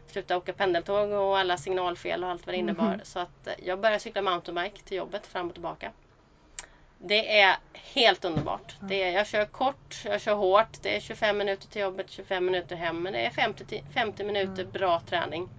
Sluta 0.08 0.38
åka 0.38 0.54
pendeltåg 0.54 1.12
och 1.12 1.38
alla 1.38 1.58
signalfel 1.58 2.24
och 2.24 2.30
allt 2.30 2.46
vad 2.46 2.56
det 2.56 2.60
innebar. 2.60 3.00
Så 3.04 3.20
att 3.20 3.48
jag 3.64 3.80
började 3.80 4.00
cykla 4.00 4.22
mountainbike 4.22 4.82
till 4.84 4.98
jobbet 4.98 5.28
fram 5.28 5.48
och 5.48 5.54
tillbaka. 5.54 5.92
Det 6.98 7.40
är 7.42 7.56
helt 7.94 8.26
underbart. 8.26 8.76
Det 8.80 9.04
är, 9.04 9.12
jag 9.12 9.28
kör 9.28 9.46
kort, 9.46 10.02
jag 10.06 10.22
kör 10.22 10.34
hårt. 10.34 10.78
Det 10.82 10.96
är 10.96 11.00
25 11.00 11.38
minuter 11.38 11.68
till 11.68 11.82
jobbet, 11.82 12.10
25 12.10 12.46
minuter 12.46 12.76
hem. 12.76 13.02
Men 13.02 13.14
det 13.14 13.26
är 13.26 13.30
50, 13.30 13.64
ti- 13.64 13.82
50 13.94 14.24
minuter 14.24 14.66
bra 14.66 15.02
träning. 15.10 15.50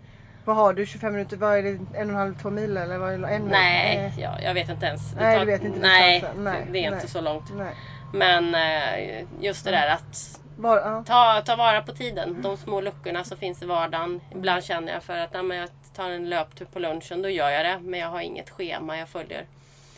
Vad 0.45 0.57
har 0.57 0.73
du? 0.73 0.87
25 0.87 1.13
minuter? 1.13 1.37
Vad 1.37 1.59
är 1.59 1.63
det? 1.63 1.69
En 1.71 1.79
och 1.95 1.99
en 2.01 2.15
halv, 2.15 2.35
två 2.35 2.51
mil 2.51 2.77
eller? 2.77 2.99
Vad 2.99 3.13
är 3.15 3.19
det? 3.19 3.29
En 3.29 3.43
mil? 3.43 3.51
Nej, 3.51 3.97
Eh, 3.97 4.21
ja, 4.21 4.39
jag 4.43 4.55
vet 4.55 4.69
inte 4.69 4.87
ens. 4.87 5.11
Det 5.11 5.21
Nej, 5.21 5.39
du 5.41 5.45
vet 5.47 5.65
inte 5.65 5.79
nej. 5.79 6.25
Nej, 6.37 6.67
det 6.73 6.79
är 6.85 6.91
nej. 6.91 6.95
inte 7.01 7.09
så 7.09 7.21
långt. 7.21 7.51
Nej. 7.51 7.75
Men 8.13 8.55
eh, 8.55 9.25
just 9.41 9.65
det 9.65 9.71
där 9.71 9.89
att 9.89 10.41
Var, 10.57 10.77
ja. 10.77 11.05
ta, 11.07 11.43
ta 11.47 11.57
vara 11.57 11.83
på 11.83 11.93
tiden. 11.93 12.43
De 12.43 12.57
små 12.57 12.81
luckorna 12.81 13.25
som 13.25 13.37
finns 13.39 13.63
i 13.63 13.67
vardagen. 13.67 14.21
Ibland 14.35 14.65
känner 14.65 14.93
jag 14.93 15.03
för 15.03 15.17
att 15.17 15.33
när 15.33 15.57
jag 15.57 15.69
tar 15.97 16.11
en 16.11 16.29
löptur 16.29 16.65
på 16.65 16.79
lunchen, 16.79 17.23
då 17.23 17.29
gör 17.29 17.51
jag 17.51 17.65
det. 17.67 17.79
Men 17.83 18.01
jag 18.01 18.09
har 18.09 18.21
inget 18.21 18.51
schema 18.51 18.99
jag 18.99 19.09
följer. 19.09 19.47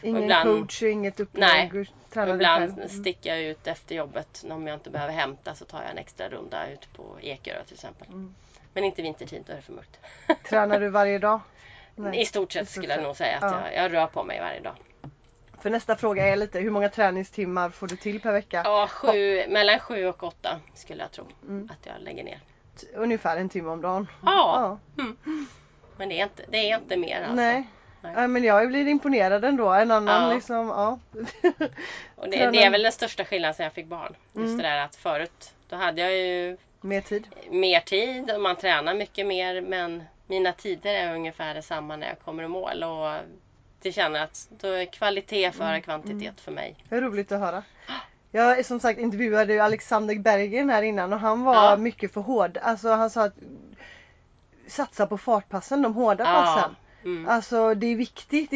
Ingen 0.03 0.22
ibland- 0.22 0.61
coach, 0.61 0.82
inget 0.82 1.20
upplägg. 1.20 1.72
Nej. 1.74 2.30
Ibland 2.34 2.76
själv. 2.78 2.88
sticker 2.88 3.30
jag 3.36 3.42
ut 3.42 3.66
efter 3.66 3.94
jobbet. 3.94 4.44
Om 4.51 4.66
jag 4.66 4.74
inte 4.76 4.90
behöver 4.90 5.12
hämta 5.12 5.55
så 5.55 5.64
tar 5.64 5.82
jag 5.82 5.90
en 5.90 5.99
extra 5.99 6.28
runda 6.28 6.70
ut 6.70 6.88
på 6.96 7.16
Ekerö 7.20 7.64
till 7.64 7.74
exempel. 7.74 8.07
Mm. 8.09 8.34
Men 8.74 8.84
inte 8.84 9.03
vintertid, 9.03 9.42
då 9.46 9.53
är 9.53 9.57
det 9.57 9.62
för 9.62 9.72
mörkt. 9.72 9.99
Tränar 10.49 10.80
du 10.80 10.88
varje 10.88 11.18
dag? 11.18 11.40
Nej. 11.96 12.20
I 12.20 12.24
stort 12.24 12.53
sett 12.53 12.62
I 12.62 12.66
stort 12.66 12.72
skulle 12.82 12.94
jag 12.94 13.03
nog 13.03 13.16
säga 13.16 13.36
att 13.36 13.53
Ja. 13.53 13.70
jag, 13.72 13.84
jag 13.84 13.92
rör 13.92 14.07
på 14.07 14.24
mig 14.24 14.40
varje 14.40 14.61
dag. 14.61 14.74
För 15.61 15.70
nästa 15.70 15.96
fråga 15.96 16.26
är 16.26 16.36
lite, 16.36 16.61
hur 16.61 16.70
många 16.70 16.88
träningstimmar 16.88 17.70
får 17.70 17.86
du 17.86 17.96
till 17.96 18.20
per 18.20 18.32
vecka? 18.32 18.62
Ja, 18.64 18.86
sju, 18.90 19.44
mellan 19.49 19.78
sju 19.78 20.07
och 20.07 20.22
åtta 20.22 20.61
skulle 20.74 21.03
jag 21.03 21.11
tro 21.12 21.24
Mm. 21.42 21.70
att 21.72 21.86
jag 21.86 21.94
lägger 22.01 22.24
ner. 22.24 22.40
Ungefär 22.94 23.36
en 23.36 23.49
timme 23.49 23.68
om 23.70 23.80
dagen. 23.80 24.07
Ja, 24.22 24.78
men 25.96 26.09
det 26.09 26.20
är 26.20 26.22
inte, 26.22 26.44
det 26.49 26.70
är 26.70 26.78
inte 26.78 26.96
mer 26.96 27.16
alltså. 27.20 27.34
Nej. 27.34 27.68
Nej. 28.01 28.28
Men 28.28 28.44
jag 28.44 28.68
blir 28.68 28.88
imponerad 28.88 29.44
ändå. 29.44 29.68
En 29.68 29.90
annan 29.90 30.28
Ja. 30.28 30.34
liksom, 30.34 30.68
ja. 30.68 30.99
Och 32.16 32.28
det, 32.30 32.51
det 32.51 32.62
är 32.64 32.70
väl 32.70 32.82
den 32.82 32.92
största 32.92 33.24
skillnaden 33.24 33.55
sen 33.55 33.64
jag 33.64 33.72
fick 33.72 33.86
barn. 33.86 34.14
Just 34.32 34.44
Mm. 34.46 34.57
det 34.57 34.62
där 34.62 34.78
att 34.84 34.96
förut, 34.96 35.53
då 35.68 35.76
hade 35.76 36.01
jag 36.01 36.12
ju 36.16 36.57
Mer 36.80 37.01
tid. 37.01 37.28
mer 37.51 37.80
tid 37.80 38.30
och 38.30 38.40
man 38.40 38.57
tränar 38.57 38.94
mycket 38.94 39.26
mer 39.26 39.61
men 39.61 40.03
mina 40.26 40.53
tider 40.53 40.94
är 40.94 41.14
ungefär 41.14 41.55
detsamma 41.55 41.96
när 41.96 42.07
jag 42.09 42.18
kommer 42.20 42.42
i 42.42 42.49
mål. 42.49 42.82
Och 42.84 43.14
det 43.82 43.92
känner 43.92 44.22
att 44.24 44.49
då 44.51 44.68
är 44.68 44.84
kvalitet 44.84 45.51
före 45.53 45.68
Mm. 45.68 45.82
kvantitet 45.82 46.40
för 46.40 46.53
mig. 46.53 46.76
Det 46.88 46.96
är 46.96 47.01
roligt 47.01 47.32
att 47.32 47.40
höra. 47.40 47.62
Jag 48.30 48.64
som 48.66 48.80
sagt 48.80 48.99
intervjuade 49.01 49.53
ju 49.53 49.61
Alexander 49.61 50.14
Bergen 50.18 50.70
här 50.70 50.82
innan 50.82 51.12
och 51.12 51.20
han 51.20 51.44
var 51.44 51.55
Ja. 51.70 51.76
mycket 51.76 52.12
för 52.14 52.20
hård. 52.20 52.59
Alltså 52.62 52.88
han 52.92 53.11
sa 53.11 53.24
att 53.24 53.34
satsa 54.66 55.07
på 55.07 55.18
fartpassen, 55.18 55.82
de 55.82 55.94
hårda 55.94 56.24
Ja. 56.24 56.32
passen. 56.32 56.76
Mm. 57.05 57.28
Alltså 57.28 57.74
det 57.74 57.86
är 57.86 57.96
viktigt 57.96 58.51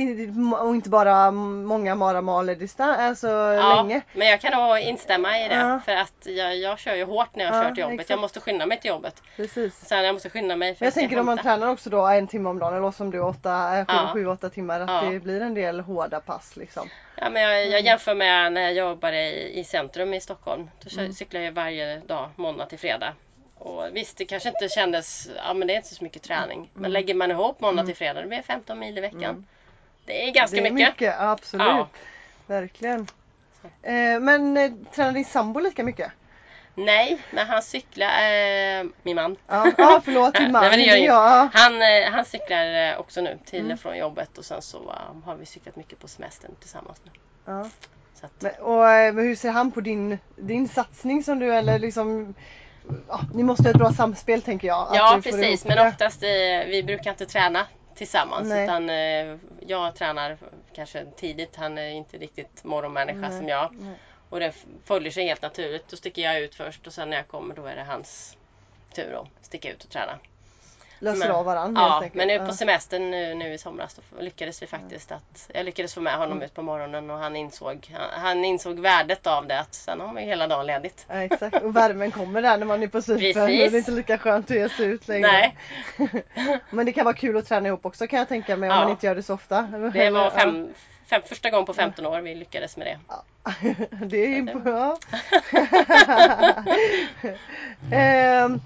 och 0.60 0.74
inte 0.74 0.88
bara 0.88 1.30
många 1.30 1.94
mara 1.94 2.42
distans, 2.54 2.98
alltså 2.98 3.28
Ja, 3.28 3.82
länge. 3.82 4.00
men 4.12 4.28
jag 4.28 4.40
kan 4.40 4.68
nog 4.68 4.78
instämma 4.78 5.38
i 5.40 5.48
det. 5.48 5.54
Ja. 5.54 5.80
För 5.84 5.92
att 5.96 6.26
jag, 6.26 6.56
jag 6.56 6.78
kör 6.78 6.94
ju 6.94 7.04
hårt 7.04 7.36
när 7.36 7.44
jag 7.44 7.54
Ja, 7.54 7.62
kör 7.62 7.70
till 7.70 7.78
jobbet. 7.82 7.94
exakt. 7.94 8.10
Jag 8.10 8.20
måste 8.20 8.40
skynda 8.40 8.66
mig 8.66 8.80
till 8.80 8.88
jobbet. 8.88 9.22
Precis. 9.36 9.74
Sen 9.86 10.04
jag 10.04 10.12
måste 10.12 10.30
skynda 10.30 10.56
mig 10.56 10.74
för 10.74 10.84
jag 10.86 10.94
tänker 10.94 11.20
om 11.20 11.26
man 11.26 11.38
tränar 11.38 11.66
också 11.70 11.90
då 11.90 12.06
en 12.06 12.26
timme 12.26 12.48
om 12.48 12.58
dagen 12.58 12.74
eller 12.76 12.90
som 12.90 13.10
du 13.10 13.20
åtta, 13.20 13.78
eh, 13.78 13.86
sju, 13.86 13.92
Ja. 13.94 14.10
sju, 14.12 14.26
åtta 14.26 14.48
timmar 14.48 14.80
att 14.80 15.10
det 15.10 15.20
blir 15.20 15.40
en 15.40 15.54
del 15.54 15.80
hårda 15.80 16.20
pass 16.20 16.56
liksom. 16.56 16.88
Ja, 17.16 17.30
men 17.30 17.42
jag, 17.42 17.60
Mm. 17.60 17.72
jag 17.72 17.80
jämför 17.80 18.14
med 18.14 18.52
när 18.52 18.60
jag 18.60 18.72
jobbade 18.74 19.16
i, 19.30 19.60
i 19.60 19.64
centrum 19.64 20.14
i 20.14 20.20
Stockholm. 20.20 20.70
Då 20.84 21.00
Mm. 21.00 21.12
cyklar 21.12 21.40
jag 21.40 21.52
varje 21.52 21.96
dag, 21.96 22.30
måndag 22.36 22.66
till 22.66 22.78
fredag. 22.78 23.12
Och 23.62 23.96
visst, 23.96 24.16
det 24.16 24.24
kanske 24.24 24.48
inte 24.48 24.68
kändes, 24.68 25.28
ja 25.36 25.54
men 25.54 25.68
det 25.68 25.74
är 25.74 25.76
inte 25.76 25.94
så 25.94 26.04
mycket 26.04 26.22
träning. 26.22 26.70
Men 26.74 26.80
Mm. 26.80 26.92
lägger 26.92 27.14
man 27.14 27.30
ihop 27.30 27.60
måndag 27.60 27.84
till 27.86 27.96
fredag, 27.96 28.20
det 28.20 28.26
blir 28.26 28.42
15 28.42 28.78
mil 28.78 28.98
i 28.98 29.00
veckan. 29.00 29.24
Mm. 29.24 29.46
Det 30.06 30.28
är 30.28 30.30
ganska 30.32 30.56
det 30.60 30.66
är 30.66 30.70
mycket. 30.72 30.88
mycket, 30.94 31.14
absolut. 31.20 31.66
Ja. 31.66 31.88
Verkligen. 32.46 33.06
Eh, 33.82 34.20
men 34.20 34.56
eh, 34.56 34.72
tränar 34.94 35.12
din 35.12 35.24
sambo 35.24 35.60
lika 35.60 35.84
mycket? 35.84 36.12
Nej, 36.74 37.18
men 37.30 37.46
han 37.46 37.62
cyklar, 37.62 38.06
eh, 38.08 38.84
min 39.02 39.16
man. 39.16 39.36
Ja, 39.46 39.72
ja 39.78 40.00
förlåt 40.04 40.34
din 40.34 40.42
Nej, 40.42 40.52
man. 40.52 40.64
men 40.70 40.80
inget. 40.80 41.04
ja. 41.04 41.48
Han, 41.52 41.82
eh, 41.82 42.10
han 42.12 42.24
cyklar 42.24 42.88
eh, 42.92 42.98
också 43.00 43.20
nu 43.20 43.38
till 43.44 43.60
Mm. 43.60 43.72
och 43.72 43.80
från 43.80 43.98
jobbet 43.98 44.38
och 44.38 44.44
sen 44.44 44.62
så 44.62 44.78
eh, 44.90 45.24
har 45.24 45.34
vi 45.36 45.46
cyklat 45.46 45.76
mycket 45.76 45.98
på 45.98 46.08
semestern 46.08 46.54
tillsammans 46.60 46.98
nu. 47.04 47.10
Ja. 47.44 47.68
Att, 48.22 48.42
Men, 48.42 48.52
och 48.54 48.78
men 49.14 49.18
hur 49.18 49.36
ser 49.36 49.50
han 49.50 49.70
på 49.70 49.80
din, 49.80 50.18
din 50.36 50.68
satsning 50.68 51.24
som 51.24 51.38
du 51.38 51.54
eller 51.54 51.78
liksom 51.78 52.34
ja, 53.08 53.20
Ni 53.34 53.42
måste 53.42 53.62
ha 53.62 53.70
ett 53.70 53.76
bra 53.76 53.92
samspel 53.92 54.42
tänker 54.42 54.68
jag. 54.68 54.88
ja 54.94 55.20
precis, 55.22 55.64
men 55.64 55.88
oftast 55.88 56.22
eh, 56.22 56.28
vi 56.66 56.82
brukar 56.86 57.10
inte 57.10 57.26
träna 57.26 57.66
tillsammans 57.94 58.48
Nej. 58.48 58.64
utan 58.64 58.90
eh, 58.90 59.36
jag 59.66 59.94
tränar 59.94 60.38
kanske 60.74 61.06
tidigt. 61.16 61.56
Han 61.56 61.78
är 61.78 61.88
inte 61.90 62.18
riktigt 62.18 62.64
morgonmänniska 62.64 63.28
Nej. 63.28 63.38
som 63.38 63.48
jag. 63.48 63.74
Nej. 63.80 63.94
Och 64.28 64.40
det 64.40 64.52
följer 64.84 65.12
sig 65.12 65.26
helt 65.26 65.42
naturligt. 65.42 65.88
Då 65.88 65.96
sticker 65.96 66.22
jag 66.22 66.40
ut 66.40 66.54
först 66.54 66.86
och 66.86 66.92
sen 66.92 67.10
när 67.10 67.16
jag 67.16 67.28
kommer 67.28 67.54
då 67.54 67.66
är 67.66 67.76
det 67.76 67.84
hans 67.84 68.36
tur 68.94 69.20
att 69.20 69.46
sticka 69.46 69.72
ut 69.72 69.84
och 69.84 69.90
träna. 69.90 70.18
Löser 71.02 71.18
Men- 71.18 71.30
av 71.30 71.44
varandra 71.44 71.82
Ja, 71.82 71.98
helt 72.02 72.14
men 72.14 72.28
nu 72.28 72.38
på 72.38 72.52
semestern 72.52 73.10
nu, 73.10 73.34
nu 73.34 73.52
i 73.52 73.58
somras 73.58 73.94
då 74.16 74.22
lyckades 74.22 74.62
vi 74.62 74.66
faktiskt 74.66 75.12
att 75.12 75.50
jag 75.54 75.64
lyckades 75.64 75.94
få 75.94 76.00
med 76.00 76.12
honom 76.14 76.32
Mm. 76.32 76.42
ut 76.42 76.54
på 76.54 76.62
morgonen 76.62 77.10
och 77.10 77.18
han 77.18 77.36
insåg, 77.36 77.90
han, 77.94 78.20
han 78.22 78.44
insåg 78.44 78.78
värdet 78.80 79.26
av 79.26 79.46
det 79.46 79.60
att 79.60 79.74
sen 79.74 80.00
har 80.00 80.06
man 80.12 80.22
ju 80.22 80.28
hela 80.28 80.46
dagen 80.46 80.66
ledigt. 80.66 81.06
Ja, 81.08 81.14
exakt. 81.22 81.62
Och 81.62 81.76
värmen 81.76 82.10
kommer 82.10 82.42
där 82.42 82.58
när 82.58 82.66
man 82.66 82.82
är 82.82 82.86
på 82.86 83.02
Cypern. 83.02 83.46
Det 83.46 83.64
är 83.66 83.74
inte 83.76 83.90
lika 83.90 84.18
skönt 84.18 84.50
att 84.50 84.56
ge 84.56 84.68
sig 84.68 84.86
ut 84.86 85.08
längre. 85.08 85.28
Nej, 85.32 85.56
Men 86.70 86.86
det 86.86 86.92
kan 86.92 87.04
vara 87.04 87.14
kul 87.14 87.36
att 87.36 87.46
träna 87.46 87.68
ihop 87.68 87.86
också 87.86 88.06
kan 88.06 88.18
jag 88.18 88.28
tänka 88.28 88.56
mig 88.56 88.70
om 88.70 88.76
Ja. 88.76 88.82
man 88.82 88.90
inte 88.90 89.06
gör 89.06 89.14
det 89.14 89.22
så 89.22 89.34
ofta. 89.34 89.62
det 89.92 90.10
var 90.10 90.30
fem, 90.40 90.74
fem, 91.06 91.22
första 91.26 91.50
gången 91.50 91.66
på 91.66 91.74
15 91.74 92.06
år 92.06 92.20
vi 92.20 92.34
lyckades 92.34 92.76
med 92.76 92.86
det. 92.86 92.98
Ja. 93.08 93.24
det 94.06 94.24
är 94.24 94.28
ju 94.28 94.42
bra. 94.42 94.98
Ehm, 97.92 98.60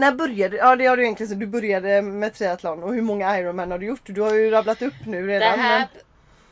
när 0.00 0.12
började 0.12 0.56
Ja 0.56 0.76
det 0.76 0.86
har 0.86 0.96
du 0.96 1.02
egentligen 1.02 1.28
så 1.30 1.34
du 1.36 1.46
började 1.46 2.02
med 2.02 2.34
triathlon 2.34 2.82
och 2.82 2.94
hur 2.94 3.02
många 3.02 3.38
Ironman 3.38 3.70
har 3.70 3.78
du 3.78 3.86
gjort? 3.86 4.00
Du 4.04 4.20
har 4.22 4.34
ju 4.34 4.50
rabblat 4.50 4.82
upp 4.82 4.94
nu 5.06 5.26
Det 5.26 5.32
redan. 5.32 5.58
här, 5.58 5.78
men... 5.78 5.88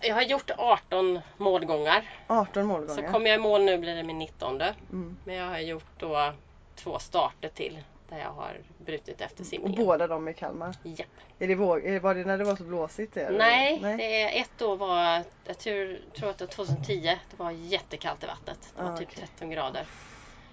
Jag 0.01 0.15
har 0.15 0.23
gjort 0.23 0.51
18 0.59 1.21
målgångar. 1.37 2.05
18 2.27 2.53
Så 2.63 2.67
målgångar. 2.69 3.13
kommer 3.13 3.27
jag 3.31 3.39
i 3.39 3.43
mål 3.43 3.63
nu 3.65 3.79
blir 3.79 3.95
det 3.97 4.03
min 4.03 4.19
19. 4.19 4.61
Mm. 4.61 5.17
Men 5.25 5.35
jag 5.35 5.47
har 5.47 5.59
gjort 5.59 5.85
då 5.99 6.33
två 6.77 6.99
starter 6.99 7.49
till 7.49 7.79
där 8.09 8.19
jag 8.19 8.31
har 8.31 8.53
brutit 8.79 9.21
efter 9.21 9.41
Och 9.41 9.47
simningen. 9.47 9.85
båda 9.87 10.07
de 10.07 10.29
i 10.29 10.35
Kalmar. 10.35 10.75
Japp. 10.83 11.07
Är 11.39 11.49
det 11.49 11.55
våg, 11.55 11.89
var 12.03 12.15
det 12.15 12.25
när 12.25 12.39
det 12.39 12.45
var 12.45 12.57
så 12.57 12.63
blåsigt? 12.65 13.15
Det, 13.15 13.21
eller? 13.21 13.39
Nej, 13.39 13.79
Nej. 13.83 13.97
det 13.97 14.23
är 14.23 14.41
ett 14.41 14.63
år 14.63 14.77
var, 14.77 15.23
jag 15.45 15.59
tror, 15.59 15.99
tror 16.17 16.31
att 16.31 16.39
det 16.39 16.45
var 16.45 16.53
2010, 16.53 17.01
det 17.31 17.37
var 17.37 17.51
jättekallt 17.51 18.25
i 18.25 18.27
vattnet. 18.27 18.73
Det 18.77 18.83
var 18.83 18.93
Ah, 18.93 18.97
typ 18.97 19.09
okej. 19.13 19.25
13 19.37 19.51
grader. 19.51 19.85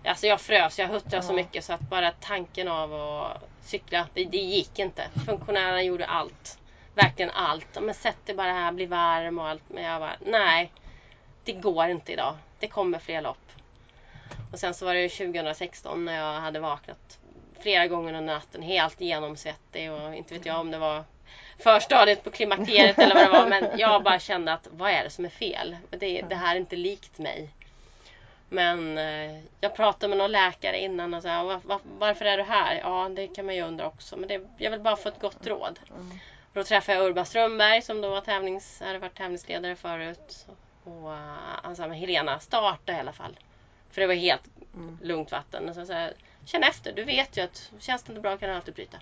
Alltså 0.05 0.27
jag 0.27 0.41
frös, 0.41 0.79
jag 0.79 0.87
huttrade 0.87 1.23
så 1.23 1.33
mycket 1.33 1.63
så 1.63 1.73
att 1.73 1.81
bara 1.81 2.11
tanken 2.11 2.67
av 2.67 2.93
att 2.93 3.43
cykla, 3.63 4.07
det, 4.13 4.25
det 4.25 4.37
gick 4.37 4.79
inte. 4.79 5.09
Funktionärerna 5.25 5.83
gjorde 5.83 6.05
allt. 6.05 6.57
Verkligen 6.93 7.31
allt. 7.31 7.81
Men 7.81 7.93
sätt 7.93 8.25
dig 8.25 8.35
bara 8.35 8.51
här, 8.53 8.71
bli 8.71 8.85
varm 8.85 9.39
och 9.39 9.47
allt. 9.47 9.63
Men 9.67 9.83
jag 9.83 10.01
bara, 10.01 10.15
nej. 10.25 10.71
Det 11.43 11.53
går 11.53 11.87
inte 11.87 12.13
idag. 12.13 12.35
Det 12.59 12.67
kommer 12.67 12.99
fler 12.99 13.21
lopp. 13.21 13.51
Och 14.51 14.59
sen 14.59 14.73
så 14.73 14.85
var 14.85 14.93
det 14.93 15.01
ju 15.01 15.09
2016 15.09 16.05
när 16.05 16.17
jag 16.17 16.41
hade 16.41 16.59
vaknat 16.59 17.19
flera 17.61 17.87
gånger 17.87 18.13
under 18.13 18.33
natten 18.33 18.61
helt 18.61 19.01
genomsvettig 19.01 19.91
och 19.91 20.15
inte 20.15 20.33
vet 20.33 20.45
jag 20.45 20.59
om 20.59 20.71
det 20.71 20.77
var 20.77 21.03
förstadiet 21.59 22.23
på 22.23 22.31
klimakteriet 22.31 22.99
eller 22.99 23.15
vad 23.15 23.23
det 23.23 23.29
var 23.29 23.47
men 23.47 23.69
jag 23.79 24.03
bara 24.03 24.19
kände 24.19 24.53
att 24.53 24.67
vad 24.71 24.91
är 24.91 25.03
det 25.03 25.09
som 25.09 25.25
är 25.25 25.29
fel? 25.29 25.77
Det, 25.89 26.21
det 26.21 26.35
här 26.35 26.55
är 26.55 26.59
inte 26.59 26.75
likt 26.75 27.17
mig. 27.17 27.49
Men 28.49 28.97
eh, 28.97 29.39
jag 29.61 29.75
pratade 29.75 30.07
med 30.09 30.17
någon 30.17 30.31
läkare 30.31 30.79
innan 30.79 31.13
och 31.13 31.23
sa 31.23 31.43
var, 31.43 31.61
var, 31.63 31.79
varför 31.99 32.25
är 32.25 32.37
du 32.37 32.43
här? 32.43 32.75
Ja 32.75 33.09
det 33.15 33.27
kan 33.27 33.45
man 33.45 33.55
ju 33.55 33.61
undra 33.61 33.87
också 33.87 34.17
men 34.17 34.27
det, 34.27 34.41
jag 34.57 34.71
vill 34.71 34.79
bara 34.79 34.95
få 34.95 35.09
ett 35.09 35.19
gott 35.19 35.47
råd. 35.47 35.79
Mm. 35.89 36.19
Då 36.53 36.63
träffade 36.63 36.97
jag 36.97 37.07
Urban 37.07 37.25
Strömberg 37.25 37.81
som 37.81 38.01
då 38.01 38.09
var 38.09 38.21
tävlings, 38.21 38.81
hade 38.81 38.99
varit 38.99 39.15
tävlingsledare 39.15 39.75
förut. 39.75 40.47
Och 40.83 41.09
uh, 41.09 41.17
han 41.63 41.75
sa, 41.75 41.87
men 41.87 41.97
Helena 41.97 42.39
starta 42.39 42.93
i 42.93 42.99
alla 42.99 43.13
fall. 43.13 43.39
För 43.91 44.01
det 44.01 44.07
var 44.07 44.13
helt 44.13 44.43
Mm. 44.75 44.97
lugnt 45.01 45.31
vatten. 45.31 45.69
Och 45.69 45.75
så 45.75 45.85
sa 45.85 45.93
jag, 45.93 46.13
känn 46.45 46.63
efter, 46.63 46.93
du 46.93 47.03
vet 47.03 47.37
ju 47.37 47.41
att 47.41 47.71
känns 47.79 48.03
det 48.03 48.11
inte 48.11 48.21
bra 48.21 48.37
kan 48.37 48.49
du 48.49 48.55
alltid 48.55 48.73
bryta. 48.73 48.97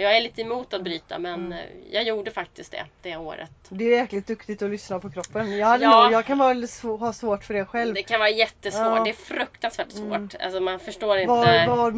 Jag 0.00 0.16
är 0.16 0.20
lite 0.20 0.40
emot 0.42 0.74
att 0.74 0.82
bryta 0.82 1.18
men 1.18 1.34
Mm. 1.46 1.52
eh, 1.52 1.58
jag 1.90 2.02
gjorde 2.04 2.30
faktiskt 2.30 2.72
det, 2.72 2.84
det 3.02 3.16
året. 3.16 3.50
Det 3.68 3.84
är 3.84 3.96
jäkligt 3.98 4.26
duktigt 4.26 4.62
att 4.62 4.70
lyssna 4.70 5.00
på 5.00 5.10
kroppen. 5.10 5.56
Jag, 5.58 5.82
Ja. 5.82 6.02
nog, 6.04 6.12
jag 6.12 6.26
kan 6.26 6.38
vara 6.38 6.66
svår, 6.66 6.98
ha 6.98 7.12
svårt 7.12 7.44
för 7.44 7.54
det 7.54 7.64
själv. 7.64 7.94
Det 7.94 8.02
kan 8.02 8.18
vara 8.18 8.30
jättesvårt, 8.30 8.86
Ja. 8.86 9.04
det 9.04 9.10
är 9.10 9.14
fruktansvärt 9.14 9.92
svårt. 9.92 10.04
Mm. 10.14 10.28
Alltså 10.40 10.60
man 10.60 10.80
förstår 10.80 11.18
inte. 11.18 11.28
Var, 11.32 11.76
var, 11.76 11.90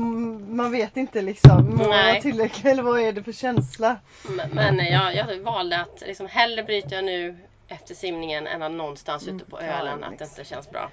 man 0.55 0.73
vet 0.73 0.97
inte 0.97 1.23
liksom. 1.23 1.77
Mår 1.77 1.95
jag 1.95 2.23
tillräckligt 2.23 2.67
eller 2.67 2.83
vad 2.83 3.01
är 3.01 3.13
det 3.13 3.23
för 3.23 3.33
känsla? 3.33 3.97
Men, 4.29 4.51
men 4.51 4.79
jag, 4.87 5.15
jag 5.15 5.39
valde 5.39 5.81
att 5.81 6.01
liksom 6.07 6.27
hellre 6.27 6.63
bryta 6.63 7.01
nu 7.01 7.37
efter 7.69 7.95
simningen 7.95 8.47
än 8.47 8.63
att 8.63 8.73
någonstans 8.73 9.23
Mm, 9.23 9.37
ute 9.37 9.45
på 9.51 9.59
ja, 9.61 9.67
Öland 9.67 10.05
att 10.05 10.19
det 10.19 10.25
inte 10.25 10.45
känns 10.45 10.71
bra. 10.71 10.91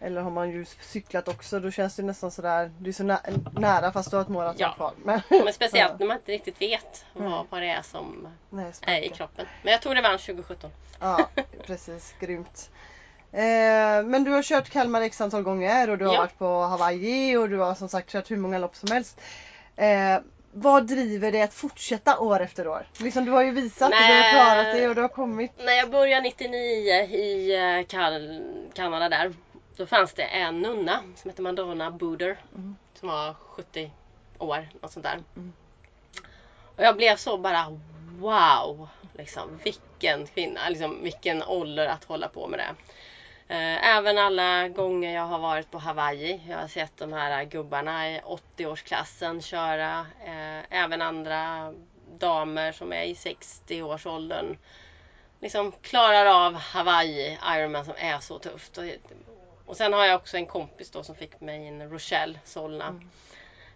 Eller 0.00 0.20
har 0.20 0.30
man 0.30 0.50
ju 0.50 0.64
cyklat 0.80 1.28
också 1.28 1.60
då 1.60 1.70
känns 1.70 1.96
det 1.96 2.02
nästan 2.02 2.30
sådär. 2.30 2.70
Du 2.78 2.88
är 2.90 2.92
så 2.94 3.02
nä 3.04 3.18
nära 3.52 3.92
fast 3.92 4.10
du 4.10 4.16
har 4.16 4.22
ett 4.22 4.28
maraton 4.28 4.56
Ja. 4.58 4.72
kvar. 4.74 4.92
Men, 5.04 5.20
Men 5.28 5.52
speciellt 5.52 5.98
när 5.98 6.06
man 6.06 6.16
inte 6.16 6.32
riktigt 6.32 6.60
vet 6.62 7.04
vad, 7.12 7.46
vad 7.50 7.62
det 7.62 7.68
är 7.68 7.82
som 7.82 8.28
Nej, 8.50 8.72
är 8.82 9.00
i 9.04 9.08
kroppen. 9.08 9.46
Men 9.62 9.72
jag 9.72 9.82
tog 9.82 9.96
revansch 9.96 10.26
2017. 10.26 10.70
Ja, 11.00 11.28
precis. 11.66 12.14
Grymt. 12.20 12.70
Eh, 13.32 13.40
men 14.04 14.24
du 14.24 14.30
har 14.30 14.42
kört 14.42 14.70
Kalmar 14.70 15.00
x 15.00 15.20
antal 15.20 15.42
gånger 15.42 15.90
och 15.90 15.98
du 15.98 16.06
har 16.06 16.14
Ja. 16.14 16.20
varit 16.20 16.38
på 16.38 16.60
Hawaii 16.62 17.36
och 17.36 17.48
du 17.48 17.58
har 17.58 17.74
som 17.74 17.88
sagt 17.88 18.10
kört 18.10 18.30
hur 18.30 18.36
många 18.36 18.58
lopp 18.58 18.76
som 18.76 18.90
helst. 18.92 19.20
Eh, 19.76 20.18
vad 20.52 20.86
driver 20.86 21.32
dig 21.32 21.42
att 21.42 21.54
fortsätta 21.54 22.18
år 22.18 22.40
efter 22.40 22.68
år? 22.68 22.86
Liksom, 22.98 23.24
du 23.24 23.30
har 23.30 23.42
ju 23.42 23.50
visat 23.50 23.82
att 23.92 23.98
du 24.08 24.14
har 24.14 24.32
klarat 24.32 24.74
det 24.74 24.88
och 24.88 24.94
du 24.94 25.00
har 25.00 25.08
kommit. 25.08 25.52
När 25.58 25.72
jag 25.72 25.90
började 25.90 26.22
99 26.22 26.92
i 27.02 27.54
eh, 27.54 27.86
Kal- 27.86 28.70
Kanada 28.74 29.08
där. 29.08 29.32
Då 29.78 29.86
fanns 29.86 30.12
det 30.12 30.22
en 30.22 30.60
nunna 30.60 31.02
som 31.16 31.30
hette 31.30 31.42
Madonna 31.42 31.90
Buder. 31.90 32.38
Mm. 32.54 32.76
Som 32.94 33.08
var 33.08 33.34
70 33.34 33.90
år, 34.38 34.68
något 34.80 34.92
sånt 34.92 35.04
där. 35.04 35.22
Mm. 35.36 35.52
Och 36.76 36.84
jag 36.84 36.96
blev 36.96 37.16
så 37.16 37.38
bara 37.38 37.78
wow! 38.18 38.88
Liksom, 39.12 39.60
vilken 39.64 40.26
kvinna, 40.26 40.68
liksom, 40.68 41.02
vilken 41.02 41.42
ålder 41.42 41.86
att 41.86 42.04
hålla 42.04 42.28
på 42.28 42.46
med 42.46 42.58
det. 42.58 42.74
Eh, 43.54 43.96
Även 43.96 44.18
alla 44.18 44.68
gånger 44.68 45.14
jag 45.14 45.26
har 45.26 45.38
varit 45.38 45.70
på 45.70 45.78
Hawaii. 45.78 46.40
Jag 46.48 46.58
har 46.58 46.68
sett 46.68 46.96
de 46.96 47.12
här 47.12 47.44
gubbarna 47.44 48.10
i 48.10 48.20
80-årsklassen 48.20 49.40
köra. 49.40 50.06
Eh, 50.24 50.78
Även 50.82 51.02
andra 51.02 51.74
damer 52.18 52.72
som 52.72 52.92
är 52.92 53.02
i 53.02 53.14
60-årsåldern. 53.14 54.56
Liksom 55.40 55.72
klarar 55.82 56.46
av 56.46 56.54
Hawaii 56.54 57.38
Ironman 57.56 57.84
som 57.84 57.94
är 57.96 58.18
så 58.18 58.38
tufft. 58.38 58.78
Och, 59.68 59.76
sen 59.76 59.92
har 59.92 60.06
jag 60.06 60.16
också 60.16 60.36
en 60.36 60.46
kompis 60.46 60.90
då 60.90 61.02
som 61.02 61.14
fick 61.14 61.40
mig 61.40 61.66
in 61.66 61.90
Rochelle, 61.90 62.38
Solna. 62.44 62.86
Mm. 62.86 63.10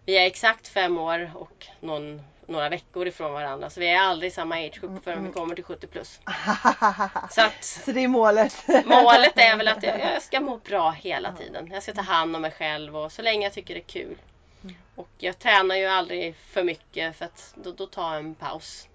Vi 0.05 0.19
är 0.19 0.27
exakt 0.27 0.69
fem 0.69 0.99
år 0.99 1.31
och 1.35 1.67
någon, 1.81 2.23
några 2.47 2.69
veckor 2.69 3.07
ifrån 3.07 3.33
varandra. 3.33 3.71
Så 3.71 3.81
vi 3.81 3.89
är 3.89 3.99
aldrig 3.99 4.33
i 4.33 4.35
samma 4.35 4.55
age 4.55 4.81
group 4.81 5.05
förrän 5.05 5.27
vi 5.27 5.33
kommer 5.33 5.55
till 5.55 5.65
70 5.65 5.87
plus. 5.87 6.21
Så 7.31 7.41
att 7.41 7.65
Så 7.65 7.93
det 7.93 8.01
är 8.01 8.09
målet. 8.09 8.65
Målet 8.85 9.39
är 9.39 9.57
väl 9.57 9.69
att 9.69 9.83
jag 9.83 10.01
jag 10.15 10.23
ska 10.23 10.41
må 10.41 10.57
bra 10.57 10.91
hela 10.91 11.33
tiden. 11.33 11.71
Jag 11.73 11.83
ska 11.83 11.93
ta 11.93 12.03
hand 12.03 12.37
om 12.37 12.43
mig 12.43 12.51
själv 12.51 12.97
och 12.97 13.13
så 13.13 13.23
länge 13.23 13.47
jag 13.47 13.53
tycker 13.53 13.75
det 13.75 13.81
är 13.81 14.03
kul. 14.03 14.17
Och 14.95 15.09
jag 15.19 15.39
tränar 15.39 15.77
ju 15.77 15.87
aldrig 15.87 16.37
för 16.37 16.65
mycket 16.65 17.17
för 17.17 17.25
att 17.25 17.55
då, 17.55 17.73
då 17.73 17.87
tar 17.87 18.15
jag 18.15 18.25
en 18.25 18.35
paus. 18.35 18.89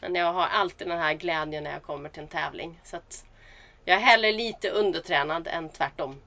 Men 0.00 0.14
jag 0.14 0.32
har 0.32 0.46
alltid 0.46 0.88
den 0.88 0.98
här 0.98 1.14
glädjen 1.14 1.64
när 1.64 1.72
jag 1.72 1.82
kommer 1.82 2.08
till 2.08 2.22
en 2.22 2.28
tävling. 2.28 2.80
Så 2.84 2.96
att 2.96 3.24
jag 3.84 3.96
är 3.96 4.00
hellre 4.00 4.32
lite 4.32 4.70
undertränad 4.70 5.46
än 5.46 5.68
tvärtom. 5.68 6.20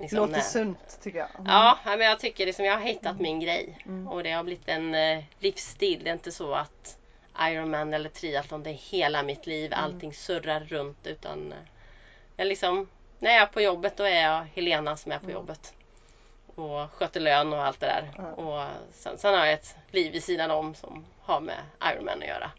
Liksom 0.00 0.18
Låter 0.18 0.32
när- 0.32 0.40
sunt 0.40 0.98
tycker 1.02 1.18
jag. 1.18 1.28
Ja, 1.46 1.78
men 1.84 2.00
jag 2.00 2.20
tycker 2.20 2.46
liksom 2.46 2.64
jag 2.64 2.72
har 2.78 2.86
hittat 2.86 3.20
min 3.20 3.40
grej. 3.40 3.78
Mm. 3.86 4.08
Och 4.08 4.22
det 4.22 4.32
har 4.32 4.42
blivit 4.44 4.68
en 4.68 4.94
eh, 4.94 5.24
livsstil. 5.38 6.00
Det 6.04 6.10
är 6.10 6.14
inte 6.14 6.32
så 6.32 6.54
att 6.54 6.96
Ironman 7.40 7.94
eller 7.94 8.08
triathlon, 8.08 8.62
det 8.62 8.70
är 8.70 8.74
hela 8.74 9.22
mitt 9.22 9.46
liv. 9.46 9.72
Mm. 9.72 9.84
Allting 9.84 10.12
surrar 10.12 10.60
runt. 10.60 11.06
Utan 11.06 11.52
eh, 11.52 11.58
jag 12.36 12.46
liksom, 12.46 12.88
när 13.18 13.30
jag 13.32 13.42
är 13.42 13.46
på 13.46 13.60
jobbet 13.60 13.96
då 13.96 14.04
är 14.04 14.22
jag 14.22 14.44
Helena 14.54 14.96
som 14.96 15.12
är 15.12 15.18
på 15.18 15.30
jobbet. 15.30 15.74
Och 16.54 16.92
sköter 16.92 17.20
lön 17.20 17.52
och 17.52 17.64
allt 17.64 17.80
det 17.80 17.86
där. 17.86 18.10
Mm. 18.18 18.34
Och 18.34 18.68
sen, 18.92 19.18
sen 19.18 19.34
har 19.34 19.44
jag 19.44 19.54
ett 19.54 19.76
liv 19.90 20.12
vid 20.12 20.24
sidan 20.24 20.50
om 20.50 20.74
som 20.74 21.04
har 21.20 21.40
med 21.40 21.58
Ironman 21.92 22.22
att 22.22 22.28
göra. 22.28 22.50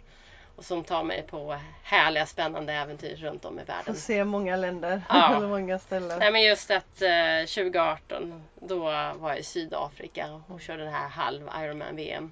Och 0.58 0.66
som 0.66 0.84
tar 0.84 1.04
mig 1.04 1.24
på 1.24 1.60
härliga 1.84 2.26
spännande 2.26 2.74
äventyr 2.74 3.16
runt 3.16 3.46
om 3.46 3.60
i 3.60 3.64
världen. 3.64 3.96
se 3.96 4.24
många 4.24 4.56
länder. 4.56 5.02
Ja. 5.10 5.36
Eller 5.38 5.48
många 5.48 5.80
ställen. 5.80 6.20
Nej 6.20 6.32
men 6.32 6.42
just 6.44 6.72
att 6.72 7.02
eh, 7.02 7.40
2018 7.56 8.44
då 8.56 8.80
var 8.80 9.30
jag 9.30 9.40
i 9.40 9.44
Sydafrika 9.44 10.42
och 10.48 10.62
körde 10.62 10.84
den 10.84 10.94
här 10.94 11.08
halv 11.08 11.50
Ironman 11.60 11.96
VM. 11.96 12.32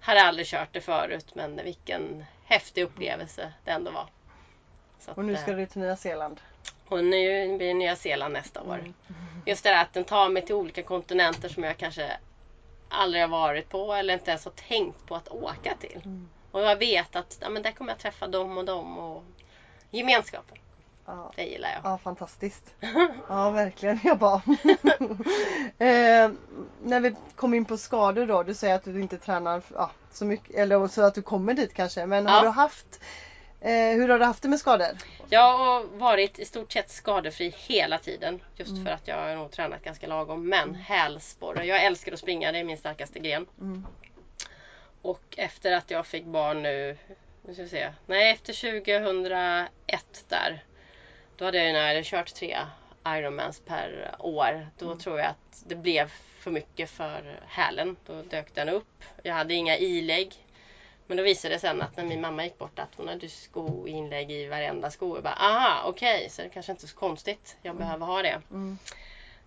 Hade 0.00 0.22
aldrig 0.22 0.46
kört 0.46 0.68
det 0.72 0.80
förut 0.80 1.34
men 1.34 1.60
vilken 1.64 2.24
häftig 2.44 2.82
upplevelse 2.82 3.52
det 3.64 3.70
ändå 3.70 3.90
var. 3.90 4.06
Att, 5.06 5.18
Och 5.18 5.24
nu 5.24 5.36
ska 5.36 5.50
eh, 5.50 5.56
du 5.56 5.66
till 5.66 5.80
Nya 5.80 5.96
Zeeland. 5.96 6.40
och 6.88 7.04
nu 7.04 7.56
blir 7.56 7.68
det 7.68 7.74
Nya 7.74 7.96
Zeeland 7.96 8.32
nästa 8.32 8.62
år. 8.62 8.78
Mm. 8.78 8.94
Just 9.46 9.64
det 9.64 9.70
där 9.70 9.82
att 9.82 9.92
den 9.92 10.04
tar 10.04 10.28
mig 10.28 10.46
till 10.46 10.54
olika 10.54 10.82
kontinenter 10.82 11.48
som 11.48 11.64
jag 11.64 11.76
kanske 11.76 12.16
aldrig 12.88 13.22
har 13.22 13.28
varit 13.28 13.68
på 13.68 13.94
eller 13.94 14.14
inte 14.14 14.30
ens 14.30 14.44
har 14.44 14.52
tänkt 14.52 15.06
på 15.06 15.14
att 15.14 15.28
åka 15.28 15.74
till. 15.80 16.00
Mm. 16.04 16.28
Och 16.52 16.62
jag 16.62 16.76
vet 16.76 17.16
att 17.16 17.38
ja, 17.40 17.48
men 17.48 17.62
där 17.62 17.72
kommer 17.72 17.92
jag 17.92 17.98
träffa 17.98 18.26
dem 18.28 18.58
och 18.58 18.64
dem 18.64 18.98
och 18.98 19.24
gemenskapen. 19.90 20.58
Ja. 21.06 21.32
Det 21.36 21.44
gillar 21.44 21.68
jag. 21.68 21.92
Ja, 21.92 21.98
fantastiskt. 21.98 22.74
Ja, 23.28 23.50
verkligen. 23.50 24.00
Jag 24.04 24.18
bara... 24.18 24.34
eh, 25.78 26.30
när 26.82 27.00
vi 27.00 27.14
kom 27.36 27.54
in 27.54 27.64
på 27.64 27.76
skador 27.76 28.26
då. 28.26 28.42
Du 28.42 28.54
säger 28.54 28.74
att 28.74 28.84
du 28.84 29.00
inte 29.00 29.18
tränar 29.18 29.62
ja, 29.74 29.90
så 30.12 30.24
mycket. 30.24 30.54
Eller 30.54 30.88
så 30.88 31.02
att 31.02 31.14
du 31.14 31.22
kommer 31.22 31.54
dit 31.54 31.74
kanske. 31.74 32.06
Men 32.06 32.26
har 32.26 32.36
Ja. 32.36 32.42
du 32.42 32.48
haft... 32.48 33.00
Eh, 33.60 33.70
hur 33.72 34.08
har 34.08 34.18
du 34.18 34.24
haft 34.24 34.42
det 34.42 34.48
med 34.48 34.58
skador? 34.58 34.86
Jag 35.28 35.58
har 35.58 35.84
varit 35.98 36.38
i 36.38 36.44
stort 36.44 36.72
sett 36.72 36.90
skadefri 36.90 37.54
hela 37.56 37.98
tiden. 37.98 38.40
Just 38.56 38.70
Mm. 38.70 38.84
för 38.84 38.92
att 38.92 39.08
jag 39.08 39.16
har 39.16 39.34
nog 39.36 39.50
tränat 39.50 39.82
ganska 39.84 40.06
lagom. 40.06 40.48
Men 40.48 40.74
hälsporre. 40.74 41.66
Jag 41.66 41.84
älskar 41.84 42.12
att 42.12 42.18
springa. 42.18 42.52
Det 42.52 42.58
är 42.58 42.64
min 42.64 42.78
starkaste 42.78 43.18
gren. 43.18 43.46
Mm. 43.60 43.86
Och 45.02 45.22
efter 45.36 45.72
att 45.72 45.90
jag 45.90 46.06
fick 46.06 46.24
barn 46.24 46.62
nu. 46.62 46.96
Nu 47.42 47.54
ska 47.54 47.66
se. 47.66 47.92
Nej, 48.06 48.32
efter 48.32 48.52
2001 48.52 50.24
där. 50.28 50.64
Då 51.36 51.44
hade 51.44 51.58
jag 51.58 51.66
ju 51.66 51.72
när 51.72 51.80
jag 51.80 51.88
hade 51.88 52.02
kört 52.04 52.34
tre 52.34 52.58
Ironmans 53.06 53.60
per 53.66 54.14
år. 54.18 54.66
Då 54.78 54.86
Mm. 54.86 54.98
tror 54.98 55.18
jag 55.18 55.28
att 55.28 55.62
det 55.66 55.74
blev 55.74 56.12
för 56.38 56.50
mycket 56.50 56.90
för 56.90 57.40
hälen. 57.46 57.96
Då 58.06 58.22
dök 58.22 58.54
den 58.54 58.68
upp. 58.68 59.04
Jag 59.22 59.34
hade 59.34 59.54
inga 59.54 59.76
ilägg. 59.76 60.34
Men 61.06 61.16
då 61.16 61.22
visade 61.22 61.54
det 61.54 61.58
sen 61.58 61.82
att 61.82 61.96
när 61.96 62.04
min 62.04 62.20
mamma 62.20 62.44
gick 62.44 62.58
bort 62.58 62.78
att 62.78 62.94
hon 62.96 63.08
hade 63.08 63.28
skoinlägg 63.28 64.30
i 64.32 64.46
varenda 64.48 64.90
sko. 64.90 65.16
Jag 65.16 65.22
bara, 65.24 65.34
aha, 65.34 65.82
okej, 65.88 66.30
så 66.30 66.42
det 66.42 66.48
kanske 66.48 66.72
inte 66.72 66.84
är 66.86 66.88
så 66.88 66.96
konstigt. 66.96 67.56
Jag 67.62 67.76
behöver 67.76 68.06
ha 68.06 68.22
det. 68.22 68.40
Mm. 68.50 68.78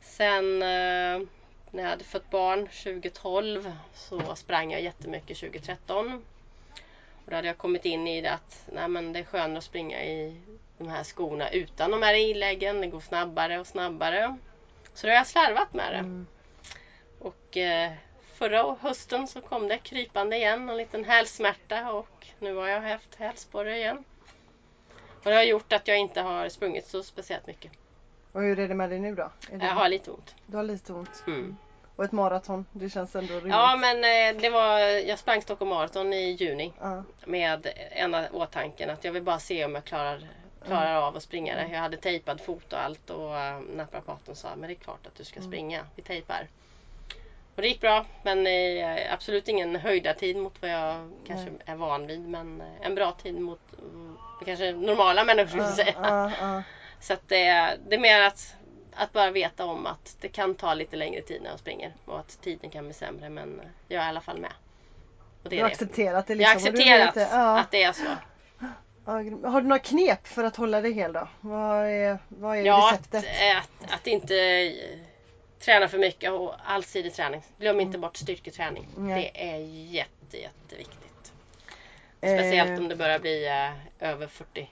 Sen 0.02 0.62
eh, 0.64 1.28
när 1.76 1.84
jag 1.84 1.90
hade 1.90 2.04
fött 2.04 2.30
barn 2.30 2.68
2012 2.68 3.72
så 3.94 4.36
sprang 4.36 4.72
jag 4.72 4.82
jättemycket 4.82 5.38
2013. 5.40 6.26
Och 7.26 7.32
då 7.32 7.36
hade 7.36 7.48
jag 7.48 7.58
kommit 7.58 7.86
in 7.86 8.08
i 8.08 8.22
det 8.22 8.32
att 8.32 8.66
nej, 8.74 8.88
men 8.88 9.14
det 9.14 9.20
är 9.20 9.24
skönare 9.24 9.58
att 9.58 9.64
springa 9.64 10.04
i 10.04 10.42
de 10.78 10.88
här 10.88 11.04
skorna 11.04 11.50
utan 11.50 11.92
de 11.92 12.02
här 12.02 12.14
inläggen. 12.14 12.82
Det 12.82 12.88
går 12.88 13.00
snabbare 13.00 13.60
och 13.60 13.68
snabbare. 13.68 14.38
Så 14.94 15.08
då 15.08 15.12
har 15.12 15.18
jag 15.18 15.28
slarvat 15.28 15.74
med 15.74 15.94
det. 15.94 15.98
Mm. 15.98 16.28
Och 17.20 17.58
eh, 17.58 17.92
förra 18.34 18.76
hösten 18.82 19.28
så 19.28 19.42
kom 19.42 19.68
det 19.68 19.78
krypande 19.78 20.36
igen, 20.36 20.70
en 20.70 20.78
liten 20.78 21.06
hälsmärta 21.06 21.92
och 21.92 22.28
nu 22.40 22.56
har 22.56 22.68
jag 22.68 22.82
haft 22.82 23.16
hälsporre 23.16 23.78
igen. 23.78 24.04
Och 25.24 25.32
det 25.32 25.36
har 25.36 25.44
gjort 25.44 25.74
att 25.74 25.88
jag 25.88 25.98
inte 25.98 26.22
har 26.22 26.50
sprungit 26.50 26.88
så 26.88 27.04
speciellt 27.04 27.48
mycket. 27.48 27.72
Och 28.32 28.42
hur 28.42 28.60
är 28.60 28.68
det 28.68 28.76
med 28.76 28.90
dig 28.90 29.00
nu 29.00 29.16
då? 29.16 29.32
Det... 29.50 29.66
Jag 29.66 29.74
har 29.74 29.90
lite 29.90 30.12
ont. 30.12 30.36
Du 30.46 30.58
har 30.58 30.64
lite 30.64 30.94
ont. 30.94 31.24
Mm. 31.28 31.58
Och 31.96 32.04
ett 32.04 32.12
maraton, 32.12 32.66
det 32.72 32.90
känns 32.90 33.16
ändå 33.16 33.34
rimligt. 33.34 33.54
Ja 33.54 33.76
men 33.76 33.98
eh, 33.98 34.42
det 34.42 34.50
var, 34.50 34.80
jag 34.80 35.20
sprang 35.20 35.42
Stockholm 35.42 35.70
Marathon 35.70 36.14
i 36.14 36.32
juni 36.32 36.74
Ja. 36.82 37.04
med 37.26 37.68
ena 37.92 38.28
åtanken 38.32 38.90
att 38.90 39.04
jag 39.04 39.12
vill 39.12 39.24
bara 39.24 39.40
se 39.40 39.66
om 39.66 39.76
jag 39.76 39.84
klarar, 39.86 40.28
klarar 40.66 40.96
av 40.96 41.16
att 41.16 41.24
springa 41.24 41.56
det. 41.56 41.68
Jag 41.72 41.80
hade 41.80 41.98
tejpad 41.98 42.42
fot 42.42 42.74
och 42.74 42.80
allt 42.80 43.10
och 43.10 43.30
uh, 43.30 43.60
naprapaten 43.76 44.36
sa 44.36 44.56
men 44.56 44.68
det 44.68 44.74
är 44.74 44.80
klart 44.80 45.08
att 45.08 45.16
du 45.16 45.24
ska 45.24 45.42
springa, 45.42 45.86
vi 45.96 46.02
tejpar. 46.02 46.48
Och 47.56 47.62
det 47.62 47.68
gick 47.68 47.82
bra 47.82 48.06
men 48.24 48.48
eh, 48.48 49.14
absolut 49.14 49.48
ingen 49.48 49.76
höjdartid 49.76 50.38
mot 50.38 50.62
vad 50.62 50.72
jag 50.72 51.12
kanske 51.28 51.52
är 51.66 51.76
van 51.76 52.08
vid 52.08 52.20
men 52.30 52.62
eh, 52.62 52.68
en 52.82 52.96
bra 52.96 53.12
tid 53.12 53.42
mot 53.42 53.60
mm, 53.80 54.18
kanske 54.46 54.72
normala 54.72 55.24
människor 55.24 55.48
skulle 55.50 55.68
säga. 55.68 56.64
Så 57.00 57.14
att 57.14 57.28
det, 57.30 57.78
det 57.88 57.96
är 57.96 58.00
mer 58.00 58.22
att, 58.22 58.56
att 58.96 59.14
bara 59.14 59.32
veta 59.32 59.66
om 59.66 59.86
att 59.86 60.18
det 60.22 60.28
kan 60.30 60.56
ta 60.56 60.74
lite 60.74 60.96
längre 60.96 61.22
tid 61.22 61.42
när 61.42 61.50
jag 61.50 61.60
springer 61.60 61.94
och 62.06 62.20
att 62.20 62.42
tiden 62.42 62.70
kan 62.70 62.86
bli 62.86 62.94
sämre 62.94 63.30
men 63.30 63.62
jag 63.88 64.02
är 64.04 64.06
i 64.06 64.10
alla 64.10 64.22
fall 64.22 64.40
med. 64.40 64.52
Och 65.44 65.50
det 65.50 65.56
Du 65.56 65.62
har 65.62 65.70
det. 65.70 65.74
accepterat 65.74 66.28
det 66.28 66.34
Jag 66.34 66.48
har 66.50 66.56
liksom. 66.56 66.74
du 66.74 66.80
accepterat 66.80 67.14
det. 67.16 67.30
Ja. 67.32 67.60
att 67.60 67.72
det 67.72 67.84
är 67.84 67.92
så. 67.94 68.06
Har 69.48 69.62
du 69.62 69.68
några 69.68 69.80
knep 69.80 70.28
för 70.28 70.44
att 70.44 70.56
hålla 70.56 70.82
dig 70.82 70.92
hel 70.94 71.14
då? 71.14 71.28
Vad 71.42 71.86
är, 71.88 72.18
vad 72.28 72.58
är 72.58 72.62
Ja, 72.62 72.94
att, 72.94 73.14
receptet? 73.14 73.26
att, 73.58 73.94
att 73.94 74.08
inte 74.08 74.36
eh, 74.38 74.74
träna 75.60 75.88
för 75.88 75.98
mycket 75.98 76.32
och 76.32 76.54
allsidig 76.66 77.14
träning. 77.14 77.42
Glöm 77.60 77.80
inte 77.80 77.98
bort 77.98 78.18
styrketräning. 78.18 78.88
Nej. 78.98 79.32
Det 79.34 79.52
är 79.52 79.58
jätte, 79.94 80.38
jätteviktigt. 80.38 81.32
Speciellt 82.18 82.70
Eh, 82.70 82.78
om 82.78 82.88
det 82.88 82.96
börjar 82.96 83.20
bli 83.20 83.48
eh, 83.48 84.10
över 84.10 84.28
40. 84.28 84.70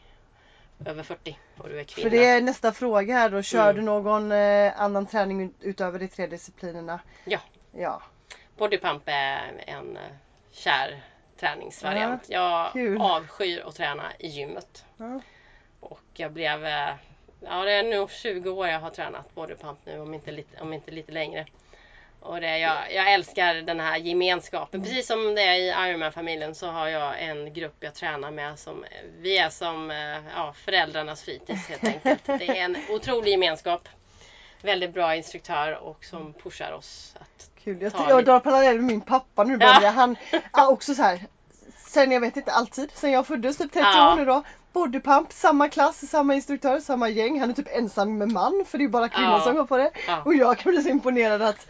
Över 0.86 1.04
40 1.04 1.38
och 1.58 1.70
du 1.70 1.80
är 1.80 1.84
kvinna. 1.84 2.10
För 2.10 2.18
det 2.18 2.26
är 2.26 2.42
nästa 2.42 2.72
fråga 2.72 3.14
här 3.14 3.30
då. 3.30 3.42
Kör 3.42 3.64
Mm. 3.64 3.76
du 3.76 3.82
någon 3.82 4.32
eh, 4.32 4.82
annan 4.82 5.06
träning 5.06 5.42
ut- 5.42 5.56
utöver 5.62 6.00
de 6.00 6.08
tre 6.08 6.28
disciplinerna? 6.28 7.00
Ja. 7.26 7.40
Ja. 7.72 8.02
Bodypump 8.58 9.04
är 9.06 9.64
en 9.68 9.98
eh, 9.98 10.04
kär 10.52 11.04
träningsvariant. 11.40 12.22
kul. 12.28 12.94
jag 12.94 13.02
avskyr 13.02 13.64
att 13.68 13.76
träna 13.76 14.04
i 14.20 14.28
gymmet. 14.28 14.86
Ja. 14.98 15.22
Och 15.80 16.02
jag 16.14 16.32
blev... 16.32 16.66
eh, 16.66 16.90
Ja, 17.46 17.64
det 17.64 17.72
är 17.72 17.84
nog 17.98 18.12
20 18.12 18.50
år 18.50 18.68
jag 18.68 18.80
har 18.80 18.90
tränat 18.90 19.36
bodypump 19.36 19.80
nu, 19.86 20.00
om 20.00 20.14
inte 20.14 20.32
lite, 20.32 20.62
om 20.62 20.74
inte 20.74 20.92
lite 20.92 21.12
längre. 21.12 21.46
Och 22.24 22.42
det, 22.42 22.58
jag, 22.58 22.94
jag 22.94 23.14
älskar 23.14 23.56
den 23.56 23.80
här 23.80 23.98
gemenskapen. 23.98 24.84
Precis 24.84 25.08
som 25.08 25.36
det 25.36 25.42
är 25.42 25.56
i 25.56 25.90
Ironman-familjen 25.90 26.56
så 26.56 26.68
har 26.68 26.88
jag 26.88 27.24
en 27.24 27.54
grupp 27.54 27.76
jag 27.80 27.94
tränar 27.94 28.32
med 28.32 28.60
som 28.60 28.86
vi 29.20 29.38
är 29.38 29.50
som 29.50 29.92
eh, 29.92 29.98
ja, 30.36 30.54
föräldrarnas 30.66 31.24
fritids 31.24 31.68
helt 31.70 31.84
enkelt. 31.84 32.26
Det 32.26 32.48
är 32.50 32.66
en 32.66 32.78
otrolig 32.90 33.32
gemenskap. 33.32 33.90
Väldigt 34.62 34.94
bra 34.94 35.16
instruktör 35.16 35.84
och 35.84 36.06
som 36.06 36.34
pushar 36.34 36.72
oss 36.72 37.16
att 37.20 37.50
Kul. 37.64 37.82
Jag, 37.82 37.94
Ta 37.94 38.10
jag 38.10 38.26
drar 38.26 38.40
parallell 38.40 38.76
med 38.76 38.84
min 38.86 39.02
pappa 39.02 39.44
nu. 39.44 39.58
Ja. 39.62 39.90
Han 39.96 40.16
också 40.70 40.96
så 40.96 41.02
här. 41.02 41.20
Sen 41.88 42.12
jag 42.12 42.20
vet 42.20 42.38
inte 42.38 42.52
alltid, 42.52 42.92
sen 42.94 43.12
jag 43.12 43.28
föddes 43.28 43.58
typ 43.58 43.74
30 43.74 43.88
Ja. 43.88 44.14
år 44.14 44.18
nu 44.18 44.26
då. 44.26 44.44
Bodypump, 44.74 45.32
samma 45.34 45.70
klass, 45.70 46.10
samma 46.10 46.36
instruktör, 46.36 46.80
samma 46.80 47.10
gäng. 47.10 47.40
Han 47.40 47.50
är 47.50 47.54
typ 47.54 47.68
ensam 47.78 48.18
med 48.18 48.32
man 48.32 48.66
för 48.68 48.78
det 48.78 48.84
är 48.84 48.88
bara 48.88 49.10
kvinnor 49.10 49.40
som 49.40 49.56
går 49.56 49.66
på 49.66 49.78
det. 49.78 49.92
Och 50.26 50.34
jag 50.34 50.58
kan 50.58 50.72
bli 50.72 50.82
så 50.84 50.90
imponerad 50.90 51.42
att 51.42 51.68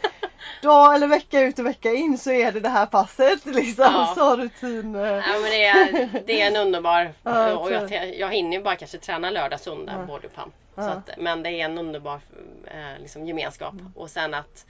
dag 0.62 0.96
eller 0.96 1.08
vecka 1.08 1.42
ut 1.42 1.60
och 1.60 1.66
vecka 1.66 1.92
in 1.92 2.18
så 2.18 2.32
är 2.32 2.52
det 2.52 2.60
det 2.60 2.70
här 2.70 2.86
passet 2.86 3.46
liksom. 3.46 3.86
Ja. 3.86 4.14
Så 4.16 4.36
rutin. 4.36 4.94
Ja, 4.94 5.22
men 5.42 5.44
det, 5.44 5.66
är, 5.66 6.10
det 6.26 6.42
är 6.42 6.48
en 6.48 6.56
underbar... 6.56 7.14
Ja, 7.24 7.50
jag 7.50 7.62
och 7.62 7.72
jag, 7.72 8.16
jag 8.20 8.34
hinner 8.34 8.58
ju 8.58 8.64
bara 8.64 8.76
kanske 8.76 8.98
träna 8.98 9.30
lördag, 9.30 9.60
söndag, 9.60 9.94
Ja. 10.00 10.06
bodypump. 10.06 10.54
Ja. 10.76 10.84
Att, 10.84 11.10
men 11.18 11.44
det 11.44 11.50
är 11.50 11.66
en 11.66 11.78
underbar 11.78 12.20
eh, 12.68 13.02
liksom, 13.02 13.26
gemenskap. 13.28 13.74
Och 13.96 14.10
sen 14.10 14.34
att 14.34 14.66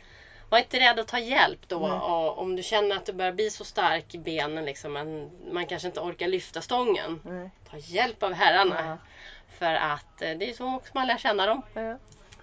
var 0.53 0.59
inte 0.59 0.79
rädd 0.79 0.99
att 0.99 1.07
ta 1.07 1.19
hjälp 1.19 1.59
då. 1.67 1.79
Och 1.87 2.37
om 2.37 2.55
du 2.55 2.63
känner 2.63 2.95
att 2.95 3.05
du 3.05 3.13
börjar 3.13 3.31
bli 3.31 3.49
så 3.49 3.63
stark 3.63 4.15
i 4.15 4.17
benen, 4.17 4.65
liksom, 4.65 4.93
men 4.93 5.31
man 5.51 5.65
kanske 5.65 5.87
inte 5.87 5.99
orkar 5.99 6.27
lyfta 6.27 6.61
stången. 6.61 7.19
Nej. 7.23 7.49
Ta 7.71 7.77
hjälp 7.77 8.23
av 8.23 8.33
herrarna. 8.33 8.75
Ja. 8.85 8.97
För 9.59 9.73
att 9.73 10.21
eh, 10.21 10.31
det 10.37 10.49
är 10.49 10.53
så 10.53 10.75
också 10.75 10.91
man 10.95 11.07
lär 11.07 11.17
känna 11.17 11.45
dem. 11.45 11.61
Ja. 11.73 11.97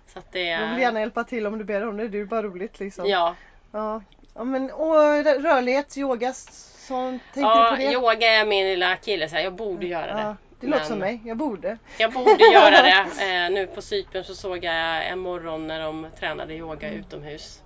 Så 0.07 0.19
att 0.19 0.33
det, 0.33 0.57
De 0.57 0.71
vill 0.71 0.81
gärna 0.81 1.01
hjälpa 1.01 1.25
till 1.25 1.47
om 1.47 1.59
du 1.59 1.65
ber 1.65 1.89
om 1.89 1.97
det. 1.97 2.09
Det 2.09 2.17
är 2.17 2.21
ju 2.21 2.27
bara 2.27 2.43
roligt 2.43 2.81
liksom. 2.81 3.07
Ja, 3.07 3.35
Ja, 3.73 4.03
ja 4.35 4.45
men 4.45 4.71
och 4.71 4.95
rö- 4.97 5.43
rörlighet, 5.43 5.99
yoga, 5.99 6.33
så 6.33 6.95
tänkte 7.11 7.41
ja 7.41 7.71
du 7.71 7.77
på 7.77 7.83
det? 7.83 7.93
yoga 7.93 8.27
är 8.27 8.47
min 8.47 8.67
lilla 8.67 8.97
kille. 8.97 9.29
Så 9.29 9.37
här, 9.37 9.43
jag 9.43 9.53
borde 9.55 9.87
göra 9.87 10.15
det. 10.15 10.37
Det 10.61 10.67
låter 10.67 10.79
Men- 10.81 10.89
som 10.89 10.99
mig, 10.99 11.21
jag 11.25 11.37
borde. 11.37 11.79
Jag 11.99 12.13
borde 12.13 12.45
göra 12.53 12.83
det. 12.83 13.07
Eh, 13.47 13.51
nu 13.51 13.67
på 13.67 13.83
Cypern 13.83 14.25
så 14.25 14.35
såg 14.35 14.65
jag 14.65 15.07
en 15.09 15.19
morgon 15.19 15.67
när 15.67 15.81
de 15.81 16.07
tränade 16.19 16.55
yoga 16.55 16.89
Mm. 16.89 17.01
utomhus. 17.01 17.63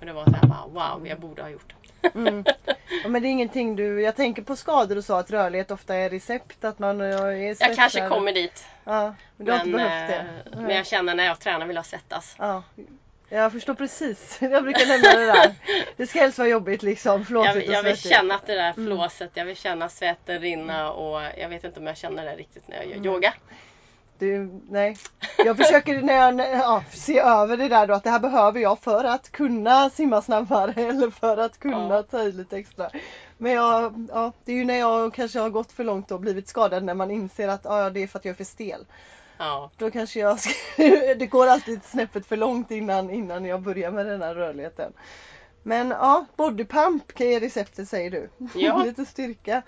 Och 0.00 0.06
det 0.06 0.12
var 0.12 0.24
så 0.24 0.30
här, 0.30 0.46
bara, 0.46 0.66
wow, 0.96 1.06
jag 1.08 1.20
borde 1.20 1.42
ha 1.42 1.48
gjort 1.48 1.72
det. 2.00 2.08
Mm. 2.14 2.44
Ja, 3.02 3.08
men 3.08 3.22
det 3.22 3.28
är 3.28 3.30
ingenting 3.30 3.76
du, 3.76 4.02
jag 4.02 4.16
tänker 4.16 4.42
på 4.42 4.56
skador 4.56 4.96
och 4.96 5.04
så 5.04 5.14
att 5.14 5.30
rörlighet 5.30 5.70
ofta 5.70 5.94
är 5.94 6.10
recept 6.10 6.64
att 6.64 6.78
man 6.78 7.00
eh, 7.00 7.06
är 7.20 7.56
Jag 7.60 7.76
kanske 7.76 8.08
kommer 8.08 8.32
dit. 8.32 8.64
Ja, 8.84 9.14
men 9.36 9.46
du 9.46 9.52
har 9.52 9.58
inte 9.58 9.70
Men, 9.70 9.86
behövt 9.86 10.08
det. 10.10 10.50
eh, 10.52 10.60
men 10.60 10.76
jag 10.76 10.86
känner 10.86 11.14
när 11.14 11.24
jag 11.24 11.40
tränar 11.40 11.66
vill 11.66 11.76
jag 11.76 11.86
svettas. 11.86 12.34
Ja. 12.38 12.62
Jag 13.28 13.52
förstår 13.52 13.74
precis. 13.74 14.38
Jag 14.40 14.62
brukar 14.62 14.86
nämna 14.86 15.18
det 15.18 15.26
där. 15.26 15.54
Det 15.96 16.06
ska 16.06 16.18
helst 16.20 16.38
vara 16.38 16.48
jobbigt 16.48 16.82
liksom. 16.82 17.18
Jag, 17.20 17.26
Flåsigt 17.26 17.68
och 17.68 17.74
jag 17.74 17.82
vill 17.82 17.96
känna 17.96 18.34
att 18.34 18.46
det 18.46 18.54
där 18.54 18.72
Mm. 18.76 18.86
flåset, 18.86 19.30
jag 19.34 19.44
vill 19.44 19.56
känna 19.56 19.88
svetten 19.88 20.40
rinna 20.40 20.92
och 20.92 21.22
jag 21.38 21.48
vet 21.48 21.64
inte 21.64 21.80
om 21.80 21.86
jag 21.86 21.96
känner 21.96 22.24
det 22.24 22.36
riktigt 22.36 22.68
när 22.68 22.76
jag 22.76 22.86
gör 22.86 23.06
yoga. 23.06 23.34
Du, 24.18 24.60
nej. 24.68 24.96
Jag 25.38 25.56
försöker 25.56 26.02
när 26.02 26.14
jag, 26.14 26.58
ja, 26.58 26.84
se 26.92 27.18
över 27.18 27.56
det 27.56 27.68
där 27.68 27.86
då 27.86 27.94
att 27.94 28.04
det 28.04 28.10
här 28.10 28.18
behöver 28.20 28.60
jag 28.60 28.78
för 28.78 29.04
att 29.04 29.32
kunna 29.32 29.90
simma 29.90 30.22
snabbare 30.22 30.72
eller 30.88 31.10
för 31.10 31.36
att 31.36 31.58
kunna 31.58 31.94
Ja. 31.94 32.02
ta 32.02 32.22
i 32.22 32.32
lite 32.32 32.56
extra. 32.56 32.90
Men 33.38 33.52
jag, 33.52 34.06
ja, 34.12 34.32
det 34.44 34.52
är 34.52 34.56
ju 34.56 34.64
när 34.64 34.78
jag 34.78 35.14
kanske 35.14 35.38
har 35.40 35.50
gått 35.50 35.72
för 35.72 35.84
långt 35.84 36.10
och 36.10 36.20
blivit 36.20 36.48
skadad 36.48 36.84
när 36.84 36.94
man 36.94 37.10
inser 37.10 37.48
att 37.48 37.64
ja, 37.64 37.90
det 37.90 38.02
är 38.02 38.06
för 38.06 38.18
att 38.18 38.24
jag 38.24 38.32
är 38.32 38.36
för 38.36 38.44
stel. 38.44 38.86
Ja, 39.38 39.70
Då 39.76 39.90
kanske 39.90 40.20
jag 40.20 40.40
ska, 40.40 40.52
det 41.18 41.30
går 41.30 41.46
alltid 41.46 41.84
snäppet 41.84 42.26
för 42.26 42.36
långt 42.36 42.70
innan, 42.70 43.10
innan 43.10 43.44
jag 43.44 43.60
börjar 43.62 43.90
med 43.90 44.06
den 44.06 44.22
här 44.22 44.34
rörligheten. 44.34 44.92
Men 45.62 45.90
ja, 45.90 46.26
bodypump 46.36 47.20
är 47.20 47.40
receptet 47.40 47.88
säger 47.88 48.10
du. 48.10 48.28
Ja. 48.54 48.82
lite 48.84 49.04
styrka. 49.04 49.62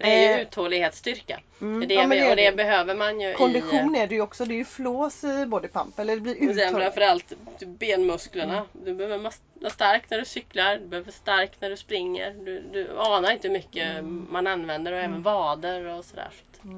Det 0.00 0.24
är 0.24 0.28
ju 0.28 0.34
Eh, 0.34 0.40
uthållighetsstyrka. 0.42 1.40
Mm. 1.60 1.88
Det 1.88 1.94
ja, 1.94 2.06
det 2.06 2.30
och 2.30 2.36
det 2.36 2.50
det. 2.50 2.56
behöver 2.56 2.94
man 2.94 3.20
ju 3.20 3.34
Kondition 3.34 3.96
i... 3.96 3.98
är 3.98 4.06
det 4.06 4.14
ju 4.14 4.20
också, 4.20 4.44
det 4.44 4.54
är 4.54 4.56
ju 4.56 4.64
flås 4.64 5.24
i 5.24 5.46
bodypump. 5.46 5.98
Eller 5.98 6.14
det 6.14 6.20
blir 6.20 6.34
uthålligt. 6.34 6.70
framförallt 6.70 7.32
benmusklerna. 7.66 8.52
Mm. 8.54 8.66
Du 8.72 8.94
behöver 8.94 9.18
vara 9.18 9.70
stark 9.70 10.10
när 10.10 10.18
du 10.18 10.24
cyklar, 10.24 10.76
du 10.78 10.86
behöver 10.86 11.06
vara 11.06 11.12
stark 11.12 11.50
när 11.60 11.70
du 11.70 11.76
springer. 11.76 12.30
Du, 12.44 12.60
du 12.72 12.90
anar 12.98 13.30
inte 13.32 13.48
hur 13.48 13.52
mycket 13.52 13.90
Mm. 13.90 14.26
man 14.30 14.46
använder 14.46 14.92
och 14.92 14.98
även 14.98 15.22
vader 15.22 15.84
och 15.86 16.04
sådär. 16.04 16.28
Så 16.30 16.68
att- 16.68 16.76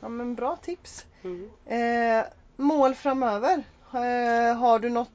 Ja 0.00 0.08
men 0.08 0.34
bra 0.34 0.56
tips. 0.56 1.06
Mm. 1.24 1.50
Eh, 1.66 2.24
mål 2.56 2.94
framöver? 2.94 3.62
Eh, 3.92 4.56
har 4.56 4.78
du 4.78 4.90
något, 4.90 5.10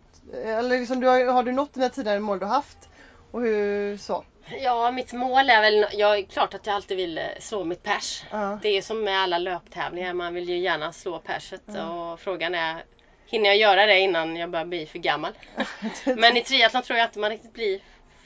eller 0.45 0.79
liksom, 0.79 0.99
du 0.99 1.07
har, 1.07 1.25
har 1.25 1.43
du 1.43 1.51
nått 1.51 1.73
dina 1.73 1.89
tidigare 1.89 2.19
mål 2.19 2.39
du 2.39 2.45
haft? 2.45 2.77
Och 3.31 3.41
hur 3.41 3.97
så? 3.97 4.23
Ja, 4.61 4.91
mitt 4.91 5.13
mål 5.13 5.49
är 5.49 5.61
väl... 5.61 5.85
Jag 5.93 6.17
är 6.17 6.23
klart 6.23 6.53
att 6.53 6.65
jag 6.67 6.75
alltid 6.75 6.97
vill 6.97 7.17
eh, 7.17 7.23
slå 7.39 7.63
mitt 7.63 7.83
pers. 7.83 8.23
Ja. 8.31 8.59
Det 8.61 8.69
är 8.77 8.81
som 8.81 9.03
med 9.03 9.19
alla 9.19 9.37
löptävlingar, 9.37 10.13
man 10.13 10.33
vill 10.33 10.49
ju 10.49 10.57
gärna 10.57 10.93
slå 10.93 11.19
perset. 11.19 11.67
Mm. 11.67 11.89
Och 11.89 12.19
frågan 12.19 12.55
är, 12.55 12.83
hinner 13.27 13.45
jag 13.49 13.57
göra 13.57 13.85
det 13.85 13.99
innan 13.99 14.35
jag 14.35 14.49
börjar 14.49 14.65
bli 14.65 14.85
för 14.85 14.99
gammal? 14.99 15.31
Men 16.05 16.37
i 16.37 16.41
triathlon 16.43 16.83
tror 16.83 16.99
jag 16.99 17.07
inte 17.07 17.19
man 17.19 17.29
riktigt 17.29 17.53
blir 17.53 17.79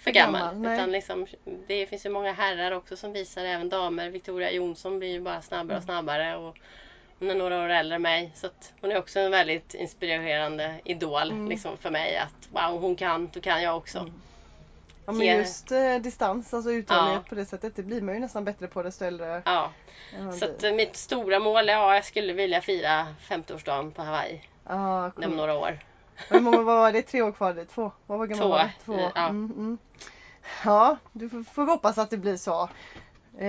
för 0.04 0.12
gammal. 0.12 0.42
gammal, 0.54 0.74
utan 0.74 0.92
liksom, 0.92 1.28
det 1.68 1.86
finns 1.86 2.06
ju 2.06 2.10
många 2.10 2.34
herrar 2.34 2.72
också 2.72 2.98
som 2.98 3.14
visar, 3.14 3.46
även 3.46 3.70
damer. 3.70 4.10
Victoria 4.10 4.52
Jonsson 4.52 5.00
blir 5.00 5.10
ju 5.12 5.22
bara 5.22 5.42
snabbare 5.42 5.64
Mm. 5.74 5.78
och 5.78 5.84
snabbare. 5.84 6.36
Och 6.38 6.58
hon 7.20 7.30
är 7.30 7.36
några 7.36 7.64
år 7.64 7.70
äldre 7.70 7.96
än 7.96 8.02
mig. 8.02 8.32
Så 8.36 8.48
hon 8.82 8.92
är 8.92 8.98
också 8.98 9.20
en 9.20 9.32
väldigt 9.32 9.74
inspirerande 9.74 10.76
idol 10.86 11.32
Mm. 11.32 11.50
liksom 11.50 11.78
för 11.78 11.90
mig. 11.90 12.18
Att 12.18 12.50
wow, 12.52 12.82
hon 12.82 12.96
kan, 12.96 13.30
då 13.34 13.40
kan 13.42 13.62
jag 13.64 13.78
också. 13.78 14.12
Ja 15.06 15.12
men 15.14 15.22
Ge- 15.28 15.38
just 15.38 15.72
eh, 15.72 15.96
distans, 15.96 16.54
alltså 16.54 16.72
uthållighet 16.72 17.22
Ja. 17.26 17.30
på 17.30 17.36
det 17.36 17.46
sättet, 17.46 17.76
det 17.76 17.84
blir 17.84 18.02
man 18.02 18.16
ju 18.16 18.22
nästan 18.22 18.46
bättre 18.46 18.68
på 18.68 18.84
desto 18.84 19.06
äldre 19.06 19.42
Ja, 19.46 19.72
så 20.40 20.46
att 20.46 20.64
eh, 20.64 20.72
mitt 20.74 20.96
stora 20.96 21.40
mål 21.40 21.70
är, 21.70 21.74
ja, 21.74 21.96
jag 21.96 22.06
skulle 22.06 22.34
vilja 22.34 22.62
fira 22.62 23.08
50-årsdagen 23.30 23.92
på 23.92 24.02
Hawaii 24.02 24.42
om 24.64 25.12
cool. 25.16 25.36
några 25.36 25.54
år. 25.58 25.80
Många 26.30 26.58
vad 26.58 26.66
var 26.66 26.92
det? 26.92 27.02
Tre 27.02 27.22
år 27.22 27.32
kvar? 27.32 27.54
dit? 27.54 27.70
Två? 27.70 27.92
Vad 28.06 28.20
var 28.20 28.26
gammal 28.28 28.44
Två, 28.44 28.50
var? 28.50 28.70
Två. 28.86 29.12
ja. 29.16 29.28
Mm, 29.30 29.52
mm. 29.58 29.78
Ja, 30.66 30.98
du 31.12 31.30
får, 31.30 31.44
får 31.44 31.66
hoppas 31.66 31.98
att 31.98 32.10
det 32.10 32.18
blir 32.18 32.38
så. 32.38 32.70
Eh, 33.38 33.48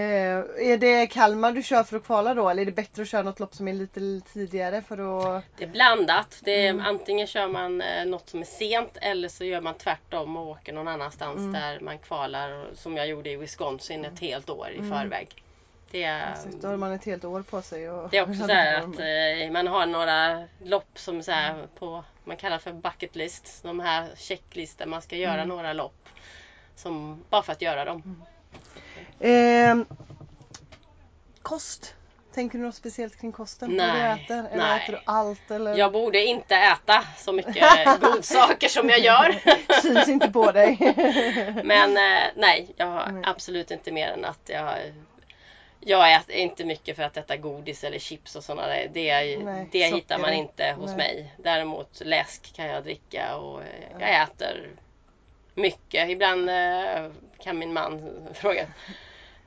är 0.70 0.76
det 0.76 1.06
Kalmar 1.06 1.52
du 1.52 1.62
kör 1.62 1.82
för 1.82 1.96
att 1.96 2.04
kvala 2.04 2.34
då 2.34 2.48
eller 2.48 2.62
är 2.62 2.66
det 2.66 2.72
bättre 2.72 3.02
att 3.02 3.08
köra 3.08 3.22
något 3.22 3.40
lopp 3.40 3.54
som 3.54 3.68
är 3.68 3.72
lite 3.72 4.20
tidigare 4.32 4.82
för 4.82 4.98
att... 5.36 5.44
Det 5.58 5.64
är 5.64 5.68
blandat. 5.68 6.40
Det 6.44 6.66
är, 6.66 6.70
Mm. 6.70 6.86
Antingen 6.86 7.26
kör 7.26 7.48
man 7.48 7.80
eh, 7.82 8.04
något 8.06 8.28
som 8.28 8.40
är 8.40 8.44
sent 8.44 8.96
eller 9.00 9.28
så 9.28 9.44
gör 9.44 9.60
man 9.60 9.74
tvärtom 9.74 10.36
och 10.36 10.46
åker 10.48 10.72
någon 10.72 10.88
annanstans 10.88 11.38
Mm. 11.38 11.52
där 11.52 11.80
man 11.80 11.98
kvalar 11.98 12.66
som 12.74 12.96
jag 12.96 13.06
gjorde 13.08 13.30
i 13.30 13.36
Wisconsin 13.36 14.04
ett 14.04 14.20
helt 14.20 14.50
år 14.50 14.68
i 14.70 14.78
Mm. 14.78 14.90
förväg. 14.90 15.42
Det 15.90 16.22
Precis, 16.34 16.60
Då 16.62 16.68
har 16.68 16.76
man 16.76 16.92
ett 16.92 17.04
helt 17.04 17.24
år 17.24 17.42
på 17.42 17.62
sig. 17.62 17.90
Och... 17.90 18.10
det 18.10 18.16
är 18.18 18.22
också 18.22 18.46
så 18.46 18.52
här 18.52 18.78
att 18.78 18.84
eh, 19.44 19.52
man 19.52 19.66
har 19.66 19.86
några 19.86 20.44
lopp 20.64 20.98
som 20.98 21.22
så 21.22 21.30
här 21.32 21.66
på, 21.78 22.04
man 22.24 22.36
kallar 22.36 22.58
för 22.58 22.72
bucket 22.72 23.16
list. 23.16 23.62
De 23.62 23.80
här 23.80 24.08
checklistor, 24.16 24.86
man 24.86 25.02
ska 25.02 25.16
göra 25.16 25.34
Mm. 25.34 25.48
några 25.48 25.72
lopp. 25.72 26.08
Som, 26.76 27.24
bara 27.30 27.42
för 27.42 27.52
att 27.52 27.62
göra 27.62 27.84
dem. 27.84 28.24
Ehm, 29.20 29.86
kost. 31.42 31.94
Tänker 32.34 32.58
du 32.58 32.64
något 32.64 32.74
speciellt 32.74 33.20
kring 33.20 33.32
kosten? 33.32 33.76
Vad 33.76 33.86
du 33.86 33.92
Nej, 33.92 34.24
äter? 34.24 34.38
Eller 34.38 34.56
nej. 34.56 34.82
äter 34.82 34.92
du 34.92 35.00
allt? 35.04 35.50
Eller? 35.50 35.74
Jag 35.76 35.92
borde 35.92 36.24
inte 36.24 36.56
äta 36.56 37.04
så 37.16 37.32
mycket 37.32 37.64
godsaker 38.00 38.68
som 38.68 38.88
jag 38.88 38.98
gör. 38.98 39.36
Syns 39.82 40.08
inte 40.08 40.30
på 40.30 40.52
dig. 40.52 40.78
Men 41.64 41.96
eh, 41.96 42.30
nej, 42.36 42.68
jag 42.76 42.86
har 42.86 43.10
Nej. 43.12 43.22
absolut 43.26 43.70
inte 43.70 43.92
mer 43.92 44.08
än 44.08 44.24
att 44.24 44.40
jag 44.46 44.78
jag 45.86 46.14
äter 46.14 46.36
inte 46.36 46.64
mycket 46.64 46.96
för 46.96 47.02
att 47.02 47.16
äta 47.16 47.36
godis 47.36 47.84
eller 47.84 47.98
chips 47.98 48.36
och 48.36 48.44
sådana 48.44 48.66
där. 48.66 48.90
Det, 48.92 49.38
Nej, 49.38 49.68
det 49.72 49.84
socker. 49.84 49.96
hittar 49.96 50.18
man 50.18 50.32
inte 50.32 50.74
hos 50.78 50.86
Nej. 50.86 50.96
mig. 50.96 51.34
Däremot 51.36 52.00
läsk 52.04 52.56
kan 52.56 52.66
jag 52.66 52.84
dricka 52.84 53.36
och 53.36 53.62
eh, 53.62 53.68
jag 54.00 54.22
äter 54.22 54.68
mycket. 55.54 56.10
Ibland 56.10 56.50
eh, 56.50 57.10
kan 57.38 57.58
min 57.58 57.72
man 57.72 58.10
fråga 58.34 58.66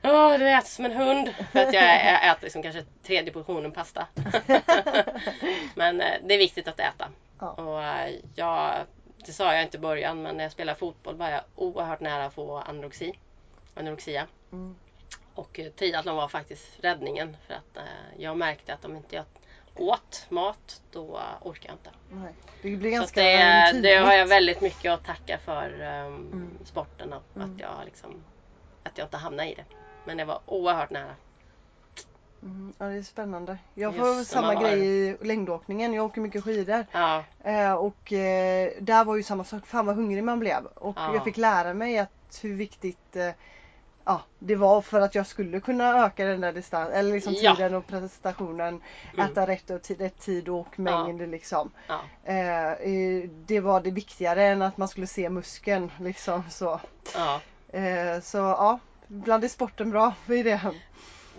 Åh, 0.04 0.38
du 0.38 0.50
äter 0.50 0.68
som 0.68 0.86
en 0.86 0.92
hund. 0.92 1.34
För 1.52 1.60
att 1.60 1.74
jag 1.74 1.84
ä- 1.84 2.32
äter 2.32 2.42
liksom 2.44 2.64
kanske 2.64 2.84
tredje 3.04 3.34
portionen 3.34 3.72
pasta. 3.72 4.08
men 5.76 6.02
eh, 6.02 6.14
det 6.24 6.34
är 6.34 6.38
viktigt 6.38 6.68
att 6.68 6.80
äta. 6.80 7.10
Ja. 7.40 7.50
Och 7.52 7.84
eh, 7.84 8.16
jag, 8.36 8.86
det 9.26 9.32
sa 9.34 9.54
jag 9.54 9.64
inte 9.64 9.78
i 9.78 9.80
början, 9.80 10.22
men 10.22 10.38
när 10.38 10.44
jag 10.44 10.52
spelade 10.52 10.80
fotboll 10.80 11.16
var 11.16 11.30
jag 11.30 11.42
oerhört 11.56 12.00
nära 12.00 12.26
att 12.26 12.34
få 12.34 12.58
anorexi. 12.58 13.20
Anorexia. 13.76 14.28
Mm. 14.52 14.76
Och 15.36 15.60
eh, 15.60 15.72
triathlon 15.72 16.16
var 16.16 16.28
faktiskt 16.28 16.68
räddningen. 16.82 17.38
För 17.48 17.54
att 17.54 17.78
jag 18.18 18.38
märkte 18.38 18.74
att 18.74 18.86
om 18.86 18.96
inte 18.96 19.16
jag 19.16 19.26
åt 19.76 20.26
mat, 20.30 20.82
då 20.92 21.20
orkar 21.42 21.70
jag 21.70 21.76
inte. 21.76 21.90
Nej. 22.10 22.34
Det 22.62 22.76
blir 22.76 22.92
Så 22.92 22.98
ganska 22.98 23.22
det, 23.24 23.66
tydligt. 23.72 23.84
det 23.84 23.96
har 23.98 24.14
jag 24.14 24.26
väldigt 24.26 24.62
mycket 24.62 24.92
att 24.92 25.06
tacka 25.06 25.38
för 25.38 25.82
ehm, 25.82 26.06
Mm. 26.34 26.58
sporten 26.66 27.14
och 27.14 27.24
Mm. 27.36 27.54
att 27.54 27.60
jag 27.62 27.72
liksom 27.86 28.24
att 28.84 28.98
jag 28.98 29.06
inte 29.06 29.18
hamnade 29.18 29.50
i 29.52 29.56
det. 29.56 29.64
Men 30.08 30.18
det 30.18 30.26
var 30.26 30.40
oerhört 30.46 30.90
nära. 30.90 31.16
Mm, 32.44 32.74
ja, 32.78 32.86
det 32.86 32.98
är 32.98 33.02
spännande. 33.04 33.58
Jag 33.74 33.96
får 33.96 34.24
samma 34.24 34.48
har- 34.54 34.62
grej 34.62 34.80
i 34.88 35.18
längdåkningen. 35.22 35.94
Jag 35.94 36.06
åker 36.06 36.22
mycket 36.22 36.44
skidor. 36.44 36.86
Ja, 36.92 37.24
Eh, 37.44 37.74
och 37.74 38.14
eh, 38.14 38.72
där 38.80 39.06
var 39.06 39.16
ju 39.16 39.24
samma 39.24 39.44
sak. 39.44 39.66
Fan 39.68 39.86
vad 39.86 39.96
hungrig 39.96 40.24
man 40.24 40.40
blev. 40.40 40.66
Och 40.66 40.96
Ja. 40.98 41.14
jag 41.14 41.24
fick 41.24 41.38
lära 41.38 41.74
mig 41.74 41.98
att 42.00 42.40
hur 42.42 42.56
viktigt 42.56 43.16
eh, 43.16 43.30
ja, 44.06 44.22
det 44.40 44.56
var 44.56 44.82
för 44.82 45.00
att 45.02 45.16
jag 45.16 45.28
skulle 45.28 45.60
kunna 45.60 46.06
öka 46.06 46.26
den 46.26 46.42
där 46.42 46.54
distansen. 46.54 46.94
Eller 46.96 47.12
liksom 47.14 47.34
Ja. 47.34 47.56
tiden 47.56 47.74
och 47.76 47.88
prestationen. 47.88 48.82
Mm. 49.14 49.26
Äta 49.32 49.48
rätt, 49.48 49.70
och 49.70 49.90
rätt 50.00 50.20
tid 50.20 50.50
och 50.50 50.80
mängd 50.80 51.30
liksom. 51.30 51.72
ja. 51.88 52.00
Eh, 52.34 53.30
det 53.30 53.60
var 53.60 53.82
det 53.82 53.92
viktigare 53.92 54.44
än 54.48 54.62
att 54.62 54.78
man 54.78 54.88
skulle 54.88 55.08
se 55.08 55.30
muskeln 55.30 55.92
liksom 56.00 56.44
så. 56.50 56.80
ja. 57.16 57.42
Eh, 57.80 58.20
så 58.22 58.38
ja, 58.38 58.80
ibland 59.10 59.44
är 59.44 59.48
sporten 59.48 59.90
bra 59.92 60.14
i 60.30 60.44
det. 60.44 60.62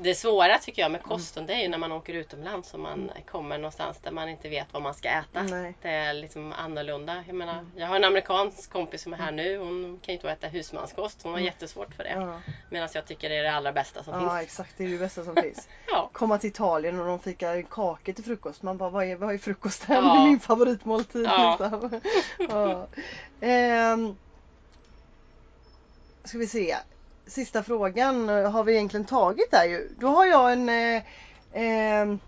Det 0.00 0.14
svåra 0.14 0.58
tycker 0.58 0.82
jag 0.82 0.90
med 0.90 0.98
Mm. 0.98 1.08
kosten 1.08 1.46
det 1.46 1.52
är 1.54 1.62
ju 1.62 1.68
när 1.68 1.78
man 1.78 1.92
åker 1.92 2.14
utomlands 2.14 2.74
och 2.74 2.80
man 2.80 3.10
kommer 3.30 3.58
någonstans 3.58 3.98
där 4.02 4.10
man 4.10 4.28
inte 4.28 4.48
vet 4.48 4.72
vad 4.72 4.82
man 4.82 4.94
ska 4.94 5.08
äta. 5.08 5.42
Nej. 5.42 5.74
Det 5.82 5.88
är 5.88 6.14
liksom 6.14 6.52
annorlunda. 6.52 7.24
Jag 7.26 7.36
menar, 7.36 7.66
jag 7.76 7.86
har 7.86 7.96
en 7.96 8.04
amerikansk 8.04 8.70
kompis 8.70 9.02
som 9.02 9.12
är 9.12 9.16
här 9.16 9.32
nu. 9.32 9.58
Hon 9.58 9.98
kan 10.02 10.12
ju 10.12 10.18
inte 10.18 10.30
äta 10.30 10.46
husmanskost. 10.48 11.22
Hon 11.22 11.32
har 11.32 11.38
Mm. 11.38 11.46
jättesvårt 11.46 11.94
för 11.94 12.04
det. 12.04 12.10
Ja, 12.10 12.40
Medan 12.70 12.88
jag 12.94 13.06
tycker 13.06 13.28
det 13.28 13.36
är 13.36 13.42
det 13.42 13.52
allra 13.52 13.72
bästa 13.72 14.04
som 14.04 14.14
ja 14.14 14.20
finns. 14.36 14.42
exakt, 14.42 14.74
det 14.76 14.84
är 14.84 14.88
det 14.88 14.98
bästa 14.98 15.24
som 15.24 15.34
finns. 15.36 15.68
Ja. 15.86 16.10
Komma 16.12 16.38
till 16.38 16.50
Italien 16.50 17.00
och 17.00 17.06
de 17.06 17.18
fikar 17.18 17.62
kakor 17.62 18.12
till 18.12 18.24
frukost. 18.24 18.62
Man 18.62 18.76
bara, 18.78 18.90
vad 18.90 19.04
är, 19.04 19.16
vad 19.16 19.34
är 19.34 19.38
frukosten? 19.38 19.94
Ja. 19.96 20.00
Det 20.14 20.20
är 20.20 20.26
min 20.26 20.40
favoritmåltid. 20.40 21.24
Ja. 21.26 21.56
Liksom. 21.60 22.00
ja. 22.48 22.86
Ehm, 23.40 24.16
ska 26.24 26.38
vi 26.38 26.46
se. 26.46 26.76
Sista 27.28 27.62
frågan 27.62 28.28
eh, 28.28 28.50
har 28.50 28.64
vi 28.64 28.72
egentligen 28.72 29.06
tagit 29.06 29.50
där 29.50 29.64
ju. 29.64 29.88
Då 29.98 30.06
har 30.08 30.26
jag 30.26 30.52
en 30.52 30.68
eh, 30.68 31.02
ehm, 31.52 32.18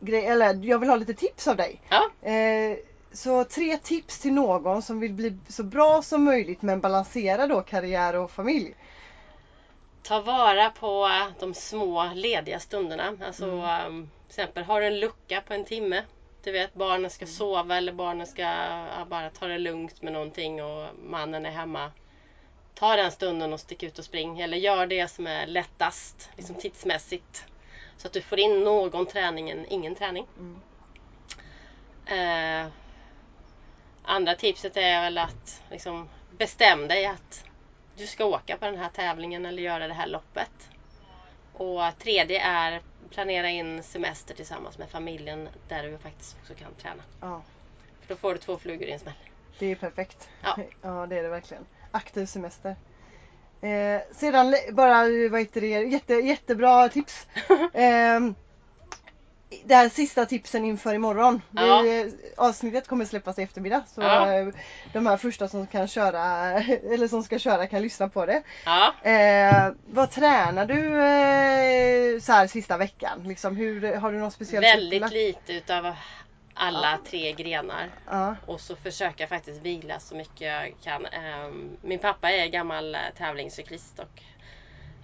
grej, 0.00 0.26
eller 0.26 0.54
jag 0.64 0.78
vill 0.78 0.88
ha 0.88 0.96
lite 0.96 1.14
tips 1.14 1.48
av 1.48 1.56
dig. 1.56 1.80
Ja. 1.88 2.28
Eh, 2.30 2.76
så 3.12 3.44
tre 3.44 3.76
tips 3.76 4.18
till 4.18 4.32
någon 4.32 4.82
som 4.82 5.00
vill 5.00 5.12
bli 5.12 5.38
så 5.48 5.62
bra 5.62 6.02
som 6.02 6.24
möjligt 6.24 6.62
men 6.62 6.80
balansera 6.80 7.46
då 7.46 7.60
karriär 7.60 8.16
och 8.16 8.30
familj. 8.30 8.74
Ta 10.02 10.20
vara 10.20 10.70
på 10.70 11.10
de 11.40 11.54
små 11.54 12.10
lediga 12.14 12.60
stunderna. 12.60 13.16
Alltså, 13.26 13.44
Mm. 13.44 13.86
um, 13.86 14.10
till 14.28 14.40
exempel 14.40 14.64
har 14.64 14.80
du 14.80 14.86
en 14.86 15.00
lucka 15.00 15.40
på 15.40 15.54
en 15.54 15.64
timme. 15.64 16.02
Du 16.44 16.52
vet 16.52 16.74
barnen 16.74 17.10
ska 17.10 17.26
sova 17.26 17.76
eller 17.76 17.92
barnen 17.92 18.26
ska 18.26 18.42
ja, 18.42 19.04
bara 19.08 19.30
ta 19.30 19.46
det 19.46 19.58
lugnt 19.58 20.02
med 20.02 20.12
någonting 20.12 20.62
och 20.62 20.86
mannen 21.04 21.46
är 21.46 21.50
hemma. 21.50 21.90
Ta 22.74 22.96
den 22.96 23.12
stunden 23.12 23.52
och 23.52 23.60
stick 23.60 23.82
ut 23.82 23.98
och 23.98 24.04
spring. 24.04 24.40
Eller 24.40 24.56
gör 24.56 24.86
det 24.86 25.08
som 25.08 25.26
är 25.26 25.46
lättast 25.46 26.30
liksom 26.36 26.56
tidsmässigt. 26.56 27.44
Så 27.96 28.06
att 28.06 28.12
du 28.12 28.22
får 28.22 28.38
in 28.38 28.60
någon 28.64 29.06
träning 29.06 29.50
än 29.50 29.66
ingen 29.68 29.94
träning. 29.94 30.26
Mm. 30.38 30.60
Eh, 32.06 32.72
andra 34.02 34.34
tipset 34.34 34.76
är 34.76 35.02
väl 35.02 35.18
att 35.18 35.62
liksom, 35.70 36.08
bestäm 36.38 36.88
dig 36.88 37.06
att 37.06 37.44
du 37.96 38.06
ska 38.06 38.24
åka 38.24 38.56
på 38.56 38.64
den 38.64 38.78
här 38.78 38.88
tävlingen 38.88 39.46
eller 39.46 39.62
göra 39.62 39.88
det 39.88 39.94
här 39.94 40.06
loppet. 40.06 40.70
Och 41.52 41.98
tredje 41.98 42.40
är 42.40 42.82
planera 43.10 43.48
in 43.48 43.82
semester 43.82 44.34
tillsammans 44.34 44.78
med 44.78 44.90
familjen 44.90 45.48
där 45.68 45.82
du 45.82 45.98
faktiskt 45.98 46.36
också 46.40 46.54
kan 46.54 46.74
träna. 46.74 47.02
Ja, 47.20 47.42
För 48.00 48.08
då 48.08 48.16
får 48.16 48.32
du 48.32 48.38
två 48.38 48.58
flugor 48.58 48.88
i 48.88 48.92
en 48.92 48.98
smäll. 48.98 49.14
det 49.58 49.66
är 49.66 49.74
perfekt. 49.74 50.28
Ja. 50.42 50.58
ja 50.82 51.06
det 51.06 51.18
är 51.18 51.22
det 51.22 51.28
verkligen. 51.28 51.66
Aktiv 51.92 52.26
semester. 52.26 52.76
Eh, 53.62 54.00
sedan 54.16 54.54
bara, 54.72 55.02
vad 55.30 55.40
heter 55.40 55.60
det, 55.60 55.66
jätte, 55.68 56.14
jättebra 56.14 56.88
tips. 56.88 57.26
Eh, 57.74 58.20
det 59.64 59.74
här 59.74 59.88
sista 59.88 60.26
tipsen 60.26 60.64
inför 60.64 60.94
imorgon. 60.94 61.42
Ja. 61.50 61.80
Vi, 61.82 62.14
avsnittet 62.36 62.88
kommer 62.88 63.04
släppas 63.04 63.38
i 63.38 63.42
eftermiddag. 63.42 63.82
Så 63.94 64.00
Ja. 64.00 64.34
eh, 64.34 64.48
de 64.92 65.06
här 65.06 65.16
första 65.16 65.48
som 65.48 65.66
kan 65.66 65.88
köra 65.88 66.24
eller 66.92 67.08
som 67.08 67.22
ska 67.22 67.38
köra 67.38 67.66
kan 67.66 67.82
lyssna 67.82 68.08
på 68.08 68.26
det. 68.26 68.42
Ja, 68.64 68.94
Eh, 69.10 69.68
vad 69.90 70.10
tränar 70.10 70.66
du 70.66 71.02
eh, 71.02 72.20
så 72.20 72.32
här 72.32 72.46
sista 72.46 72.76
veckan? 72.76 73.22
Liksom, 73.24 73.56
hur, 73.56 73.94
har 73.96 74.12
du 74.12 74.18
något 74.18 74.32
speciellt 74.34 74.66
väldigt 74.66 75.10
lite 75.12 75.52
utav 75.52 75.94
alla 76.54 76.98
tre 77.06 77.32
grenar. 77.32 77.90
Ja. 78.06 78.36
Och 78.46 78.60
så 78.60 78.76
försöka 78.76 79.26
faktiskt 79.26 79.62
vila 79.62 80.00
så 80.00 80.14
mycket 80.14 80.40
jag 80.40 80.74
kan. 80.82 81.06
Ehm, 81.06 81.76
Min 81.80 81.98
pappa 81.98 82.30
är 82.30 82.46
gammal 82.46 82.94
eh, 82.94 83.00
tävlingscyklist 83.16 83.98
och 83.98 84.22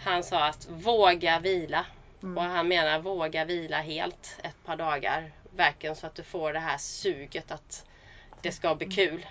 han 0.04 0.22
sa 0.22 0.46
att 0.46 0.68
våga 0.70 1.38
vila. 1.38 1.86
Mm. 2.22 2.38
Och 2.38 2.44
han 2.44 2.68
menar 2.68 2.98
våga 2.98 3.44
vila 3.44 3.80
helt 3.80 4.38
ett 4.42 4.64
par 4.64 4.76
dagar. 4.76 5.32
Verkligen 5.56 5.96
så 5.96 6.06
att 6.06 6.14
du 6.14 6.22
får 6.22 6.52
det 6.52 6.58
här 6.58 6.78
suget 6.78 7.50
att 7.50 7.84
det 8.42 8.52
ska 8.52 8.74
bli 8.74 8.86
kul. 8.86 9.26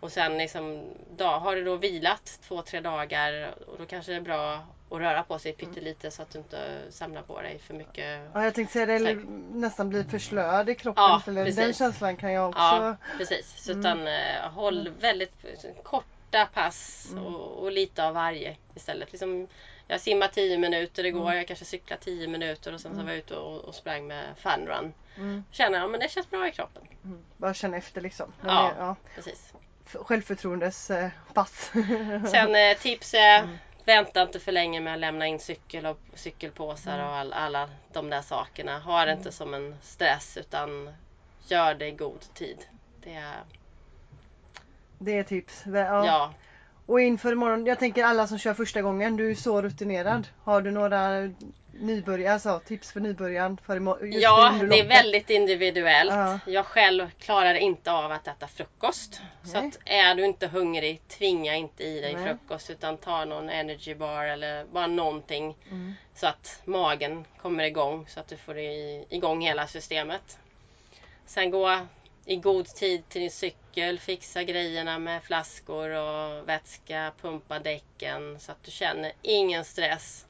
Och 0.00 0.12
sen 0.12 0.38
liksom, 0.38 0.84
dag, 1.16 1.40
har 1.40 1.56
du 1.56 1.64
då 1.64 1.76
vilat 1.76 2.38
två, 2.48 2.62
tre 2.62 2.80
dagar 2.80 3.54
och 3.66 3.78
då 3.78 3.86
kanske 3.86 4.12
det 4.12 4.16
är 4.16 4.20
bra 4.20 4.66
att 4.94 5.00
röra 5.00 5.22
på 5.22 5.38
sig 5.38 5.52
pyttelite 5.52 6.10
så 6.10 6.22
att 6.22 6.30
du 6.30 6.38
inte 6.38 6.80
samlar 6.90 7.22
på 7.22 7.40
dig 7.42 7.58
för 7.58 7.74
mycket. 7.74 8.20
Ja, 8.34 8.44
jag 8.44 8.54
tänkte 8.54 8.72
säga 8.72 8.86
det, 8.86 8.94
eller 8.94 9.14
nästan 9.54 9.88
bli 9.88 10.04
förslöad 10.04 10.68
i 10.70 10.74
kroppen. 10.74 11.04
Ja, 11.04 11.22
eller 11.26 11.52
den 11.52 11.74
känslan 11.74 12.16
kan 12.16 12.32
jag 12.32 12.48
också. 12.48 12.60
Ja, 12.60 12.96
precis. 13.18 13.54
Så 13.56 13.72
Mm. 13.72 13.80
utan 13.80 14.06
eh, 14.06 14.50
håll 14.52 14.88
väldigt 15.00 15.44
korta 15.82 16.48
pass 16.54 17.08
Mm. 17.12 17.24
och, 17.26 17.62
och 17.62 17.72
lite 17.72 18.04
av 18.06 18.14
varje 18.14 18.56
istället. 18.74 19.12
Liksom, 19.12 19.48
jag 19.86 20.00
simmar 20.00 20.28
10 20.28 20.58
minuter 20.58 21.04
igår, 21.06 21.22
Mm. 21.26 21.36
jag 21.36 21.46
kanske 21.46 21.64
cyklar 21.64 21.96
10 21.96 22.28
minuter 22.28 22.74
och 22.74 22.80
sen 22.80 22.90
så 22.90 22.94
Mm. 22.94 23.04
var 23.06 23.12
jag 23.12 23.18
ute 23.18 23.36
och, 23.36 23.60
och 23.64 23.74
sprang 23.74 24.06
med 24.06 24.24
funrun. 24.36 24.92
Mm, 25.16 25.44
Känner 25.50 25.78
jag, 25.78 25.90
men 25.90 26.00
det 26.00 26.08
känns 26.10 26.30
bra 26.30 26.48
i 26.48 26.52
kroppen. 26.52 26.82
mm. 27.04 27.24
Bara 27.36 27.54
känna 27.54 27.76
efter 27.76 28.00
liksom. 28.00 28.32
Men 28.40 28.54
Ja. 28.54 28.62
det- 28.62 28.74
ja. 28.78 28.96
Precis. 29.14 29.52
Självförtroendes 29.94 30.90
eh, 30.90 31.08
pass. 31.34 31.70
Sen 32.30 32.54
eh, 32.54 32.76
tips 32.78 33.14
är 33.14 33.38
Mm. 33.38 33.58
Vänta 33.84 34.22
inte 34.22 34.40
för 34.40 34.52
länge 34.52 34.80
med 34.80 34.92
att 34.94 34.98
lämna 35.00 35.26
in 35.26 35.38
cykel 35.38 35.86
och 35.86 35.98
cykelpåsar 36.14 36.94
Mm. 36.94 37.06
och 37.06 37.12
all, 37.16 37.32
alla 37.32 37.70
de 37.92 38.10
där 38.10 38.22
sakerna. 38.22 38.78
Ha 38.78 39.04
det 39.04 39.12
inte 39.12 39.32
som 39.32 39.54
en 39.54 39.76
stress 39.82 40.36
utan 40.36 40.94
gör 41.48 41.74
det 41.74 41.86
i 41.86 41.90
god 41.92 42.20
tid. 42.34 42.56
Det 43.02 43.14
är, 43.14 43.42
det 44.98 45.18
är 45.18 45.22
tips. 45.22 45.62
Ja. 45.66 46.06
ja. 46.06 46.34
Och 46.86 47.00
inför 47.00 47.32
imorgon, 47.32 47.66
jag 47.66 47.78
tänker 47.78 48.04
alla 48.04 48.26
som 48.26 48.38
kör 48.38 48.54
första 48.54 48.82
gången, 48.82 49.16
du 49.16 49.30
är 49.30 49.34
så 49.34 49.62
rutinerad. 49.62 50.28
Har 50.42 50.60
du 50.62 50.70
några 50.70 51.30
nybörjare, 51.80 52.32
alltså 52.32 52.60
tips 52.66 52.92
för 52.92 53.00
nybörjaren? 53.00 53.58
För 53.66 54.04
just 54.04 54.22
Ja, 54.22 54.54
det 54.70 54.80
är 54.80 54.88
väldigt 54.88 55.30
individuellt. 55.30 56.12
Ja. 56.12 56.38
Jag 56.46 56.66
själv 56.66 57.10
klarar 57.18 57.54
inte 57.54 57.92
av 57.92 58.12
att 58.12 58.28
äta 58.28 58.46
frukost. 58.48 59.20
Så 59.44 59.60
Nej. 59.60 59.68
att 59.68 59.78
är 59.84 60.14
du 60.14 60.24
inte 60.24 60.46
hungrig, 60.46 61.00
tvinga 61.08 61.54
inte 61.54 61.84
i 61.84 62.00
dig 62.00 62.14
Nej. 62.14 62.24
frukost 62.24 62.70
utan 62.70 62.96
ta 62.96 63.24
någon 63.24 63.48
energy 63.50 63.94
bar 63.94 64.24
eller 64.24 64.64
bara 64.64 64.86
någonting 64.86 65.56
Mm. 65.70 65.94
så 66.14 66.26
att 66.26 66.60
magen 66.64 67.24
kommer 67.42 67.64
igång 67.64 68.06
så 68.08 68.20
att 68.20 68.28
du 68.28 68.36
får 68.36 68.58
igång 68.58 69.40
hela 69.42 69.66
systemet. 69.66 70.38
Sen 71.26 71.50
gå 71.50 71.86
i 72.26 72.36
god 72.36 72.66
tid 72.66 73.08
till 73.08 73.20
din 73.20 73.30
cykel, 73.30 73.98
fixa 73.98 74.42
grejerna 74.42 74.98
med 74.98 75.22
flaskor 75.22 75.90
och 75.90 76.48
vätska, 76.48 77.12
pumpa 77.20 77.58
däcken 77.58 78.40
så 78.40 78.52
att 78.52 78.62
du 78.64 78.70
känner 78.70 79.12
ingen 79.22 79.64
stress. 79.64 80.26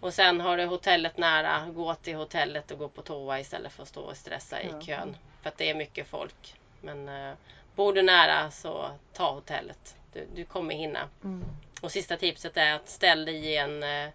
Och 0.00 0.14
sen 0.14 0.40
har 0.40 0.56
du 0.56 0.64
hotellet 0.64 1.16
nära, 1.16 1.66
gå 1.70 1.94
till 1.94 2.16
hotellet 2.16 2.70
och 2.70 2.78
gå 2.78 2.88
på 2.88 3.02
toa 3.02 3.40
istället 3.40 3.72
för 3.72 3.82
att 3.82 3.88
stå 3.88 4.00
och 4.02 4.16
stressa 4.16 4.62
i 4.62 4.68
Ja. 4.70 4.80
kön. 4.80 5.16
För 5.42 5.48
att 5.48 5.58
det 5.58 5.70
är 5.70 5.74
mycket 5.74 6.08
folk. 6.08 6.54
Men 6.80 7.08
eh, 7.08 7.34
bor 7.76 7.92
du 7.92 8.02
nära 8.02 8.50
så 8.50 8.90
ta 9.12 9.32
hotellet. 9.32 9.96
Du, 10.12 10.26
du 10.34 10.44
kommer 10.44 10.74
hinna. 10.74 11.08
Mm. 11.24 11.44
Och 11.80 11.92
sista 11.92 12.16
tipset 12.16 12.56
är 12.56 12.74
att 12.74 12.88
ställ 12.88 13.24
dig 13.24 13.34
i 13.46 13.56
en 13.56 13.82
eh, 13.82 14.08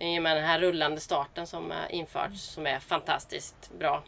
i 0.00 0.18
och 0.18 0.22
med 0.22 0.36
den 0.36 0.44
här 0.44 0.58
rullande 0.58 1.00
starten 1.00 1.46
som 1.46 1.70
har 1.70 1.92
införts 1.92 2.42
som 2.42 2.66
är 2.66 2.78
fantastiskt 2.78 3.70
bra. 3.78 4.02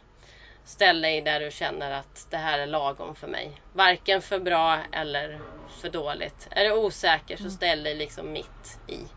Ställ 0.65 1.01
dig 1.01 1.21
där 1.21 1.39
du 1.39 1.51
känner 1.51 1.91
att 1.91 2.27
det 2.29 2.37
här 2.37 2.59
är 2.59 2.67
lagom 2.67 3.15
för 3.15 3.27
mig. 3.27 3.61
Varken 3.73 4.21
för 4.21 4.39
bra 4.39 4.79
eller 4.91 5.39
för 5.81 5.89
dåligt. 5.89 6.47
Är 6.51 6.63
du 6.63 6.71
osäker 6.71 7.37
så 7.37 7.49
ställ 7.49 7.83
dig 7.83 7.95
liksom 7.95 8.31
mitt 8.31 8.79
i. 8.87 9.07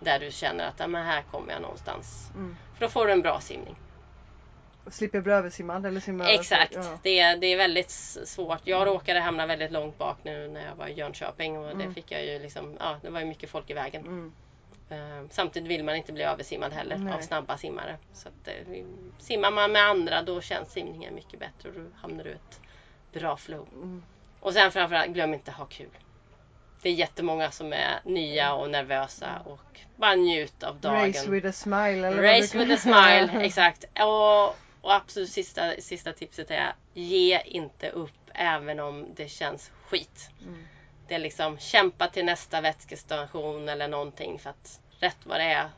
Där 0.00 0.18
du 0.20 0.30
känner 0.30 0.68
att 0.68 0.90
men 0.90 1.06
här 1.06 1.22
kommer 1.22 1.52
jag 1.52 1.62
någonstans. 1.62 2.30
Mm. 2.34 2.56
För 2.74 2.80
då 2.80 2.88
får 2.88 3.06
du 3.06 3.12
en 3.12 3.22
bra 3.22 3.40
simning. 3.40 3.76
Och 4.84 4.92
slipper 4.94 5.20
bli 5.20 5.32
översimmad 5.32 5.86
eller 5.86 6.00
simma 6.00 6.24
över- 6.24 6.34
Exakt. 6.40 6.74
Ja. 6.74 6.98
Det, 7.02 7.18
är, 7.20 7.36
det 7.36 7.46
är 7.46 7.56
väldigt 7.56 7.90
svårt. 8.24 8.60
Jag 8.64 8.86
råkade 8.86 9.20
hamna 9.20 9.46
väldigt 9.46 9.72
långt 9.72 9.98
bak 9.98 10.16
nu 10.22 10.48
när 10.48 10.66
jag 10.66 10.74
var 10.74 10.86
i 10.86 10.92
Jönköping 10.92 11.58
och 11.58 11.64
det 11.66 11.72
Mm. 11.72 11.94
fick 11.94 12.10
jag 12.12 12.24
ju 12.26 12.38
liksom, 12.38 12.76
ja 12.80 12.96
det 13.02 13.10
var 13.10 13.20
ju 13.20 13.26
mycket 13.26 13.50
folk 13.50 13.70
i 13.70 13.74
vägen. 13.74 14.02
Mm. 14.06 14.32
Eh, 14.90 15.28
Samtidigt 15.30 15.68
vill 15.70 15.84
man 15.84 15.96
inte 15.96 16.12
bli 16.12 16.22
översimmad 16.24 16.72
heller 16.72 16.96
Nej. 16.98 17.14
av 17.14 17.20
snabba 17.20 17.58
simmare. 17.58 17.96
Så 18.12 18.28
att, 18.28 18.48
eh, 18.48 18.84
simmar 19.18 19.50
man 19.50 19.72
med 19.72 19.82
andra 19.82 20.22
då 20.22 20.40
känns 20.40 20.72
simningen 20.72 21.14
mycket 21.14 21.40
bättre 21.40 21.68
och 21.68 21.74
då 21.74 21.80
hamnar 21.96 22.24
du 22.24 22.30
i 22.30 22.32
ett 22.32 22.60
bra 23.12 23.36
flow. 23.36 23.68
Mm. 23.74 24.02
Och 24.40 24.52
sen 24.52 24.72
framförallt, 24.72 25.08
glöm 25.10 25.34
inte 25.34 25.50
att 25.50 25.56
ha 25.56 25.64
kul. 25.64 25.88
Det 26.82 26.88
är 26.88 26.92
jättemånga 26.94 27.50
som 27.50 27.72
är 27.72 28.00
nya 28.04 28.54
och 28.54 28.70
nervösa 28.70 29.42
och 29.44 29.80
bara 29.96 30.14
njut 30.14 30.62
av 30.62 30.80
dagen. 30.80 31.06
Race 31.06 31.30
with 31.30 31.46
a 31.46 31.52
smile 31.52 32.08
eller 32.08 32.22
Race 32.22 32.58
with 32.58 32.72
a 32.72 32.76
smile, 32.76 33.44
exakt. 33.44 33.84
Och, 34.00 34.48
och 34.80 34.94
absolut 34.94 35.30
sista, 35.30 35.72
sista 35.78 36.12
tipset 36.12 36.50
är 36.50 36.72
ge 36.94 37.40
inte 37.44 37.90
upp 37.90 38.10
även 38.34 38.80
om 38.80 39.06
det 39.16 39.28
känns 39.28 39.70
skit. 39.86 40.30
Mm. 40.42 40.66
Det 41.08 41.14
är 41.14 41.18
liksom 41.18 41.58
kämpa 41.58 42.08
till 42.08 42.24
nästa 42.24 42.60
vätskestation 42.60 43.68
eller 43.68 43.88
någonting 43.88 44.38
för 44.38 44.50
att 44.50 44.80
rätt 45.00 45.16
vad 45.24 45.40
det 45.40 45.44
är 45.52 45.68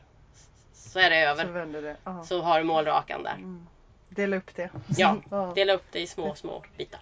så 0.73 0.99
är 0.99 1.09
det 1.09 1.35
Så 1.35 1.41
över. 1.41 1.45
vänder 1.45 1.81
det. 1.81 1.95
Ja. 2.03 2.23
Så 2.23 2.41
har 2.41 2.59
du 2.59 2.63
målrakan 2.65 3.23
där. 3.23 3.33
Mm. 3.33 3.67
Dela 4.09 4.35
upp 4.37 4.55
det. 4.55 4.69
Ja, 4.97 5.17
Ja. 5.31 5.51
dela 5.55 5.73
upp 5.73 5.85
det 5.91 5.99
i 5.99 6.07
små, 6.07 6.35
små 6.35 6.63
bitar. 6.77 6.99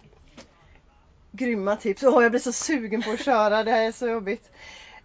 Grymma 1.32 1.76
tips. 1.76 2.04
Åh, 2.04 2.24
jag 2.24 2.32
blir 2.32 2.42
så 2.42 2.52
sugen 2.52 3.02
på 3.02 3.12
att 3.12 3.26
köra. 3.26 3.64
Det 3.64 3.72
här 3.72 3.82
är 3.88 3.92
så 3.92 4.08
jobbigt. 4.08 4.52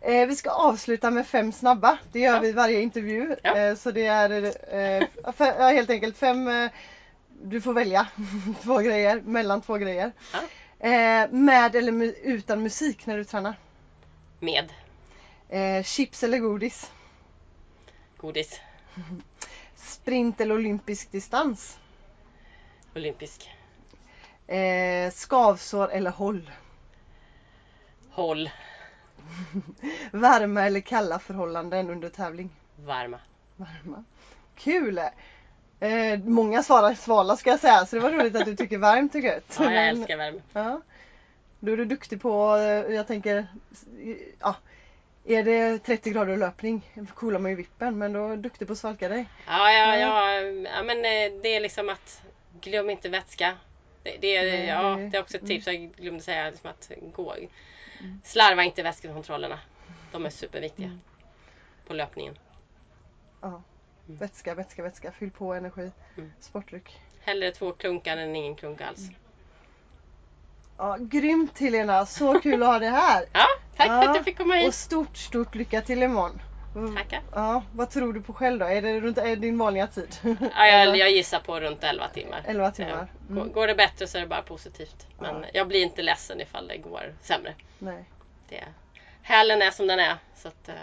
Eh, 0.00 0.26
vi 0.26 0.36
ska 0.36 0.50
avsluta 0.50 1.10
med 1.10 1.26
fem 1.26 1.52
snabba. 1.52 1.98
Det 2.12 2.20
gör 2.20 2.34
Ja. 2.34 2.40
vi 2.40 2.52
varje 2.52 2.80
intervju. 2.80 3.36
Ja. 3.42 3.56
Eh, 3.56 3.74
så 3.74 3.90
det 3.90 4.06
är 4.06 4.30
eh, 4.44 5.06
fe- 5.22 5.54
ja, 5.58 5.68
helt 5.68 5.90
enkelt 5.90 6.16
fem. 6.18 6.48
Eh, 6.48 6.70
du 7.42 7.60
får 7.60 7.72
välja 7.74 8.06
två 8.62 8.78
grejer 8.78 9.20
mellan 9.20 9.60
två 9.60 9.74
grejer. 9.76 10.12
Ja. 10.32 10.38
Eh, 10.88 11.30
med 11.30 11.76
eller 11.76 11.92
mu- 11.92 12.14
utan 12.22 12.62
musik 12.62 13.06
när 13.06 13.16
du 13.16 13.24
tränar. 13.24 13.54
Med 14.40 14.72
Eh, 15.48 15.82
chips 15.82 16.22
eller 16.22 16.38
godis. 16.38 16.90
godis. 18.16 18.60
Sprint 19.76 20.40
eller 20.40 20.54
olympisk 20.54 21.12
distans. 21.12 21.78
Olympisk. 22.94 23.50
Eh, 24.46 25.10
skavsår 25.12 25.92
eller 25.92 26.10
håll. 26.10 26.50
Håll. 28.10 28.50
Varma 30.10 30.62
eller 30.62 30.80
kalla 30.80 31.18
förhållanden 31.18 31.90
under 31.90 32.08
tävling. 32.08 32.50
Varma. 32.76 33.18
Varma. 33.56 34.04
Kul! 34.56 34.98
Eh, 35.80 36.18
många 36.24 36.62
svarar 36.62 36.94
svala 36.94 37.36
ska 37.36 37.50
jag 37.50 37.60
säga 37.60 37.86
så 37.86 37.96
det 37.96 38.02
var 38.02 38.10
roligt 38.10 38.36
att 38.36 38.44
du 38.44 38.56
tycker 38.56 38.78
varmt 38.78 39.14
är 39.14 39.18
gött. 39.18 39.56
Ja, 39.58 39.72
jag 39.72 39.88
älskar 39.88 40.16
värme. 40.16 40.40
Ja. 40.52 40.80
Då 41.60 41.72
är 41.72 41.76
du 41.76 41.84
duktig 41.84 42.22
på, 42.22 42.56
eh, 42.56 42.94
jag 42.94 43.06
tänker, 43.06 43.46
ja. 44.40 44.56
Är 45.26 45.44
det 45.44 45.78
30 45.78 46.10
grader 46.10 46.36
löpning 46.36 46.90
coolar 47.14 47.38
man 47.38 47.50
ju 47.50 47.56
vippen 47.56 47.98
men 47.98 48.12
då 48.12 48.26
är 48.26 48.30
du 48.30 48.36
duktig 48.36 48.66
på 48.66 48.72
att 48.72 48.78
svalka 48.78 49.08
dig. 49.08 49.26
Ja, 49.46 49.72
ja, 49.72 49.96
ja, 49.96 50.40
ja 50.40 50.82
men 50.82 50.96
eh, 50.96 51.40
det 51.42 51.48
är 51.48 51.60
liksom 51.60 51.88
att 51.88 52.22
glöm 52.60 52.90
inte 52.90 53.08
vätska. 53.08 53.56
Det, 54.04 54.16
det, 54.20 54.36
är, 54.36 54.64
ja, 54.66 54.82
det- 54.82 54.94
Mm. 55.02 55.14
är 55.14 55.20
också 55.20 55.36
ett 55.36 55.46
tips 55.46 55.66
jag 55.66 55.76
glömde 55.96 56.22
säga. 56.22 56.50
Liksom 56.50 56.70
att 56.70 56.90
gå. 57.14 57.36
Slarva 58.24 58.62
inte 58.64 58.82
vätskekontrollerna. 58.82 59.58
De 60.12 60.26
är 60.26 60.30
superviktiga 60.30 60.86
Mm. 60.86 61.00
på 61.86 61.94
löpningen. 61.94 62.38
Ja. 63.40 63.62
Vätska, 64.06 64.54
vätska, 64.54 64.82
vätska. 64.82 65.12
Fyll 65.12 65.30
på 65.30 65.54
energi. 65.54 65.90
Mm. 66.16 66.32
Sportdryck. 66.40 67.00
Hellre 67.20 67.50
två 67.50 67.72
klunkar 67.72 68.16
än 68.16 68.36
ingen 68.36 68.54
klunk 68.54 68.80
alls. 68.80 68.98
Mm. 69.00 69.14
Ja, 70.78 70.96
grymt 71.00 71.58
Helena! 71.58 72.06
Så 72.06 72.40
kul 72.40 72.62
att 72.62 72.68
ha 72.68 72.78
dig 72.78 72.90
här! 72.90 73.24
Ja, 73.32 73.46
tack 73.76 73.86
för 73.86 73.94
Ja, 73.94 74.08
att 74.10 74.16
du 74.18 74.24
fick 74.24 74.36
komma 74.38 74.54
Och 74.54 74.60
hit. 74.60 74.74
stort, 74.74 75.16
stort 75.16 75.54
lycka 75.54 75.80
till 75.80 76.02
imorgon! 76.02 76.42
Tackar. 76.96 77.20
Ja, 77.32 77.62
vad 77.72 77.90
tror 77.90 78.12
du 78.12 78.22
på 78.22 78.32
själv 78.32 78.58
då? 78.58 78.64
Är 78.66 78.82
det 78.82 79.00
runt 79.00 79.18
är 79.18 79.24
det 79.26 79.36
din 79.36 79.58
vanliga 79.58 79.86
tid? 79.86 80.16
Ja, 80.54 80.66
jag, 80.66 80.96
jag 80.96 81.10
gissar 81.10 81.40
på 81.40 81.60
runt 81.60 81.84
11 81.84 82.08
timmar. 82.08 82.42
11 82.46 82.70
timmar. 82.70 83.06
Mm. 83.30 83.52
Går 83.52 83.66
det 83.66 83.74
bättre 83.74 84.06
så 84.06 84.18
är 84.18 84.22
det 84.22 84.28
bara 84.28 84.42
positivt. 84.42 85.06
Men 85.18 85.42
Ja. 85.42 85.48
jag 85.52 85.68
blir 85.68 85.82
inte 85.82 86.02
ledsen 86.02 86.40
ifall 86.40 86.68
det 86.68 86.76
går 86.76 87.14
sämre. 87.22 87.54
Nej. 87.78 88.04
Det, 88.48 88.64
hälen 89.22 89.62
är 89.62 89.70
som 89.70 89.86
den 89.86 89.98
är. 89.98 90.16
Så 90.36 90.48
att, 90.48 90.68
eh, 90.68 90.74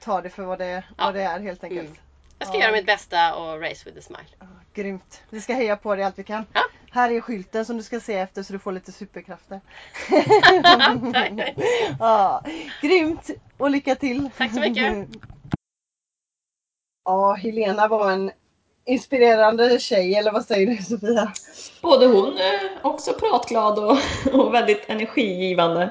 Ta 0.00 0.20
det 0.20 0.30
för 0.30 0.42
vad 0.42 0.58
det, 0.58 0.66
Ja. 0.98 1.04
vad 1.04 1.14
det 1.14 1.22
är 1.22 1.40
helt 1.40 1.64
enkelt. 1.64 1.88
Mm. 1.88 1.96
jag 2.38 2.48
ska 2.48 2.56
Ja. 2.56 2.62
göra 2.62 2.72
mitt 2.72 2.86
bästa 2.86 3.34
och 3.34 3.60
race 3.60 3.82
with 3.90 3.98
a 3.98 4.02
smile. 4.02 4.24
Ja, 4.40 4.46
grymt! 4.74 5.22
Vi 5.30 5.40
ska 5.40 5.54
heja 5.54 5.76
på 5.76 5.94
dig 5.96 6.04
allt 6.04 6.18
vi 6.18 6.24
kan. 6.24 6.46
Här 6.96 7.10
är 7.10 7.20
skylten 7.20 7.64
som 7.64 7.76
du 7.76 7.82
ska 7.82 8.00
se 8.00 8.14
efter 8.14 8.42
så 8.42 8.52
du 8.52 8.58
får 8.58 8.72
lite 8.72 8.92
superkrafter. 8.92 9.60
Ja, 11.98 12.44
grymt! 12.82 13.30
Och 13.56 13.70
lycka 13.70 13.94
till! 13.94 14.30
Tack 14.36 14.54
så 14.54 14.60
mycket. 14.60 15.08
Ja, 17.04 17.32
Helena 17.32 17.88
var 17.88 18.10
en 18.10 18.30
inspirerande 18.86 19.78
tjej, 19.78 20.14
eller 20.14 20.32
vad 20.32 20.44
säger 20.44 20.66
du 20.66 20.82
Sofia? 20.82 21.32
Både 21.82 22.06
hon 22.06 22.38
är 22.38 22.78
också 22.82 23.12
pratglad 23.12 23.78
och, 23.78 23.98
och 24.32 24.54
väldigt 24.54 24.84
energigivande. 24.86 25.90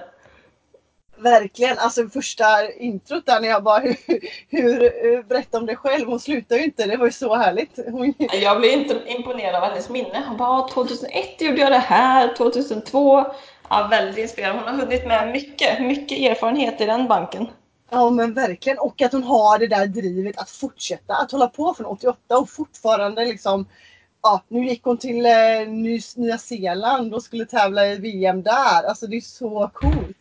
Verkligen, 1.26 1.78
alltså 1.80 2.10
första 2.10 2.72
introt 2.72 3.26
där 3.26 3.42
när 3.42 3.48
jag 3.48 3.64
bara 3.64 3.80
hur, 4.50 5.04
hur 5.04 5.24
berätta 5.24 5.58
om 5.58 5.66
dig 5.66 5.76
själv. 5.76 6.08
Hon 6.08 6.20
slutar 6.20 6.56
ju 6.56 6.64
inte, 6.64 6.86
det 6.86 6.98
var 6.98 7.06
ju 7.06 7.12
så 7.12 7.36
härligt. 7.36 7.80
Hon, 7.92 8.14
Jag 8.42 8.60
blev 8.60 8.72
inte 8.72 9.02
imponerad 9.08 9.56
av 9.56 9.62
hennes 9.70 9.90
minne. 9.90 10.24
Hon 10.28 10.38
bara 10.38 10.68
2001 10.68 11.42
gjorde 11.42 11.62
jag 11.62 11.72
det 11.72 11.78
här, 11.78 12.36
2002. 12.38 13.26
Ja, 13.70 13.88
väldigt 13.92 14.18
inspirerande. 14.18 14.62
Hon 14.62 14.70
har 14.70 14.86
hunnit 14.86 15.08
med 15.08 15.32
mycket, 15.32 15.82
mycket 15.82 16.20
erfarenhet 16.20 16.82
i 16.82 16.86
den 16.86 17.08
banken. 17.08 17.48
ja 17.92 18.10
men 18.10 18.34
verkligen 18.34 18.80
och 18.80 19.02
att 19.02 19.12
hon 19.12 19.24
har 19.24 19.60
det 19.60 19.68
där 19.68 19.88
drivet 19.88 20.38
att 20.40 20.50
fortsätta 20.50 21.16
att 21.16 21.32
hålla 21.32 21.48
på 21.48 21.74
från 21.74 21.86
88 21.86 22.38
och 22.38 22.50
fortfarande 22.50 23.26
liksom 23.26 23.66
Ja, 24.22 24.44
nu 24.48 24.66
gick 24.68 24.84
hon 24.84 24.98
till 24.98 25.26
eh, 25.26 25.68
Ny, 25.68 26.02
Nya 26.16 26.38
Zeeland 26.38 27.14
och 27.14 27.24
skulle 27.24 27.46
tävla 27.46 27.88
i 27.88 27.96
VM 27.96 28.44
där. 28.44 28.84
Alltså 28.88 29.08
det 29.08 29.18
är 29.18 29.22
så 29.22 29.70
coolt. 29.74 30.15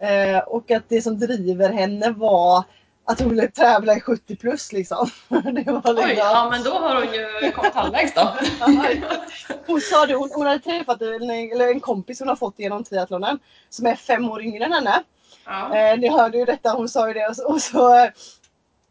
Eh, 0.00 0.38
och 0.38 0.70
att 0.70 0.88
det 0.88 1.02
som 1.02 1.18
driver 1.18 1.72
henne 1.72 2.10
var 2.10 2.64
att 3.04 3.20
hon 3.20 3.28
ville 3.28 3.48
tävla 3.48 3.96
i 3.96 4.00
70 4.00 4.36
plus 4.36 4.72
liksom. 4.72 5.10
det 5.28 5.70
var 5.70 5.82
Oj, 5.84 5.94
liksom- 5.94 6.16
ja 6.16 6.48
men 6.50 6.62
då 6.62 6.70
har 6.70 6.94
hon 6.94 7.14
ju 7.14 7.52
kommit 7.52 7.74
halvvägs 7.74 8.14
då. 8.14 8.36
Hon 9.66 9.80
sa 9.80 10.06
det, 10.06 10.14
hon, 10.14 10.30
hon 10.34 10.46
hade 10.46 10.58
träffat 10.58 11.02
en, 11.02 11.30
eller 11.30 11.68
en 11.68 11.80
kompis 11.80 12.20
hon 12.20 12.28
har 12.28 12.36
fått 12.36 12.58
genom 12.58 12.84
triathlonen 12.84 13.38
som 13.70 13.86
är 13.86 13.94
fem 13.94 14.30
år 14.30 14.42
yngre 14.42 14.64
än 14.64 14.72
henne. 14.72 15.02
Ja. 15.44 15.76
Eh, 15.76 15.98
ni 15.98 16.08
hörde 16.08 16.38
ju 16.38 16.44
detta, 16.44 16.70
hon 16.70 16.88
sa 16.88 17.08
ju 17.08 17.14
det. 17.14 17.28
Och 17.28 17.36
så, 17.36 17.48
och 17.48 17.62
så 17.62 17.94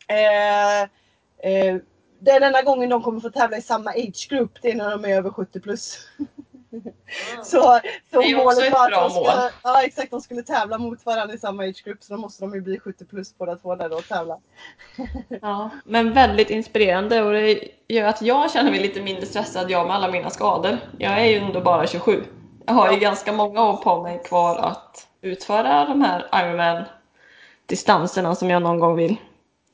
eh, 0.08 0.82
eh, 0.82 1.78
det 2.20 2.32
är 2.32 2.40
denna 2.40 2.62
gången 2.62 2.90
de 2.90 3.04
kommer 3.04 3.20
få 3.20 3.30
tävla 3.30 3.58
i 3.58 3.62
samma 3.62 3.90
age 3.90 4.28
group, 4.30 4.52
det 4.62 4.72
är 4.72 4.76
när 4.76 4.92
de 4.92 5.06
är 5.06 5.18
över 5.18 5.30
70 5.30 5.60
plus. 5.60 5.98
Så, 7.44 7.80
så 8.12 8.22
Det 8.22 8.32
är 8.32 8.46
också 8.46 8.62
ett 8.62 8.74
var 8.74 8.86
att 8.86 8.90
bra 8.92 9.02
de 9.02 9.10
skulle, 9.10 9.26
mål. 9.26 9.52
Ja 9.64 9.84
exakt, 9.84 10.12
de 10.12 10.22
skulle 10.22 10.44
tävla 10.44 10.78
mot 10.78 11.06
varandra 11.06 11.36
i 11.36 11.38
samma 11.38 11.64
age-grupp 11.64 12.04
så 12.04 12.14
då 12.14 12.20
måste 12.20 12.44
de 12.44 12.56
ju 12.56 12.62
bli 12.62 12.80
70 12.80 13.06
plus 13.06 13.38
båda 13.38 13.56
två 13.56 13.76
där 13.76 13.90
då 13.90 13.96
och 13.96 14.08
tävla. 14.08 14.38
Ja, 15.42 15.70
men 15.86 16.14
väldigt 16.14 16.50
inspirerande 16.50 17.22
och 17.24 17.32
det 17.32 17.60
gör 17.88 18.08
att 18.08 18.22
jag 18.22 18.52
känner 18.52 18.72
mig 18.72 18.80
lite 18.80 19.02
mindre 19.02 19.26
stressad 19.26 19.72
jag 19.72 19.88
med 19.88 19.96
alla 19.96 20.12
mina 20.12 20.30
skador. 20.30 20.78
Jag 20.98 21.22
är 21.22 21.26
ju 21.26 21.36
ändå 21.36 21.62
bara 21.62 21.88
27. 21.88 22.24
Jag 22.66 22.74
har 22.74 22.92
ju 22.92 23.00
ganska 23.00 23.34
många 23.34 23.70
år 23.70 23.78
på 23.78 24.02
mig 24.02 24.22
kvar 24.26 24.56
att 24.58 25.08
utföra 25.22 25.86
de 25.86 26.02
här 26.02 26.26
Ironman 26.34 26.84
distanserna 27.66 28.36
som 28.36 28.50
jag 28.50 28.62
någon 28.62 28.80
gång 28.80 28.96
vill. 28.96 29.18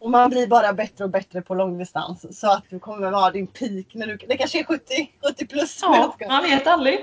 Och 0.02 0.12
man 0.12 0.30
blir 0.30 0.48
bara 0.48 0.74
bättre 0.74 1.04
och 1.04 1.10
bättre 1.10 1.42
på 1.42 1.56
långdistans 1.56 2.40
så 2.40 2.52
att 2.52 2.64
du 2.70 2.80
kommer 2.80 3.12
vara 3.12 3.32
din 3.32 3.48
peak 3.48 3.86
när 3.94 4.08
du, 4.08 4.18
det 4.18 4.38
kanske 4.38 4.60
är 4.60 4.64
70, 4.64 5.12
70 5.28 5.48
plus. 5.48 5.80
Ja, 5.82 6.16
man 6.28 6.44
vet 6.44 6.68
aldrig. 6.68 7.00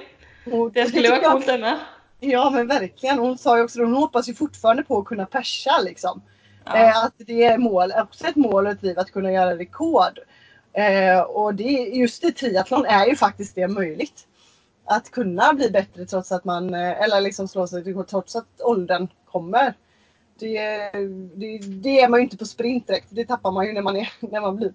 Och 0.53 0.73
Det 0.73 0.87
skulle 0.87 1.11
vara 1.11 1.33
coolt 1.33 1.47
det 1.47 1.59
med. 1.59 1.79
Ja 2.21 2.51
men 2.51 2.67
verkligen. 2.69 3.19
Hon 3.19 3.39
sa 3.39 3.57
ju 3.57 3.65
också 3.65 3.81
att 3.81 3.87
hon 3.87 3.95
hoppas 3.95 4.29
ju 4.29 4.35
fortfarande 4.35 4.83
på 4.83 4.99
att 4.99 5.05
kunna 5.05 5.27
persa 5.27 5.81
liksom. 5.85 6.23
Ja. 6.65 6.77
Eh, 6.77 7.05
att 7.05 7.15
det 7.17 7.45
är 7.45 7.59
mål, 7.59 7.93
också 8.03 8.27
ett 8.27 8.37
mål 8.37 8.67
och 8.67 8.73
ett 8.73 8.81
driv 8.81 8.99
att 8.99 9.11
kunna 9.11 9.33
göra 9.33 9.59
rekord. 9.59 10.19
Eh, 10.73 11.21
och 11.21 11.55
det, 11.55 11.73
just 11.73 12.25
i 12.25 12.33
triathlon 12.33 12.87
är 12.87 13.07
ju 13.07 13.17
faktiskt 13.17 13.55
det 13.55 13.69
möjligt. 13.69 14.27
Att 14.85 15.11
kunna 15.11 15.53
bli 15.53 15.71
bättre 15.71 16.07
trots 16.07 16.33
att 16.33 16.45
man, 16.45 16.75
eh, 16.75 17.03
eller 17.03 17.21
liksom 17.21 17.49
slå 17.49 17.67
sig 17.67 18.05
trots 18.05 18.37
att 18.37 18.61
åldern 18.61 19.09
kommer. 19.25 19.75
Det, 20.39 20.91
det, 21.35 21.59
det 21.59 22.01
är 22.01 22.09
man 22.09 22.21
ju 22.21 22.25
inte 22.25 22.37
på 22.37 22.45
sprint 22.45 22.87
direkt. 22.87 23.07
Det 23.11 23.25
tappar 23.25 23.51
man 23.51 23.67
ju 23.67 23.73
när 23.73 23.83
man, 23.83 23.97
är, 23.97 24.13
när 24.21 24.41
man 24.41 24.57
blir 24.57 24.73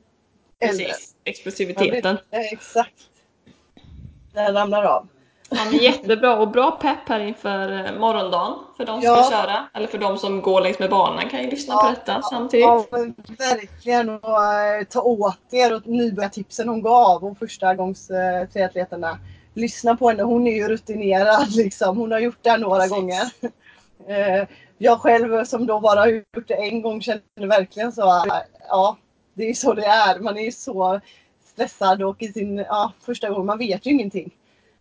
äldre. 0.59 0.85
Precis, 0.85 1.15
explosiviteten. 1.23 2.17
Eh, 2.31 2.39
exakt. 2.51 2.93
Den 4.33 4.53
ramlar 4.53 4.83
av. 4.83 5.07
Ja, 5.49 5.65
men 5.71 5.79
jättebra 5.79 6.37
och 6.39 6.47
bra 6.51 6.71
pepp 6.71 7.09
här 7.09 7.19
inför 7.19 7.85
eh, 7.85 7.99
morgondagen 7.99 8.53
för 8.77 8.85
de 8.85 9.01
som 9.01 9.09
Ja. 9.11 9.23
ska 9.23 9.37
köra. 9.37 9.67
Eller 9.73 9.87
för 9.87 9.97
de 9.97 10.17
som 10.17 10.41
går 10.41 10.61
längs 10.61 10.79
med 10.79 10.89
banan 10.89 11.29
kan 11.29 11.43
ju 11.43 11.49
lyssna 11.49 11.73
på 11.75 11.87
Ja, 11.87 11.89
detta 11.89 12.11
ja, 12.11 12.21
samtidigt. 12.29 12.65
Ja, 12.65 12.85
verkligen. 13.37 14.09
Och, 14.09 14.43
eh, 14.43 14.83
ta 14.83 15.01
åt 15.01 15.39
er 15.51 15.75
och 15.75 15.87
nybörjartipsen 15.87 16.69
hon 16.69 16.81
gav 16.81 17.23
och 17.23 17.37
första 17.37 17.75
gångs 17.75 18.11
triatleterna. 18.53 19.19
Lyssna 19.53 19.95
på 19.95 20.09
henne. 20.09 20.23
Hon 20.23 20.47
är 20.47 20.55
ju 20.55 20.67
rutinerad 20.67 21.51
liksom. 21.55 21.97
Hon 21.97 22.11
har 22.11 22.19
gjort 22.19 22.37
det 22.41 22.49
här 22.49 22.57
några 22.57 22.75
Precis. 22.79 22.91
gånger. 22.95 23.23
Jag 24.83 24.99
själv 24.99 25.45
som 25.45 25.65
då 25.65 25.79
bara 25.79 25.99
har 25.99 26.07
gjort 26.07 26.47
det 26.47 26.53
en 26.53 26.81
gång 26.81 27.01
känner 27.01 27.47
verkligen 27.47 27.91
så. 27.91 28.01
eh, 28.01 28.33
Ja, 28.69 28.97
det 29.33 29.49
är 29.49 29.53
så 29.53 29.73
det 29.73 29.85
är. 29.85 30.19
Man 30.19 30.37
är 30.37 30.51
så 30.51 31.01
stressad 31.45 32.03
och 32.03 32.21
i 32.21 32.27
sin 32.33 32.57
ja, 32.57 32.91
första 33.05 33.29
gång. 33.29 33.45
Man 33.45 33.57
vet 33.57 33.85
ju 33.85 33.91
ingenting. 33.91 34.31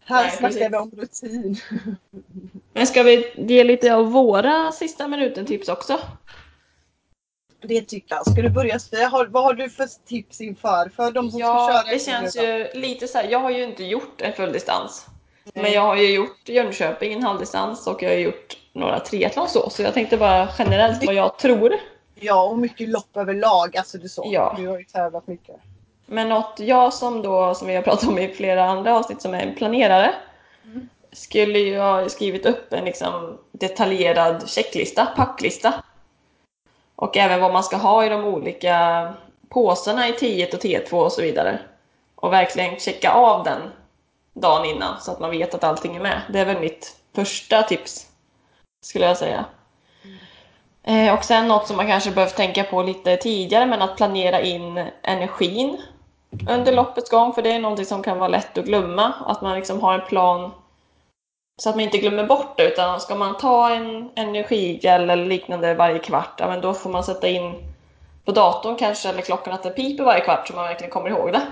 Här 0.05 0.23
Nej, 0.23 0.33
snackar 0.37 0.71
vi 0.71 0.77
om 0.77 0.91
rutin. 0.97 1.57
Men 2.73 2.87
ska 2.87 3.03
vi 3.03 3.33
ge 3.37 3.65
lite 3.65 3.95
av 3.95 4.11
våra 4.13 4.73
sista 4.73 5.09
minuten 5.09 5.47
tips 5.47 5.69
också? 5.69 5.99
Det 7.61 7.81
tycker 7.83 8.15
jag. 8.15 8.27
Ska 8.33 8.43
du 8.43 8.51
börja 8.51 8.79
Sofia? 8.79 9.27
Vad 9.31 9.43
har 9.45 9.55
du 9.55 9.71
för 9.71 9.87
tips 10.07 10.41
inför? 10.41 10.89
För 10.97 11.13
de 11.13 11.31
som 11.31 11.41
ska 11.41 11.49
Ja, 11.49 11.83
köra 11.85 11.93
det 11.95 11.99
känns 11.99 12.37
ju 12.37 12.81
lite 12.81 13.09
så 13.09 13.19
här. 13.19 13.29
Jag 13.29 13.39
har 13.39 13.51
ju 13.51 13.63
inte 13.65 13.85
gjort 13.85 14.21
en 14.21 14.33
fulldistans. 14.33 15.07
Men 15.55 15.73
jag 15.73 15.83
har 15.83 15.97
ju 15.97 16.15
gjort 16.15 16.49
Jönköping 16.49 17.13
en 17.13 17.23
halvdistans 17.23 17.87
och 17.87 18.03
jag 18.03 18.11
har 18.11 18.17
gjort 18.17 18.57
några 18.73 19.01
triathlon 19.01 19.49
så. 19.49 19.71
Så 19.71 19.83
jag 19.83 19.95
tänkte 19.95 20.17
bara 20.17 20.49
generellt 20.59 21.07
vad 21.07 21.15
jag 21.15 21.39
tror. 21.39 21.75
Ja, 22.15 22.43
och 22.43 22.59
mycket 22.59 22.89
lopp 22.89 23.17
överlag. 23.17 23.77
Alltså 23.77 23.99
du 23.99 24.09
så. 24.09 24.29
Ja. 24.33 24.55
Du 24.59 24.69
har 24.69 24.79
ju 24.79 24.85
tävlat 24.85 25.27
mycket. 25.27 25.57
Men 26.07 26.29
något 26.29 26.55
jag 26.59 26.93
som 26.93 27.23
då, 27.23 27.55
som 27.55 27.69
vi 27.69 27.75
har 27.75 27.83
pratat 27.83 28.09
om 28.09 28.19
i 28.19 28.29
flera 28.29 28.65
andra 28.65 28.97
avsnitt, 28.97 29.23
som 29.23 29.35
är 29.35 29.43
en 29.43 29.55
planerare, 29.55 30.15
Mm. 30.65 30.89
skulle 31.13 31.59
ju 31.59 31.79
ha 31.79 32.09
skrivit 32.09 32.47
upp 32.47 32.73
en 32.73 32.85
liksom 32.85 33.39
detaljerad 33.53 34.49
checklista, 34.49 35.07
packlista. 35.07 35.75
Och 36.97 37.17
även 37.17 37.41
vad 37.41 37.53
man 37.53 37.65
ska 37.65 37.77
ha 37.77 38.05
i 38.05 38.09
de 38.09 38.25
olika 38.25 39.09
påsarna 39.49 40.09
i 40.09 40.13
T1 40.13 40.55
och 40.55 40.61
T2 40.61 40.93
och 40.93 41.13
så 41.13 41.23
vidare. 41.23 41.59
Och 42.15 42.33
verkligen 42.33 42.79
checka 42.79 43.11
av 43.11 43.45
den 43.45 43.61
dagen 44.35 44.65
innan 44.65 45.01
så 45.01 45.13
att 45.13 45.21
man 45.21 45.31
vet 45.31 45.55
att 45.55 45.65
allting 45.65 45.97
är 45.97 46.01
med. 46.01 46.23
Det 46.29 46.39
är 46.39 46.45
väl 46.45 46.61
mitt 46.61 46.97
första 47.15 47.63
tips, 47.63 48.07
skulle 48.85 49.07
jag 49.07 49.17
säga. 49.17 49.45
Mm. 50.85 51.15
Och 51.15 51.25
sen 51.25 51.49
något 51.49 51.67
som 51.67 51.77
man 51.77 51.87
kanske 51.87 52.11
behöver 52.11 52.33
tänka 52.33 52.65
på 52.65 52.83
lite 52.83 53.17
tidigare, 53.17 53.67
men 53.67 53.83
att 53.83 53.97
planera 53.97 54.41
in 54.41 54.89
energin 55.03 55.83
under 56.49 56.73
loppets 56.73 57.11
gång, 57.11 57.33
för 57.33 57.43
det 57.43 57.53
är 57.53 57.59
någonting 57.59 57.87
som 57.87 58.03
kan 58.03 58.19
vara 58.19 58.29
lätt 58.29 58.59
att 58.59 58.65
glömma. 58.65 59.13
Att 59.27 59.43
man 59.43 59.57
liksom 59.57 59.81
har 59.81 59.95
en 59.95 60.07
plan 60.07 60.51
så 61.63 61.69
att 61.69 61.77
man 61.77 61.85
inte 61.85 61.99
glömmer 61.99 62.27
bort 62.27 62.57
det, 62.57 62.69
utan 62.73 63.01
ska 63.01 63.15
man 63.15 63.37
ta 63.37 63.71
en 63.71 64.11
energigel 64.15 65.11
eller 65.11 65.27
liknande 65.27 65.75
varje 65.75 65.99
kvart, 65.99 66.35
ja, 66.39 66.49
men 66.49 66.61
då 66.61 66.75
får 66.75 66.91
man 66.91 67.05
sätta 67.05 67.29
in 67.29 67.55
på 68.25 68.33
datorn 68.33 68.77
kanske, 68.77 69.09
eller 69.09 69.23
klockan 69.23 69.55
att 69.55 69.63
den 69.63 69.73
piper 69.73 70.05
varje 70.05 70.21
kvart 70.21 70.49
så 70.49 70.55
man 70.55 70.65
verkligen 70.65 70.91
kommer 70.91 71.11
ihåg 71.11 71.33
det. 71.33 71.43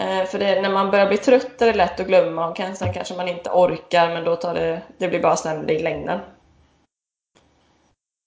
Eh, 0.00 0.24
för 0.24 0.38
det, 0.38 0.62
när 0.62 0.70
man 0.70 0.90
börjar 0.90 1.06
bli 1.08 1.16
trött 1.18 1.62
är 1.62 1.66
det 1.66 1.72
lätt 1.78 2.00
att 2.00 2.06
glömma 2.06 2.48
och 2.48 2.56
kan- 2.56 2.76
sen 2.76 2.92
kanske 2.94 3.14
man 3.14 3.28
inte 3.28 3.50
orkar 3.50 4.08
men 4.08 4.24
då 4.24 4.36
tar 4.36 4.54
det, 4.54 4.82
det 4.98 5.08
blir 5.08 5.20
bara 5.20 5.36
sämre 5.36 5.74
i 5.74 5.82
längden. 5.82 6.20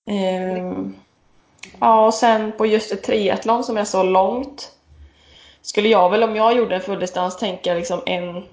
Ehm, 0.10 0.95
Ja, 1.80 2.06
och 2.06 2.14
sen 2.14 2.52
på 2.58 2.66
just 2.66 2.91
ett 2.91 3.04
triathlon 3.04 3.64
som 3.64 3.78
är 3.78 3.84
så 3.86 4.04
långt 4.04 4.72
skulle 5.62 5.90
jag 5.90 6.10
väl 6.10 6.24
om 6.24 6.36
jag 6.36 6.58
gjorde 6.58 6.76
en 6.76 6.82
fulldistans 6.82 7.38
tänka 7.38 7.74
liksom 7.74 8.02
en, 8.06 8.44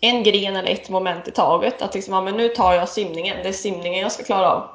en 0.00 0.22
gren 0.22 0.56
eller 0.56 0.70
ett 0.72 0.90
moment 0.90 1.28
i 1.28 1.30
taget. 1.30 1.82
Att 1.82 1.94
liksom, 1.94 2.14
ja, 2.14 2.20
men 2.20 2.36
nu 2.36 2.48
tar 2.48 2.72
jag 2.72 2.88
simningen, 2.88 3.36
det 3.42 3.48
är 3.48 3.52
simningen 3.52 4.00
jag 4.00 4.12
ska 4.12 4.24
klara 4.24 4.52
av. 4.52 4.68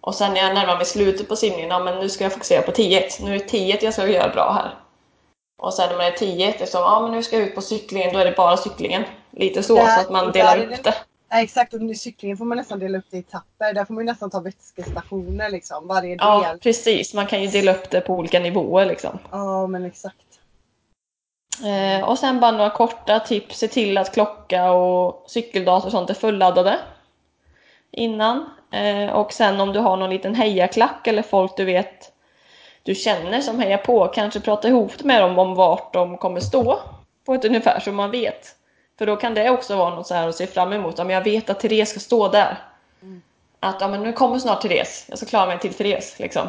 Och 0.00 0.14
sen 0.14 0.34
när 0.34 0.40
jag 0.40 0.54
närmar 0.54 0.76
mig 0.76 0.86
slutet 0.86 1.28
på 1.28 1.36
simningen, 1.36 1.70
ja, 1.70 1.78
men 1.78 1.98
nu 1.98 2.08
ska 2.08 2.24
jag 2.24 2.32
fokusera 2.32 2.62
på 2.62 2.72
10 2.72 3.08
Nu 3.20 3.34
är 3.34 3.38
det 3.38 3.44
10 3.44 3.78
jag 3.82 3.92
ska 3.92 4.08
göra 4.08 4.28
bra 4.32 4.52
här. 4.52 4.87
Och 5.58 5.74
sen 5.74 5.88
när 5.88 5.96
man 5.96 6.06
är 6.06 6.10
10 6.10 6.46
liksom, 6.58 6.80
ja 6.80 7.00
men 7.02 7.10
nu 7.10 7.22
ska 7.22 7.36
jag 7.38 7.46
ut 7.48 7.54
på 7.54 7.60
cyklingen, 7.60 8.12
då 8.12 8.18
är 8.18 8.24
det 8.24 8.32
bara 8.36 8.56
cyklingen. 8.56 9.04
Lite 9.30 9.62
så, 9.62 9.74
Där- 9.74 9.86
så 9.86 10.00
att 10.00 10.10
man 10.10 10.32
delar 10.32 10.56
är 10.56 10.62
upp 10.64 10.70
det- 10.70 10.82
det. 10.82 10.94
Nej, 11.30 11.44
exakt, 11.44 11.74
och 11.74 11.80
cyklingen 11.96 12.36
får 12.36 12.44
man 12.44 12.58
nästan 12.58 12.78
dela 12.78 12.98
upp 12.98 13.04
det 13.10 13.16
i 13.16 13.20
etapper. 13.20 13.72
Där 13.74 13.84
får 13.84 13.94
man 13.94 14.04
ju 14.04 14.10
nästan 14.10 14.30
ta 14.30 14.40
vätskestationer 14.40 15.50
liksom. 15.50 15.86
Varje 15.86 16.08
del. 16.08 16.18
Ja, 16.20 16.42
Ja, 16.44 16.56
precis. 16.62 17.14
Man 17.14 17.26
kan 17.26 17.42
ju 17.42 17.48
dela 17.48 17.72
upp 17.72 17.90
det 17.90 18.00
på 18.00 18.14
olika 18.14 18.40
nivåer 18.40 18.86
liksom. 18.86 19.18
men 19.68 19.84
exakt. 19.84 20.16
Eh, 21.64 22.08
och 22.08 22.18
sen 22.18 22.40
bara 22.40 22.50
några 22.50 22.70
korta 22.70 23.20
tips. 23.20 23.58
Se 23.58 23.68
till 23.68 23.98
att 23.98 24.12
klocka 24.14 24.70
och 24.72 25.24
cykeldator 25.26 25.86
och 25.86 25.92
sånt 25.92 26.10
är 26.10 26.14
fulladdade 26.14 26.78
innan. 27.90 28.50
Eh, 28.72 29.12
och 29.12 29.32
sen 29.32 29.60
om 29.60 29.72
du 29.72 29.78
har 29.78 29.96
någon 29.96 30.10
liten 30.10 30.34
hejaklack 30.34 31.06
eller 31.06 31.22
folk 31.22 31.56
du 31.56 31.64
vet 31.64 32.12
du 32.82 32.94
känner 32.94 33.40
som 33.40 33.60
hejar 33.60 33.78
på, 33.78 34.08
kanske 34.08 34.40
prata 34.40 34.68
ihop 34.68 35.04
med 35.04 35.22
dem 35.22 35.38
om 35.38 35.54
vart 35.54 35.92
de 35.92 36.18
kommer 36.18 36.40
stå 36.40 36.80
på 37.26 37.34
ett 37.34 37.44
ungefär 37.44 37.80
så 37.80 37.92
man 37.92 38.10
vet. 38.10 38.54
För 38.98 39.06
då 39.06 39.16
kan 39.16 39.34
det 39.34 39.50
också 39.50 39.76
vara 39.76 39.94
något 39.94 40.06
så 40.06 40.14
här 40.14 40.28
att 40.28 40.34
se 40.34 40.46
fram 40.46 40.72
emot. 40.72 40.98
Om 40.98 41.10
jag 41.10 41.24
vet 41.24 41.50
att 41.50 41.60
Therese 41.60 41.88
ska 41.88 42.00
stå 42.00 42.28
där. 42.28 42.58
Att 43.60 43.80
ja, 43.80 43.88
men 43.88 44.02
nu 44.02 44.12
kommer 44.12 44.38
snart 44.38 44.62
Therese. 44.62 45.06
Jag 45.08 45.18
ska 45.18 45.26
klara 45.26 45.46
mig 45.46 45.58
till 45.58 45.74
Therese. 45.74 46.18
Liksom. 46.18 46.48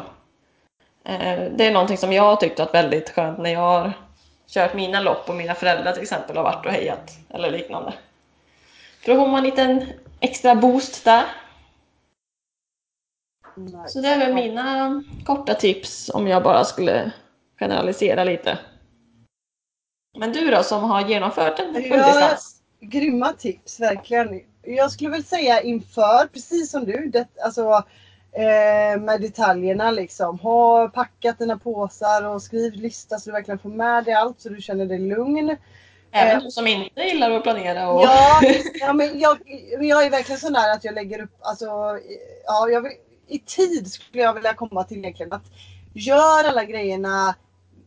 Eh, 1.04 1.42
det 1.56 1.66
är 1.66 1.70
någonting 1.72 1.96
som 1.96 2.12
jag 2.12 2.22
har 2.22 2.36
tyckt 2.36 2.58
varit 2.58 2.74
väldigt 2.74 3.10
skönt 3.10 3.38
när 3.38 3.50
jag 3.50 3.60
har 3.60 3.92
kört 4.48 4.74
mina 4.74 5.00
lopp 5.00 5.28
och 5.28 5.34
mina 5.34 5.54
föräldrar 5.54 5.92
till 5.92 6.02
exempel 6.02 6.36
har 6.36 6.44
varit 6.44 6.66
och 6.66 6.72
hejat 6.72 7.10
eller 7.28 7.50
liknande. 7.50 7.92
För 9.02 9.14
då 9.14 9.20
får 9.20 9.28
man 9.28 9.38
en 9.38 9.44
liten 9.44 9.92
extra 10.20 10.54
boost 10.54 11.04
där. 11.04 11.24
Så 13.86 14.00
det 14.00 14.08
är 14.08 14.18
väl 14.18 14.34
mina 14.34 15.02
korta 15.26 15.54
tips 15.54 16.10
om 16.14 16.26
jag 16.26 16.42
bara 16.42 16.64
skulle 16.64 17.12
generalisera 17.58 18.24
lite. 18.24 18.58
Men 20.18 20.32
du 20.32 20.50
då 20.50 20.62
som 20.62 20.84
har 20.84 21.08
genomfört 21.08 21.58
en 21.58 21.74
Ja, 21.74 21.80
fulldistans? 21.80 22.56
Grymma 22.80 23.32
tips, 23.32 23.80
verkligen. 23.80 24.40
Jag 24.62 24.90
skulle 24.90 25.10
väl 25.10 25.24
säga 25.24 25.60
inför, 25.60 26.26
precis 26.26 26.70
som 26.70 26.84
du, 26.84 27.06
det, 27.06 27.26
alltså, 27.44 27.84
eh, 28.32 29.00
med 29.00 29.20
detaljerna 29.20 29.90
liksom. 29.90 30.38
Ha 30.38 30.88
packat 30.88 31.38
dina 31.38 31.58
påsar 31.58 32.22
och 32.24 32.42
skriv 32.42 32.72
lista 32.72 33.18
så 33.18 33.30
du 33.30 33.32
verkligen 33.32 33.58
får 33.58 33.68
med 33.68 34.04
dig 34.04 34.14
allt 34.14 34.40
så 34.40 34.48
du 34.48 34.60
känner 34.60 34.86
dig 34.86 34.98
lugn. 34.98 35.56
Även 36.12 36.44
du 36.44 36.50
som 36.50 36.66
inte 36.66 37.00
gillar 37.00 37.30
att 37.30 37.42
planera 37.42 37.90
och... 37.90 38.02
Ja, 38.02 38.40
ja 38.80 38.92
men 38.92 39.20
jag, 39.20 39.38
jag 39.80 40.04
är 40.04 40.10
verkligen 40.10 40.40
sån 40.40 40.52
där 40.52 40.72
att 40.72 40.84
jag 40.84 40.94
lägger 40.94 41.22
upp, 41.22 41.36
alltså, 41.40 41.66
ja, 42.46 42.68
jag 42.68 42.86
i 43.30 43.38
tid 43.38 43.92
skulle 43.92 44.22
jag 44.22 44.34
vilja 44.34 44.54
komma 44.54 44.84
till 44.84 44.98
egentligen 44.98 45.32
att 45.32 45.50
gör 45.92 46.44
alla 46.48 46.64
grejerna 46.64 47.34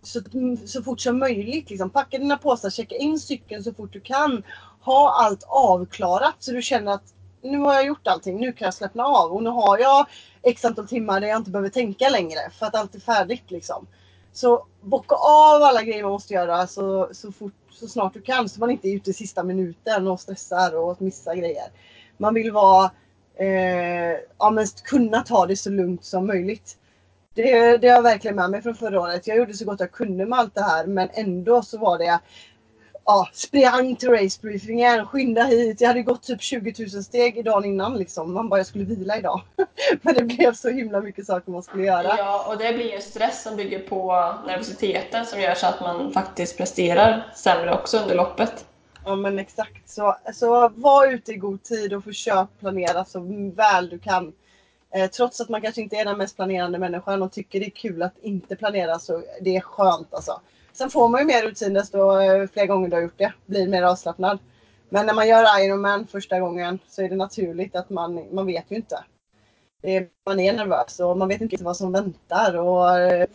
så, 0.01 0.21
så 0.65 0.83
fort 0.83 0.99
som 0.99 1.19
möjligt. 1.19 1.69
Liksom. 1.69 1.89
Packa 1.89 2.17
dina 2.17 2.37
påsar, 2.37 2.69
checka 2.69 2.95
in 2.95 3.19
cykeln 3.19 3.63
så 3.63 3.73
fort 3.73 3.93
du 3.93 3.99
kan. 3.99 4.43
Ha 4.81 5.13
allt 5.21 5.43
avklarat 5.47 6.35
så 6.39 6.51
du 6.51 6.61
känner 6.61 6.91
att 6.91 7.13
nu 7.41 7.57
har 7.57 7.73
jag 7.73 7.85
gjort 7.85 8.07
allting, 8.07 8.39
nu 8.39 8.53
kan 8.53 8.65
jag 8.65 8.73
slappna 8.73 9.03
av 9.03 9.31
och 9.31 9.43
nu 9.43 9.49
har 9.49 9.77
jag 9.77 10.05
x 10.41 10.65
antal 10.65 10.87
timmar 10.87 11.21
där 11.21 11.27
jag 11.27 11.37
inte 11.37 11.51
behöver 11.51 11.69
tänka 11.69 12.09
längre 12.09 12.39
för 12.51 12.65
att 12.65 12.75
allt 12.75 12.95
är 12.95 12.99
färdigt. 12.99 13.51
Liksom. 13.51 13.87
Så 14.33 14.65
bocka 14.81 15.15
av 15.15 15.63
alla 15.63 15.83
grejer 15.83 16.03
man 16.03 16.11
måste 16.11 16.33
göra 16.33 16.67
så, 16.67 17.09
så, 17.11 17.31
fort, 17.31 17.53
så 17.71 17.87
snart 17.87 18.13
du 18.13 18.21
kan 18.21 18.49
så 18.49 18.59
man 18.59 18.71
inte 18.71 18.87
är 18.87 18.95
ute 18.95 19.09
i 19.09 19.13
sista 19.13 19.43
minuten 19.43 20.07
och 20.07 20.19
stressar 20.19 20.75
och 20.75 21.01
missar 21.01 21.35
grejer. 21.35 21.65
Man 22.17 22.33
vill 22.33 22.51
vara, 22.51 22.91
eh, 23.35 24.17
ja, 24.39 24.49
men 24.49 24.67
kunna 24.83 25.21
ta 25.21 25.45
det 25.45 25.55
så 25.55 25.69
lugnt 25.69 26.05
som 26.05 26.27
möjligt. 26.27 26.77
Det, 27.33 27.77
det 27.77 27.87
har 27.87 27.95
jag 27.95 28.03
verkligen 28.03 28.35
med 28.35 28.49
mig 28.49 28.61
från 28.61 28.75
förra 28.75 29.01
året. 29.01 29.27
Jag 29.27 29.37
gjorde 29.37 29.53
så 29.53 29.65
gott 29.65 29.79
jag 29.79 29.91
kunde 29.91 30.25
med 30.25 30.39
allt 30.39 30.55
det 30.55 30.61
här 30.61 30.85
men 30.85 31.09
ändå 31.13 31.61
så 31.61 31.77
var 31.77 31.97
det 31.97 32.19
ja, 33.05 33.29
sprang 33.33 33.95
till 33.95 34.09
racebriefingen, 34.09 35.05
skynda 35.05 35.43
hit. 35.43 35.81
Jag 35.81 35.87
hade 35.87 36.01
gått 36.01 36.23
typ 36.23 36.41
20 36.41 36.73
000 36.93 37.03
steg 37.03 37.45
dagen 37.45 37.65
innan 37.65 37.97
liksom. 37.97 38.33
Man 38.33 38.49
bara, 38.49 38.59
jag 38.59 38.67
skulle 38.67 38.85
vila 38.85 39.17
idag. 39.17 39.41
Men 40.01 40.15
det 40.15 40.23
blev 40.23 40.53
så 40.53 40.69
himla 40.69 41.01
mycket 41.01 41.25
saker 41.25 41.51
man 41.51 41.63
skulle 41.63 41.85
göra. 41.85 42.15
Ja, 42.17 42.45
och 42.47 42.57
det 42.57 42.73
blir 42.73 42.91
ju 42.91 43.01
stress 43.01 43.43
som 43.43 43.55
bygger 43.55 43.79
på 43.79 44.13
nervositeten 44.47 45.25
som 45.25 45.41
gör 45.41 45.55
så 45.55 45.67
att 45.67 45.81
man 45.81 46.11
faktiskt 46.11 46.57
presterar 46.57 47.31
sämre 47.35 47.73
också 47.73 47.97
under 47.97 48.15
loppet. 48.15 48.65
Ja 49.05 49.15
men 49.15 49.39
exakt. 49.39 49.89
Så, 49.89 50.15
så 50.33 50.69
var 50.69 51.07
ute 51.07 51.31
i 51.31 51.35
god 51.35 51.63
tid 51.63 51.93
och 51.93 52.03
försök 52.03 52.47
planera 52.59 53.05
så 53.05 53.19
väl 53.55 53.89
du 53.89 53.99
kan. 53.99 54.33
Eh, 54.95 55.09
trots 55.09 55.41
att 55.41 55.49
man 55.49 55.61
kanske 55.61 55.81
inte 55.81 55.95
är 55.95 56.05
den 56.05 56.17
mest 56.17 56.35
planerande 56.35 56.79
människan 56.79 57.21
och 57.21 57.31
tycker 57.31 57.59
det 57.59 57.65
är 57.65 57.69
kul 57.69 58.03
att 58.03 58.17
inte 58.21 58.55
planera 58.55 58.99
så 58.99 59.23
det 59.41 59.55
är 59.55 59.61
skönt 59.61 60.13
alltså. 60.13 60.41
Sen 60.73 60.89
får 60.89 61.09
man 61.09 61.21
ju 61.21 61.27
mer 61.27 61.43
rutin 61.43 61.73
desto 61.73 62.21
eh, 62.21 62.47
fler 62.47 62.65
gånger 62.65 62.89
du 62.89 62.95
har 62.95 63.03
gjort 63.03 63.17
det. 63.17 63.33
Blir 63.45 63.67
mer 63.67 63.83
avslappnad. 63.83 64.39
Men 64.89 65.05
när 65.05 65.13
man 65.13 65.27
gör 65.27 65.63
Ironman 65.63 66.07
första 66.07 66.39
gången 66.39 66.79
så 66.87 67.01
är 67.01 67.09
det 67.09 67.15
naturligt 67.15 67.75
att 67.75 67.89
man, 67.89 68.27
man 68.31 68.45
vet 68.45 68.71
ju 68.71 68.75
inte. 68.75 69.03
Är, 69.81 70.07
man 70.25 70.39
är 70.39 70.53
nervös 70.53 70.99
och 70.99 71.17
man 71.17 71.27
vet 71.27 71.41
inte 71.41 71.63
vad 71.63 71.77
som 71.77 71.91
väntar. 71.91 72.57
Och, 72.57 72.99
eh, 72.99 73.27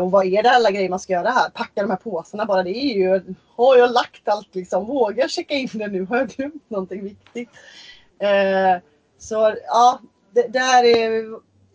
och 0.00 0.10
vad 0.10 0.26
är 0.26 0.42
det 0.42 0.50
alla 0.50 0.70
grejer 0.70 0.88
man 0.88 0.98
ska 0.98 1.12
göra 1.12 1.30
här? 1.30 1.50
Packa 1.50 1.82
de 1.82 1.90
här 1.90 1.96
påsarna 1.96 2.46
bara. 2.46 2.62
Det 2.62 2.70
är 2.70 2.94
ju, 2.94 3.34
har 3.56 3.76
jag 3.76 3.92
lagt 3.92 4.28
allt 4.28 4.54
liksom? 4.54 4.86
Vågar 4.86 5.28
checka 5.28 5.54
in 5.54 5.68
det 5.72 5.88
nu? 5.88 6.04
Har 6.04 6.16
jag 6.16 6.28
glömt 6.28 6.70
någonting 6.70 7.04
viktigt? 7.04 7.48
Eh, 8.18 8.82
så 9.18 9.56
ja, 9.66 10.00
det 10.30 10.48
där 10.48 10.84
är 10.84 11.24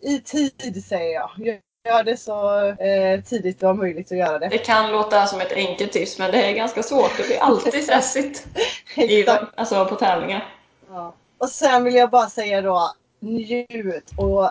i 0.00 0.20
tid 0.20 0.84
säger 0.84 1.14
jag 1.14 1.60
gör 1.88 2.04
det 2.04 2.16
så 2.16 2.66
eh, 2.68 3.20
tidigt 3.20 3.60
det 3.60 3.66
var 3.66 3.74
möjligt 3.74 4.12
att 4.12 4.18
göra 4.18 4.38
det. 4.38 4.48
Det 4.48 4.58
kan 4.58 4.92
låta 4.92 5.26
som 5.26 5.40
ett 5.40 5.52
enkelt 5.52 5.92
tips 5.92 6.18
men 6.18 6.30
det 6.30 6.42
är 6.42 6.52
ganska 6.52 6.82
svårt. 6.82 7.16
Det 7.16 7.26
blir 7.26 7.38
alltid 7.38 7.84
stressigt 7.84 8.46
i, 8.96 9.26
alltså 9.54 9.84
på 9.84 9.94
tävlingar. 9.94 10.54
Ja. 10.88 11.14
Och 11.38 11.48
sen 11.48 11.84
vill 11.84 11.94
jag 11.94 12.10
bara 12.10 12.28
säga 12.28 12.62
då 12.62 12.94
njut 13.20 14.10
och 14.18 14.50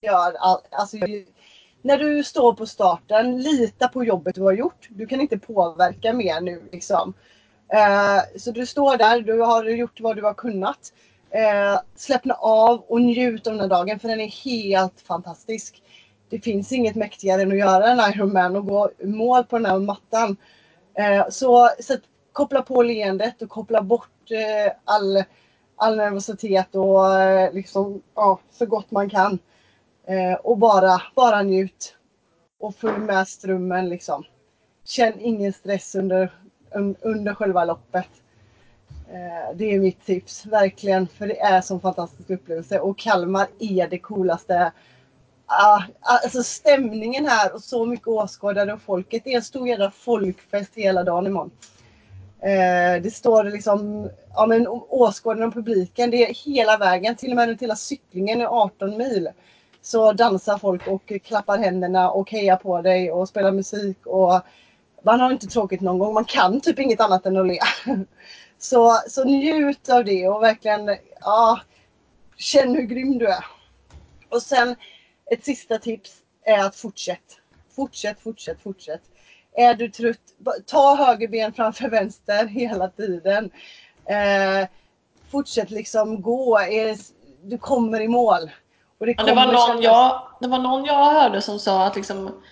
gör 0.00 0.36
allt. 0.38 0.64
Alltså, 0.70 0.96
när 1.86 1.98
du 1.98 2.24
står 2.24 2.52
på 2.52 2.66
starten, 2.66 3.42
lita 3.42 3.88
på 3.88 4.04
jobbet 4.04 4.34
du 4.34 4.42
har 4.42 4.52
gjort. 4.52 4.88
Du 4.90 5.06
kan 5.06 5.20
inte 5.20 5.38
påverka 5.38 6.12
mer 6.12 6.40
nu 6.40 6.62
liksom. 6.72 7.14
Eh, 7.72 8.38
så 8.38 8.50
du 8.50 8.66
står 8.66 8.96
där, 8.96 9.20
du 9.20 9.40
har 9.40 9.64
gjort 9.64 10.00
vad 10.00 10.16
du 10.16 10.22
har 10.22 10.34
kunnat. 10.34 10.92
Eh, 11.30 11.80
släppna 11.96 12.34
av 12.34 12.80
och 12.88 13.00
njut 13.00 13.46
av 13.46 13.52
den 13.52 13.60
här 13.60 13.68
dagen 13.68 13.98
för 13.98 14.08
den 14.08 14.20
är 14.20 14.44
helt 14.44 15.00
fantastisk 15.00 15.82
det 16.28 16.40
finns 16.40 16.72
inget 16.72 16.94
mäktigare 16.94 17.42
än 17.42 17.52
att 17.52 17.58
göra 17.58 17.86
en 17.86 18.12
Ironman 18.12 18.56
och 18.56 18.66
gå 18.66 18.90
mål 19.04 19.44
på 19.44 19.58
den 19.58 19.66
här 19.66 19.78
mattan. 19.78 20.36
Eh, 20.94 21.24
så, 21.30 21.70
så 21.80 21.96
koppla 22.32 22.62
på 22.62 22.82
leendet 22.82 23.42
och 23.42 23.48
koppla 23.48 23.82
bort 23.82 24.30
eh, 24.30 24.72
all, 24.84 25.24
all 25.76 25.96
nervositet 25.96 26.74
och 26.74 27.20
eh, 27.20 27.52
liksom, 27.52 28.02
ja, 28.14 28.38
så 28.50 28.66
gott 28.66 28.90
man 28.90 29.10
kan. 29.10 29.38
Eh, 30.06 30.34
och 30.34 30.58
bara, 30.58 31.02
bara 31.14 31.42
njut. 31.42 31.96
Och 32.58 32.74
följ 32.74 32.98
med 32.98 33.28
strömmen 33.28 33.88
liksom. 33.88 34.24
Känn 34.84 35.20
ingen 35.20 35.52
stress 35.52 35.94
under, 35.94 36.32
under 37.00 37.34
själva 37.34 37.64
loppet. 37.64 38.08
Eh, 39.08 39.56
det 39.56 39.74
är 39.74 39.80
mitt 39.80 40.06
tips, 40.06 40.46
verkligen. 40.46 41.08
För 41.08 41.26
det 41.26 41.40
är 41.40 41.56
en 41.56 41.62
sån 41.62 41.80
fantastisk 41.80 42.30
upplevelse 42.30 42.80
och 42.80 42.98
Kalmar 42.98 43.46
är 43.58 43.88
det 43.88 43.98
coolaste 43.98 44.72
ah, 45.46 45.82
ah, 46.00 46.18
alltså 46.24 46.42
stämningen 46.42 47.26
här 47.26 47.54
och 47.54 47.62
så 47.62 47.86
mycket 47.86 48.08
åskådare 48.08 48.72
och 48.72 48.82
folket. 48.82 49.24
Det 49.24 49.32
är 49.32 49.36
en 49.36 49.42
stor 49.42 49.68
jävla 49.68 49.90
folkfest 49.90 50.74
hela 50.74 51.04
dagen 51.04 51.26
imorgon. 51.26 51.50
Eh, 52.40 53.02
det 53.02 53.14
står 53.14 53.44
liksom 53.44 54.10
ja, 54.34 54.46
men 54.46 54.66
åskådarna 54.88 55.46
och 55.46 55.54
publiken. 55.54 56.10
Det 56.10 56.30
är 56.30 56.34
hela 56.34 56.76
vägen, 56.76 57.16
till 57.16 57.30
och 57.30 57.36
med 57.36 57.60
hela 57.60 57.76
cyklingen 57.76 58.40
är 58.40 58.46
18 58.46 58.96
mil. 58.96 59.28
Så 59.86 60.12
dansar 60.12 60.58
folk 60.58 60.86
och 60.86 61.12
klappar 61.24 61.58
händerna 61.58 62.10
och 62.10 62.30
hejar 62.30 62.56
på 62.56 62.82
dig 62.82 63.12
och 63.12 63.28
spelar 63.28 63.52
musik. 63.52 64.06
Och 64.06 64.40
man 65.02 65.20
har 65.20 65.30
inte 65.30 65.46
tråkigt 65.46 65.80
någon 65.80 65.98
gång. 65.98 66.14
Man 66.14 66.24
kan 66.24 66.60
typ 66.60 66.78
inget 66.78 67.00
annat 67.00 67.26
än 67.26 67.36
att 67.36 67.46
le. 67.46 67.58
Så, 68.58 69.00
så 69.08 69.24
njut 69.24 69.88
av 69.88 70.04
det 70.04 70.28
och 70.28 70.42
verkligen 70.42 70.96
ja, 71.20 71.60
känn 72.36 72.74
hur 72.74 72.82
grym 72.82 73.18
du 73.18 73.26
är. 73.26 73.44
Och 74.28 74.42
sen 74.42 74.76
ett 75.30 75.44
sista 75.44 75.78
tips 75.78 76.12
är 76.44 76.58
att 76.58 76.76
fortsätt. 76.76 77.40
Fortsätt, 77.76 78.20
fortsätt, 78.20 78.62
fortsätt. 78.62 79.02
Är 79.52 79.74
du 79.74 79.88
trött, 79.88 80.20
ta 80.66 80.96
höger 80.96 81.28
ben 81.28 81.52
framför 81.52 81.88
vänster 81.88 82.46
hela 82.46 82.88
tiden. 82.88 83.50
Eh, 84.04 84.68
fortsätt 85.30 85.70
liksom 85.70 86.22
gå. 86.22 86.58
Du 87.42 87.58
kommer 87.58 88.00
i 88.00 88.08
mål. 88.08 88.50
Och 88.98 89.06
det, 89.06 89.14
ja, 89.18 89.24
det, 89.24 89.34
var 89.34 89.46
någon 89.46 89.66
kännas... 89.66 89.84
jag, 89.84 90.22
det 90.40 90.48
var 90.48 90.58
någon 90.58 90.84
jag 90.84 91.04
hörde 91.04 91.42
som 91.42 91.58
sa 91.58 91.86
att 91.86 91.96
liksom, 91.96 92.42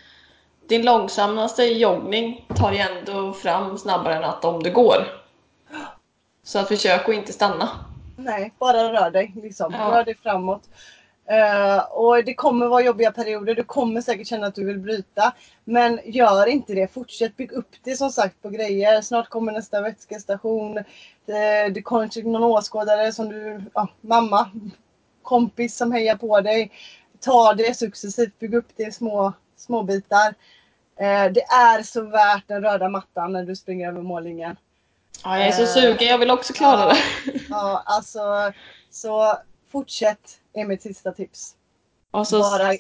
din 0.69 0.85
långsammaste 0.85 1.65
joggning 1.65 2.47
tar 2.57 2.73
ju 2.73 2.79
ändå 2.79 3.33
fram 3.33 3.79
snabbare 3.79 4.15
än 4.15 4.25
att 4.25 4.45
om 4.45 4.63
du 4.63 4.73
går. 4.73 5.07
Så 6.43 6.59
att 6.59 6.69
försök 6.69 7.09
att 7.09 7.15
inte 7.15 7.33
stanna. 7.33 7.69
Nej, 8.17 8.53
bara 8.59 8.93
rör 8.93 9.11
dig. 9.11 9.33
Liksom. 9.43 9.75
Ja. 9.79 9.91
Rör 9.91 10.05
dig 10.05 10.15
framåt. 10.15 10.63
Uh, 11.31 11.93
och 11.93 12.25
det 12.25 12.35
kommer 12.35 12.67
vara 12.67 12.83
jobbiga 12.83 13.13
perioder. 13.13 13.55
Du 13.55 13.65
kommer 13.65 14.01
säkert 14.01 14.27
känna 14.27 14.47
att 14.47 14.55
du 14.55 14.65
vill 14.65 14.79
bryta. 14.79 15.33
Men 15.65 16.01
gör 16.05 16.47
inte 16.47 16.75
det. 16.75 16.93
Fortsätt 16.93 17.37
bygga 17.37 17.57
upp 17.57 17.69
det 17.85 17.97
som 17.97 18.11
sagt 18.11 18.43
på 18.43 18.49
grejer. 18.49 19.01
Snart 19.01 19.29
kommer 19.29 19.53
nästa 19.53 19.81
vätskestation. 19.81 20.75
Det, 21.27 21.69
det 21.69 21.83
kommer 21.83 22.25
någon 22.25 22.43
åskådare 22.43 23.13
som 23.13 23.29
du, 23.29 23.63
ja, 23.75 23.89
mamma, 24.01 24.51
kompis 25.25 25.77
som 25.77 25.93
hejar 25.93 26.17
på 26.17 26.41
dig. 26.41 26.73
Ta 27.21 27.55
det 27.55 27.79
successivt. 27.79 28.39
Bygg 28.39 28.55
upp 28.55 28.69
det 28.77 28.83
i 28.83 28.93
små, 28.93 29.33
små 29.57 29.83
bitar. 29.83 30.29
Uh, 31.01 31.33
det 31.33 31.43
är 31.43 31.83
så 31.83 32.03
värt 32.03 32.49
den 32.49 32.63
röda 32.63 32.89
mattan 32.89 33.33
när 33.33 33.45
du 33.45 33.57
springer 33.57 33.89
över 33.89 34.03
mållinjen. 34.03 34.57
Ja, 35.25 35.39
jag 35.39 35.49
är 35.49 35.53
så 35.53 35.63
uh, 35.63 35.69
sugen. 35.69 36.09
Jag 36.09 36.19
vill 36.19 36.31
också 36.31 36.53
klara 36.53 36.87
det. 36.87 36.97
Ja, 37.49 37.83
alltså 37.87 38.53
så 38.91 39.39
fortsätt 39.73 40.41
är 40.53 40.65
mitt 40.65 40.83
sista 40.83 41.13
tips. 41.13 41.55
Och 42.11 42.29
så, 42.29 42.39
Bara, 42.39 42.75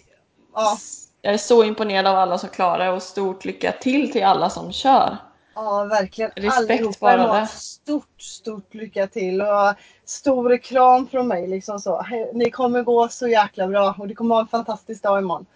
ja. 0.55 0.79
Jag 1.23 1.35
är 1.35 1.39
så 1.39 1.65
imponerad 1.65 2.07
av 2.07 2.17
alla 2.17 2.39
som 2.39 2.49
klarar 2.49 2.85
det 2.85 2.91
och 2.91 3.03
stort 3.03 3.45
lycka 3.45 3.73
till 3.73 4.13
till 4.13 4.25
alla 4.25 4.51
som 4.51 4.73
kör. 4.73 5.17
Ja, 5.55 5.85
verkligen. 5.85 6.31
Respekt 6.37 7.01
bara 7.01 7.41
det. 7.41 7.47
Stort, 7.47 8.23
stort 8.23 8.75
lycka 8.75 9.07
till 9.07 9.43
och 9.43 9.75
stor 10.05 10.57
kram 10.57 11.09
från 11.09 11.29
mig. 11.29 11.47
Liksom 11.47 11.79
så. 11.79 12.07
Ni 12.33 12.51
kommer 12.51 12.83
gå 12.83 13.09
så 13.09 13.29
jäkla 13.29 13.69
bra 13.69 13.95
och 13.99 14.09
det 14.09 14.15
kommer 14.15 14.35
vara 14.35 14.43
en 14.43 14.49
fantastisk 14.49 15.03
dag 15.03 15.19
imorgon. 15.19 15.47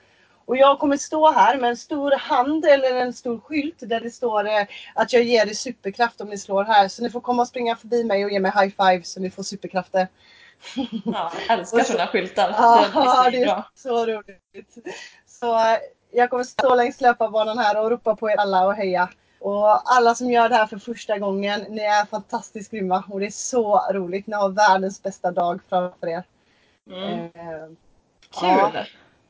Och 0.48 0.56
jag 0.56 0.78
kommer 0.78 0.96
stå 0.96 1.30
här 1.30 1.58
med 1.58 1.70
en 1.70 1.76
stor 1.76 2.10
hand 2.10 2.64
eller 2.64 2.94
en 2.96 3.12
stor 3.12 3.40
skylt 3.40 3.76
där 3.80 4.00
det 4.00 4.10
står 4.10 4.46
eh, 4.46 4.66
att 4.94 5.12
jag 5.12 5.22
ger 5.22 5.46
er 5.46 5.54
superkraft 5.54 6.20
om 6.20 6.28
ni 6.28 6.38
slår 6.38 6.64
här. 6.64 6.88
Så 6.88 7.02
ni 7.02 7.10
får 7.10 7.20
komma 7.20 7.42
och 7.42 7.48
springa 7.48 7.76
förbi 7.76 8.04
mig 8.04 8.24
och 8.24 8.30
ge 8.30 8.40
mig 8.40 8.52
high 8.54 8.74
five 8.76 9.02
så 9.04 9.20
ni 9.20 9.30
får 9.30 9.42
superkrafter. 9.42 10.08
Ja, 11.04 11.32
jag 11.48 11.58
älskar 11.58 11.84
sådana 11.84 12.06
skyltar. 12.06 12.54
Ja, 12.58 13.30
det 13.30 13.42
är 13.42 13.64
så 13.74 14.06
roligt. 14.06 14.74
Så 15.26 15.58
eh, 15.58 15.78
jag 16.10 16.30
kommer 16.30 16.44
stå 16.44 16.74
längs 16.74 17.00
löparbanan 17.00 17.58
här 17.58 17.82
och 17.82 17.90
ropa 17.90 18.16
på 18.16 18.30
er 18.30 18.36
alla 18.36 18.66
och 18.66 18.74
heja. 18.74 19.08
Och 19.40 19.92
alla 19.94 20.14
som 20.14 20.30
gör 20.30 20.48
det 20.48 20.54
här 20.54 20.66
för 20.66 20.78
första 20.78 21.18
gången, 21.18 21.60
ni 21.68 21.80
är 21.80 22.06
fantastiskt 22.06 22.70
grymma 22.70 23.04
och 23.10 23.20
det 23.20 23.26
är 23.26 23.30
så 23.30 23.80
roligt. 23.92 24.26
Ni 24.26 24.34
har 24.34 24.48
världens 24.48 25.02
bästa 25.02 25.30
dag 25.30 25.60
framför 25.68 26.08
er. 26.08 26.22
Mm. 26.90 27.24
Eh, 27.24 27.68
kul! 28.40 28.48
Ja, 28.48 28.72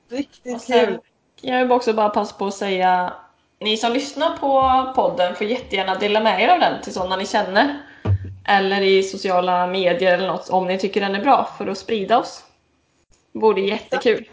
riktigt 0.09 0.63
sen, 0.63 0.87
kul! 0.87 1.01
Jag 1.41 1.59
vill 1.59 1.73
också 1.73 1.93
bara 1.93 2.09
passa 2.09 2.37
på 2.37 2.47
att 2.47 2.55
säga 2.55 3.13
ni 3.61 3.77
som 3.77 3.93
lyssnar 3.93 4.37
på 4.37 4.93
podden 4.95 5.35
får 5.35 5.47
jättegärna 5.47 5.95
dela 5.95 6.21
med 6.21 6.43
er 6.43 6.49
av 6.49 6.61
den 6.61 6.83
till 6.83 6.93
sådana 6.93 7.17
ni 7.17 7.27
känner 7.27 7.83
eller 8.45 8.81
i 8.81 9.03
sociala 9.03 9.67
medier 9.67 10.15
eller 10.15 10.27
något 10.27 10.49
om 10.49 10.67
ni 10.67 10.79
tycker 10.79 11.01
den 11.01 11.15
är 11.15 11.23
bra 11.23 11.51
för 11.59 11.67
att 11.67 11.79
sprida 11.79 12.19
oss. 12.19 12.45
Det 13.33 13.39
vore 13.39 13.61
jättekul. 13.61 14.29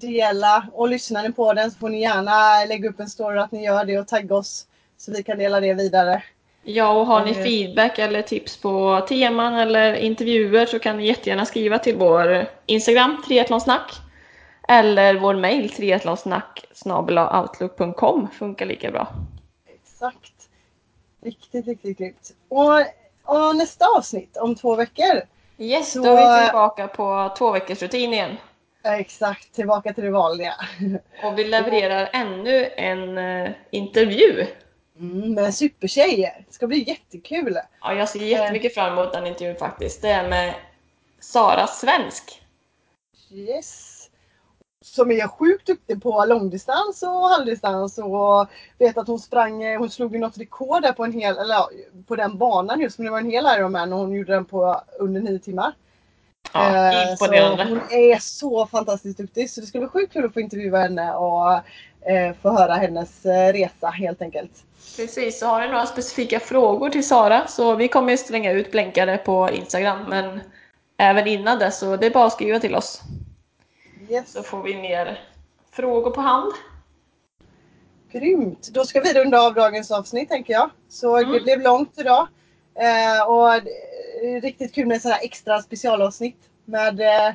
Dela 0.00 0.66
och 0.72 0.88
lyssnar 0.88 1.22
ni 1.22 1.32
på 1.32 1.52
den 1.52 1.70
så 1.70 1.78
får 1.78 1.88
ni 1.88 2.00
gärna 2.00 2.64
lägga 2.64 2.88
upp 2.88 3.00
en 3.00 3.08
story 3.08 3.38
att 3.38 3.52
ni 3.52 3.64
gör 3.64 3.84
det 3.84 3.98
och 3.98 4.08
tagga 4.08 4.34
oss 4.34 4.66
så 4.96 5.12
vi 5.12 5.22
kan 5.22 5.38
dela 5.38 5.60
det 5.60 5.74
vidare. 5.74 6.22
Ja, 6.62 6.90
och 6.90 7.06
har 7.06 7.24
ni 7.24 7.30
eh. 7.30 7.42
feedback 7.42 7.98
eller 7.98 8.22
tips 8.22 8.56
på 8.56 9.06
teman 9.08 9.54
eller 9.54 9.94
intervjuer 9.94 10.66
så 10.66 10.78
kan 10.78 10.96
ni 10.96 11.06
jättegärna 11.06 11.46
skriva 11.46 11.78
till 11.78 11.96
vår 11.96 12.46
Instagram, 12.66 13.22
triathlonsnack. 13.26 13.92
Eller 14.68 15.14
vår 15.14 15.34
mail 15.34 15.70
triathlonsnack 15.70 16.64
outlook.com 16.84 18.28
funkar 18.38 18.66
lika 18.66 18.90
bra. 18.90 19.08
Exakt. 19.74 20.48
Riktigt, 21.22 21.66
riktigt 21.66 21.98
grymt. 21.98 22.34
Och, 22.48 22.80
och 23.24 23.56
nästa 23.56 23.86
avsnitt 23.96 24.36
om 24.36 24.54
två 24.54 24.76
veckor. 24.76 25.22
Yes, 25.58 25.92
Så- 25.92 26.02
då 26.02 26.16
är 26.16 26.40
vi 26.40 26.46
tillbaka 26.46 26.88
på 26.88 27.34
två 27.38 27.50
veckors 27.50 27.82
rutin 27.82 28.12
igen. 28.12 28.36
Exakt, 28.82 29.52
tillbaka 29.52 29.92
till 29.92 30.04
det 30.04 30.10
vanliga. 30.10 30.54
Och 31.24 31.38
vi 31.38 31.44
levererar 31.44 32.10
ännu 32.12 32.70
en 32.76 33.18
eh, 33.18 33.50
intervju. 33.70 34.46
Mm, 34.98 35.34
med 35.34 35.54
supertjejer. 35.54 36.44
Det 36.46 36.52
ska 36.54 36.66
bli 36.66 36.88
jättekul. 36.88 37.58
Ja, 37.80 37.94
jag 37.94 38.08
ser 38.08 38.20
jättemycket 38.20 38.74
fram 38.74 38.92
emot 38.92 39.12
den 39.12 39.26
intervjun 39.26 39.56
faktiskt. 39.56 40.02
Det 40.02 40.08
är 40.08 40.28
med 40.28 40.54
Sara 41.20 41.66
Svensk. 41.66 42.42
Yes. 43.30 43.94
Som 44.84 45.10
är 45.10 45.28
sjukt 45.28 45.66
duktig 45.66 46.02
på 46.02 46.24
långdistans 46.24 47.02
och 47.02 47.28
halvdistans 47.28 47.98
och 47.98 48.48
vet 48.78 48.98
att 48.98 49.06
hon 49.06 49.18
sprang, 49.18 49.62
eh, 49.62 49.78
hon 49.78 49.90
slog 49.90 50.12
ju 50.12 50.18
något 50.18 50.38
rekord 50.38 50.82
där 50.82 50.92
på 50.92 51.04
en 51.04 51.12
hel, 51.12 51.38
eller 51.38 51.54
ja, 51.54 51.70
på 52.06 52.16
den 52.16 52.38
banan 52.38 52.80
just 52.80 52.98
men 52.98 53.04
det 53.04 53.10
var 53.10 53.18
en 53.18 53.30
hel 53.30 53.46
Ironman 53.46 53.92
och 53.92 53.98
hon 53.98 54.12
gjorde 54.12 54.32
den 54.32 54.44
på 54.44 54.82
under 54.98 55.20
nio 55.20 55.38
timmar. 55.38 55.72
Ja, 56.52 56.92
Eh, 56.92 57.10
imponerande. 57.12 57.62
Så 57.64 57.68
hon 57.70 57.80
är 57.90 58.18
så 58.18 58.66
fantastiskt 58.66 59.18
duktig 59.18 59.50
så 59.50 59.60
det 59.60 59.66
skulle 59.66 59.80
bli 59.80 59.88
sjukt 59.88 60.12
kul 60.12 60.24
att 60.24 60.34
få 60.34 60.40
intervjua 60.40 60.78
henne 60.78 61.14
och 61.14 61.52
eh, 62.10 62.34
få 62.42 62.50
höra 62.50 62.74
hennes 62.74 63.26
eh, 63.26 63.52
resa 63.52 63.88
helt 63.88 64.22
enkelt. 64.22 64.50
Precis, 64.96 65.38
så 65.38 65.46
har 65.46 65.60
ni 65.60 65.66
några 65.68 65.86
specifika 65.86 66.40
frågor 66.40 66.90
till 66.90 67.06
Sara 67.08 67.46
så 67.46 67.74
vi 67.74 67.88
kommer 67.88 68.10
ju 68.10 68.16
slänga 68.18 68.52
ut 68.52 68.70
blänkare 68.70 69.16
på 69.18 69.50
Instagram 69.50 69.98
men 70.08 70.40
även 70.96 71.26
innan 71.26 71.58
dess 71.58 71.78
så 71.78 71.96
det 71.96 72.06
är 72.06 72.10
bara 72.10 72.26
att 72.26 72.32
skriva 72.32 72.60
till 72.60 72.74
oss 72.74 73.00
Yes. 74.10 74.32
så 74.32 74.42
får 74.42 74.62
vi 74.62 74.76
mer 74.76 75.20
frågor 75.72 76.10
på 76.10 76.20
hand. 76.20 76.52
Grymt! 78.12 78.68
Då 78.72 78.84
ska 78.84 79.00
vi 79.00 79.12
runda 79.12 79.40
av 79.40 79.54
dagens 79.54 79.90
avsnitt 79.90 80.28
tänker 80.28 80.52
jag. 80.52 80.70
Så 80.88 81.16
Mm. 81.16 81.32
det 81.32 81.40
blev 81.40 81.60
långt 81.60 81.92
idag. 81.98 82.28
Eh, 82.74 83.28
och 83.28 83.54
Eh, 84.22 84.40
riktigt 84.40 84.74
kul 84.74 84.86
med 84.86 85.02
sådana 85.02 85.16
här 85.16 85.24
extra 85.24 85.62
specialavsnitt. 85.62 86.38
Med 86.64 87.00
eh, 87.00 87.28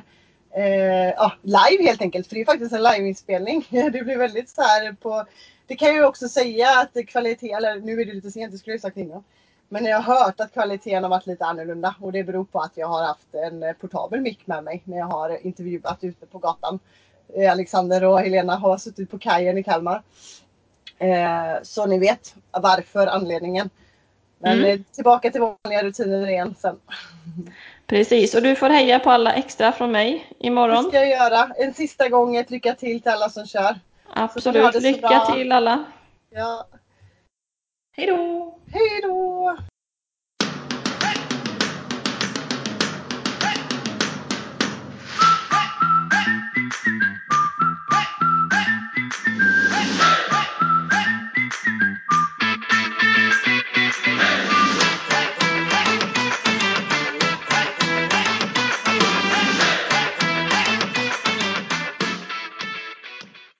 eh, 0.64 1.08
ja, 1.16 1.32
live 1.42 1.84
helt 1.84 2.02
enkelt. 2.02 2.26
För 2.28 2.34
det 2.34 2.40
är 2.40 2.44
faktiskt 2.44 2.72
en 2.72 2.82
liveinspelning. 2.82 3.66
Det 3.70 4.04
blir 4.04 4.18
väldigt 4.18 4.50
så 4.50 4.62
här 4.62 4.92
på... 4.92 5.24
Det 5.66 5.76
kan 5.76 5.88
jag 5.88 5.96
ju 5.96 6.04
också 6.04 6.28
säga 6.28 6.68
att 6.80 7.06
kvalitet, 7.06 7.52
eller 7.52 7.80
nu 7.80 8.00
är 8.00 8.04
det 8.04 8.12
lite 8.12 8.30
sent, 8.30 8.52
det 8.52 8.58
skulle 8.58 8.74
jag 8.74 8.80
sagt 8.80 8.96
innan. 8.96 9.24
Men 9.68 9.84
jag 9.84 10.00
har 10.00 10.24
hört 10.24 10.40
att 10.40 10.52
kvaliteten 10.52 11.02
har 11.02 11.10
varit 11.10 11.26
lite 11.26 11.44
annorlunda 11.44 11.94
och 12.00 12.12
det 12.12 12.24
beror 12.24 12.44
på 12.44 12.60
att 12.60 12.72
jag 12.74 12.86
har 12.86 13.04
haft 13.04 13.34
en 13.34 13.74
portabel 13.80 14.20
mick 14.20 14.46
med 14.46 14.64
mig 14.64 14.82
när 14.84 14.98
jag 14.98 15.06
har 15.06 15.46
intervjuat 15.46 16.04
ute 16.04 16.26
på 16.26 16.38
gatan. 16.38 16.78
Eh, 17.36 17.52
Alexander 17.52 18.04
och 18.04 18.20
Helena 18.20 18.56
har 18.56 18.78
suttit 18.78 19.10
på 19.10 19.18
kajen 19.18 19.58
i 19.58 19.62
Kalmar. 19.62 20.02
Eh, 20.98 21.62
så 21.62 21.86
ni 21.86 21.98
vet 21.98 22.34
varför, 22.50 23.06
anledningen. 23.06 23.70
Men 24.38 24.58
Mm. 24.58 24.70
eh, 24.70 24.80
tillbaka 24.94 25.30
till 25.30 25.40
vanliga 25.40 25.82
rutiner 25.82 26.28
igen 26.28 26.54
sen. 26.58 26.80
Precis, 27.86 28.34
och 28.34 28.42
du 28.42 28.54
får 28.56 28.68
heja 28.70 28.98
på 28.98 29.10
alla 29.10 29.32
extra 29.32 29.72
från 29.72 29.92
mig 29.92 30.26
Det 30.40 30.46
imorgon. 30.46 30.84
ska 30.84 30.96
jag 30.96 31.08
göra. 31.08 31.50
En 31.56 31.74
sista 31.74 32.08
gång 32.08 32.36
ett 32.36 32.50
lycka 32.50 32.74
till 32.74 33.02
till 33.02 33.12
alla 33.12 33.28
som 33.28 33.46
kör. 33.46 33.76
Absolut, 34.10 34.72
det 34.72 34.80
lycka 34.80 35.08
bra. 35.08 35.32
till 35.34 35.52
alla. 35.52 35.84
Ja. 36.30 36.66
Hej 37.96 38.06
då! 38.06 38.58
Hej 38.72 39.00
då! 39.02 39.56